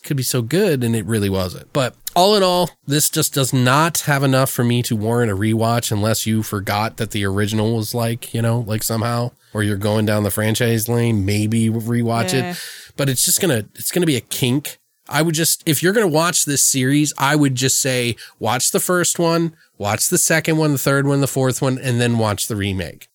could 0.04 0.18
be 0.18 0.24
so 0.24 0.42
good 0.42 0.84
and 0.84 0.96
it 0.96 1.06
really 1.06 1.30
wasn't 1.30 1.72
but 1.74 1.96
all 2.16 2.36
in 2.36 2.44
all 2.44 2.70
this 2.86 3.10
just 3.10 3.34
does 3.34 3.54
not 3.54 4.00
have 4.02 4.24
enough 4.24 4.50
for 4.52 4.64
me 4.64 4.82
to 4.82 4.96
warrant 4.96 5.32
a 5.32 5.36
rewatch 5.36 5.92
unless 5.92 6.26
you 6.26 6.44
forgot 6.44 6.98
that 6.98 7.12
the 7.12 7.24
original 7.26 7.76
was 7.76 7.94
like 7.94 8.34
you 8.34 8.42
know 8.42 8.60
like 8.62 8.84
somehow 8.84 9.32
or 9.54 9.64
you're 9.64 9.78
going 9.78 10.06
down 10.06 10.24
the 10.24 10.32
franchise 10.32 10.90
lane 10.90 11.26
maybe 11.26 11.70
rewatch 11.70 12.34
Yeah. 12.34 12.52
it 12.52 12.58
but 12.98 13.10
it's 13.10 13.24
just 13.26 13.40
gonna 13.40 13.66
it's 13.76 13.92
gonna 13.92 14.06
be 14.06 14.18
a 14.18 14.22
kink 14.22 14.78
I 15.10 15.24
would 15.24 15.36
just, 15.36 15.62
if 15.66 15.84
you're 15.84 15.92
going 15.92 16.08
to 16.08 16.14
watch 16.14 16.46
this 16.46 16.66
series, 16.66 17.12
I 17.18 17.36
would 17.36 17.56
just 17.56 17.82
say, 17.82 18.16
watch 18.40 18.72
the 18.72 18.80
first 18.80 19.20
one, 19.20 19.58
watch 19.78 20.08
the 20.08 20.18
second 20.18 20.56
one, 20.56 20.72
the 20.72 20.78
third 20.78 21.06
one, 21.06 21.20
the 21.20 21.28
fourth 21.28 21.62
one, 21.62 21.78
and 21.78 22.00
then 22.00 22.18
watch 22.18 22.48
the 22.48 22.56
remake. 22.56 23.10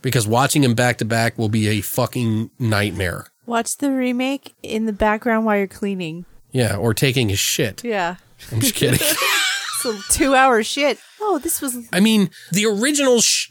Because 0.00 0.28
watching 0.28 0.62
them 0.62 0.74
back 0.74 0.98
to 0.98 1.04
back 1.04 1.36
will 1.38 1.48
be 1.48 1.66
a 1.66 1.80
fucking 1.80 2.50
nightmare. 2.60 3.26
Watch 3.46 3.78
the 3.78 3.90
remake 3.90 4.54
in 4.62 4.86
the 4.86 4.92
background 4.92 5.44
while 5.44 5.56
you're 5.56 5.66
cleaning. 5.66 6.24
Yeah, 6.52 6.76
or 6.76 6.94
taking 6.94 7.30
a 7.30 7.36
shit. 7.36 7.84
Yeah. 7.84 8.16
I'm 8.52 8.60
just 8.60 8.74
kidding. 8.74 8.98
So 9.80 9.98
two 10.10 10.34
hour 10.34 10.62
shit. 10.62 10.98
Oh, 11.22 11.38
this 11.38 11.60
was 11.60 11.76
I 11.92 12.00
mean, 12.00 12.30
the 12.52 12.66
original, 12.66 13.20
sh- 13.20 13.50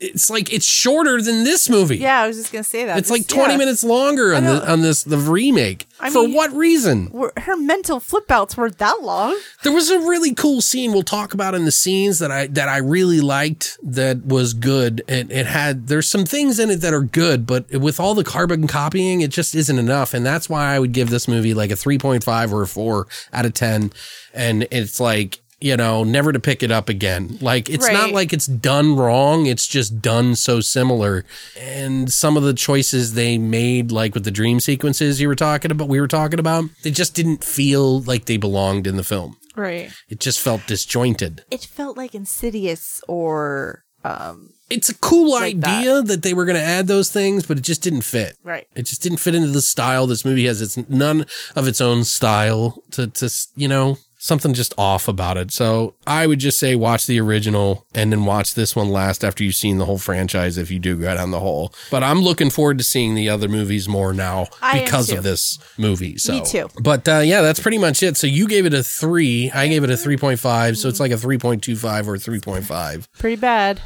it's 0.00 0.30
like, 0.30 0.52
it's 0.52 0.66
shorter 0.66 1.20
than 1.22 1.44
this 1.44 1.68
movie. 1.68 1.98
yeah. 1.98 2.20
I 2.22 2.26
was 2.26 2.36
just 2.36 2.52
gonna 2.52 2.64
say 2.64 2.84
that. 2.84 2.98
It's 2.98 3.08
This- 3.08 3.18
like 3.20 3.26
20 3.28 3.52
yeah. 3.54 3.58
minutes 3.58 3.84
longer 3.84 4.34
on, 4.34 4.44
the, 4.44 4.70
on 4.70 4.82
this, 4.82 5.02
the 5.04 5.16
remake. 5.18 5.86
I 6.00 6.10
For 6.10 6.22
mean- 6.22 6.34
what 6.34 6.52
reason? 6.52 7.10
Were- 7.12 7.32
Her 7.36 7.56
mental 7.56 8.00
flip 8.00 8.30
outs 8.30 8.56
weren't 8.56 8.78
that 8.78 9.02
long. 9.02 9.38
There 9.62 9.72
was 9.72 9.90
a 9.90 9.98
really 9.98 10.34
cool 10.34 10.60
scene 10.60 10.92
we'll 10.92 11.02
talk 11.02 11.34
about 11.34 11.54
in 11.54 11.64
the 11.64 11.70
scenes 11.72 12.18
that 12.18 12.30
I 12.30 12.46
that 12.48 12.68
I 12.68 12.78
really 12.78 13.20
liked 13.20 13.78
that 13.82 14.24
was 14.26 14.54
good. 14.54 15.02
It 15.08 15.30
it 15.30 15.46
had 15.46 15.86
there's 15.88 16.08
some 16.08 16.24
things 16.24 16.58
in 16.58 16.70
it 16.70 16.76
that 16.80 16.92
are 16.94 17.02
good, 17.02 17.46
but 17.46 17.70
with 17.72 18.00
all 18.00 18.14
the 18.14 18.24
carbon 18.24 18.66
copying, 18.66 19.20
it 19.20 19.30
just 19.30 19.54
isn't 19.54 19.78
enough. 19.78 20.14
And 20.14 20.24
that's 20.24 20.48
why 20.48 20.74
I 20.74 20.78
would 20.78 20.92
give 20.92 21.10
this 21.10 21.28
movie 21.28 21.54
like 21.54 21.70
a 21.70 21.74
3.5 21.76 22.52
or 22.52 22.62
a 22.62 22.66
4 22.66 23.06
out 23.32 23.44
of 23.46 23.54
10. 23.54 23.92
And 24.32 24.66
it's 24.70 24.98
like 25.00 25.40
you 25.60 25.76
know, 25.76 26.04
never 26.04 26.32
to 26.32 26.40
pick 26.40 26.62
it 26.62 26.70
up 26.70 26.88
again. 26.88 27.36
Like 27.40 27.68
it's 27.68 27.90
not 27.90 28.12
like 28.12 28.32
it's 28.32 28.46
done 28.46 28.96
wrong. 28.96 29.46
It's 29.46 29.66
just 29.66 30.00
done 30.00 30.34
so 30.36 30.60
similar. 30.60 31.24
And 31.58 32.10
some 32.12 32.36
of 32.36 32.42
the 32.42 32.54
choices 32.54 33.14
they 33.14 33.36
made, 33.38 33.92
like 33.92 34.14
with 34.14 34.24
the 34.24 34.30
dream 34.30 34.60
sequences 34.60 35.20
you 35.20 35.28
were 35.28 35.34
talking 35.34 35.70
about, 35.70 35.88
we 35.88 36.00
were 36.00 36.08
talking 36.08 36.40
about, 36.40 36.64
they 36.82 36.90
just 36.90 37.14
didn't 37.14 37.44
feel 37.44 38.00
like 38.00 38.24
they 38.24 38.36
belonged 38.38 38.86
in 38.86 38.96
the 38.96 39.02
film. 39.04 39.36
Right. 39.56 39.90
It 40.08 40.20
just 40.20 40.40
felt 40.40 40.66
disjointed. 40.66 41.44
It 41.50 41.62
felt 41.64 41.96
like 41.96 42.14
Insidious 42.14 43.02
or 43.08 43.84
um. 44.04 44.50
It's 44.70 44.88
a 44.88 44.94
cool 44.94 45.32
Like 45.32 45.58
that. 45.60 45.78
idea 45.80 46.00
that. 46.00 46.22
they 46.22 46.32
were 46.32 46.44
going 46.44 46.56
to 46.56 46.62
add 46.64 46.86
those 46.86 47.10
things, 47.10 47.44
but 47.44 47.58
it 47.58 47.62
just 47.62 47.82
didn't 47.82 48.02
fit. 48.02 48.36
Right. 48.44 48.68
It 48.76 48.84
just 48.86 49.02
didn't 49.02 49.18
fit 49.18 49.34
into 49.34 49.48
the 49.48 49.60
style. 49.60 50.06
This 50.06 50.24
movie 50.24 50.46
has 50.46 50.62
its 50.62 50.76
none 50.88 51.26
of 51.56 51.66
its 51.66 51.80
own 51.80 52.04
style 52.04 52.80
to, 52.92 53.08
to, 53.08 53.28
you 53.56 53.66
know, 53.66 53.98
something 54.20 54.52
just 54.52 54.74
off 54.76 55.08
about 55.08 55.36
it. 55.38 55.50
So 55.50 55.94
I 56.06 56.26
would 56.26 56.38
just 56.38 56.58
say 56.58 56.76
watch 56.76 57.06
the 57.06 57.18
original 57.20 57.86
and 57.94 58.12
then 58.12 58.26
watch 58.26 58.54
this 58.54 58.76
one 58.76 58.90
last 58.90 59.24
after 59.24 59.42
you've 59.42 59.54
seen 59.54 59.78
the 59.78 59.86
whole 59.86 59.98
franchise 59.98 60.58
if 60.58 60.70
you 60.70 60.78
do 60.78 60.96
go 60.96 61.14
down 61.14 61.30
the 61.30 61.40
hole. 61.40 61.72
But 61.90 62.04
I'm 62.04 62.20
looking 62.20 62.50
forward 62.50 62.78
to 62.78 62.84
seeing 62.84 63.14
the 63.14 63.30
other 63.30 63.48
movies 63.48 63.88
more 63.88 64.12
now 64.12 64.48
I 64.60 64.82
because 64.84 65.10
of 65.10 65.22
this 65.22 65.58
movie. 65.78 66.18
So, 66.18 66.34
Me 66.34 66.44
too. 66.44 66.68
But 66.80 67.08
uh, 67.08 67.22
yeah, 67.24 67.40
that's 67.40 67.60
pretty 67.60 67.78
much 67.78 68.02
it. 68.02 68.16
So 68.18 68.26
you 68.26 68.46
gave 68.46 68.66
it 68.66 68.74
a 68.74 68.82
three. 68.82 69.50
I 69.52 69.68
gave 69.68 69.84
it 69.84 69.90
a 69.90 69.94
3.5. 69.94 70.76
So 70.76 70.88
it's 70.88 71.00
like 71.00 71.12
a 71.12 71.16
3.25 71.16 72.06
or 72.06 72.16
3.5. 72.16 73.08
Pretty 73.18 73.40
bad. 73.40 73.80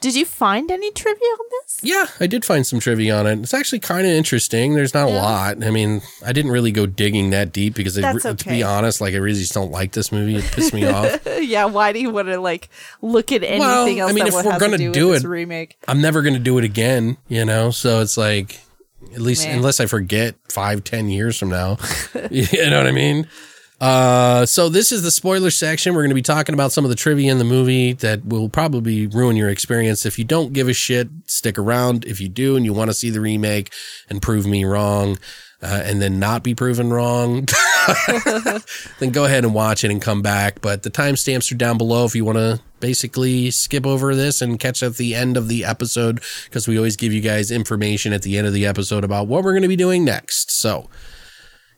Did 0.00 0.14
you 0.14 0.24
find 0.24 0.70
any 0.70 0.90
trivia 0.92 1.26
on 1.26 1.46
this? 1.62 1.80
Yeah, 1.82 2.06
I 2.18 2.26
did 2.26 2.44
find 2.44 2.66
some 2.66 2.80
trivia 2.80 3.18
on 3.18 3.26
it. 3.26 3.38
It's 3.40 3.52
actually 3.52 3.80
kind 3.80 4.06
of 4.06 4.12
interesting. 4.12 4.74
There's 4.74 4.94
not 4.94 5.08
a 5.08 5.12
lot. 5.12 5.62
I 5.62 5.70
mean, 5.70 6.00
I 6.24 6.32
didn't 6.32 6.50
really 6.50 6.72
go 6.72 6.86
digging 6.86 7.30
that 7.30 7.52
deep 7.52 7.74
because, 7.74 7.98
it, 7.98 8.02
That's 8.02 8.22
to 8.22 8.48
be 8.48 8.62
honest, 8.62 9.00
like 9.00 9.12
I 9.14 9.18
really 9.18 9.38
just 9.40 9.52
don't 9.52 9.70
like 9.70 9.92
this 9.92 10.10
movie. 10.10 10.36
It 10.36 10.44
pissed 10.44 10.72
me 10.72 10.86
off. 10.86 11.20
yeah. 11.40 11.66
Why 11.66 11.92
do 11.92 12.00
you 12.00 12.10
want 12.10 12.28
to 12.28 12.40
like 12.40 12.70
look 13.02 13.32
at 13.32 13.42
anything 13.42 13.60
Well, 13.60 13.88
else 13.88 14.10
I 14.10 14.14
mean, 14.14 14.26
if 14.26 14.32
we're 14.34 14.42
gonna 14.58 14.78
to 14.78 14.78
do, 14.78 14.92
do 14.92 15.12
it- 15.12 15.24
remake? 15.24 15.76
I'm 15.86 16.00
never 16.00 16.22
going 16.22 16.34
to 16.34 16.40
do 16.40 16.56
it 16.58 16.64
again, 16.64 17.18
you 17.28 17.44
know? 17.44 17.70
So 17.70 18.00
it's 18.00 18.16
like, 18.16 18.60
at 19.14 19.20
least, 19.20 19.46
Meh. 19.46 19.54
unless 19.54 19.80
I 19.80 19.86
forget 19.86 20.36
five, 20.48 20.84
ten 20.84 21.08
years 21.08 21.38
from 21.38 21.50
now. 21.50 21.78
you 22.30 22.46
know 22.70 22.78
what 22.78 22.86
I 22.86 22.92
mean? 22.92 23.26
Uh, 23.80 24.44
so 24.44 24.68
this 24.68 24.92
is 24.92 25.02
the 25.02 25.10
spoiler 25.10 25.50
section. 25.50 25.94
We're 25.94 26.02
going 26.02 26.10
to 26.10 26.14
be 26.14 26.22
talking 26.22 26.52
about 26.52 26.70
some 26.72 26.84
of 26.84 26.90
the 26.90 26.96
trivia 26.96 27.32
in 27.32 27.38
the 27.38 27.44
movie 27.44 27.94
that 27.94 28.24
will 28.26 28.50
probably 28.50 29.06
ruin 29.06 29.36
your 29.36 29.48
experience. 29.48 30.04
If 30.04 30.18
you 30.18 30.24
don't 30.24 30.52
give 30.52 30.68
a 30.68 30.74
shit, 30.74 31.08
stick 31.26 31.58
around. 31.58 32.04
If 32.04 32.20
you 32.20 32.28
do 32.28 32.56
and 32.56 32.64
you 32.64 32.74
want 32.74 32.90
to 32.90 32.94
see 32.94 33.08
the 33.08 33.20
remake 33.20 33.72
and 34.10 34.20
prove 34.20 34.46
me 34.46 34.64
wrong, 34.64 35.18
uh, 35.62 35.82
and 35.84 36.00
then 36.00 36.18
not 36.18 36.42
be 36.42 36.54
proven 36.54 36.90
wrong, 36.90 37.46
then 38.98 39.10
go 39.10 39.24
ahead 39.24 39.44
and 39.44 39.54
watch 39.54 39.84
it 39.84 39.90
and 39.90 40.00
come 40.00 40.22
back. 40.22 40.60
But 40.60 40.82
the 40.82 40.90
timestamps 40.90 41.52
are 41.52 41.56
down 41.56 41.78
below 41.78 42.04
if 42.04 42.14
you 42.14 42.24
want 42.24 42.38
to 42.38 42.60
basically 42.80 43.50
skip 43.50 43.86
over 43.86 44.14
this 44.14 44.40
and 44.40 44.58
catch 44.58 44.82
at 44.82 44.96
the 44.96 45.14
end 45.14 45.36
of 45.36 45.48
the 45.48 45.64
episode 45.64 46.22
because 46.44 46.66
we 46.66 46.78
always 46.78 46.96
give 46.96 47.12
you 47.12 47.20
guys 47.20 47.50
information 47.50 48.12
at 48.12 48.22
the 48.22 48.38
end 48.38 48.46
of 48.46 48.54
the 48.54 48.66
episode 48.66 49.04
about 49.04 49.26
what 49.26 49.44
we're 49.44 49.52
going 49.52 49.62
to 49.62 49.68
be 49.68 49.76
doing 49.76 50.02
next. 50.04 50.50
So 50.50 50.88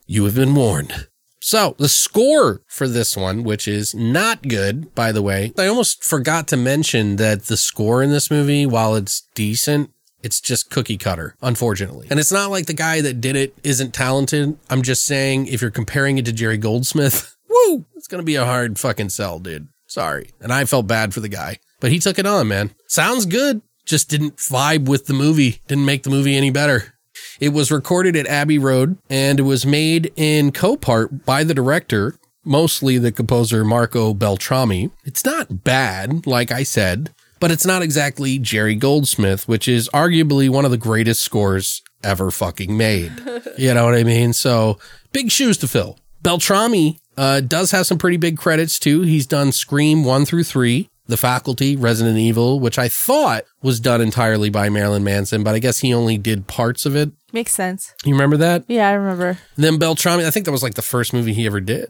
you 0.06 0.24
have 0.24 0.36
been 0.36 0.54
warned. 0.54 1.08
So 1.44 1.74
the 1.76 1.88
score 1.88 2.62
for 2.68 2.86
this 2.86 3.16
one, 3.16 3.42
which 3.42 3.66
is 3.66 3.96
not 3.96 4.46
good, 4.46 4.94
by 4.94 5.10
the 5.10 5.22
way, 5.22 5.52
I 5.58 5.66
almost 5.66 6.04
forgot 6.04 6.46
to 6.48 6.56
mention 6.56 7.16
that 7.16 7.46
the 7.46 7.56
score 7.56 8.00
in 8.00 8.10
this 8.10 8.30
movie, 8.30 8.64
while 8.64 8.94
it's 8.94 9.26
decent, 9.34 9.90
it's 10.22 10.40
just 10.40 10.70
cookie 10.70 10.96
cutter, 10.96 11.34
unfortunately. 11.42 12.06
And 12.10 12.20
it's 12.20 12.30
not 12.30 12.52
like 12.52 12.66
the 12.66 12.74
guy 12.74 13.00
that 13.00 13.20
did 13.20 13.34
it 13.34 13.56
isn't 13.64 13.92
talented. 13.92 14.56
I'm 14.70 14.82
just 14.82 15.04
saying 15.04 15.48
if 15.48 15.60
you're 15.60 15.72
comparing 15.72 16.16
it 16.16 16.26
to 16.26 16.32
Jerry 16.32 16.58
Goldsmith, 16.58 17.36
woo, 17.48 17.86
it's 17.96 18.06
going 18.06 18.20
to 18.20 18.24
be 18.26 18.36
a 18.36 18.44
hard 18.44 18.78
fucking 18.78 19.08
sell, 19.08 19.40
dude. 19.40 19.66
Sorry. 19.88 20.30
And 20.40 20.52
I 20.52 20.64
felt 20.64 20.86
bad 20.86 21.12
for 21.12 21.18
the 21.18 21.28
guy, 21.28 21.58
but 21.80 21.90
he 21.90 21.98
took 21.98 22.20
it 22.20 22.26
on, 22.26 22.46
man. 22.46 22.70
Sounds 22.86 23.26
good. 23.26 23.62
Just 23.84 24.08
didn't 24.08 24.36
vibe 24.36 24.88
with 24.88 25.06
the 25.06 25.12
movie. 25.12 25.58
Didn't 25.66 25.86
make 25.86 26.04
the 26.04 26.10
movie 26.10 26.36
any 26.36 26.50
better. 26.50 26.94
It 27.42 27.52
was 27.52 27.72
recorded 27.72 28.14
at 28.14 28.28
Abbey 28.28 28.56
Road 28.56 28.98
and 29.10 29.40
it 29.40 29.42
was 29.42 29.66
made 29.66 30.12
in 30.14 30.52
co-part 30.52 31.26
by 31.26 31.42
the 31.42 31.54
director 31.54 32.14
mostly 32.44 32.98
the 32.98 33.10
composer 33.10 33.64
Marco 33.64 34.14
Beltrami. 34.14 34.92
It's 35.04 35.24
not 35.24 35.64
bad, 35.64 36.24
like 36.24 36.52
I 36.52 36.62
said, 36.62 37.12
but 37.40 37.50
it's 37.50 37.66
not 37.66 37.82
exactly 37.82 38.38
Jerry 38.38 38.76
Goldsmith, 38.76 39.48
which 39.48 39.66
is 39.66 39.88
arguably 39.88 40.48
one 40.48 40.64
of 40.64 40.70
the 40.70 40.76
greatest 40.76 41.24
scores 41.24 41.82
ever 42.04 42.30
fucking 42.30 42.76
made. 42.76 43.12
you 43.58 43.74
know 43.74 43.86
what 43.86 43.96
I 43.96 44.04
mean? 44.04 44.32
So 44.32 44.78
big 45.10 45.32
shoes 45.32 45.56
to 45.58 45.66
fill. 45.66 45.98
Beltrami 46.22 47.00
uh, 47.16 47.40
does 47.40 47.72
have 47.72 47.88
some 47.88 47.98
pretty 47.98 48.18
big 48.18 48.38
credits 48.38 48.78
too. 48.78 49.02
He's 49.02 49.26
done 49.26 49.50
Scream 49.50 50.04
1 50.04 50.26
through 50.26 50.44
3, 50.44 50.88
The 51.06 51.16
Faculty, 51.16 51.74
Resident 51.76 52.16
Evil, 52.16 52.60
which 52.60 52.78
I 52.78 52.88
thought 52.88 53.44
was 53.60 53.80
done 53.80 54.00
entirely 54.00 54.50
by 54.50 54.68
Marilyn 54.68 55.02
Manson, 55.04 55.42
but 55.42 55.54
I 55.54 55.58
guess 55.58 55.80
he 55.80 55.92
only 55.92 56.16
did 56.16 56.46
parts 56.46 56.86
of 56.86 56.94
it. 56.94 57.10
Makes 57.32 57.52
sense. 57.52 57.92
You 58.04 58.12
remember 58.12 58.36
that? 58.36 58.64
Yeah, 58.68 58.88
I 58.88 58.92
remember. 58.92 59.38
Then 59.56 59.78
Beltrami, 59.78 60.24
I 60.24 60.30
think 60.30 60.44
that 60.46 60.52
was 60.52 60.62
like 60.62 60.74
the 60.74 60.82
first 60.82 61.12
movie 61.12 61.32
he 61.32 61.46
ever 61.46 61.60
did, 61.60 61.88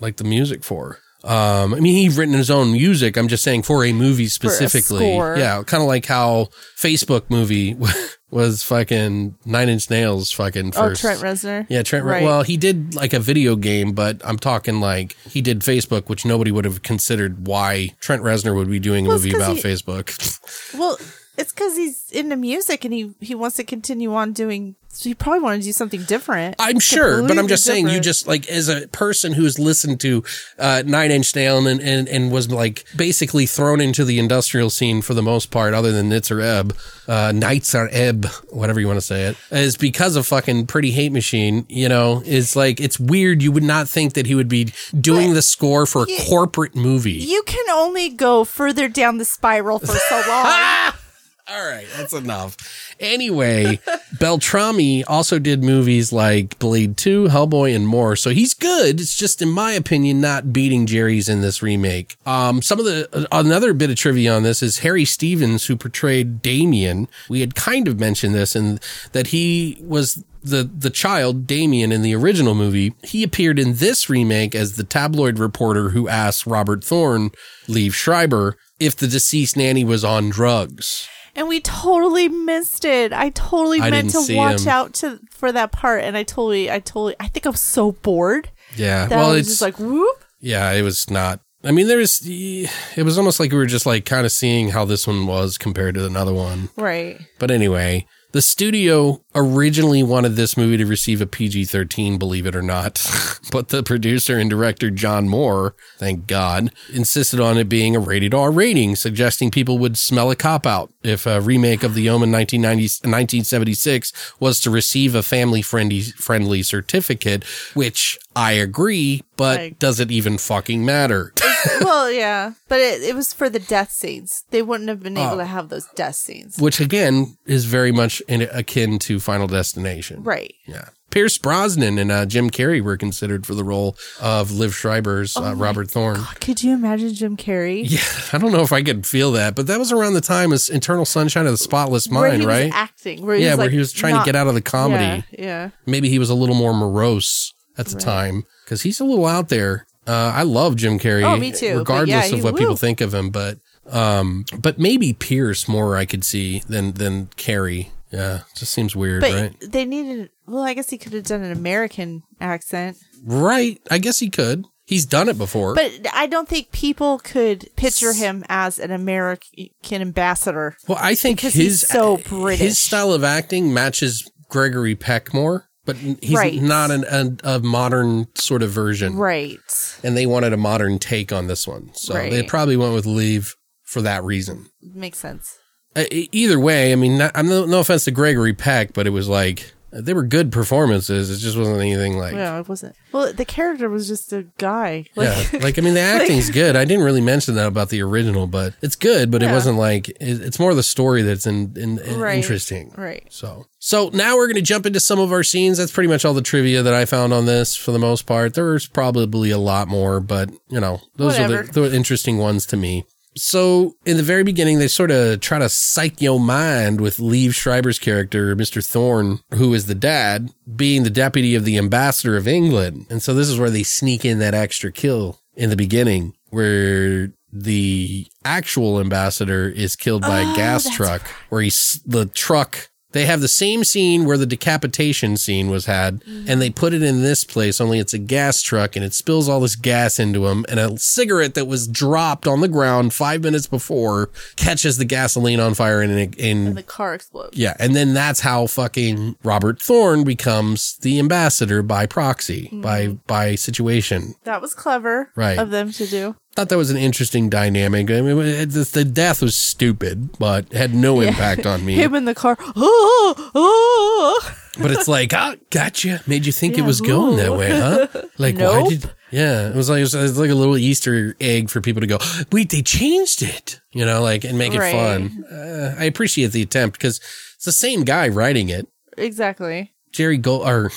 like 0.00 0.16
the 0.16 0.24
music 0.24 0.64
for. 0.64 0.98
Um, 1.24 1.74
I 1.74 1.80
mean, 1.80 1.94
he's 1.96 2.16
written 2.16 2.34
his 2.34 2.50
own 2.50 2.70
music. 2.72 3.16
I'm 3.16 3.26
just 3.26 3.42
saying 3.42 3.64
for 3.64 3.84
a 3.84 3.92
movie 3.92 4.28
specifically. 4.28 4.98
score. 5.00 5.36
yeah, 5.36 5.60
kind 5.64 5.82
of 5.82 5.88
like 5.88 6.06
how 6.06 6.48
Facebook 6.78 7.28
movie 7.30 7.76
was 8.30 8.62
fucking 8.62 9.36
Nine 9.44 9.68
Inch 9.68 9.88
Nails 9.88 10.32
fucking 10.32 10.72
first. 10.72 10.78
Oh, 10.78 10.88
first. 10.88 11.00
Trent 11.00 11.20
Reznor. 11.20 11.66
Yeah, 11.68 11.82
Trent. 11.82 12.04
Right. 12.04 12.22
Well, 12.24 12.42
he 12.42 12.56
did 12.56 12.94
like 12.94 13.12
a 13.12 13.20
video 13.20 13.56
game, 13.56 13.92
but 13.92 14.20
I'm 14.24 14.38
talking 14.38 14.80
like 14.80 15.16
he 15.30 15.40
did 15.40 15.60
Facebook, 15.60 16.08
which 16.08 16.24
nobody 16.24 16.50
would 16.50 16.64
have 16.64 16.82
considered 16.82 17.46
why 17.46 17.90
Trent 18.00 18.22
Reznor 18.22 18.54
would 18.56 18.68
be 18.70 18.80
doing 18.80 19.06
a 19.06 19.08
Well, 19.08 19.18
movie 19.18 19.32
about 19.34 19.56
he- 19.56 19.62
Facebook. 19.62 20.74
Well, 20.76 20.98
it's 21.36 21.52
because 21.52 21.76
he's 21.76 22.10
into 22.12 22.36
music 22.36 22.84
and 22.84 22.94
he 22.94 23.14
he 23.20 23.34
wants 23.34 23.56
to 23.56 23.64
continue 23.64 24.14
on 24.14 24.32
doing. 24.32 24.76
So 24.88 25.10
he 25.10 25.14
probably 25.14 25.40
wanted 25.40 25.58
to 25.58 25.64
do 25.64 25.72
something 25.72 26.04
different. 26.04 26.56
I'm 26.58 26.78
sure, 26.78 27.20
but 27.28 27.38
I'm 27.38 27.48
just 27.48 27.64
saying, 27.64 27.88
you 27.88 28.00
just 28.00 28.26
like 28.26 28.48
as 28.48 28.70
a 28.70 28.88
person 28.88 29.34
who's 29.34 29.58
listened 29.58 30.00
to 30.00 30.24
uh, 30.58 30.84
Nine 30.86 31.10
Inch 31.10 31.36
Nails 31.36 31.66
and, 31.66 31.82
and 31.82 32.08
and 32.08 32.32
was 32.32 32.50
like 32.50 32.86
basically 32.96 33.44
thrown 33.44 33.82
into 33.82 34.06
the 34.06 34.18
industrial 34.18 34.70
scene 34.70 35.02
for 35.02 35.12
the 35.12 35.22
most 35.22 35.50
part, 35.50 35.74
other 35.74 35.92
than 35.92 36.08
Nitzer 36.08 36.42
Ebb, 36.42 36.74
uh, 37.08 37.30
Nights 37.32 37.74
are 37.74 37.90
Ebb, 37.92 38.24
whatever 38.48 38.80
you 38.80 38.86
want 38.86 38.96
to 38.96 39.04
say 39.04 39.24
it, 39.24 39.36
is 39.50 39.76
because 39.76 40.16
of 40.16 40.26
fucking 40.26 40.66
Pretty 40.66 40.92
Hate 40.92 41.12
Machine. 41.12 41.66
You 41.68 41.90
know, 41.90 42.22
it's 42.24 42.56
like 42.56 42.80
it's 42.80 42.98
weird. 42.98 43.42
You 43.42 43.52
would 43.52 43.64
not 43.64 43.90
think 43.90 44.14
that 44.14 44.26
he 44.26 44.34
would 44.34 44.48
be 44.48 44.72
doing 44.98 45.34
the 45.34 45.42
score 45.42 45.84
for 45.84 46.04
a 46.04 46.24
corporate 46.26 46.74
movie. 46.74 47.12
You 47.12 47.42
can 47.42 47.68
only 47.68 48.08
go 48.08 48.44
further 48.44 48.88
down 48.88 49.18
the 49.18 49.26
spiral 49.26 49.78
for 49.78 49.88
so 49.88 50.22
long. 50.26 50.92
All 51.48 51.64
right, 51.64 51.86
that's 51.96 52.12
enough. 52.12 52.56
Anyway, 52.98 53.78
Beltrami 54.18 55.04
also 55.04 55.38
did 55.38 55.62
movies 55.62 56.12
like 56.12 56.58
Blade 56.58 56.96
2, 56.96 57.28
Hellboy, 57.28 57.74
and 57.74 57.86
more. 57.86 58.16
So 58.16 58.30
he's 58.30 58.52
good. 58.52 59.00
It's 59.00 59.16
just, 59.16 59.40
in 59.40 59.50
my 59.50 59.72
opinion, 59.72 60.20
not 60.20 60.52
beating 60.52 60.86
Jerry's 60.86 61.28
in 61.28 61.42
this 61.42 61.62
remake. 61.62 62.16
Um, 62.26 62.62
some 62.62 62.80
of 62.80 62.84
the, 62.84 63.28
another 63.30 63.74
bit 63.74 63.90
of 63.90 63.96
trivia 63.96 64.34
on 64.34 64.42
this 64.42 64.60
is 64.60 64.80
Harry 64.80 65.04
Stephens, 65.04 65.66
who 65.66 65.76
portrayed 65.76 66.42
Damien. 66.42 67.06
We 67.28 67.40
had 67.40 67.54
kind 67.54 67.86
of 67.86 68.00
mentioned 68.00 68.34
this 68.34 68.56
and 68.56 68.80
that 69.12 69.28
he 69.28 69.78
was 69.80 70.24
the 70.42 70.62
the 70.62 70.90
child 70.90 71.46
Damien 71.46 71.90
in 71.90 72.02
the 72.02 72.14
original 72.14 72.54
movie, 72.54 72.94
he 73.02 73.24
appeared 73.24 73.58
in 73.58 73.74
this 73.74 74.08
remake 74.08 74.54
as 74.54 74.76
the 74.76 74.84
tabloid 74.84 75.40
reporter 75.40 75.88
who 75.88 76.08
asked 76.08 76.46
Robert 76.46 76.84
Thorne, 76.84 77.30
Liev 77.66 77.92
Schreiber, 77.94 78.56
if 78.78 78.94
the 78.94 79.08
deceased 79.08 79.56
nanny 79.56 79.82
was 79.82 80.04
on 80.04 80.30
drugs. 80.30 81.08
And 81.36 81.46
we 81.48 81.60
totally 81.60 82.28
missed 82.28 82.84
it. 82.84 83.12
I 83.12 83.30
totally 83.30 83.80
I 83.80 83.90
meant 83.90 84.10
to 84.10 84.34
watch 84.36 84.62
him. 84.62 84.68
out 84.68 84.94
to 84.94 85.20
for 85.30 85.52
that 85.52 85.70
part, 85.72 86.02
and 86.02 86.16
I 86.16 86.22
totally, 86.22 86.70
I 86.70 86.80
totally, 86.80 87.14
I 87.20 87.28
think 87.28 87.46
I 87.46 87.50
was 87.50 87.60
so 87.60 87.92
bored 87.92 88.50
Yeah, 88.76 89.06
that 89.06 89.16
well, 89.16 89.30
I 89.30 89.32
was 89.32 89.40
it's 89.40 89.48
just 89.50 89.62
like, 89.62 89.78
whoop. 89.78 90.24
yeah, 90.40 90.72
it 90.72 90.82
was 90.82 91.08
not. 91.10 91.40
I 91.64 91.72
mean, 91.72 91.88
there 91.88 91.98
was. 91.98 92.20
It 92.24 93.02
was 93.04 93.18
almost 93.18 93.40
like 93.40 93.50
we 93.50 93.58
were 93.58 93.66
just 93.66 93.86
like 93.86 94.04
kind 94.04 94.24
of 94.24 94.30
seeing 94.32 94.68
how 94.68 94.84
this 94.84 95.06
one 95.06 95.26
was 95.26 95.58
compared 95.58 95.94
to 95.96 96.06
another 96.06 96.32
one. 96.32 96.68
Right. 96.76 97.20
But 97.40 97.50
anyway, 97.50 98.06
the 98.36 98.42
studio 98.42 99.22
originally 99.34 100.02
wanted 100.02 100.36
this 100.36 100.58
movie 100.58 100.76
to 100.76 100.84
receive 100.84 101.22
a 101.22 101.26
PG 101.26 101.64
13, 101.64 102.18
believe 102.18 102.44
it 102.44 102.54
or 102.54 102.60
not. 102.60 103.02
but 103.50 103.70
the 103.70 103.82
producer 103.82 104.36
and 104.36 104.50
director, 104.50 104.90
John 104.90 105.26
Moore, 105.26 105.74
thank 105.96 106.26
God, 106.26 106.70
insisted 106.92 107.40
on 107.40 107.56
it 107.56 107.70
being 107.70 107.96
a 107.96 107.98
rated 107.98 108.34
R 108.34 108.50
rating, 108.50 108.94
suggesting 108.94 109.50
people 109.50 109.78
would 109.78 109.96
smell 109.96 110.30
a 110.30 110.36
cop 110.36 110.66
out 110.66 110.92
if 111.02 111.24
a 111.24 111.40
remake 111.40 111.82
of 111.82 111.94
The 111.94 112.10
Omen 112.10 112.30
1990, 112.30 113.08
1976 113.08 114.12
was 114.38 114.60
to 114.60 114.68
receive 114.68 115.14
a 115.14 115.22
family 115.22 115.62
friendly, 115.62 116.02
friendly 116.02 116.62
certificate, 116.62 117.42
which 117.72 118.18
I 118.36 118.52
agree, 118.52 119.22
but 119.38 119.58
Like- 119.58 119.78
does 119.78 119.98
it 119.98 120.10
even 120.10 120.36
fucking 120.36 120.84
matter? 120.84 121.32
well, 121.80 122.10
yeah, 122.10 122.52
but 122.68 122.80
it, 122.80 123.02
it 123.02 123.14
was 123.14 123.32
for 123.32 123.48
the 123.50 123.58
death 123.58 123.90
scenes. 123.90 124.44
They 124.50 124.62
wouldn't 124.62 124.88
have 124.88 125.02
been 125.02 125.16
able 125.16 125.34
Oh. 125.34 125.38
to 125.38 125.44
have 125.46 125.68
those 125.68 125.86
death 125.94 126.14
scenes. 126.16 126.58
which 126.58 126.80
again 126.80 127.36
is 127.46 127.64
very 127.64 127.92
much 127.92 128.20
in, 128.28 128.42
akin 128.42 128.98
to 129.00 129.18
Final 129.20 129.46
Destination. 129.46 130.22
Right. 130.22 130.54
Yeah. 130.66 130.88
Pierce 131.10 131.38
Brosnan 131.38 131.98
and 131.98 132.12
uh, 132.12 132.26
Jim 132.26 132.50
Carrey 132.50 132.82
were 132.82 132.96
considered 132.98 133.46
for 133.46 133.54
the 133.54 133.64
role 133.64 133.96
of 134.20 134.50
Liv 134.50 134.74
Schreiber's 134.74 135.34
uh, 135.36 135.54
Robert 135.56 135.90
Thorne. 135.90 136.20
Could 136.40 136.62
you 136.62 136.74
imagine 136.74 137.14
Jim 137.14 137.36
Carrey? 137.38 137.84
Yeah, 137.88 138.00
I 138.32 138.38
don't 138.38 138.52
know 138.52 138.60
if 138.62 138.72
I 138.72 138.82
could 138.82 139.06
feel 139.06 139.32
that, 139.32 139.54
but 139.54 139.66
that 139.68 139.78
was 139.78 139.92
around 139.92 140.12
the 140.14 140.20
time 140.20 140.52
as 140.52 140.68
Eternal 140.68 141.06
Sunshine 141.06 141.46
of 141.46 141.52
the 141.52 141.56
Spotless 141.58 142.10
Mind, 142.10 142.42
he 142.42 142.46
right? 142.46 142.66
was 142.66 142.74
acting. 142.74 143.24
Where 143.24 143.36
he 143.36 143.44
yeah, 143.44 143.52
was 143.52 143.58
where 143.58 143.66
like 143.66 143.72
he 143.72 143.78
was 143.78 143.92
trying 143.92 144.14
not- 144.14 144.24
to 144.24 144.26
get 144.26 144.36
out 144.36 144.46
of 144.46 144.54
the 144.54 144.60
comedy. 144.60 145.24
Yeah, 145.30 145.44
yeah. 145.44 145.70
Maybe 145.86 146.10
he 146.10 146.18
was 146.18 146.28
a 146.28 146.34
little 146.34 146.56
more 146.56 146.74
morose 146.74 147.54
at 147.78 147.86
the 147.86 147.98
time 147.98 148.42
because 148.64 148.82
he's 148.82 149.00
a 149.00 149.04
little 149.04 149.26
out 149.26 149.48
there. 149.48 149.86
Uh, 150.06 150.32
I 150.34 150.42
love 150.42 150.76
Jim 150.76 150.98
Carrey. 150.98 151.22
Oh, 151.24 151.36
me 151.36 151.52
too, 151.52 151.78
Regardless 151.78 152.30
yeah, 152.30 152.36
of 152.38 152.44
what 152.44 152.54
he- 152.54 152.60
people 152.60 152.76
think 152.76 153.00
of 153.00 153.12
him, 153.14 153.30
but 153.30 153.58
um, 153.90 154.44
but 154.58 154.78
maybe 154.78 155.12
Pierce 155.12 155.68
more 155.68 155.96
I 155.96 156.04
could 156.06 156.24
see 156.24 156.60
than 156.68 156.92
than 156.92 157.26
Carrey. 157.36 157.88
Yeah, 158.12 158.42
just 158.56 158.72
seems 158.72 158.94
weird, 158.94 159.20
But 159.20 159.32
right? 159.32 159.56
they 159.60 159.84
needed. 159.84 160.30
Well, 160.46 160.62
I 160.62 160.74
guess 160.74 160.88
he 160.90 160.96
could 160.96 161.12
have 161.12 161.24
done 161.24 161.42
an 161.42 161.50
American 161.50 162.22
accent, 162.40 162.96
Right. 163.24 163.80
I 163.90 163.98
guess 163.98 164.20
he 164.20 164.30
could. 164.30 164.64
He's 164.86 165.04
done 165.04 165.28
it 165.28 165.36
before. 165.36 165.74
but 165.74 165.92
I 166.14 166.28
don't 166.28 166.48
think 166.48 166.70
people 166.70 167.18
could 167.18 167.68
picture 167.74 168.12
him 168.12 168.44
as 168.48 168.78
an 168.78 168.92
American 168.92 169.70
ambassador. 170.00 170.76
well, 170.86 170.98
I 171.00 171.16
think 171.16 171.40
his 171.40 171.80
so 171.80 172.16
his 172.16 172.78
style 172.78 173.12
of 173.12 173.24
acting 173.24 173.74
matches 173.74 174.30
Gregory 174.48 174.94
Peck 174.94 175.34
more, 175.34 175.68
but 175.86 175.96
he's 175.96 176.34
Right. 176.36 176.60
not 176.60 176.90
an, 176.90 177.04
a, 177.44 177.54
a 177.56 177.58
modern 177.60 178.26
sort 178.34 178.62
of 178.62 178.70
version. 178.70 179.16
Right. 179.16 179.58
And 180.02 180.16
they 180.16 180.26
wanted 180.26 180.52
a 180.52 180.56
modern 180.58 180.98
take 180.98 181.32
on 181.32 181.46
this 181.46 181.66
one, 181.66 181.90
so 181.94 182.14
Right. 182.14 182.30
they 182.30 182.42
probably 182.42 182.76
went 182.76 182.92
with 182.94 183.06
Liev 183.06 183.54
for 183.84 184.02
that 184.02 184.22
reason. 184.24 184.66
Makes 184.82 185.18
sense. 185.18 185.56
Uh, 185.94 186.04
either 186.10 186.60
way, 186.60 186.92
I 186.92 186.96
mean, 186.96 187.16
not, 187.16 187.32
I'm 187.34 187.48
no, 187.48 187.64
no 187.64 187.80
offense 187.80 188.04
to 188.04 188.10
Gregory 188.10 188.52
Peck, 188.52 188.92
but 188.92 189.06
it 189.06 189.10
was 189.10 189.28
like 189.28 189.72
they 189.92 190.12
were 190.12 190.24
good 190.24 190.52
performances. 190.52 191.30
It 191.30 191.38
just 191.42 191.56
wasn't 191.56 191.78
anything 191.80 192.18
like 192.18 192.34
Yeah, 192.34 192.58
it 192.58 192.68
wasn't. 192.68 192.94
Well, 193.12 193.32
the 193.32 193.46
character 193.46 193.88
was 193.88 194.06
just 194.06 194.30
a 194.30 194.42
guy. 194.58 195.06
Yeah, 195.16 195.42
Like, 195.52 195.62
like 195.62 195.78
I 195.78 195.80
mean, 195.80 195.94
the 195.94 196.00
acting's 196.16 196.50
good. 196.50 196.76
I 196.76 196.84
didn't 196.84 197.04
really 197.04 197.22
mention 197.22 197.54
that 197.54 197.66
about 197.66 197.88
the 197.88 198.02
original, 198.02 198.46
but 198.46 198.74
it's 198.82 198.96
good. 198.96 199.30
But 199.30 199.42
it 199.42 199.50
wasn't 199.50 199.78
like 199.78 200.10
it, 200.10 200.18
it's 200.20 200.58
more 200.58 200.74
the 200.74 200.82
story 200.82 201.22
that's 201.22 201.46
in, 201.46 201.72
in, 201.78 201.98
in- 202.00 202.20
Right, 202.20 202.36
interesting. 202.36 202.92
right. 202.98 203.24
So, 203.30 203.64
so 203.86 204.10
now 204.12 204.34
we're 204.34 204.48
going 204.48 204.56
to 204.56 204.62
jump 204.62 204.84
into 204.84 204.98
some 204.98 205.20
of 205.20 205.30
our 205.30 205.44
scenes. 205.44 205.78
That's 205.78 205.92
pretty 205.92 206.08
much 206.08 206.24
all 206.24 206.34
the 206.34 206.42
trivia 206.42 206.82
that 206.82 206.92
I 206.92 207.04
found 207.04 207.32
on 207.32 207.46
this 207.46 207.76
for 207.76 207.92
the 207.92 208.00
most 208.00 208.26
part. 208.26 208.54
There's 208.54 208.88
probably 208.88 209.52
a 209.52 209.58
lot 209.58 209.86
more, 209.86 210.18
but 210.18 210.50
you 210.68 210.80
know, 210.80 211.02
those 211.14 211.38
are 211.38 211.46
the, 211.46 211.70
the 211.70 211.94
interesting 211.94 212.38
ones 212.38 212.66
to 212.66 212.76
me. 212.76 213.04
So 213.36 213.94
in 214.04 214.16
the 214.16 214.24
very 214.24 214.42
beginning, 214.42 214.80
they 214.80 214.88
sort 214.88 215.12
of 215.12 215.38
try 215.38 215.60
to 215.60 215.68
psych 215.68 216.20
your 216.20 216.40
mind 216.40 217.00
with 217.00 217.18
Liev 217.18 217.54
Schreiber's 217.54 218.00
character, 218.00 218.56
Mr. 218.56 218.84
Thorne, 218.84 219.38
who 219.54 219.72
is 219.72 219.86
the 219.86 219.94
dad, 219.94 220.50
being 220.74 221.04
the 221.04 221.08
deputy 221.08 221.54
of 221.54 221.64
the 221.64 221.78
ambassador 221.78 222.36
of 222.36 222.48
England. 222.48 223.06
And 223.08 223.22
so 223.22 223.34
this 223.34 223.48
is 223.48 223.56
where 223.56 223.70
they 223.70 223.84
sneak 223.84 224.24
in 224.24 224.40
that 224.40 224.52
extra 224.52 224.90
kill 224.90 225.38
in 225.54 225.70
the 225.70 225.76
beginning 225.76 226.34
where 226.50 227.30
the 227.52 228.26
actual 228.44 228.98
ambassador 228.98 229.68
is 229.68 229.94
killed 229.94 230.22
by 230.22 230.40
a 230.40 230.52
oh, 230.52 230.56
gas 230.56 230.90
truck 230.90 231.22
where 231.50 231.62
he's 231.62 232.00
the 232.04 232.26
truck 232.26 232.90
they 233.12 233.26
have 233.26 233.40
the 233.40 233.48
same 233.48 233.84
scene 233.84 234.24
where 234.24 234.36
the 234.36 234.46
decapitation 234.46 235.36
scene 235.36 235.70
was 235.70 235.86
had 235.86 236.20
mm-hmm. 236.20 236.48
and 236.48 236.60
they 236.60 236.70
put 236.70 236.92
it 236.92 237.02
in 237.02 237.22
this 237.22 237.44
place 237.44 237.80
only 237.80 237.98
it's 237.98 238.14
a 238.14 238.18
gas 238.18 238.60
truck 238.62 238.96
and 238.96 239.04
it 239.04 239.14
spills 239.14 239.48
all 239.48 239.60
this 239.60 239.76
gas 239.76 240.18
into 240.18 240.46
him 240.46 240.64
and 240.68 240.78
a 240.80 240.96
cigarette 240.98 241.54
that 241.54 241.66
was 241.66 241.86
dropped 241.88 242.46
on 242.46 242.60
the 242.60 242.68
ground 242.68 243.14
5 243.14 243.42
minutes 243.42 243.66
before 243.66 244.30
catches 244.56 244.98
the 244.98 245.04
gasoline 245.04 245.60
on 245.60 245.74
fire 245.74 246.00
and 246.00 246.36
in 246.36 246.66
and 246.66 246.76
the 246.76 246.82
car 246.82 247.14
explodes. 247.14 247.56
yeah, 247.56 247.74
and 247.78 247.94
then 247.94 248.14
that's 248.14 248.40
how 248.40 248.66
fucking 248.66 249.36
Robert 249.42 249.80
Thorne 249.80 250.24
becomes 250.24 250.96
the 250.98 251.18
ambassador 251.18 251.82
by 251.82 252.06
proxy, 252.06 252.68
by 252.72 253.06
mm-hmm. 253.06 253.16
by 253.26 253.54
situation. 253.54 254.34
That 254.44 254.60
was 254.60 254.74
clever 254.74 255.30
Right. 255.36 255.58
of 255.58 255.70
them 255.70 255.92
to 255.92 256.06
do. 256.06 256.36
Thought 256.56 256.70
that 256.70 256.78
was 256.78 256.90
an 256.90 256.96
interesting 256.96 257.50
dynamic. 257.50 258.10
I 258.10 258.22
mean, 258.22 258.38
it, 258.38 258.70
the, 258.70 258.84
the 258.84 259.04
death 259.04 259.42
was 259.42 259.54
stupid, 259.54 260.38
but 260.38 260.72
had 260.72 260.94
no 260.94 261.20
impact 261.20 261.66
on 261.66 261.84
me. 261.84 261.96
Him 261.96 262.14
in 262.14 262.24
the 262.24 262.34
car. 262.34 262.56
Oh, 262.74 263.50
oh. 263.54 264.56
But 264.80 264.90
it's 264.90 265.06
like, 265.06 265.34
ah, 265.34 265.56
gotcha. 265.70 266.22
Made 266.26 266.46
you 266.46 266.52
think 266.52 266.74
it 266.74 266.78
Yeah, 266.80 266.86
was 266.86 267.00
going 267.02 267.36
that 267.36 267.52
way, 267.52 267.70
huh? 267.70 268.06
Like, 268.38 268.58
why 268.58 268.88
did 268.88 269.10
Yeah, 269.30 269.68
it 269.68 269.74
was 269.74 269.90
like 269.90 269.98
it 269.98 270.02
was, 270.02 270.14
it 270.14 270.22
was 270.22 270.38
like 270.38 270.50
a 270.50 270.54
little 270.54 270.76
Easter 270.78 271.34
egg 271.40 271.68
for 271.68 271.80
people 271.82 272.00
to 272.00 272.06
go, 272.06 272.18
wait, 272.52 272.70
they 272.70 272.80
changed 272.82 273.42
it, 273.42 273.80
you 273.92 274.04
know, 274.06 274.22
like 274.22 274.44
and 274.44 274.56
make 274.56 274.72
it 274.74 274.80
fun. 274.80 275.44
Uh, 275.50 275.94
I 275.98 276.04
appreciate 276.04 276.52
the 276.52 276.62
attempt 276.62 276.98
because 276.98 277.20
it's 277.56 277.64
the 277.66 277.72
same 277.72 278.02
guy 278.04 278.28
writing 278.28 278.68
it, 278.70 278.88
Exactly. 279.18 279.92
Jerry 280.12 280.38
Gold 280.38 280.66
or 280.66 280.90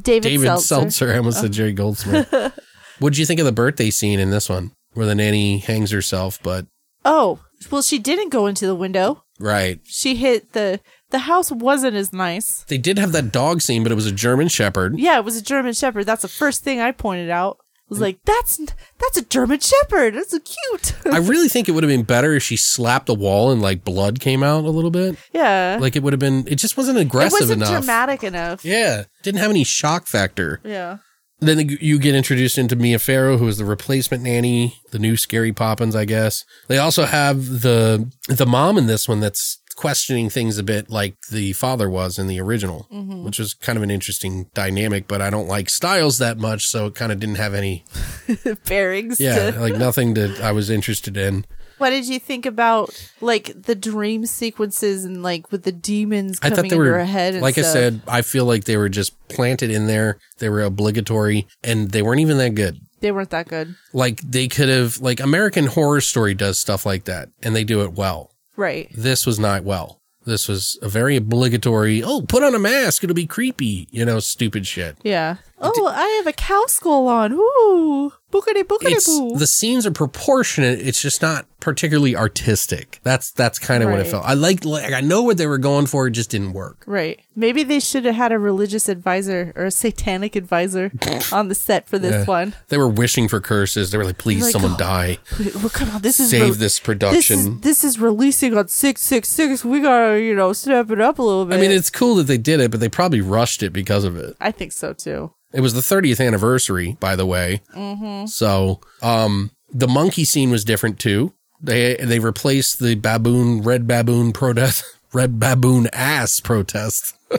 David, 0.00 0.28
David 0.28 0.46
Seltzer. 0.46 0.66
Seltzer. 0.66 1.12
I 1.12 1.18
almost 1.18 1.40
said 1.40 1.52
Jerry 1.52 1.72
Goldsmith. 1.72 2.28
what 2.98 3.10
did 3.10 3.18
you 3.18 3.26
think 3.26 3.38
of 3.40 3.46
the 3.46 3.52
birthday 3.52 3.90
scene 3.90 4.18
in 4.20 4.30
this 4.30 4.48
one, 4.48 4.72
where 4.96 5.06
the 5.06 5.14
nanny 5.14 5.58
hangs 5.58 5.90
herself? 5.90 6.38
But 6.42 6.66
Oh, 7.04 7.40
well, 7.70 7.82
she 7.82 7.98
didn't 7.98 8.30
go 8.30 8.46
into 8.46 8.66
the 8.66 8.74
window. 8.74 9.22
right, 9.38 9.80
She 9.84 10.16
hit 10.16 10.52
the 10.52 10.80
the 11.10 11.20
house 11.20 11.52
wasn't 11.52 11.94
as 11.94 12.12
nice. 12.12 12.64
they 12.64 12.78
did 12.78 12.98
have 12.98 13.12
that 13.12 13.30
dog 13.30 13.60
scene, 13.62 13.84
but 13.84 13.92
it 13.92 13.96
was 13.96 14.06
a 14.06 14.12
German 14.12 14.48
Shepherd. 14.48 14.98
Yeah, 14.98 15.18
it 15.18 15.24
was 15.24 15.36
a 15.36 15.42
German 15.42 15.72
Shepherd. 15.72 16.04
That's 16.04 16.22
the 16.22 16.28
first 16.28 16.64
thing 16.64 16.80
I 16.80 16.90
pointed 16.90 17.30
out. 17.30 17.58
I 17.60 17.88
was 17.88 18.00
like, 18.00 18.18
that's 18.24 18.56
that's 18.98 19.16
a 19.16 19.24
German 19.24 19.60
Shepherd. 19.60 20.14
That's 20.14 20.32
so 20.32 20.40
cute. 20.40 20.96
I 21.14 21.18
really 21.18 21.48
think 21.48 21.68
it 21.68 21.72
would 21.72 21.84
have 21.84 21.88
been 21.90 22.02
better 22.02 22.32
if 22.34 22.42
she 22.42 22.56
slapped 22.56 23.06
the 23.06 23.14
wall 23.14 23.52
and 23.52 23.62
like 23.62 23.84
blood 23.84 24.18
came 24.18 24.42
out 24.42 24.64
a 24.64 24.70
little 24.70 24.90
bit. 24.90 25.16
yeah, 25.32 25.78
Like 25.80 25.94
it 25.94 26.02
would 26.02 26.12
have 26.12 26.18
been. 26.18 26.48
It 26.48 26.56
just 26.56 26.76
wasn't 26.76 26.98
aggressive 26.98 27.38
it 27.38 27.42
wasn't 27.42 27.62
enough. 27.62 27.70
dramatic 27.84 28.24
enough. 28.24 28.64
Yeah, 28.64 29.04
didn't 29.22 29.38
have 29.38 29.50
any 29.50 29.62
shock 29.62 30.08
factor. 30.08 30.60
Yeah. 30.64 30.98
Then 31.38 31.68
you 31.68 31.98
get 31.98 32.14
introduced 32.14 32.56
into 32.56 32.76
Mia 32.76 32.98
Farrow, 32.98 33.36
who 33.36 33.46
is 33.46 33.58
the 33.58 33.64
replacement 33.66 34.22
nanny, 34.22 34.80
the 34.90 34.98
new 34.98 35.16
Scary 35.16 35.52
Poppins, 35.52 35.94
I 35.94 36.06
guess. 36.06 36.44
They 36.68 36.78
also 36.78 37.04
have 37.04 37.60
the 37.60 38.10
the 38.28 38.46
mom 38.46 38.78
in 38.78 38.86
this 38.86 39.06
one 39.06 39.20
that's 39.20 39.60
questioning 39.76 40.30
things 40.30 40.56
a 40.56 40.62
bit 40.62 40.88
like 40.90 41.14
the 41.30 41.52
father 41.52 41.88
was 41.88 42.18
in 42.18 42.26
the 42.26 42.40
original, 42.40 42.88
mm-hmm. 42.90 43.24
which 43.24 43.38
was 43.38 43.52
kind 43.52 43.76
of 43.76 43.82
an 43.82 43.90
interesting 43.90 44.48
dynamic. 44.54 45.06
But 45.06 45.20
I 45.20 45.28
don't 45.30 45.46
like 45.46 45.68
Stiles 45.68 46.18
that 46.18 46.38
much, 46.38 46.64
so 46.64 46.86
it 46.86 46.94
kind 46.94 47.12
of 47.12 47.20
didn't 47.20 47.36
have 47.36 47.52
any, 47.54 47.84
Bearings. 48.66 49.20
yeah, 49.20 49.50
to- 49.50 49.60
like 49.60 49.74
nothing 49.76 50.14
that 50.14 50.40
I 50.40 50.52
was 50.52 50.70
interested 50.70 51.16
in. 51.16 51.44
What 51.78 51.90
did 51.90 52.06
you 52.08 52.18
think 52.18 52.46
about 52.46 52.90
like 53.20 53.62
the 53.62 53.74
dream 53.74 54.26
sequences 54.26 55.04
and 55.04 55.22
like 55.22 55.50
with 55.52 55.62
the 55.64 55.72
demons 55.72 56.38
I 56.42 56.48
coming 56.50 56.56
thought 56.56 56.62
they 56.62 56.66
into 56.68 56.78
were, 56.78 56.98
her 56.98 57.04
head? 57.04 57.34
And 57.34 57.42
like 57.42 57.58
I 57.58 57.62
said, 57.62 58.00
I 58.06 58.22
feel 58.22 58.44
like 58.44 58.64
they 58.64 58.76
were 58.76 58.88
just 58.88 59.12
planted 59.28 59.70
in 59.70 59.86
there. 59.86 60.18
They 60.38 60.48
were 60.48 60.62
obligatory, 60.62 61.46
and 61.62 61.90
they 61.90 62.02
weren't 62.02 62.20
even 62.20 62.38
that 62.38 62.54
good. 62.54 62.80
they 63.00 63.12
weren't 63.12 63.30
that 63.30 63.48
good. 63.48 63.74
Like 63.92 64.20
they 64.22 64.48
could 64.48 64.68
have, 64.68 64.98
like 65.00 65.20
American 65.20 65.66
Horror 65.66 66.00
Story 66.00 66.34
does 66.34 66.58
stuff 66.58 66.86
like 66.86 67.04
that, 67.04 67.28
and 67.42 67.54
they 67.54 67.64
do 67.64 67.82
it 67.82 67.92
well. 67.92 68.30
Right. 68.56 68.90
this 68.96 69.26
was 69.26 69.38
not 69.38 69.64
well. 69.64 70.00
This 70.24 70.48
was 70.48 70.78
a 70.82 70.88
very 70.88 71.14
obligatory, 71.14 72.02
oh, 72.02 72.22
put 72.22 72.42
on 72.42 72.54
a 72.54 72.58
mask, 72.58 73.04
it'll 73.04 73.14
be 73.14 73.26
creepy, 73.26 73.86
you 73.92 74.04
know, 74.04 74.18
stupid 74.18 74.66
shit. 74.66 74.96
Yeah. 75.04 75.36
Oh, 75.58 75.86
I 75.86 76.06
have 76.18 76.26
a 76.26 76.32
cow 76.32 76.64
skull 76.66 77.08
on. 77.08 77.32
Ooh, 77.32 78.12
bookity 78.30 78.62
bookity 78.62 79.04
boo. 79.06 79.38
the 79.38 79.46
scenes 79.46 79.86
are 79.86 79.90
proportionate, 79.90 80.80
it's 80.80 81.00
just 81.00 81.22
not 81.22 81.46
particularly 81.60 82.14
artistic. 82.14 83.00
That's 83.02 83.30
that's 83.32 83.58
kind 83.58 83.82
of 83.82 83.90
what 83.90 83.98
it 84.00 84.06
felt. 84.06 84.24
I 84.24 84.34
like 84.34 84.64
like 84.64 84.92
I 84.92 85.00
know 85.00 85.22
what 85.22 85.38
they 85.38 85.46
were 85.46 85.58
going 85.58 85.86
for, 85.86 86.06
it 86.06 86.10
just 86.12 86.30
didn't 86.30 86.52
work. 86.52 86.84
Right. 86.86 87.20
Maybe 87.34 87.62
they 87.64 87.80
should 87.80 88.04
have 88.04 88.14
had 88.14 88.32
a 88.32 88.38
religious 88.38 88.88
advisor 88.88 89.52
or 89.56 89.64
a 89.64 89.70
satanic 89.70 90.36
advisor 90.36 90.92
on 91.32 91.48
the 91.48 91.54
set 91.54 91.88
for 91.88 91.98
this 91.98 92.12
Yeah. 92.12 92.24
one. 92.24 92.54
They 92.68 92.76
were 92.78 92.88
wishing 92.88 93.26
for 93.28 93.40
curses. 93.40 93.90
They 93.90 93.98
were 93.98 94.04
like, 94.04 94.18
please 94.18 94.42
Like, 94.42 94.52
someone 94.52 94.72
oh, 94.72 94.76
die. 94.78 95.18
Well, 95.56 95.70
come 95.70 95.90
on, 95.90 96.02
this 96.02 96.20
is 96.20 96.30
Save 96.30 96.40
re- 96.42 96.48
this 96.50 96.58
This 96.58 96.72
is, 96.74 96.80
production. 96.80 97.60
this 97.62 97.82
is 97.82 97.98
releasing 97.98 98.56
on 98.56 98.68
six 98.68 99.00
six 99.00 99.28
six. 99.28 99.64
We 99.64 99.80
gotta, 99.80 100.20
you 100.20 100.34
know, 100.34 100.52
step 100.52 100.90
it 100.90 101.00
up 101.00 101.18
a 101.18 101.22
little 101.22 101.46
bit. 101.46 101.56
I 101.56 101.60
mean, 101.60 101.70
it's 101.70 101.90
cool 101.90 102.16
that 102.16 102.24
they 102.24 102.38
did 102.38 102.60
it, 102.60 102.70
but 102.70 102.80
they 102.80 102.88
probably 102.90 103.22
rushed 103.22 103.62
it 103.62 103.70
because 103.72 104.04
of 104.04 104.16
it. 104.16 104.36
I 104.40 104.50
think 104.52 104.72
so 104.72 104.92
too. 104.92 105.32
It 105.56 105.62
was 105.62 105.72
the 105.72 105.80
30th 105.80 106.24
anniversary, 106.24 106.98
by 107.00 107.16
the 107.16 107.24
way. 107.24 107.62
Mm-hmm. 107.74 108.26
So, 108.26 108.82
um, 109.00 109.50
the 109.72 109.88
monkey 109.88 110.26
scene 110.26 110.50
was 110.50 110.64
different 110.64 111.00
too. 111.00 111.32
They 111.62 111.94
they 111.96 112.18
replaced 112.18 112.78
the 112.78 112.94
baboon, 112.94 113.62
red 113.62 113.86
baboon 113.86 114.32
protest, 114.32 114.84
red 115.14 115.40
baboon 115.40 115.88
ass 115.94 116.40
protest 116.40 117.14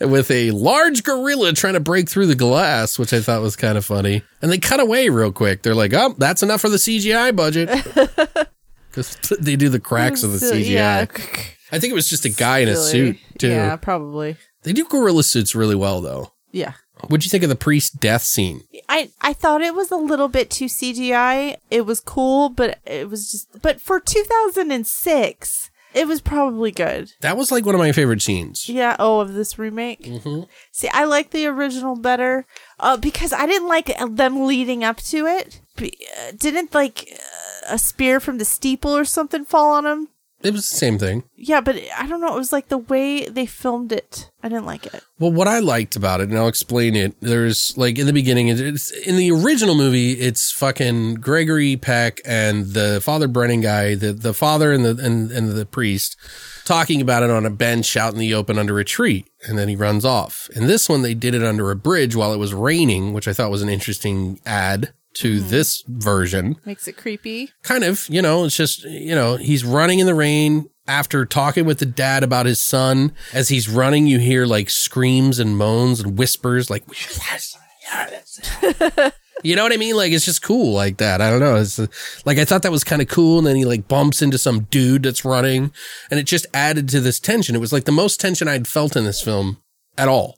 with 0.00 0.30
a 0.30 0.50
large 0.52 1.04
gorilla 1.04 1.52
trying 1.52 1.74
to 1.74 1.80
break 1.80 2.08
through 2.08 2.26
the 2.26 2.34
glass, 2.34 2.98
which 2.98 3.12
I 3.12 3.20
thought 3.20 3.42
was 3.42 3.54
kind 3.54 3.76
of 3.76 3.84
funny. 3.84 4.22
And 4.40 4.50
they 4.50 4.56
cut 4.56 4.80
away 4.80 5.10
real 5.10 5.30
quick. 5.30 5.62
They're 5.62 5.74
like, 5.74 5.92
"Oh, 5.92 6.14
that's 6.16 6.42
enough 6.42 6.62
for 6.62 6.70
the 6.70 6.78
CGI 6.78 7.36
budget." 7.36 7.68
Because 8.88 9.16
they 9.40 9.56
do 9.56 9.68
the 9.70 9.80
cracks 9.80 10.22
of 10.22 10.30
the 10.30 10.38
CGI. 10.38 10.70
Yeah. 10.70 11.06
I 11.72 11.80
think 11.80 11.90
it 11.90 11.94
was 11.94 12.08
just 12.08 12.26
a 12.26 12.28
guy 12.28 12.58
in 12.58 12.68
a 12.68 12.76
suit 12.76 13.18
too. 13.38 13.48
Yeah, 13.48 13.74
probably. 13.74 14.36
They 14.62 14.72
do 14.72 14.84
gorilla 14.84 15.24
suits 15.24 15.56
really 15.56 15.74
well, 15.74 16.00
though. 16.00 16.32
Yeah. 16.52 16.74
What'd 17.08 17.24
you 17.24 17.30
think 17.30 17.42
of 17.42 17.48
the 17.48 17.56
priest 17.56 18.00
death 18.00 18.22
scene? 18.22 18.62
I, 18.88 19.10
I 19.20 19.32
thought 19.32 19.62
it 19.62 19.74
was 19.74 19.90
a 19.90 19.96
little 19.96 20.28
bit 20.28 20.50
too 20.50 20.66
CGI. 20.66 21.56
It 21.70 21.86
was 21.86 22.00
cool, 22.00 22.48
but 22.48 22.78
it 22.84 23.08
was 23.08 23.30
just. 23.30 23.62
But 23.62 23.80
for 23.80 24.00
2006, 24.00 25.70
it 25.94 26.08
was 26.08 26.20
probably 26.20 26.72
good. 26.72 27.12
That 27.20 27.36
was 27.36 27.52
like 27.52 27.64
one 27.64 27.74
of 27.74 27.80
my 27.80 27.92
favorite 27.92 28.20
scenes. 28.20 28.68
Yeah. 28.68 28.96
Oh, 28.98 29.20
of 29.20 29.32
this 29.34 29.58
remake. 29.58 30.02
Mm-hmm. 30.02 30.42
See, 30.72 30.88
I 30.92 31.04
like 31.04 31.30
the 31.30 31.46
original 31.46 31.96
better 31.96 32.46
uh, 32.80 32.96
because 32.96 33.32
I 33.32 33.46
didn't 33.46 33.68
like 33.68 33.96
them 34.10 34.44
leading 34.44 34.82
up 34.82 34.98
to 34.98 35.26
it. 35.26 35.60
Uh, 35.80 36.32
didn't 36.36 36.74
like 36.74 37.08
uh, 37.12 37.74
a 37.74 37.78
spear 37.78 38.18
from 38.18 38.38
the 38.38 38.44
steeple 38.44 38.96
or 38.96 39.04
something 39.04 39.44
fall 39.44 39.72
on 39.72 39.86
him. 39.86 40.08
It 40.44 40.52
was 40.52 40.68
the 40.68 40.76
same 40.76 40.98
thing. 40.98 41.24
Yeah, 41.36 41.60
but 41.60 41.76
I 41.96 42.06
don't 42.06 42.20
know. 42.20 42.34
It 42.34 42.38
was 42.38 42.52
like 42.52 42.68
the 42.68 42.78
way 42.78 43.26
they 43.26 43.46
filmed 43.46 43.92
it. 43.92 44.30
I 44.42 44.48
didn't 44.48 44.66
like 44.66 44.86
it. 44.86 45.02
Well, 45.18 45.32
what 45.32 45.48
I 45.48 45.58
liked 45.58 45.96
about 45.96 46.20
it, 46.20 46.28
and 46.28 46.38
I'll 46.38 46.48
explain 46.48 46.94
it. 46.94 47.16
There's 47.20 47.76
like 47.78 47.98
in 47.98 48.06
the 48.06 48.12
beginning, 48.12 48.48
it's 48.48 48.90
in 48.90 49.16
the 49.16 49.30
original 49.30 49.74
movie, 49.74 50.12
it's 50.12 50.52
fucking 50.52 51.14
Gregory 51.14 51.76
Peck 51.76 52.20
and 52.26 52.66
the 52.66 53.00
Father 53.02 53.26
Brennan 53.26 53.62
guy, 53.62 53.94
the 53.94 54.12
the 54.12 54.34
father 54.34 54.72
and 54.72 54.84
the 54.84 55.02
and, 55.02 55.32
and 55.32 55.52
the 55.52 55.66
priest 55.66 56.16
talking 56.64 57.00
about 57.00 57.22
it 57.22 57.30
on 57.30 57.46
a 57.46 57.50
bench 57.50 57.96
out 57.96 58.12
in 58.12 58.18
the 58.18 58.34
open 58.34 58.58
under 58.58 58.78
a 58.78 58.84
tree, 58.84 59.26
and 59.46 59.58
then 59.58 59.68
he 59.68 59.76
runs 59.76 60.04
off. 60.04 60.48
In 60.54 60.66
this 60.66 60.88
one, 60.88 61.02
they 61.02 61.14
did 61.14 61.34
it 61.34 61.42
under 61.42 61.70
a 61.70 61.76
bridge 61.76 62.16
while 62.16 62.32
it 62.32 62.38
was 62.38 62.54
raining, 62.54 63.12
which 63.12 63.28
I 63.28 63.32
thought 63.32 63.50
was 63.50 63.62
an 63.62 63.68
interesting 63.68 64.40
add 64.44 64.92
to 65.14 65.40
this 65.40 65.82
version. 65.86 66.56
Makes 66.64 66.88
it 66.88 66.96
creepy. 66.96 67.50
kind 67.62 67.84
of, 67.84 68.06
you 68.08 68.22
know, 68.22 68.44
it's 68.44 68.56
just, 68.56 68.84
you 68.84 69.14
know, 69.14 69.36
he's 69.36 69.64
running 69.64 69.98
in 69.98 70.06
the 70.06 70.14
rain 70.14 70.68
after 70.86 71.24
talking 71.24 71.64
with 71.64 71.78
the 71.78 71.86
dad 71.86 72.22
about 72.22 72.46
his 72.46 72.62
son. 72.62 73.12
As 73.32 73.48
he's 73.48 73.68
running, 73.68 74.06
you 74.06 74.18
hear 74.18 74.46
like 74.46 74.70
screams 74.70 75.38
and 75.38 75.56
moans 75.56 76.00
and 76.00 76.18
whispers, 76.18 76.68
like, 76.70 76.84
you 79.42 79.56
know 79.56 79.62
what 79.62 79.72
I 79.72 79.76
mean? 79.76 79.96
Like, 79.96 80.12
it's 80.12 80.24
just 80.24 80.42
cool 80.42 80.72
like 80.72 80.96
that. 80.98 81.20
I 81.20 81.30
don't 81.30 81.40
know. 81.40 81.56
It's 81.56 81.78
like, 82.24 82.38
I 82.38 82.44
thought 82.44 82.62
that 82.62 82.72
was 82.72 82.84
kind 82.84 83.02
of 83.02 83.08
cool. 83.08 83.38
And 83.38 83.46
then 83.46 83.56
he 83.56 83.64
like 83.64 83.88
bumps 83.88 84.20
into 84.22 84.38
some 84.38 84.64
dude 84.64 85.04
that's 85.04 85.24
running 85.24 85.72
and 86.10 86.18
it 86.20 86.24
just 86.24 86.46
added 86.52 86.88
to 86.90 87.00
this 87.00 87.20
tension. 87.20 87.54
It 87.54 87.60
was 87.60 87.72
like 87.72 87.84
the 87.84 87.92
most 87.92 88.20
tension 88.20 88.48
I'd 88.48 88.66
felt 88.68 88.96
in 88.96 89.04
this 89.04 89.22
film 89.22 89.58
at 89.96 90.08
all. 90.08 90.36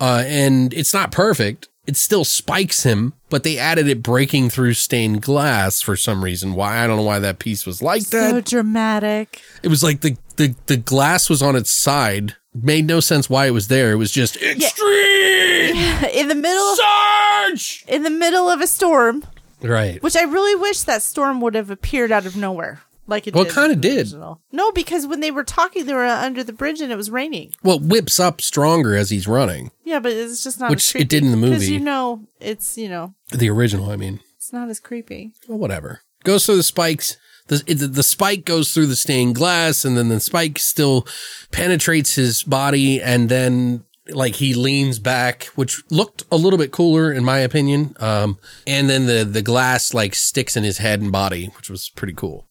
Uh, 0.00 0.24
and 0.26 0.74
it's 0.74 0.92
not 0.92 1.12
perfect. 1.12 1.68
It 1.86 1.96
still 1.96 2.24
spikes 2.24 2.84
him, 2.84 3.12
but 3.28 3.42
they 3.42 3.58
added 3.58 3.88
it 3.88 4.02
breaking 4.04 4.50
through 4.50 4.74
stained 4.74 5.20
glass 5.22 5.80
for 5.80 5.96
some 5.96 6.22
reason. 6.22 6.54
Why? 6.54 6.78
I 6.82 6.86
don't 6.86 6.96
know 6.98 7.02
why 7.02 7.18
that 7.18 7.40
piece 7.40 7.66
was 7.66 7.82
like 7.82 8.04
that. 8.10 8.30
So 8.30 8.40
dramatic. 8.40 9.42
It 9.64 9.68
was 9.68 9.82
like 9.82 10.00
the, 10.00 10.16
the, 10.36 10.54
the 10.66 10.76
glass 10.76 11.28
was 11.28 11.42
on 11.42 11.56
its 11.56 11.72
side. 11.72 12.36
Made 12.54 12.86
no 12.86 13.00
sense 13.00 13.28
why 13.28 13.46
it 13.46 13.50
was 13.52 13.66
there. 13.68 13.90
It 13.92 13.96
was 13.96 14.12
just 14.12 14.36
extreme 14.36 15.74
In 16.14 16.28
the 16.28 16.34
middle 16.36 16.76
surge. 16.76 17.84
in 17.88 18.02
the 18.04 18.10
middle 18.10 18.48
of 18.48 18.60
a 18.60 18.66
storm, 18.66 19.24
Right. 19.60 20.02
which 20.02 20.16
I 20.16 20.22
really 20.22 20.54
wish 20.54 20.82
that 20.82 21.02
storm 21.02 21.40
would 21.40 21.54
have 21.54 21.70
appeared 21.70 22.12
out 22.12 22.26
of 22.26 22.36
nowhere. 22.36 22.80
Like 23.06 23.26
it 23.26 23.34
Well, 23.34 23.44
it 23.46 23.52
kinda 23.52 23.74
did. 23.76 24.12
No, 24.52 24.72
because 24.72 25.06
when 25.06 25.20
they 25.20 25.30
were 25.30 25.44
talking, 25.44 25.86
they 25.86 25.94
were 25.94 26.04
under 26.06 26.44
the 26.44 26.52
bridge 26.52 26.80
and 26.80 26.92
it 26.92 26.96
was 26.96 27.10
raining. 27.10 27.52
Well, 27.62 27.76
it 27.76 27.82
whips 27.82 28.20
up 28.20 28.40
stronger 28.40 28.94
as 28.96 29.10
he's 29.10 29.26
running. 29.26 29.70
Yeah, 29.84 29.98
but 29.98 30.12
it's 30.12 30.44
just 30.44 30.60
not 30.60 30.70
Which 30.70 30.94
as 30.94 31.02
it 31.02 31.08
did 31.08 31.24
in 31.24 31.30
the 31.32 31.36
Because 31.36 31.62
movie. 31.62 31.72
you 31.72 31.80
know, 31.80 32.26
it's 32.40 32.78
you 32.78 32.88
know, 32.88 33.14
The 33.32 33.50
original, 33.50 33.90
I 33.90 33.96
mean. 33.96 34.20
it's 34.36 34.52
not 34.52 34.68
as 34.70 34.78
creepy. 34.80 35.32
Well, 35.48 35.58
whatever. 35.58 36.02
Goes 36.24 36.46
through 36.46 36.56
the 36.56 36.62
spikes. 36.62 37.16
The, 37.48 37.56
the 37.74 38.04
spike 38.04 38.44
goes 38.44 38.72
through 38.72 38.86
the 38.86 38.94
stained 38.96 39.34
glass, 39.34 39.84
and 39.84 39.98
then 39.98 40.08
the 40.08 40.20
spike 40.20 40.60
still 40.60 41.04
penetrates 41.50 42.14
his 42.14 42.44
body, 42.44 43.02
and 43.02 43.28
then 43.28 43.84
like 44.08 44.34
he 44.34 44.54
leans 44.54 44.98
back, 44.98 45.44
which 45.54 45.82
looked 45.90 46.24
a 46.32 46.36
little 46.36 46.58
bit 46.58 46.72
cooler 46.72 47.12
in 47.12 47.24
my 47.24 47.38
opinion. 47.38 47.94
Um, 48.00 48.38
and 48.66 48.90
then 48.90 49.06
the 49.06 49.24
the 49.24 49.42
glass 49.42 49.94
like 49.94 50.14
sticks 50.14 50.56
in 50.56 50.64
his 50.64 50.78
head 50.78 51.00
and 51.00 51.12
body, 51.12 51.46
which 51.56 51.70
was 51.70 51.88
pretty 51.90 52.14
cool. 52.14 52.46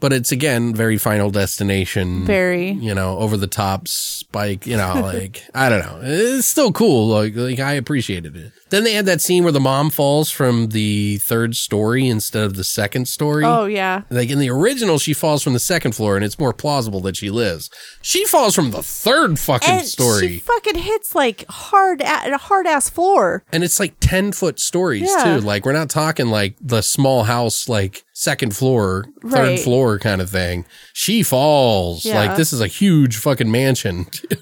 But 0.00 0.12
it's 0.12 0.32
again 0.32 0.74
very 0.74 0.98
Final 0.98 1.30
Destination, 1.30 2.24
Very. 2.26 2.70
you 2.70 2.94
know, 2.94 3.18
over 3.18 3.36
the 3.36 3.46
top 3.46 3.88
spike. 3.88 4.66
You 4.66 4.76
know, 4.76 5.00
like 5.00 5.44
I 5.54 5.68
don't 5.68 5.80
know, 5.84 6.00
it's 6.02 6.46
still 6.46 6.72
cool. 6.72 7.08
Like 7.08 7.34
like 7.34 7.60
I 7.60 7.74
appreciated 7.74 8.36
it. 8.36 8.52
Then 8.70 8.84
they 8.84 8.92
had 8.92 9.06
that 9.06 9.20
scene 9.20 9.44
where 9.44 9.52
the 9.52 9.60
mom 9.60 9.90
falls 9.90 10.30
from 10.30 10.68
the 10.68 11.18
third 11.18 11.56
story 11.56 12.06
instead 12.06 12.44
of 12.44 12.54
the 12.54 12.64
second 12.64 13.08
story. 13.08 13.44
Oh 13.44 13.64
yeah, 13.66 14.02
Like 14.10 14.30
in 14.30 14.38
the 14.38 14.50
original, 14.50 14.98
she 14.98 15.12
falls 15.14 15.42
from 15.42 15.52
the 15.54 15.58
second 15.58 15.92
floor, 15.92 16.16
and 16.16 16.24
it's 16.24 16.38
more 16.38 16.52
plausible 16.52 17.00
that 17.02 17.16
she 17.16 17.30
lives. 17.30 17.70
She 18.02 18.24
falls 18.26 18.54
from 18.54 18.70
the 18.70 18.82
third 18.82 19.38
fucking 19.38 19.68
and 19.70 19.86
story. 19.86 20.28
she 20.28 20.38
fucking 20.38 20.78
hits 20.78 21.14
like 21.14 21.44
hard 21.48 22.02
at 22.02 22.32
a 22.32 22.36
hard 22.38 22.66
ass 22.66 22.88
floor. 22.90 23.44
And 23.52 23.64
it's 23.64 23.80
like 23.80 23.94
10 24.00 24.32
foot 24.32 24.60
stories 24.60 25.08
Yeah. 25.08 25.38
too. 25.38 25.40
Like 25.46 25.64
we're 25.64 25.72
not 25.72 25.90
talking 25.90 26.28
like 26.28 26.56
the 26.60 26.82
small 26.82 27.24
house, 27.24 27.68
like 27.68 28.02
second 28.14 28.54
floor, 28.56 29.06
third 29.22 29.32
Right. 29.32 29.60
floor 29.60 29.98
kind 29.98 30.20
of 30.20 30.28
thing. 30.30 30.66
She 30.92 31.22
falls. 31.22 32.04
Yeah. 32.04 32.16
Like 32.18 32.36
this 32.36 32.52
is 32.52 32.60
a 32.60 32.66
huge 32.66 33.16
fucking 33.16 33.50
mansion. 33.50 34.06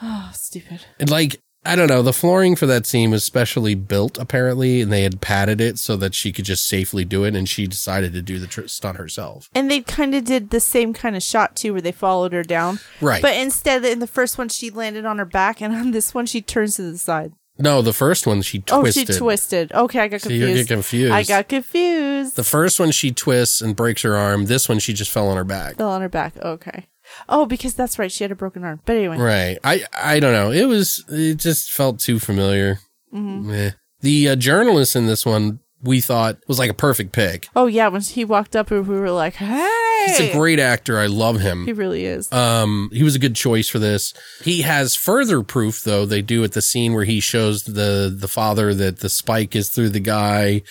Oh, 0.00 0.30
stupid. 0.32 0.80
and 1.00 1.10
like, 1.10 1.40
I 1.68 1.76
don't 1.76 1.88
know, 1.88 2.02
the 2.02 2.12
flooring 2.12 2.56
for 2.56 2.66
that 2.66 2.86
scene 2.86 3.10
was 3.10 3.24
specially 3.24 3.74
built 3.74 4.16
apparently, 4.18 4.80
and 4.80 4.92
they 4.92 5.02
had 5.02 5.20
padded 5.20 5.60
it 5.60 5.78
so 5.78 5.96
that 5.96 6.14
she 6.14 6.32
could 6.32 6.44
just 6.46 6.66
safely 6.66 7.04
do 7.04 7.24
it. 7.24 7.36
And 7.36 7.48
she 7.48 7.66
decided 7.66 8.12
to 8.14 8.22
do 8.22 8.38
the 8.38 8.46
tr- 8.46 8.66
stunt 8.66 8.96
herself. 8.98 9.50
And 9.54 9.70
they 9.70 9.80
kind 9.80 10.14
of 10.14 10.24
did 10.24 10.50
the 10.50 10.60
same 10.60 10.94
kind 10.94 11.14
of 11.14 11.22
shot 11.22 11.54
too, 11.56 11.72
where 11.72 11.82
they 11.82 11.92
followed 11.92 12.32
her 12.32 12.42
down. 12.42 12.80
Right. 13.00 13.20
But 13.22 13.36
instead, 13.36 13.84
in 13.84 13.98
the 13.98 14.06
first 14.06 14.38
one, 14.38 14.48
she 14.48 14.70
landed 14.70 15.04
on 15.04 15.18
her 15.18 15.24
back, 15.24 15.60
and 15.60 15.74
on 15.76 15.90
this 15.90 16.14
one, 16.14 16.26
she 16.26 16.40
turns 16.40 16.76
to 16.76 16.90
the 16.90 16.98
side. 16.98 17.32
No, 17.60 17.82
the 17.82 17.92
first 17.92 18.24
one 18.24 18.40
she 18.42 18.60
twisted. 18.60 19.10
Oh, 19.10 19.12
she 19.12 19.18
twisted. 19.18 19.72
Okay, 19.72 19.98
I 19.98 20.06
got 20.08 20.20
So 20.20 20.30
you 20.30 20.46
confused. 20.46 20.68
get 20.68 20.74
confused. 20.74 21.12
I 21.12 21.22
got 21.24 21.48
confused. 21.48 22.36
the 22.36 22.44
first 22.44 22.78
one 22.78 22.92
she 22.92 23.10
twists 23.10 23.60
and 23.60 23.74
breaks 23.74 24.02
her 24.02 24.16
arm. 24.16 24.46
This 24.46 24.68
one 24.68 24.78
she 24.78 24.92
just 24.92 25.10
fell 25.10 25.28
on 25.28 25.36
her 25.36 25.42
back. 25.44 25.74
Fell 25.76 25.90
on 25.90 26.00
her 26.00 26.08
back. 26.08 26.36
Okay. 26.38 26.86
Oh, 27.28 27.46
because 27.46 27.74
that's 27.74 27.98
right. 27.98 28.12
She 28.12 28.24
had 28.24 28.32
a 28.32 28.36
broken 28.36 28.64
arm. 28.64 28.80
But 28.84 28.96
anyway. 28.96 29.18
Right. 29.18 29.58
I 29.64 29.84
I 29.94 30.20
don't 30.20 30.32
know. 30.32 30.50
It 30.50 30.66
was 30.66 31.04
it 31.08 31.36
just 31.36 31.70
felt 31.70 32.00
too 32.00 32.18
familiar. 32.18 32.80
Mm-hmm. 33.12 33.68
The 34.00 34.28
uh, 34.28 34.36
journalist 34.36 34.94
in 34.94 35.06
this 35.06 35.26
one 35.26 35.60
we 35.82 36.00
thought 36.00 36.38
was 36.46 36.58
like 36.58 36.70
a 36.70 36.74
perfect 36.74 37.12
pick. 37.12 37.48
Oh 37.54 37.66
yeah, 37.66 37.88
when 37.88 38.00
he 38.00 38.24
walked 38.24 38.56
up, 38.56 38.70
we 38.70 38.80
were 38.80 39.10
like, 39.10 39.34
"Hey!" 39.34 40.06
He's 40.06 40.20
a 40.20 40.32
great 40.32 40.58
actor. 40.58 40.98
I 40.98 41.06
love 41.06 41.40
him. 41.40 41.66
He 41.66 41.72
really 41.72 42.04
is. 42.04 42.32
Um, 42.32 42.90
he 42.92 43.02
was 43.02 43.14
a 43.14 43.18
good 43.18 43.34
choice 43.34 43.68
for 43.68 43.78
this. 43.78 44.14
He 44.42 44.62
has 44.62 44.94
further 44.94 45.42
proof 45.42 45.82
though. 45.82 46.06
They 46.06 46.22
do 46.22 46.44
at 46.44 46.52
the 46.52 46.62
scene 46.62 46.94
where 46.94 47.04
he 47.04 47.20
shows 47.20 47.64
the 47.64 48.14
the 48.14 48.28
father 48.28 48.74
that 48.74 49.00
the 49.00 49.08
spike 49.08 49.54
is 49.54 49.68
through 49.68 49.90
the 49.90 50.00
guy, 50.00 50.62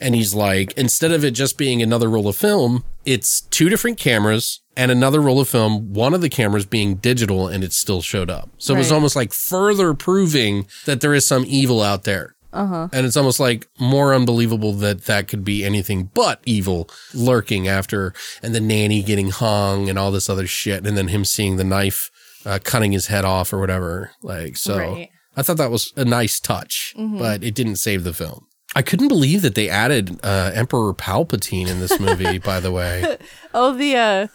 and 0.00 0.14
he's 0.14 0.34
like, 0.34 0.72
instead 0.76 1.12
of 1.12 1.24
it 1.24 1.32
just 1.32 1.58
being 1.58 1.82
another 1.82 2.08
roll 2.08 2.28
of 2.28 2.36
film, 2.36 2.84
it's 3.04 3.40
two 3.42 3.68
different 3.68 3.98
cameras 3.98 4.60
and 4.76 4.90
another 4.90 5.20
roll 5.20 5.40
of 5.40 5.48
film. 5.48 5.92
One 5.92 6.14
of 6.14 6.20
the 6.20 6.28
cameras 6.28 6.66
being 6.66 6.96
digital, 6.96 7.48
and 7.48 7.62
it 7.64 7.72
still 7.72 8.02
showed 8.02 8.30
up. 8.30 8.50
So 8.58 8.74
it 8.74 8.78
was 8.78 8.92
almost 8.92 9.16
like 9.16 9.32
further 9.32 9.94
proving 9.94 10.66
that 10.86 11.00
there 11.00 11.14
is 11.14 11.26
some 11.26 11.44
evil 11.46 11.82
out 11.82 12.04
there. 12.04 12.34
Uh-huh. 12.52 12.88
And 12.92 13.06
it's 13.06 13.16
almost 13.16 13.40
like 13.40 13.66
more 13.80 14.12
unbelievable 14.12 14.74
that 14.74 15.06
that 15.06 15.26
could 15.26 15.42
be 15.42 15.64
anything 15.64 16.10
but 16.12 16.40
evil 16.44 16.88
lurking 17.14 17.66
after, 17.66 18.12
and 18.42 18.54
the 18.54 18.60
nanny 18.60 19.02
getting 19.02 19.30
hung 19.30 19.88
and 19.88 19.98
all 19.98 20.10
this 20.10 20.28
other 20.28 20.46
shit, 20.46 20.86
and 20.86 20.96
then 20.96 21.08
him 21.08 21.24
seeing 21.24 21.56
the 21.56 21.64
knife 21.64 22.10
uh, 22.44 22.58
cutting 22.62 22.92
his 22.92 23.06
head 23.06 23.24
off 23.24 23.52
or 23.52 23.58
whatever. 23.58 24.10
Like, 24.22 24.56
so 24.56 24.78
Right. 24.78 25.10
I 25.34 25.40
thought 25.42 25.56
that 25.56 25.70
was 25.70 25.94
a 25.96 26.04
nice 26.04 26.38
touch, 26.38 26.94
but 26.96 27.42
it 27.42 27.54
didn't 27.54 27.76
save 27.76 28.04
the 28.04 28.12
film. 28.12 28.46
I 28.76 28.82
couldn't 28.82 29.08
believe 29.08 29.40
that 29.42 29.54
they 29.54 29.68
added 29.70 30.18
uh, 30.22 30.50
Emperor 30.54 30.92
Palpatine 30.92 31.68
in 31.68 31.80
this 31.80 31.98
movie. 31.98 32.38
by 32.38 32.60
the 32.60 32.70
way, 32.70 33.16
oh, 33.54 33.74
the 33.74 33.96
uh, 33.96 34.26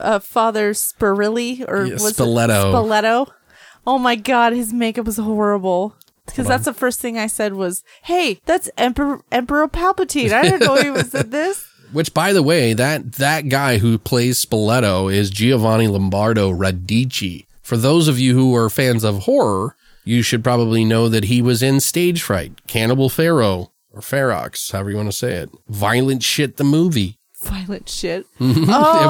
uh, 0.00 0.18
father 0.18 0.72
Spirilli 0.72 1.64
or 1.68 1.86
Yeah, 1.86 1.94
was 1.94 2.18
it 2.18 2.22
Spoleto. 2.22 2.72
Spoleto. 2.72 3.30
Oh 3.86 3.98
my 3.98 4.16
god, 4.16 4.52
his 4.52 4.72
makeup 4.72 5.06
was 5.06 5.16
horrible. 5.16 5.96
Because 6.26 6.46
that's 6.46 6.64
the 6.64 6.74
first 6.74 7.00
thing 7.00 7.18
I 7.18 7.26
said 7.26 7.54
was, 7.54 7.82
"Hey, 8.02 8.40
that's 8.46 8.70
Emperor 8.78 9.22
Emperor 9.32 9.66
Palpatine." 9.66 10.32
I 10.32 10.42
didn't 10.42 10.60
know 10.60 10.76
he 10.76 10.90
was 10.90 11.12
in 11.14 11.30
this. 11.30 11.66
which 11.92 12.14
by 12.14 12.32
the 12.32 12.42
way, 12.42 12.72
that 12.72 13.14
that 13.14 13.48
guy 13.48 13.78
who 13.78 13.98
plays 13.98 14.44
Spoleto 14.44 15.12
is 15.12 15.30
Giovanni 15.30 15.88
Lombardo 15.88 16.52
Radice. 16.52 17.46
For 17.62 17.76
those 17.76 18.08
of 18.08 18.18
you 18.18 18.34
who 18.34 18.54
are 18.54 18.70
fans 18.70 19.04
of 19.04 19.20
horror, 19.20 19.76
you 20.04 20.22
should 20.22 20.42
probably 20.42 20.84
know 20.84 21.08
that 21.08 21.24
he 21.24 21.42
was 21.42 21.62
in 21.62 21.80
Stage 21.80 22.22
Fright, 22.22 22.66
Cannibal 22.66 23.08
Pharaoh, 23.08 23.72
or 23.92 24.00
Ferox, 24.00 24.72
however 24.72 24.90
you 24.90 24.96
want 24.96 25.10
to 25.10 25.16
say 25.16 25.34
it. 25.34 25.50
Violent 25.68 26.22
Shit, 26.22 26.56
the 26.56 26.64
movie. 26.64 27.18
Violent 27.42 27.88
shit. 27.88 28.26
yeah, 28.38 28.48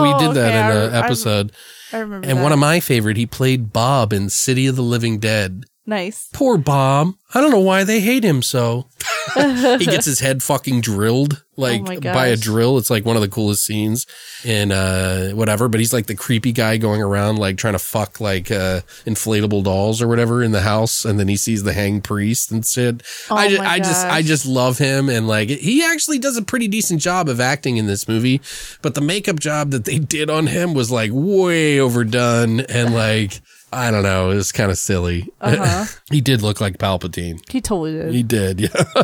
we 0.02 0.18
did 0.18 0.28
oh, 0.28 0.32
that 0.34 0.48
okay, 0.48 0.58
in 0.58 0.64
I- 0.64 0.84
an 0.86 0.94
I- 0.94 1.04
episode. 1.04 1.52
I 1.92 1.98
remember. 1.98 2.28
and 2.28 2.38
that. 2.38 2.42
one 2.42 2.52
of 2.52 2.58
my 2.60 2.78
favorite, 2.78 3.16
he 3.16 3.26
played 3.26 3.72
Bob 3.72 4.12
in 4.12 4.30
City 4.30 4.66
of 4.68 4.76
the 4.76 4.82
Living 4.82 5.18
Dead. 5.18 5.64
Nice. 5.90 6.28
Poor 6.32 6.56
Bob. 6.56 7.14
I 7.34 7.40
don't 7.40 7.50
know 7.50 7.60
why 7.60 7.84
they 7.84 8.00
hate 8.00 8.24
him 8.24 8.42
so. 8.42 8.88
he 9.34 9.84
gets 9.84 10.06
his 10.06 10.20
head 10.20 10.42
fucking 10.42 10.80
drilled 10.80 11.44
like 11.56 11.82
Oh 11.82 12.00
by 12.00 12.28
a 12.28 12.36
drill. 12.36 12.78
It's 12.78 12.90
like 12.90 13.04
one 13.04 13.16
of 13.16 13.22
the 13.22 13.28
coolest 13.28 13.64
scenes 13.64 14.06
in 14.44 14.72
uh 14.72 15.30
whatever, 15.30 15.68
but 15.68 15.78
he's 15.78 15.92
like 15.92 16.06
the 16.06 16.14
creepy 16.14 16.52
guy 16.52 16.78
going 16.78 17.02
around 17.02 17.36
like 17.36 17.56
trying 17.56 17.74
to 17.74 17.78
fuck 17.78 18.20
like 18.20 18.50
uh 18.50 18.80
inflatable 19.04 19.62
dolls 19.62 20.00
or 20.00 20.08
whatever 20.08 20.42
in 20.42 20.52
the 20.52 20.62
house 20.62 21.04
and 21.04 21.20
then 21.20 21.28
he 21.28 21.36
sees 21.36 21.62
the 21.62 21.72
hang 21.72 22.00
priest 22.00 22.50
and 22.50 22.64
shit. 22.64 23.02
I 23.30 23.46
Oh 23.46 23.50
just 23.50 23.60
I 23.62 23.78
just 23.78 24.06
I 24.06 24.22
just 24.22 24.46
love 24.46 24.78
him 24.78 25.08
and 25.08 25.28
like 25.28 25.50
he 25.50 25.84
actually 25.84 26.18
does 26.18 26.36
a 26.36 26.42
pretty 26.42 26.66
decent 26.66 27.00
job 27.00 27.28
of 27.28 27.40
acting 27.40 27.76
in 27.76 27.86
this 27.86 28.08
movie, 28.08 28.40
but 28.82 28.94
the 28.94 29.00
makeup 29.00 29.38
job 29.38 29.70
that 29.70 29.84
they 29.84 29.98
did 29.98 30.30
on 30.30 30.46
him 30.46 30.74
was 30.74 30.90
like 30.90 31.10
way 31.12 31.78
overdone 31.78 32.60
and 32.60 32.94
like 32.94 33.40
I 33.72 33.90
don't 33.90 34.02
know, 34.02 34.30
it 34.30 34.34
was 34.34 34.52
kind 34.52 34.70
of 34.70 34.78
silly. 34.78 35.28
Uh-huh. 35.40 35.84
he 36.10 36.20
did 36.20 36.42
look 36.42 36.60
like 36.60 36.78
Palpatine. 36.78 37.40
He 37.50 37.60
totally 37.60 37.92
did. 37.92 38.14
He 38.14 38.22
did, 38.22 38.60
yeah. 38.60 38.68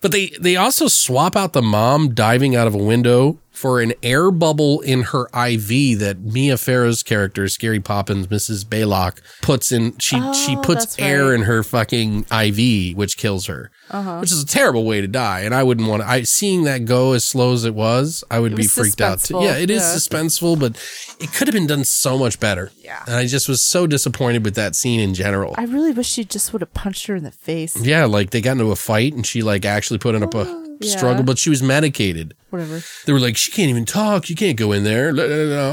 but 0.00 0.12
they 0.12 0.28
they 0.40 0.56
also 0.56 0.88
swap 0.88 1.34
out 1.34 1.54
the 1.54 1.62
mom 1.62 2.14
diving 2.14 2.54
out 2.56 2.66
of 2.66 2.74
a 2.74 2.78
window 2.78 3.38
for 3.64 3.80
an 3.80 3.94
air 4.02 4.30
bubble 4.30 4.82
in 4.82 5.04
her 5.04 5.22
IV 5.34 5.98
that 5.98 6.18
Mia 6.22 6.58
Farrow's 6.58 7.02
character, 7.02 7.48
Scary 7.48 7.80
Poppins, 7.80 8.26
Mrs. 8.26 8.62
Baylock, 8.66 9.22
puts 9.40 9.72
in. 9.72 9.96
She 9.96 10.16
she 10.34 10.54
Oh, 10.54 10.60
puts 10.62 10.98
air 10.98 11.28
right. 11.28 11.34
in 11.36 11.42
her 11.44 11.62
fucking 11.62 12.26
IV, 12.30 12.94
which 12.94 13.16
kills 13.16 13.46
her. 13.46 13.70
Uh-huh. 13.90 14.18
Which 14.18 14.30
is 14.32 14.42
a 14.42 14.46
terrible 14.46 14.84
way 14.84 15.00
to 15.00 15.06
die, 15.08 15.40
and 15.40 15.54
I 15.54 15.62
wouldn't 15.62 15.88
want 15.88 16.02
to. 16.02 16.08
I 16.08 16.24
seeing 16.24 16.64
that 16.64 16.84
go 16.84 17.12
as 17.12 17.24
slow 17.24 17.54
as 17.54 17.64
it 17.64 17.74
was, 17.74 18.22
I 18.30 18.38
would 18.38 18.52
It 18.52 18.56
be 18.56 18.66
freaked 18.66 19.00
out. 19.00 19.20
Too. 19.20 19.38
Yeah, 19.40 19.56
it 19.56 19.70
is 19.70 19.80
yeah. 19.82 19.94
suspenseful, 19.94 20.60
but 20.60 20.76
it 21.20 21.32
could 21.32 21.48
have 21.48 21.54
been 21.54 21.66
done 21.66 21.84
so 21.84 22.18
much 22.18 22.38
better. 22.38 22.70
Yeah. 22.82 23.02
and 23.06 23.14
I 23.16 23.26
just 23.26 23.48
was 23.48 23.62
so 23.62 23.86
disappointed 23.86 24.44
with 24.44 24.56
that 24.56 24.76
scene 24.76 25.00
in 25.00 25.14
general. 25.14 25.54
I 25.56 25.64
really 25.64 25.92
wish 25.92 26.08
she 26.08 26.24
just 26.24 26.52
would 26.52 26.60
have 26.60 26.74
punched 26.74 27.06
her 27.06 27.16
in 27.16 27.24
the 27.24 27.30
face. 27.30 27.80
Yeah, 27.80 28.04
like 28.04 28.28
they 28.30 28.42
got 28.42 28.52
into 28.52 28.70
a 28.72 28.76
fight 28.76 29.14
and 29.14 29.24
she 29.26 29.42
like 29.42 29.64
actually 29.64 29.98
put 29.98 30.14
in 30.14 30.22
up 30.22 30.34
a 30.34 30.44
Yeah. 30.86 30.96
struggle, 30.96 31.24
but 31.24 31.38
she 31.38 31.50
was 31.50 31.62
medicated. 31.62 32.34
Whatever. 32.50 32.82
They 33.06 33.12
were 33.12 33.20
like, 33.20 33.36
she 33.36 33.50
can't 33.52 33.70
even 33.70 33.84
talk. 33.84 34.28
You 34.30 34.36
can't 34.36 34.56
go 34.56 34.72
in 34.72 34.84
there. 34.84 35.08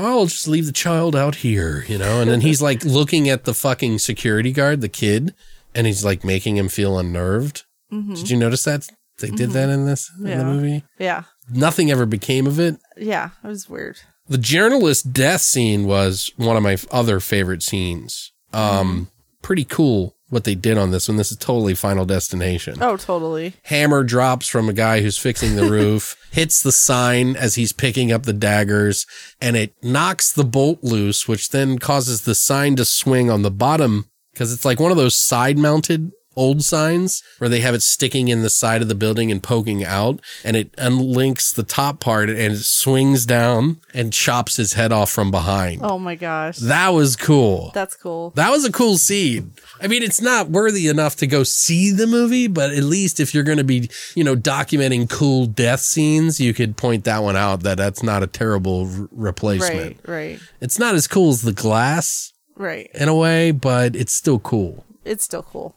I'll 0.04 0.26
just 0.26 0.48
leave 0.48 0.66
the 0.66 0.72
child 0.72 1.16
out 1.16 1.36
here, 1.36 1.86
you 1.88 1.98
know? 1.98 2.22
And 2.22 2.30
then 2.30 2.42
he's 2.42 2.62
like 2.70 2.84
looking 2.84 3.30
at 3.30 3.44
the 3.46 3.54
fucking 3.54 4.00
security 4.00 4.52
guard, 4.52 4.82
the 4.82 4.90
kid, 4.90 5.34
and 5.76 5.86
he's 5.88 6.04
like 6.06 6.24
making 6.24 6.58
him 6.58 6.70
feel 6.70 6.98
unnerved. 6.98 7.64
Did 7.92 8.30
you 8.30 8.38
notice 8.38 8.64
that? 8.64 8.88
They 9.20 9.30
did 9.30 9.52
that 9.52 9.70
in 9.70 9.86
this 9.86 10.10
in 10.18 10.24
the 10.24 10.30
Mm-hmm. 10.32 10.48
Movie. 10.50 10.84
Yeah. 10.98 11.24
Nothing 11.52 11.92
ever 11.92 12.06
became 12.06 12.48
of 12.48 12.60
it. 12.60 12.78
Yeah. 12.98 13.32
It 13.44 13.48
was 13.48 13.70
weird. 13.70 13.98
The 14.28 14.38
journalist 14.38 15.12
death 15.14 15.42
scene 15.42 15.86
was 15.86 16.32
one 16.38 16.56
of 16.58 16.64
my 16.64 16.78
other 16.90 17.20
favorite 17.20 17.62
scenes. 17.62 18.32
Um, 18.54 19.11
pretty 19.42 19.64
cool 19.64 20.16
what 20.30 20.46
they 20.46 20.56
did 20.56 20.78
on 20.78 20.92
this 20.92 21.08
one. 21.10 21.18
This 21.18 21.32
is 21.32 21.38
totally 21.38 21.76
Final 21.76 22.06
Destination. 22.06 22.78
Oh, 22.82 22.96
totally. 22.96 23.54
hammer 23.64 24.04
drops 24.04 24.48
from 24.48 24.70
a 24.70 24.74
guy 24.74 25.02
who's 25.02 25.18
fixing 25.18 25.56
the 25.58 25.70
roof, 25.70 26.16
hits 26.32 26.64
the 26.64 26.72
sign 26.72 27.36
as 27.36 27.56
he's 27.56 27.74
picking 27.74 28.12
up 28.12 28.24
the 28.24 28.34
daggers, 28.34 29.06
and 29.42 29.58
it 29.58 29.76
knocks 29.84 30.32
the 30.32 30.46
bolt 30.46 30.84
loose, 30.84 31.28
which 31.28 31.50
then 31.50 31.80
causes 31.80 32.22
the 32.22 32.36
sign 32.36 32.78
to 32.78 32.86
swing 32.86 33.30
on 33.30 33.42
the 33.42 33.52
bottom 33.52 34.10
because 34.32 34.54
it's 34.54 34.64
like 34.64 34.80
one 34.80 34.92
of 34.92 34.98
those 34.98 35.20
side 35.20 35.58
mounted 35.58 36.12
old 36.36 36.64
signs 36.64 37.22
where 37.40 37.50
they 37.50 37.60
have 37.60 37.76
it 37.76 37.82
sticking 37.82 38.28
in 38.30 38.42
the 38.42 38.50
side 38.50 38.82
of 38.82 38.88
the 38.88 38.96
building 38.96 39.32
and 39.32 39.44
poking 39.44 39.84
out 39.84 40.20
and 40.44 40.56
it 40.56 40.72
unlinks 40.78 41.54
the 41.54 41.64
top 41.64 42.00
part 42.00 42.30
and 42.30 42.40
it 42.54 42.58
swings 42.64 43.26
down 43.26 43.82
and 43.94 44.14
chops 44.14 44.56
his 44.56 44.74
head 44.74 44.92
off 44.92 45.12
from 45.12 45.30
behind. 45.32 45.82
Oh 45.84 46.00
my 46.00 46.16
gosh. 46.16 46.58
That 46.58 46.90
was 46.90 47.16
cool. 47.16 47.72
That's 47.74 47.96
cool. 47.96 48.32
That 48.36 48.50
was 48.50 48.64
a 48.66 48.72
cool 48.72 48.98
scene. 48.98 49.54
I 49.82 49.88
mean, 49.88 50.04
it's 50.04 50.22
not 50.22 50.50
worthy 50.50 50.88
enough 50.88 51.16
to 51.18 51.28
go 51.28 51.44
see 51.44 51.92
the 51.92 52.08
movie, 52.08 52.48
but 52.48 52.72
at 52.72 52.84
least 52.84 53.20
if 53.20 53.34
you're 53.34 53.44
going 53.44 53.58
to 53.58 53.64
be, 53.64 53.90
you 54.16 54.24
know, 54.24 54.36
documenting 54.36 55.10
cool 55.10 55.46
death 55.48 55.82
scenes, 55.82 56.40
you 56.40 56.54
could 56.54 56.78
point 56.78 57.04
that 57.06 57.24
one 57.24 57.36
out 57.36 57.64
that 57.64 57.78
that's 57.78 58.04
not 58.04 58.24
a 58.24 58.28
terrible 58.28 58.88
r- 58.90 59.10
replacement. 59.12 60.00
Right. 60.08 60.32
Right. 60.32 60.40
It's 60.62 60.80
not 60.80 60.96
as 60.96 61.08
cool 61.08 61.32
as 61.32 61.42
the 61.42 61.52
glass 61.54 62.32
Right. 62.56 62.90
in 62.94 63.10
a 63.10 63.16
way, 63.16 63.52
but 63.52 63.96
it's 63.96 64.14
still 64.14 64.40
cool. 64.40 64.86
It's 65.04 65.24
still 65.24 65.44
cool. 65.44 65.76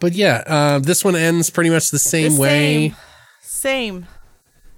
But 0.00 0.12
yeah, 0.14 0.42
uh, 0.46 0.78
this 0.80 1.04
one 1.04 1.14
ends 1.14 1.50
pretty 1.50 1.70
much 1.70 1.90
the 1.90 1.98
same 1.98 2.34
The 2.34 2.40
way. 2.40 2.88
Same. 2.88 2.96
Same. 3.42 4.06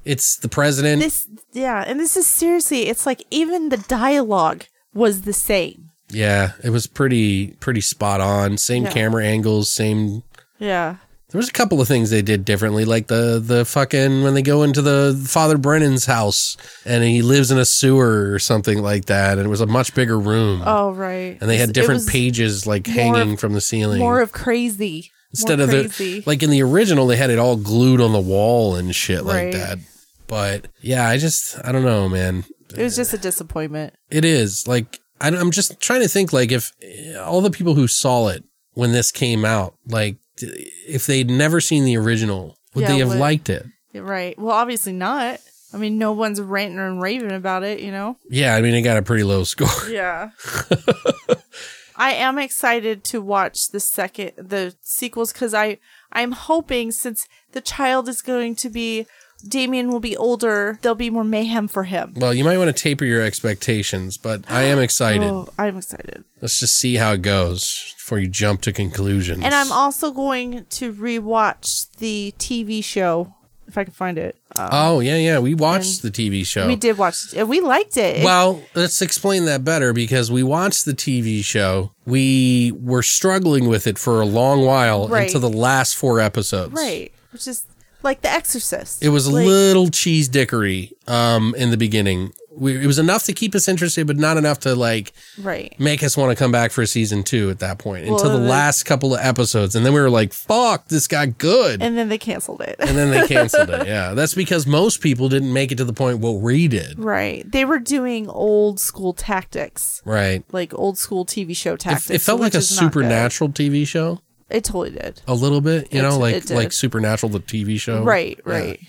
It's 0.05 0.37
the 0.37 0.49
president. 0.49 1.01
This. 1.01 1.29
Yeah. 1.53 1.85
And 1.87 1.99
this 2.01 2.17
is 2.17 2.27
seriously. 2.27 2.89
It's 2.89 3.07
like 3.07 3.23
even 3.31 3.69
the 3.69 3.77
dialogue 3.77 4.65
was 4.93 5.23
the 5.23 5.33
same. 5.33 5.91
yeah, 6.11 6.53
it 6.63 6.69
was 6.71 6.87
pretty 6.87 7.53
pretty 7.61 7.81
spot 7.81 8.21
on. 8.21 8.59
Same 8.59 8.85
Yeah. 8.85 8.91
camera 8.93 9.25
angles, 9.25 9.71
same 9.71 10.23
Yeah. 10.59 10.97
There 11.33 11.39
was 11.39 11.49
a 11.49 11.53
couple 11.53 11.81
of 11.81 11.89
things 11.89 12.11
they 12.11 12.23
did 12.23 12.45
differently, 12.45 12.85
like 12.85 13.07
the 13.09 13.41
the 13.45 13.65
fucking 13.65 14.23
when 14.23 14.35
they 14.35 14.43
go 14.43 14.63
into 14.63 14.83
the 14.83 15.21
Father 15.27 15.57
Brennan's 15.59 16.05
house 16.07 16.57
and 16.85 17.03
he 17.03 17.23
lives 17.23 17.51
in 17.51 17.59
a 17.59 17.65
sewer 17.65 18.31
or 18.33 18.39
something 18.39 18.83
like 18.83 19.07
that, 19.07 19.39
and 19.39 19.47
it 19.47 19.51
was 19.51 19.61
a 19.63 19.67
much 19.67 19.95
bigger 19.95 20.19
room. 20.19 20.63
Oh, 20.65 20.93
right. 20.93 21.39
and 21.41 21.49
they 21.51 21.57
had 21.57 21.73
different 21.73 22.07
pages 22.07 22.67
like 22.67 22.87
hanging 22.87 23.33
of- 23.33 23.41
from 23.41 23.55
the 23.55 23.61
ceiling. 23.63 23.99
More 23.99 24.21
of 24.21 24.33
crazy. 24.33 25.11
Instead 25.31 25.59
More 25.61 25.65
of 25.65 25.71
crazy. 25.71 26.21
the 26.21 26.25
like 26.27 26.43
in 26.43 26.51
the 26.51 26.63
original, 26.63 27.07
they 27.07 27.17
had 27.17 27.31
it 27.31 27.39
all 27.39 27.57
glued 27.57 28.01
on 28.03 28.13
the 28.13 28.21
wall 28.21 28.77
and 28.77 28.95
shit 28.95 29.25
like 29.25 29.35
Right. 29.45 29.53
that. 29.55 29.79
But 30.27 30.69
yeah, 30.83 31.09
I 31.09 31.17
just 31.19 31.59
I 31.65 31.73
don't 31.73 31.85
know, 31.85 32.09
man. 32.09 32.45
it 32.77 32.83
was 32.83 32.97
just 32.97 33.15
a 33.15 33.19
disappointment. 33.19 33.95
It 34.11 34.25
is 34.27 34.69
like 34.69 35.01
I, 35.21 35.29
I'm 35.29 35.51
just 35.51 35.81
trying 35.81 36.03
to 36.03 36.09
think 36.09 36.33
like 36.35 36.53
if 36.53 36.73
all 37.19 37.41
the 37.41 37.51
people 37.51 37.75
who 37.75 37.87
saw 37.89 38.29
it 38.29 38.45
when 38.75 38.93
this 38.93 39.11
came 39.11 39.45
out, 39.47 39.75
like 39.87 40.17
if 40.43 41.07
they'd 41.07 41.31
never 41.31 41.61
seen 41.61 41.85
the 41.85 41.97
original, 41.97 42.57
would 42.75 42.83
Yeah, 42.83 42.89
they 42.89 42.99
have 42.99 43.09
would- 43.09 43.19
liked 43.19 43.49
it? 43.51 43.67
Right. 43.95 44.39
Well, 44.39 44.55
obviously 44.57 44.93
not. 44.93 45.39
I 45.75 45.77
mean, 45.79 45.97
no 45.99 46.13
one's 46.13 46.41
ranting 46.41 46.79
and 46.79 47.01
raving 47.01 47.33
about 47.33 47.63
it, 47.63 47.81
you 47.81 47.91
know? 47.91 48.17
Yeah, 48.29 48.55
I 48.55 48.61
mean 48.63 48.75
it 48.75 48.83
got 48.83 48.97
a 48.99 49.03
pretty 49.03 49.25
low 49.25 49.45
score. 49.53 49.69
Yeah. 49.91 50.31
I 51.97 52.13
am 52.13 52.39
excited 52.39 53.05
to 53.05 53.21
watch 53.21 53.69
the 53.69 53.79
second 53.81 54.33
the 54.37 54.75
sequels 54.81 55.33
because 55.33 55.55
I 55.55 55.79
I'm 56.11 56.33
hoping 56.33 56.91
since 56.91 57.27
the 57.53 57.61
child 57.61 58.09
is 58.09 58.23
going 58.23 58.57
to 58.57 58.71
be 58.71 59.07
Damien 59.47 59.91
will 59.91 60.01
be 60.01 60.17
older, 60.17 60.79
there'll 60.83 60.95
be 60.95 61.11
more 61.11 61.25
mayhem 61.25 61.69
for 61.69 61.85
him. 61.85 62.15
Well, 62.17 62.33
you 62.33 62.45
might 62.45 62.59
want 62.59 62.75
to 62.75 62.83
taper 62.83 63.05
your 63.05 63.23
expectations, 63.23 64.17
but 64.17 64.43
I 64.51 64.63
am 64.63 64.79
excited. 64.79 65.23
Oh, 65.29 65.49
I'm 65.59 65.77
excited. 65.77 66.25
Let's 66.41 66.61
just 66.61 66.77
see 66.77 66.97
how 66.97 67.13
it 67.13 67.23
goes 67.23 67.95
before 67.97 68.19
you 68.19 68.29
jump 68.29 68.63
to 68.63 68.73
conclusions. 68.73 69.45
And 69.45 69.55
I'm 69.55 69.71
also 69.73 70.11
going 70.13 70.65
to 70.71 70.93
rewatch 70.93 71.91
the 71.99 72.35
TV 72.39 72.83
show 72.85 73.35
if 73.69 73.79
I 73.79 73.85
can 73.85 73.93
find 73.93 74.19
it. 74.19 74.37
Um, 74.57 74.69
Oh 74.71 75.01
yeah, 75.01 75.17
yeah. 75.17 75.39
We 75.39 75.55
watched 75.55 76.03
the 76.03 76.11
TV 76.11 76.45
show. 76.47 76.67
We 76.67 76.77
did 76.77 76.99
watch 76.99 77.33
it. 77.35 77.49
We 77.49 77.61
liked 77.61 77.97
it. 77.97 78.23
Well, 78.25 78.63
let's 78.75 79.01
explain 79.01 79.47
that 79.47 79.65
better 79.65 79.93
because 79.93 80.31
we 80.31 80.43
watched 80.43 80.85
the 80.85 80.93
TV 80.93 81.43
show. 81.43 81.93
We 82.05 82.73
were 82.79 83.03
struggling 83.03 83.69
with 83.69 83.87
it 83.87 83.99
for 83.99 84.21
a 84.21 84.27
long 84.27 84.65
while 84.67 85.09
Right. 85.09 85.25
until 85.25 85.41
the 85.49 85.57
last 85.57 85.97
four 85.97 86.21
episodes. 86.21 86.73
right. 86.75 87.13
Which 87.33 87.47
is 87.49 87.65
like 88.05 88.23
The 88.23 88.31
Exorcist. 88.31 89.03
It 89.03 89.09
was 89.11 89.27
a 89.27 89.33
little 89.33 89.89
cheese 89.89 90.29
dickery 90.29 90.93
um, 91.07 91.55
in 91.57 91.71
the 91.71 91.77
beginning. 91.77 92.33
We, 92.55 92.77
it 92.85 92.87
was 92.87 92.99
enough 92.99 93.25
to 93.25 93.33
keep 93.33 93.55
us 93.55 93.67
interested, 93.67 94.07
but 94.07 94.19
not 94.19 94.37
enough 94.37 94.61
to 94.61 94.75
like 94.75 95.15
Right. 95.39 95.75
make 95.81 96.03
us 96.03 96.19
want 96.19 96.37
to 96.37 96.37
come 96.37 96.53
back 96.53 96.71
for 96.71 96.85
season 96.85 97.23
two 97.23 97.49
at 97.49 97.61
that 97.61 97.79
point 97.79 98.05
Well, 98.05 98.17
until 98.17 98.31
the 98.31 98.47
last 98.47 98.83
couple 98.83 99.15
of 99.15 99.21
episodes. 99.25 99.75
And 99.75 99.87
then 99.87 99.95
we 99.95 100.01
were 100.01 100.11
like, 100.11 100.35
fuck, 100.35 100.89
this 100.89 101.07
got 101.09 101.39
good. 101.39 101.81
And, 101.83 101.97
then 101.97 102.11
they 102.11 102.19
canceled 102.19 102.61
it. 102.61 102.77
And 102.79 102.91
then 102.91 103.11
they 103.11 103.27
canceled 103.35 103.71
it. 103.71 103.87
Yeah. 103.87 104.13
That's 104.13 104.35
because 104.35 104.67
most 104.67 105.01
people 105.01 105.31
didn't 105.31 105.51
make 105.51 105.73
it 105.73 105.77
to 105.77 105.85
the 105.87 105.95
point 105.95 106.19
what 106.19 106.33
we 106.43 106.69
did. 106.69 106.99
right. 106.99 107.51
They 107.51 107.65
were 107.65 107.79
doing 107.79 108.29
old 108.29 108.79
school 108.79 109.15
tactics. 109.15 110.03
Right. 110.05 110.45
Like 110.53 110.75
old 110.75 110.99
school 110.99 111.25
TV 111.25 111.57
show 111.57 111.77
tactics. 111.77 112.11
it 112.11 112.21
felt 112.21 112.41
like 112.43 112.53
a 112.55 112.59
is 112.59 112.71
not 112.71 112.93
good. 112.93 112.93
supernatural 112.93 113.49
TV 113.51 113.87
show. 113.87 114.21
It 114.53 114.65
totally 114.65 114.91
did. 114.91 115.21
A 115.27 115.35
little 115.35 115.61
bit, 115.61 115.89
you 115.93 115.99
It- 116.01 116.03
know, 116.03 116.19
like 116.19 116.49
like 116.51 116.73
Supernatural, 116.73 117.31
the 117.31 117.41
TV 117.41 117.79
show. 117.81 118.03
Right, 118.03 118.39
Yeah. 118.47 118.53
right. 118.53 118.81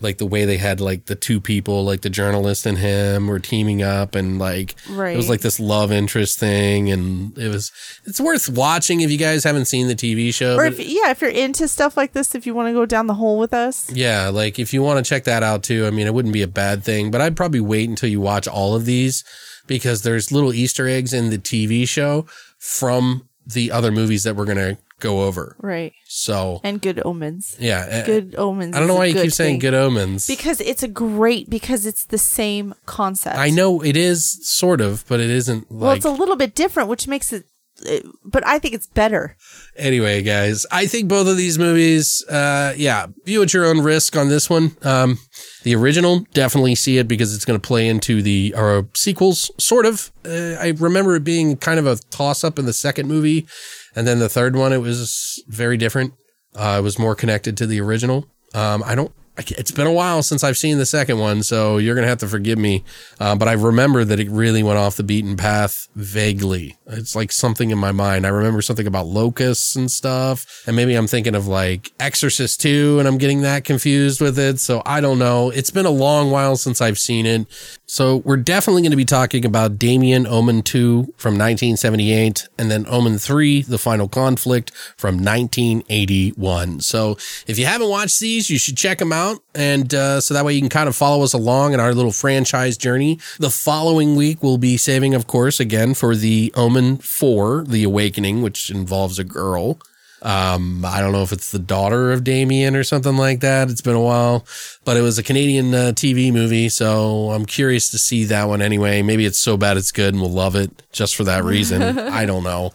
Like 0.00 0.18
the 0.18 0.26
way 0.26 0.44
they 0.44 0.56
had 0.56 0.80
like 0.80 1.06
the 1.06 1.14
two 1.14 1.40
people, 1.40 1.84
like 1.84 2.00
the 2.00 2.10
journalist 2.10 2.66
and 2.66 2.76
him, 2.78 3.28
were 3.28 3.38
teaming 3.38 3.82
up, 3.84 4.16
and 4.16 4.36
like 4.36 4.74
it 4.90 5.16
was 5.16 5.28
like 5.28 5.42
this 5.42 5.60
love 5.60 5.92
interest 5.92 6.40
thing, 6.40 6.90
and 6.90 7.38
it 7.38 7.46
was 7.46 7.70
it's 8.04 8.20
worth 8.20 8.48
watching 8.48 9.00
if 9.00 9.12
you 9.12 9.16
guys 9.16 9.44
haven't 9.44 9.66
seen 9.66 9.86
the 9.86 9.94
TV 9.94 10.34
show. 10.34 10.56
Or 10.56 10.64
if 10.64 10.80
yeah, 10.80 11.10
if 11.12 11.20
you're 11.20 11.30
into 11.30 11.68
stuff 11.68 11.96
like 11.96 12.14
this, 12.14 12.34
if 12.34 12.46
you 12.48 12.52
want 12.52 12.68
to 12.68 12.72
go 12.72 12.84
down 12.84 13.06
the 13.06 13.14
hole 13.14 13.38
with 13.38 13.54
us, 13.54 13.92
yeah, 13.92 14.26
like 14.28 14.58
if 14.58 14.74
you 14.74 14.82
want 14.82 15.04
to 15.04 15.08
check 15.08 15.22
that 15.22 15.44
out 15.44 15.62
too, 15.62 15.86
I 15.86 15.90
mean, 15.90 16.08
it 16.08 16.14
wouldn't 16.14 16.34
be 16.34 16.42
a 16.42 16.48
bad 16.48 16.82
thing, 16.82 17.12
but 17.12 17.20
I'd 17.20 17.36
probably 17.36 17.60
wait 17.60 17.88
until 17.88 18.08
you 18.08 18.20
watch 18.20 18.48
all 18.48 18.74
of 18.74 18.86
these 18.86 19.22
because 19.68 20.02
there's 20.02 20.32
little 20.32 20.52
Easter 20.52 20.88
eggs 20.88 21.12
in 21.12 21.30
the 21.30 21.38
TV 21.38 21.86
show 21.86 22.26
from 22.58 23.28
the 23.46 23.70
other 23.70 23.92
movies 23.92 24.24
that 24.24 24.34
we're 24.34 24.46
gonna 24.46 24.78
go 25.02 25.22
over. 25.22 25.54
right? 25.60 25.92
So 26.06 26.60
And 26.64 26.80
good 26.80 27.02
omens. 27.04 27.56
yeah, 27.60 27.86
eh, 27.88 28.06
Good 28.06 28.34
omens. 28.38 28.74
I 28.74 28.78
don't 28.78 28.88
know 28.88 28.94
why 28.94 29.06
you 29.06 29.14
keep 29.20 29.32
saying 29.32 29.54
thing. 29.54 29.60
good 29.60 29.74
omens. 29.74 30.26
Because 30.26 30.60
it's 30.62 30.82
a 30.82 30.88
great 30.88 31.50
because 31.50 31.84
it's 31.84 32.04
the 32.06 32.18
same 32.18 32.74
concept. 32.86 33.36
I 33.36 33.50
know 33.50 33.82
it 33.82 33.96
is 33.96 34.38
sort 34.48 34.80
of, 34.80 35.04
but 35.08 35.20
it 35.20 35.28
isn't 35.30 35.66
Well, 35.70 35.92
it's 35.92 36.06
a 36.06 36.10
little 36.10 36.36
bit 36.36 36.54
different, 36.54 36.88
which 36.88 37.06
makes 37.06 37.32
it. 37.32 37.44
it- 37.84 38.06
But 38.24 38.46
I 38.46 38.58
think 38.60 38.74
it's 38.74 38.86
better. 38.86 39.36
anyway, 39.76 40.22
guys. 40.22 40.66
I 40.70 40.86
think 40.86 41.08
both 41.08 41.26
of 41.26 41.36
these 41.36 41.58
movies, 41.58 42.24
uh, 42.28 42.74
yeah, 42.76 43.06
view 43.24 43.42
at 43.42 43.52
your 43.54 43.64
own 43.64 43.80
risk 43.80 44.16
on 44.16 44.28
this 44.28 44.48
one. 44.48 44.76
Um, 44.82 45.18
the 45.64 45.74
original, 45.74 46.24
definitely 46.34 46.74
see 46.74 46.98
it 46.98 47.08
because 47.08 47.34
it's 47.34 47.44
going 47.44 47.58
to 47.60 47.66
play 47.66 47.88
into 47.88 48.22
the 48.22 48.54
uh, 48.56 48.82
sequels, 48.94 49.50
sort 49.58 49.86
of. 49.86 50.12
Uh, 50.24 50.56
I 50.60 50.74
remember 50.78 51.16
it 51.16 51.24
being 51.24 51.56
kind 51.56 51.78
of 51.80 51.86
a 51.86 51.96
toss 52.10 52.44
up 52.44 52.58
in 52.58 52.66
the 52.66 52.72
second 52.72 53.08
movie, 53.08 53.46
and 53.94 54.06
then 54.06 54.18
the 54.18 54.28
third 54.28 54.56
one, 54.56 54.72
it 54.72 54.78
was 54.78 55.42
very 55.48 55.76
different. 55.76 56.14
Uh, 56.54 56.76
it 56.78 56.82
was 56.82 56.98
more 56.98 57.14
connected 57.14 57.56
to 57.58 57.66
the 57.66 57.80
original. 57.80 58.26
Um, 58.54 58.82
I 58.84 58.94
don't. 58.94 59.12
I 59.38 59.44
It's 59.56 59.70
been 59.70 59.86
a 59.86 59.92
while 59.92 60.22
since 60.22 60.44
I've 60.44 60.58
seen 60.58 60.76
the 60.76 60.84
second 60.84 61.18
one, 61.18 61.42
so 61.42 61.78
you're 61.78 61.94
gonna 61.94 62.06
have 62.06 62.18
to 62.18 62.28
forgive 62.28 62.58
me. 62.58 62.84
Uh, 63.18 63.34
but 63.34 63.48
I 63.48 63.52
remember 63.52 64.04
that 64.04 64.20
it 64.20 64.28
really 64.30 64.62
went 64.62 64.78
off 64.78 64.96
the 64.96 65.02
beaten 65.02 65.38
path 65.38 65.88
vaguely. 65.96 66.76
It's 66.86 67.16
like 67.16 67.32
something 67.32 67.70
in 67.70 67.78
my 67.78 67.92
mind. 67.92 68.26
I 68.26 68.28
remember 68.28 68.60
something 68.60 68.86
about 68.86 69.06
locusts 69.06 69.74
and 69.74 69.90
stuff, 69.90 70.62
and 70.66 70.76
maybe 70.76 70.94
I'm 70.94 71.06
thinking 71.06 71.34
of 71.34 71.46
like 71.46 71.92
Exorcist 71.98 72.60
2, 72.60 72.98
and 72.98 73.08
I'm 73.08 73.16
getting 73.16 73.40
that 73.40 73.64
confused 73.64 74.20
with 74.20 74.38
it. 74.38 74.60
So 74.60 74.82
I 74.84 75.00
don't 75.00 75.18
know. 75.18 75.48
It's 75.48 75.70
been 75.70 75.86
a 75.86 75.90
long 75.90 76.30
while 76.30 76.56
since 76.56 76.82
I've 76.82 76.98
seen 76.98 77.24
it. 77.24 77.46
So 77.92 78.22
we're 78.24 78.38
definitely 78.38 78.80
going 78.80 78.92
to 78.92 78.96
be 78.96 79.04
talking 79.04 79.44
about 79.44 79.78
Damien 79.78 80.26
Omen 80.26 80.62
2 80.62 81.12
from 81.18 81.34
1978, 81.34 82.48
and 82.56 82.70
then 82.70 82.86
Omen 82.88 83.18
3, 83.18 83.60
The 83.60 83.76
Final 83.76 84.08
Conflict 84.08 84.70
from 84.96 85.16
1981. 85.16 86.80
So 86.80 87.18
if 87.46 87.58
you 87.58 87.66
haven't 87.66 87.90
watched 87.90 88.18
these, 88.18 88.48
you 88.48 88.58
should 88.58 88.78
check 88.78 88.96
them 88.96 89.12
out. 89.12 89.42
And 89.54 89.92
uh, 89.92 90.22
so 90.22 90.32
that 90.32 90.42
way 90.42 90.54
you 90.54 90.60
can 90.62 90.70
kind 90.70 90.88
of 90.88 90.96
follow 90.96 91.22
us 91.22 91.34
along 91.34 91.74
in 91.74 91.80
our 91.80 91.92
little 91.92 92.12
franchise 92.12 92.78
journey. 92.78 93.18
The 93.38 93.50
following 93.50 94.16
week, 94.16 94.42
we'll 94.42 94.56
be 94.56 94.78
saving, 94.78 95.12
of 95.12 95.26
course, 95.26 95.60
again 95.60 95.92
for 95.92 96.16
the 96.16 96.50
Omen 96.56 96.96
4, 96.96 97.64
The 97.68 97.84
Awakening, 97.84 98.40
which 98.40 98.70
involves 98.70 99.18
a 99.18 99.24
girl. 99.24 99.78
Um, 100.22 100.84
I 100.84 101.00
don't 101.00 101.12
know 101.12 101.22
if 101.22 101.32
it's 101.32 101.50
the 101.50 101.58
daughter 101.58 102.12
of 102.12 102.22
Damien 102.22 102.76
or 102.76 102.84
something 102.84 103.16
like 103.16 103.40
that. 103.40 103.70
It's 103.70 103.80
been 103.80 103.96
a 103.96 104.00
while, 104.00 104.46
but 104.84 104.96
it 104.96 105.02
was 105.02 105.18
a 105.18 105.22
Canadian 105.22 105.74
uh, 105.74 105.92
TV 105.94 106.32
movie, 106.32 106.68
so 106.68 107.32
I'm 107.32 107.44
curious 107.44 107.90
to 107.90 107.98
see 107.98 108.24
that 108.24 108.48
one 108.48 108.62
anyway. 108.62 109.02
Maybe 109.02 109.26
it's 109.26 109.40
so 109.40 109.56
bad 109.56 109.76
it's 109.76 109.90
good 109.90 110.14
and 110.14 110.20
we'll 110.20 110.30
love 110.30 110.54
it 110.54 110.70
just 110.92 111.16
for 111.16 111.24
that 111.24 111.42
reason. 111.42 111.98
I 111.98 112.24
don't 112.24 112.44
know, 112.44 112.70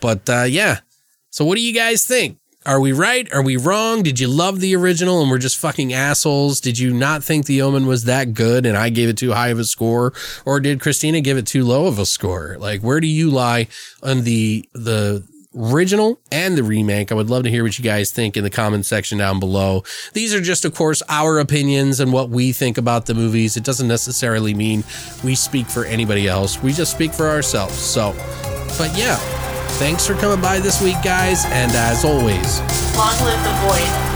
but 0.00 0.28
uh, 0.28 0.44
yeah. 0.44 0.80
So 1.30 1.44
what 1.44 1.56
do 1.56 1.62
you 1.62 1.74
guys 1.74 2.06
think? 2.06 2.38
Are 2.64 2.80
we 2.80 2.90
right? 2.90 3.32
Are 3.32 3.42
we 3.42 3.56
wrong? 3.56 4.02
Did 4.02 4.18
you 4.18 4.26
love 4.26 4.58
the 4.58 4.74
original 4.74 5.20
and 5.20 5.30
we're 5.30 5.38
just 5.38 5.56
fucking 5.58 5.92
assholes? 5.92 6.60
Did 6.60 6.80
you 6.80 6.92
not 6.92 7.22
think 7.22 7.46
The 7.46 7.62
Omen 7.62 7.86
was 7.86 8.04
that 8.04 8.34
good 8.34 8.66
and 8.66 8.76
I 8.76 8.88
gave 8.88 9.08
it 9.08 9.16
too 9.16 9.32
high 9.32 9.48
of 9.48 9.60
a 9.60 9.64
score? 9.64 10.12
Or 10.44 10.58
did 10.58 10.80
Christina 10.80 11.20
give 11.20 11.36
it 11.36 11.46
too 11.46 11.62
low 11.62 11.86
of 11.86 12.00
a 12.00 12.06
score? 12.06 12.56
Like, 12.58 12.80
where 12.80 12.98
do 12.98 13.06
you 13.06 13.30
lie 13.30 13.68
on 14.02 14.24
the, 14.24 14.68
the, 14.72 15.24
original 15.56 16.20
and 16.30 16.56
the 16.56 16.62
remake. 16.62 17.10
I 17.10 17.14
would 17.14 17.30
love 17.30 17.44
to 17.44 17.50
hear 17.50 17.64
what 17.64 17.78
you 17.78 17.84
guys 17.84 18.10
think 18.10 18.36
in 18.36 18.44
the 18.44 18.50
comment 18.50 18.86
section 18.86 19.18
down 19.18 19.40
below. 19.40 19.84
These 20.12 20.34
are 20.34 20.40
just, 20.40 20.64
of 20.64 20.74
course, 20.74 21.02
our 21.08 21.38
opinions 21.38 22.00
and 22.00 22.12
what 22.12 22.28
we 22.28 22.52
think 22.52 22.78
about 22.78 23.06
the 23.06 23.14
movies. 23.14 23.56
It 23.56 23.64
doesn't 23.64 23.88
necessarily 23.88 24.54
mean 24.54 24.84
we 25.24 25.34
speak 25.34 25.66
for 25.66 25.84
anybody 25.84 26.28
else. 26.28 26.62
We 26.62 26.72
just 26.72 26.92
speak 26.92 27.12
for 27.12 27.28
ourselves. 27.28 27.74
So, 27.74 28.12
but 28.78 28.96
yeah, 28.96 29.16
thanks 29.78 30.06
for 30.06 30.14
coming 30.14 30.40
by 30.40 30.60
this 30.60 30.82
week, 30.82 31.02
guys. 31.02 31.44
And 31.46 31.72
as 31.72 32.04
always, 32.04 32.60
Long 32.96 33.12
live 33.24 33.42
the 33.44 33.52
void. 33.66 34.15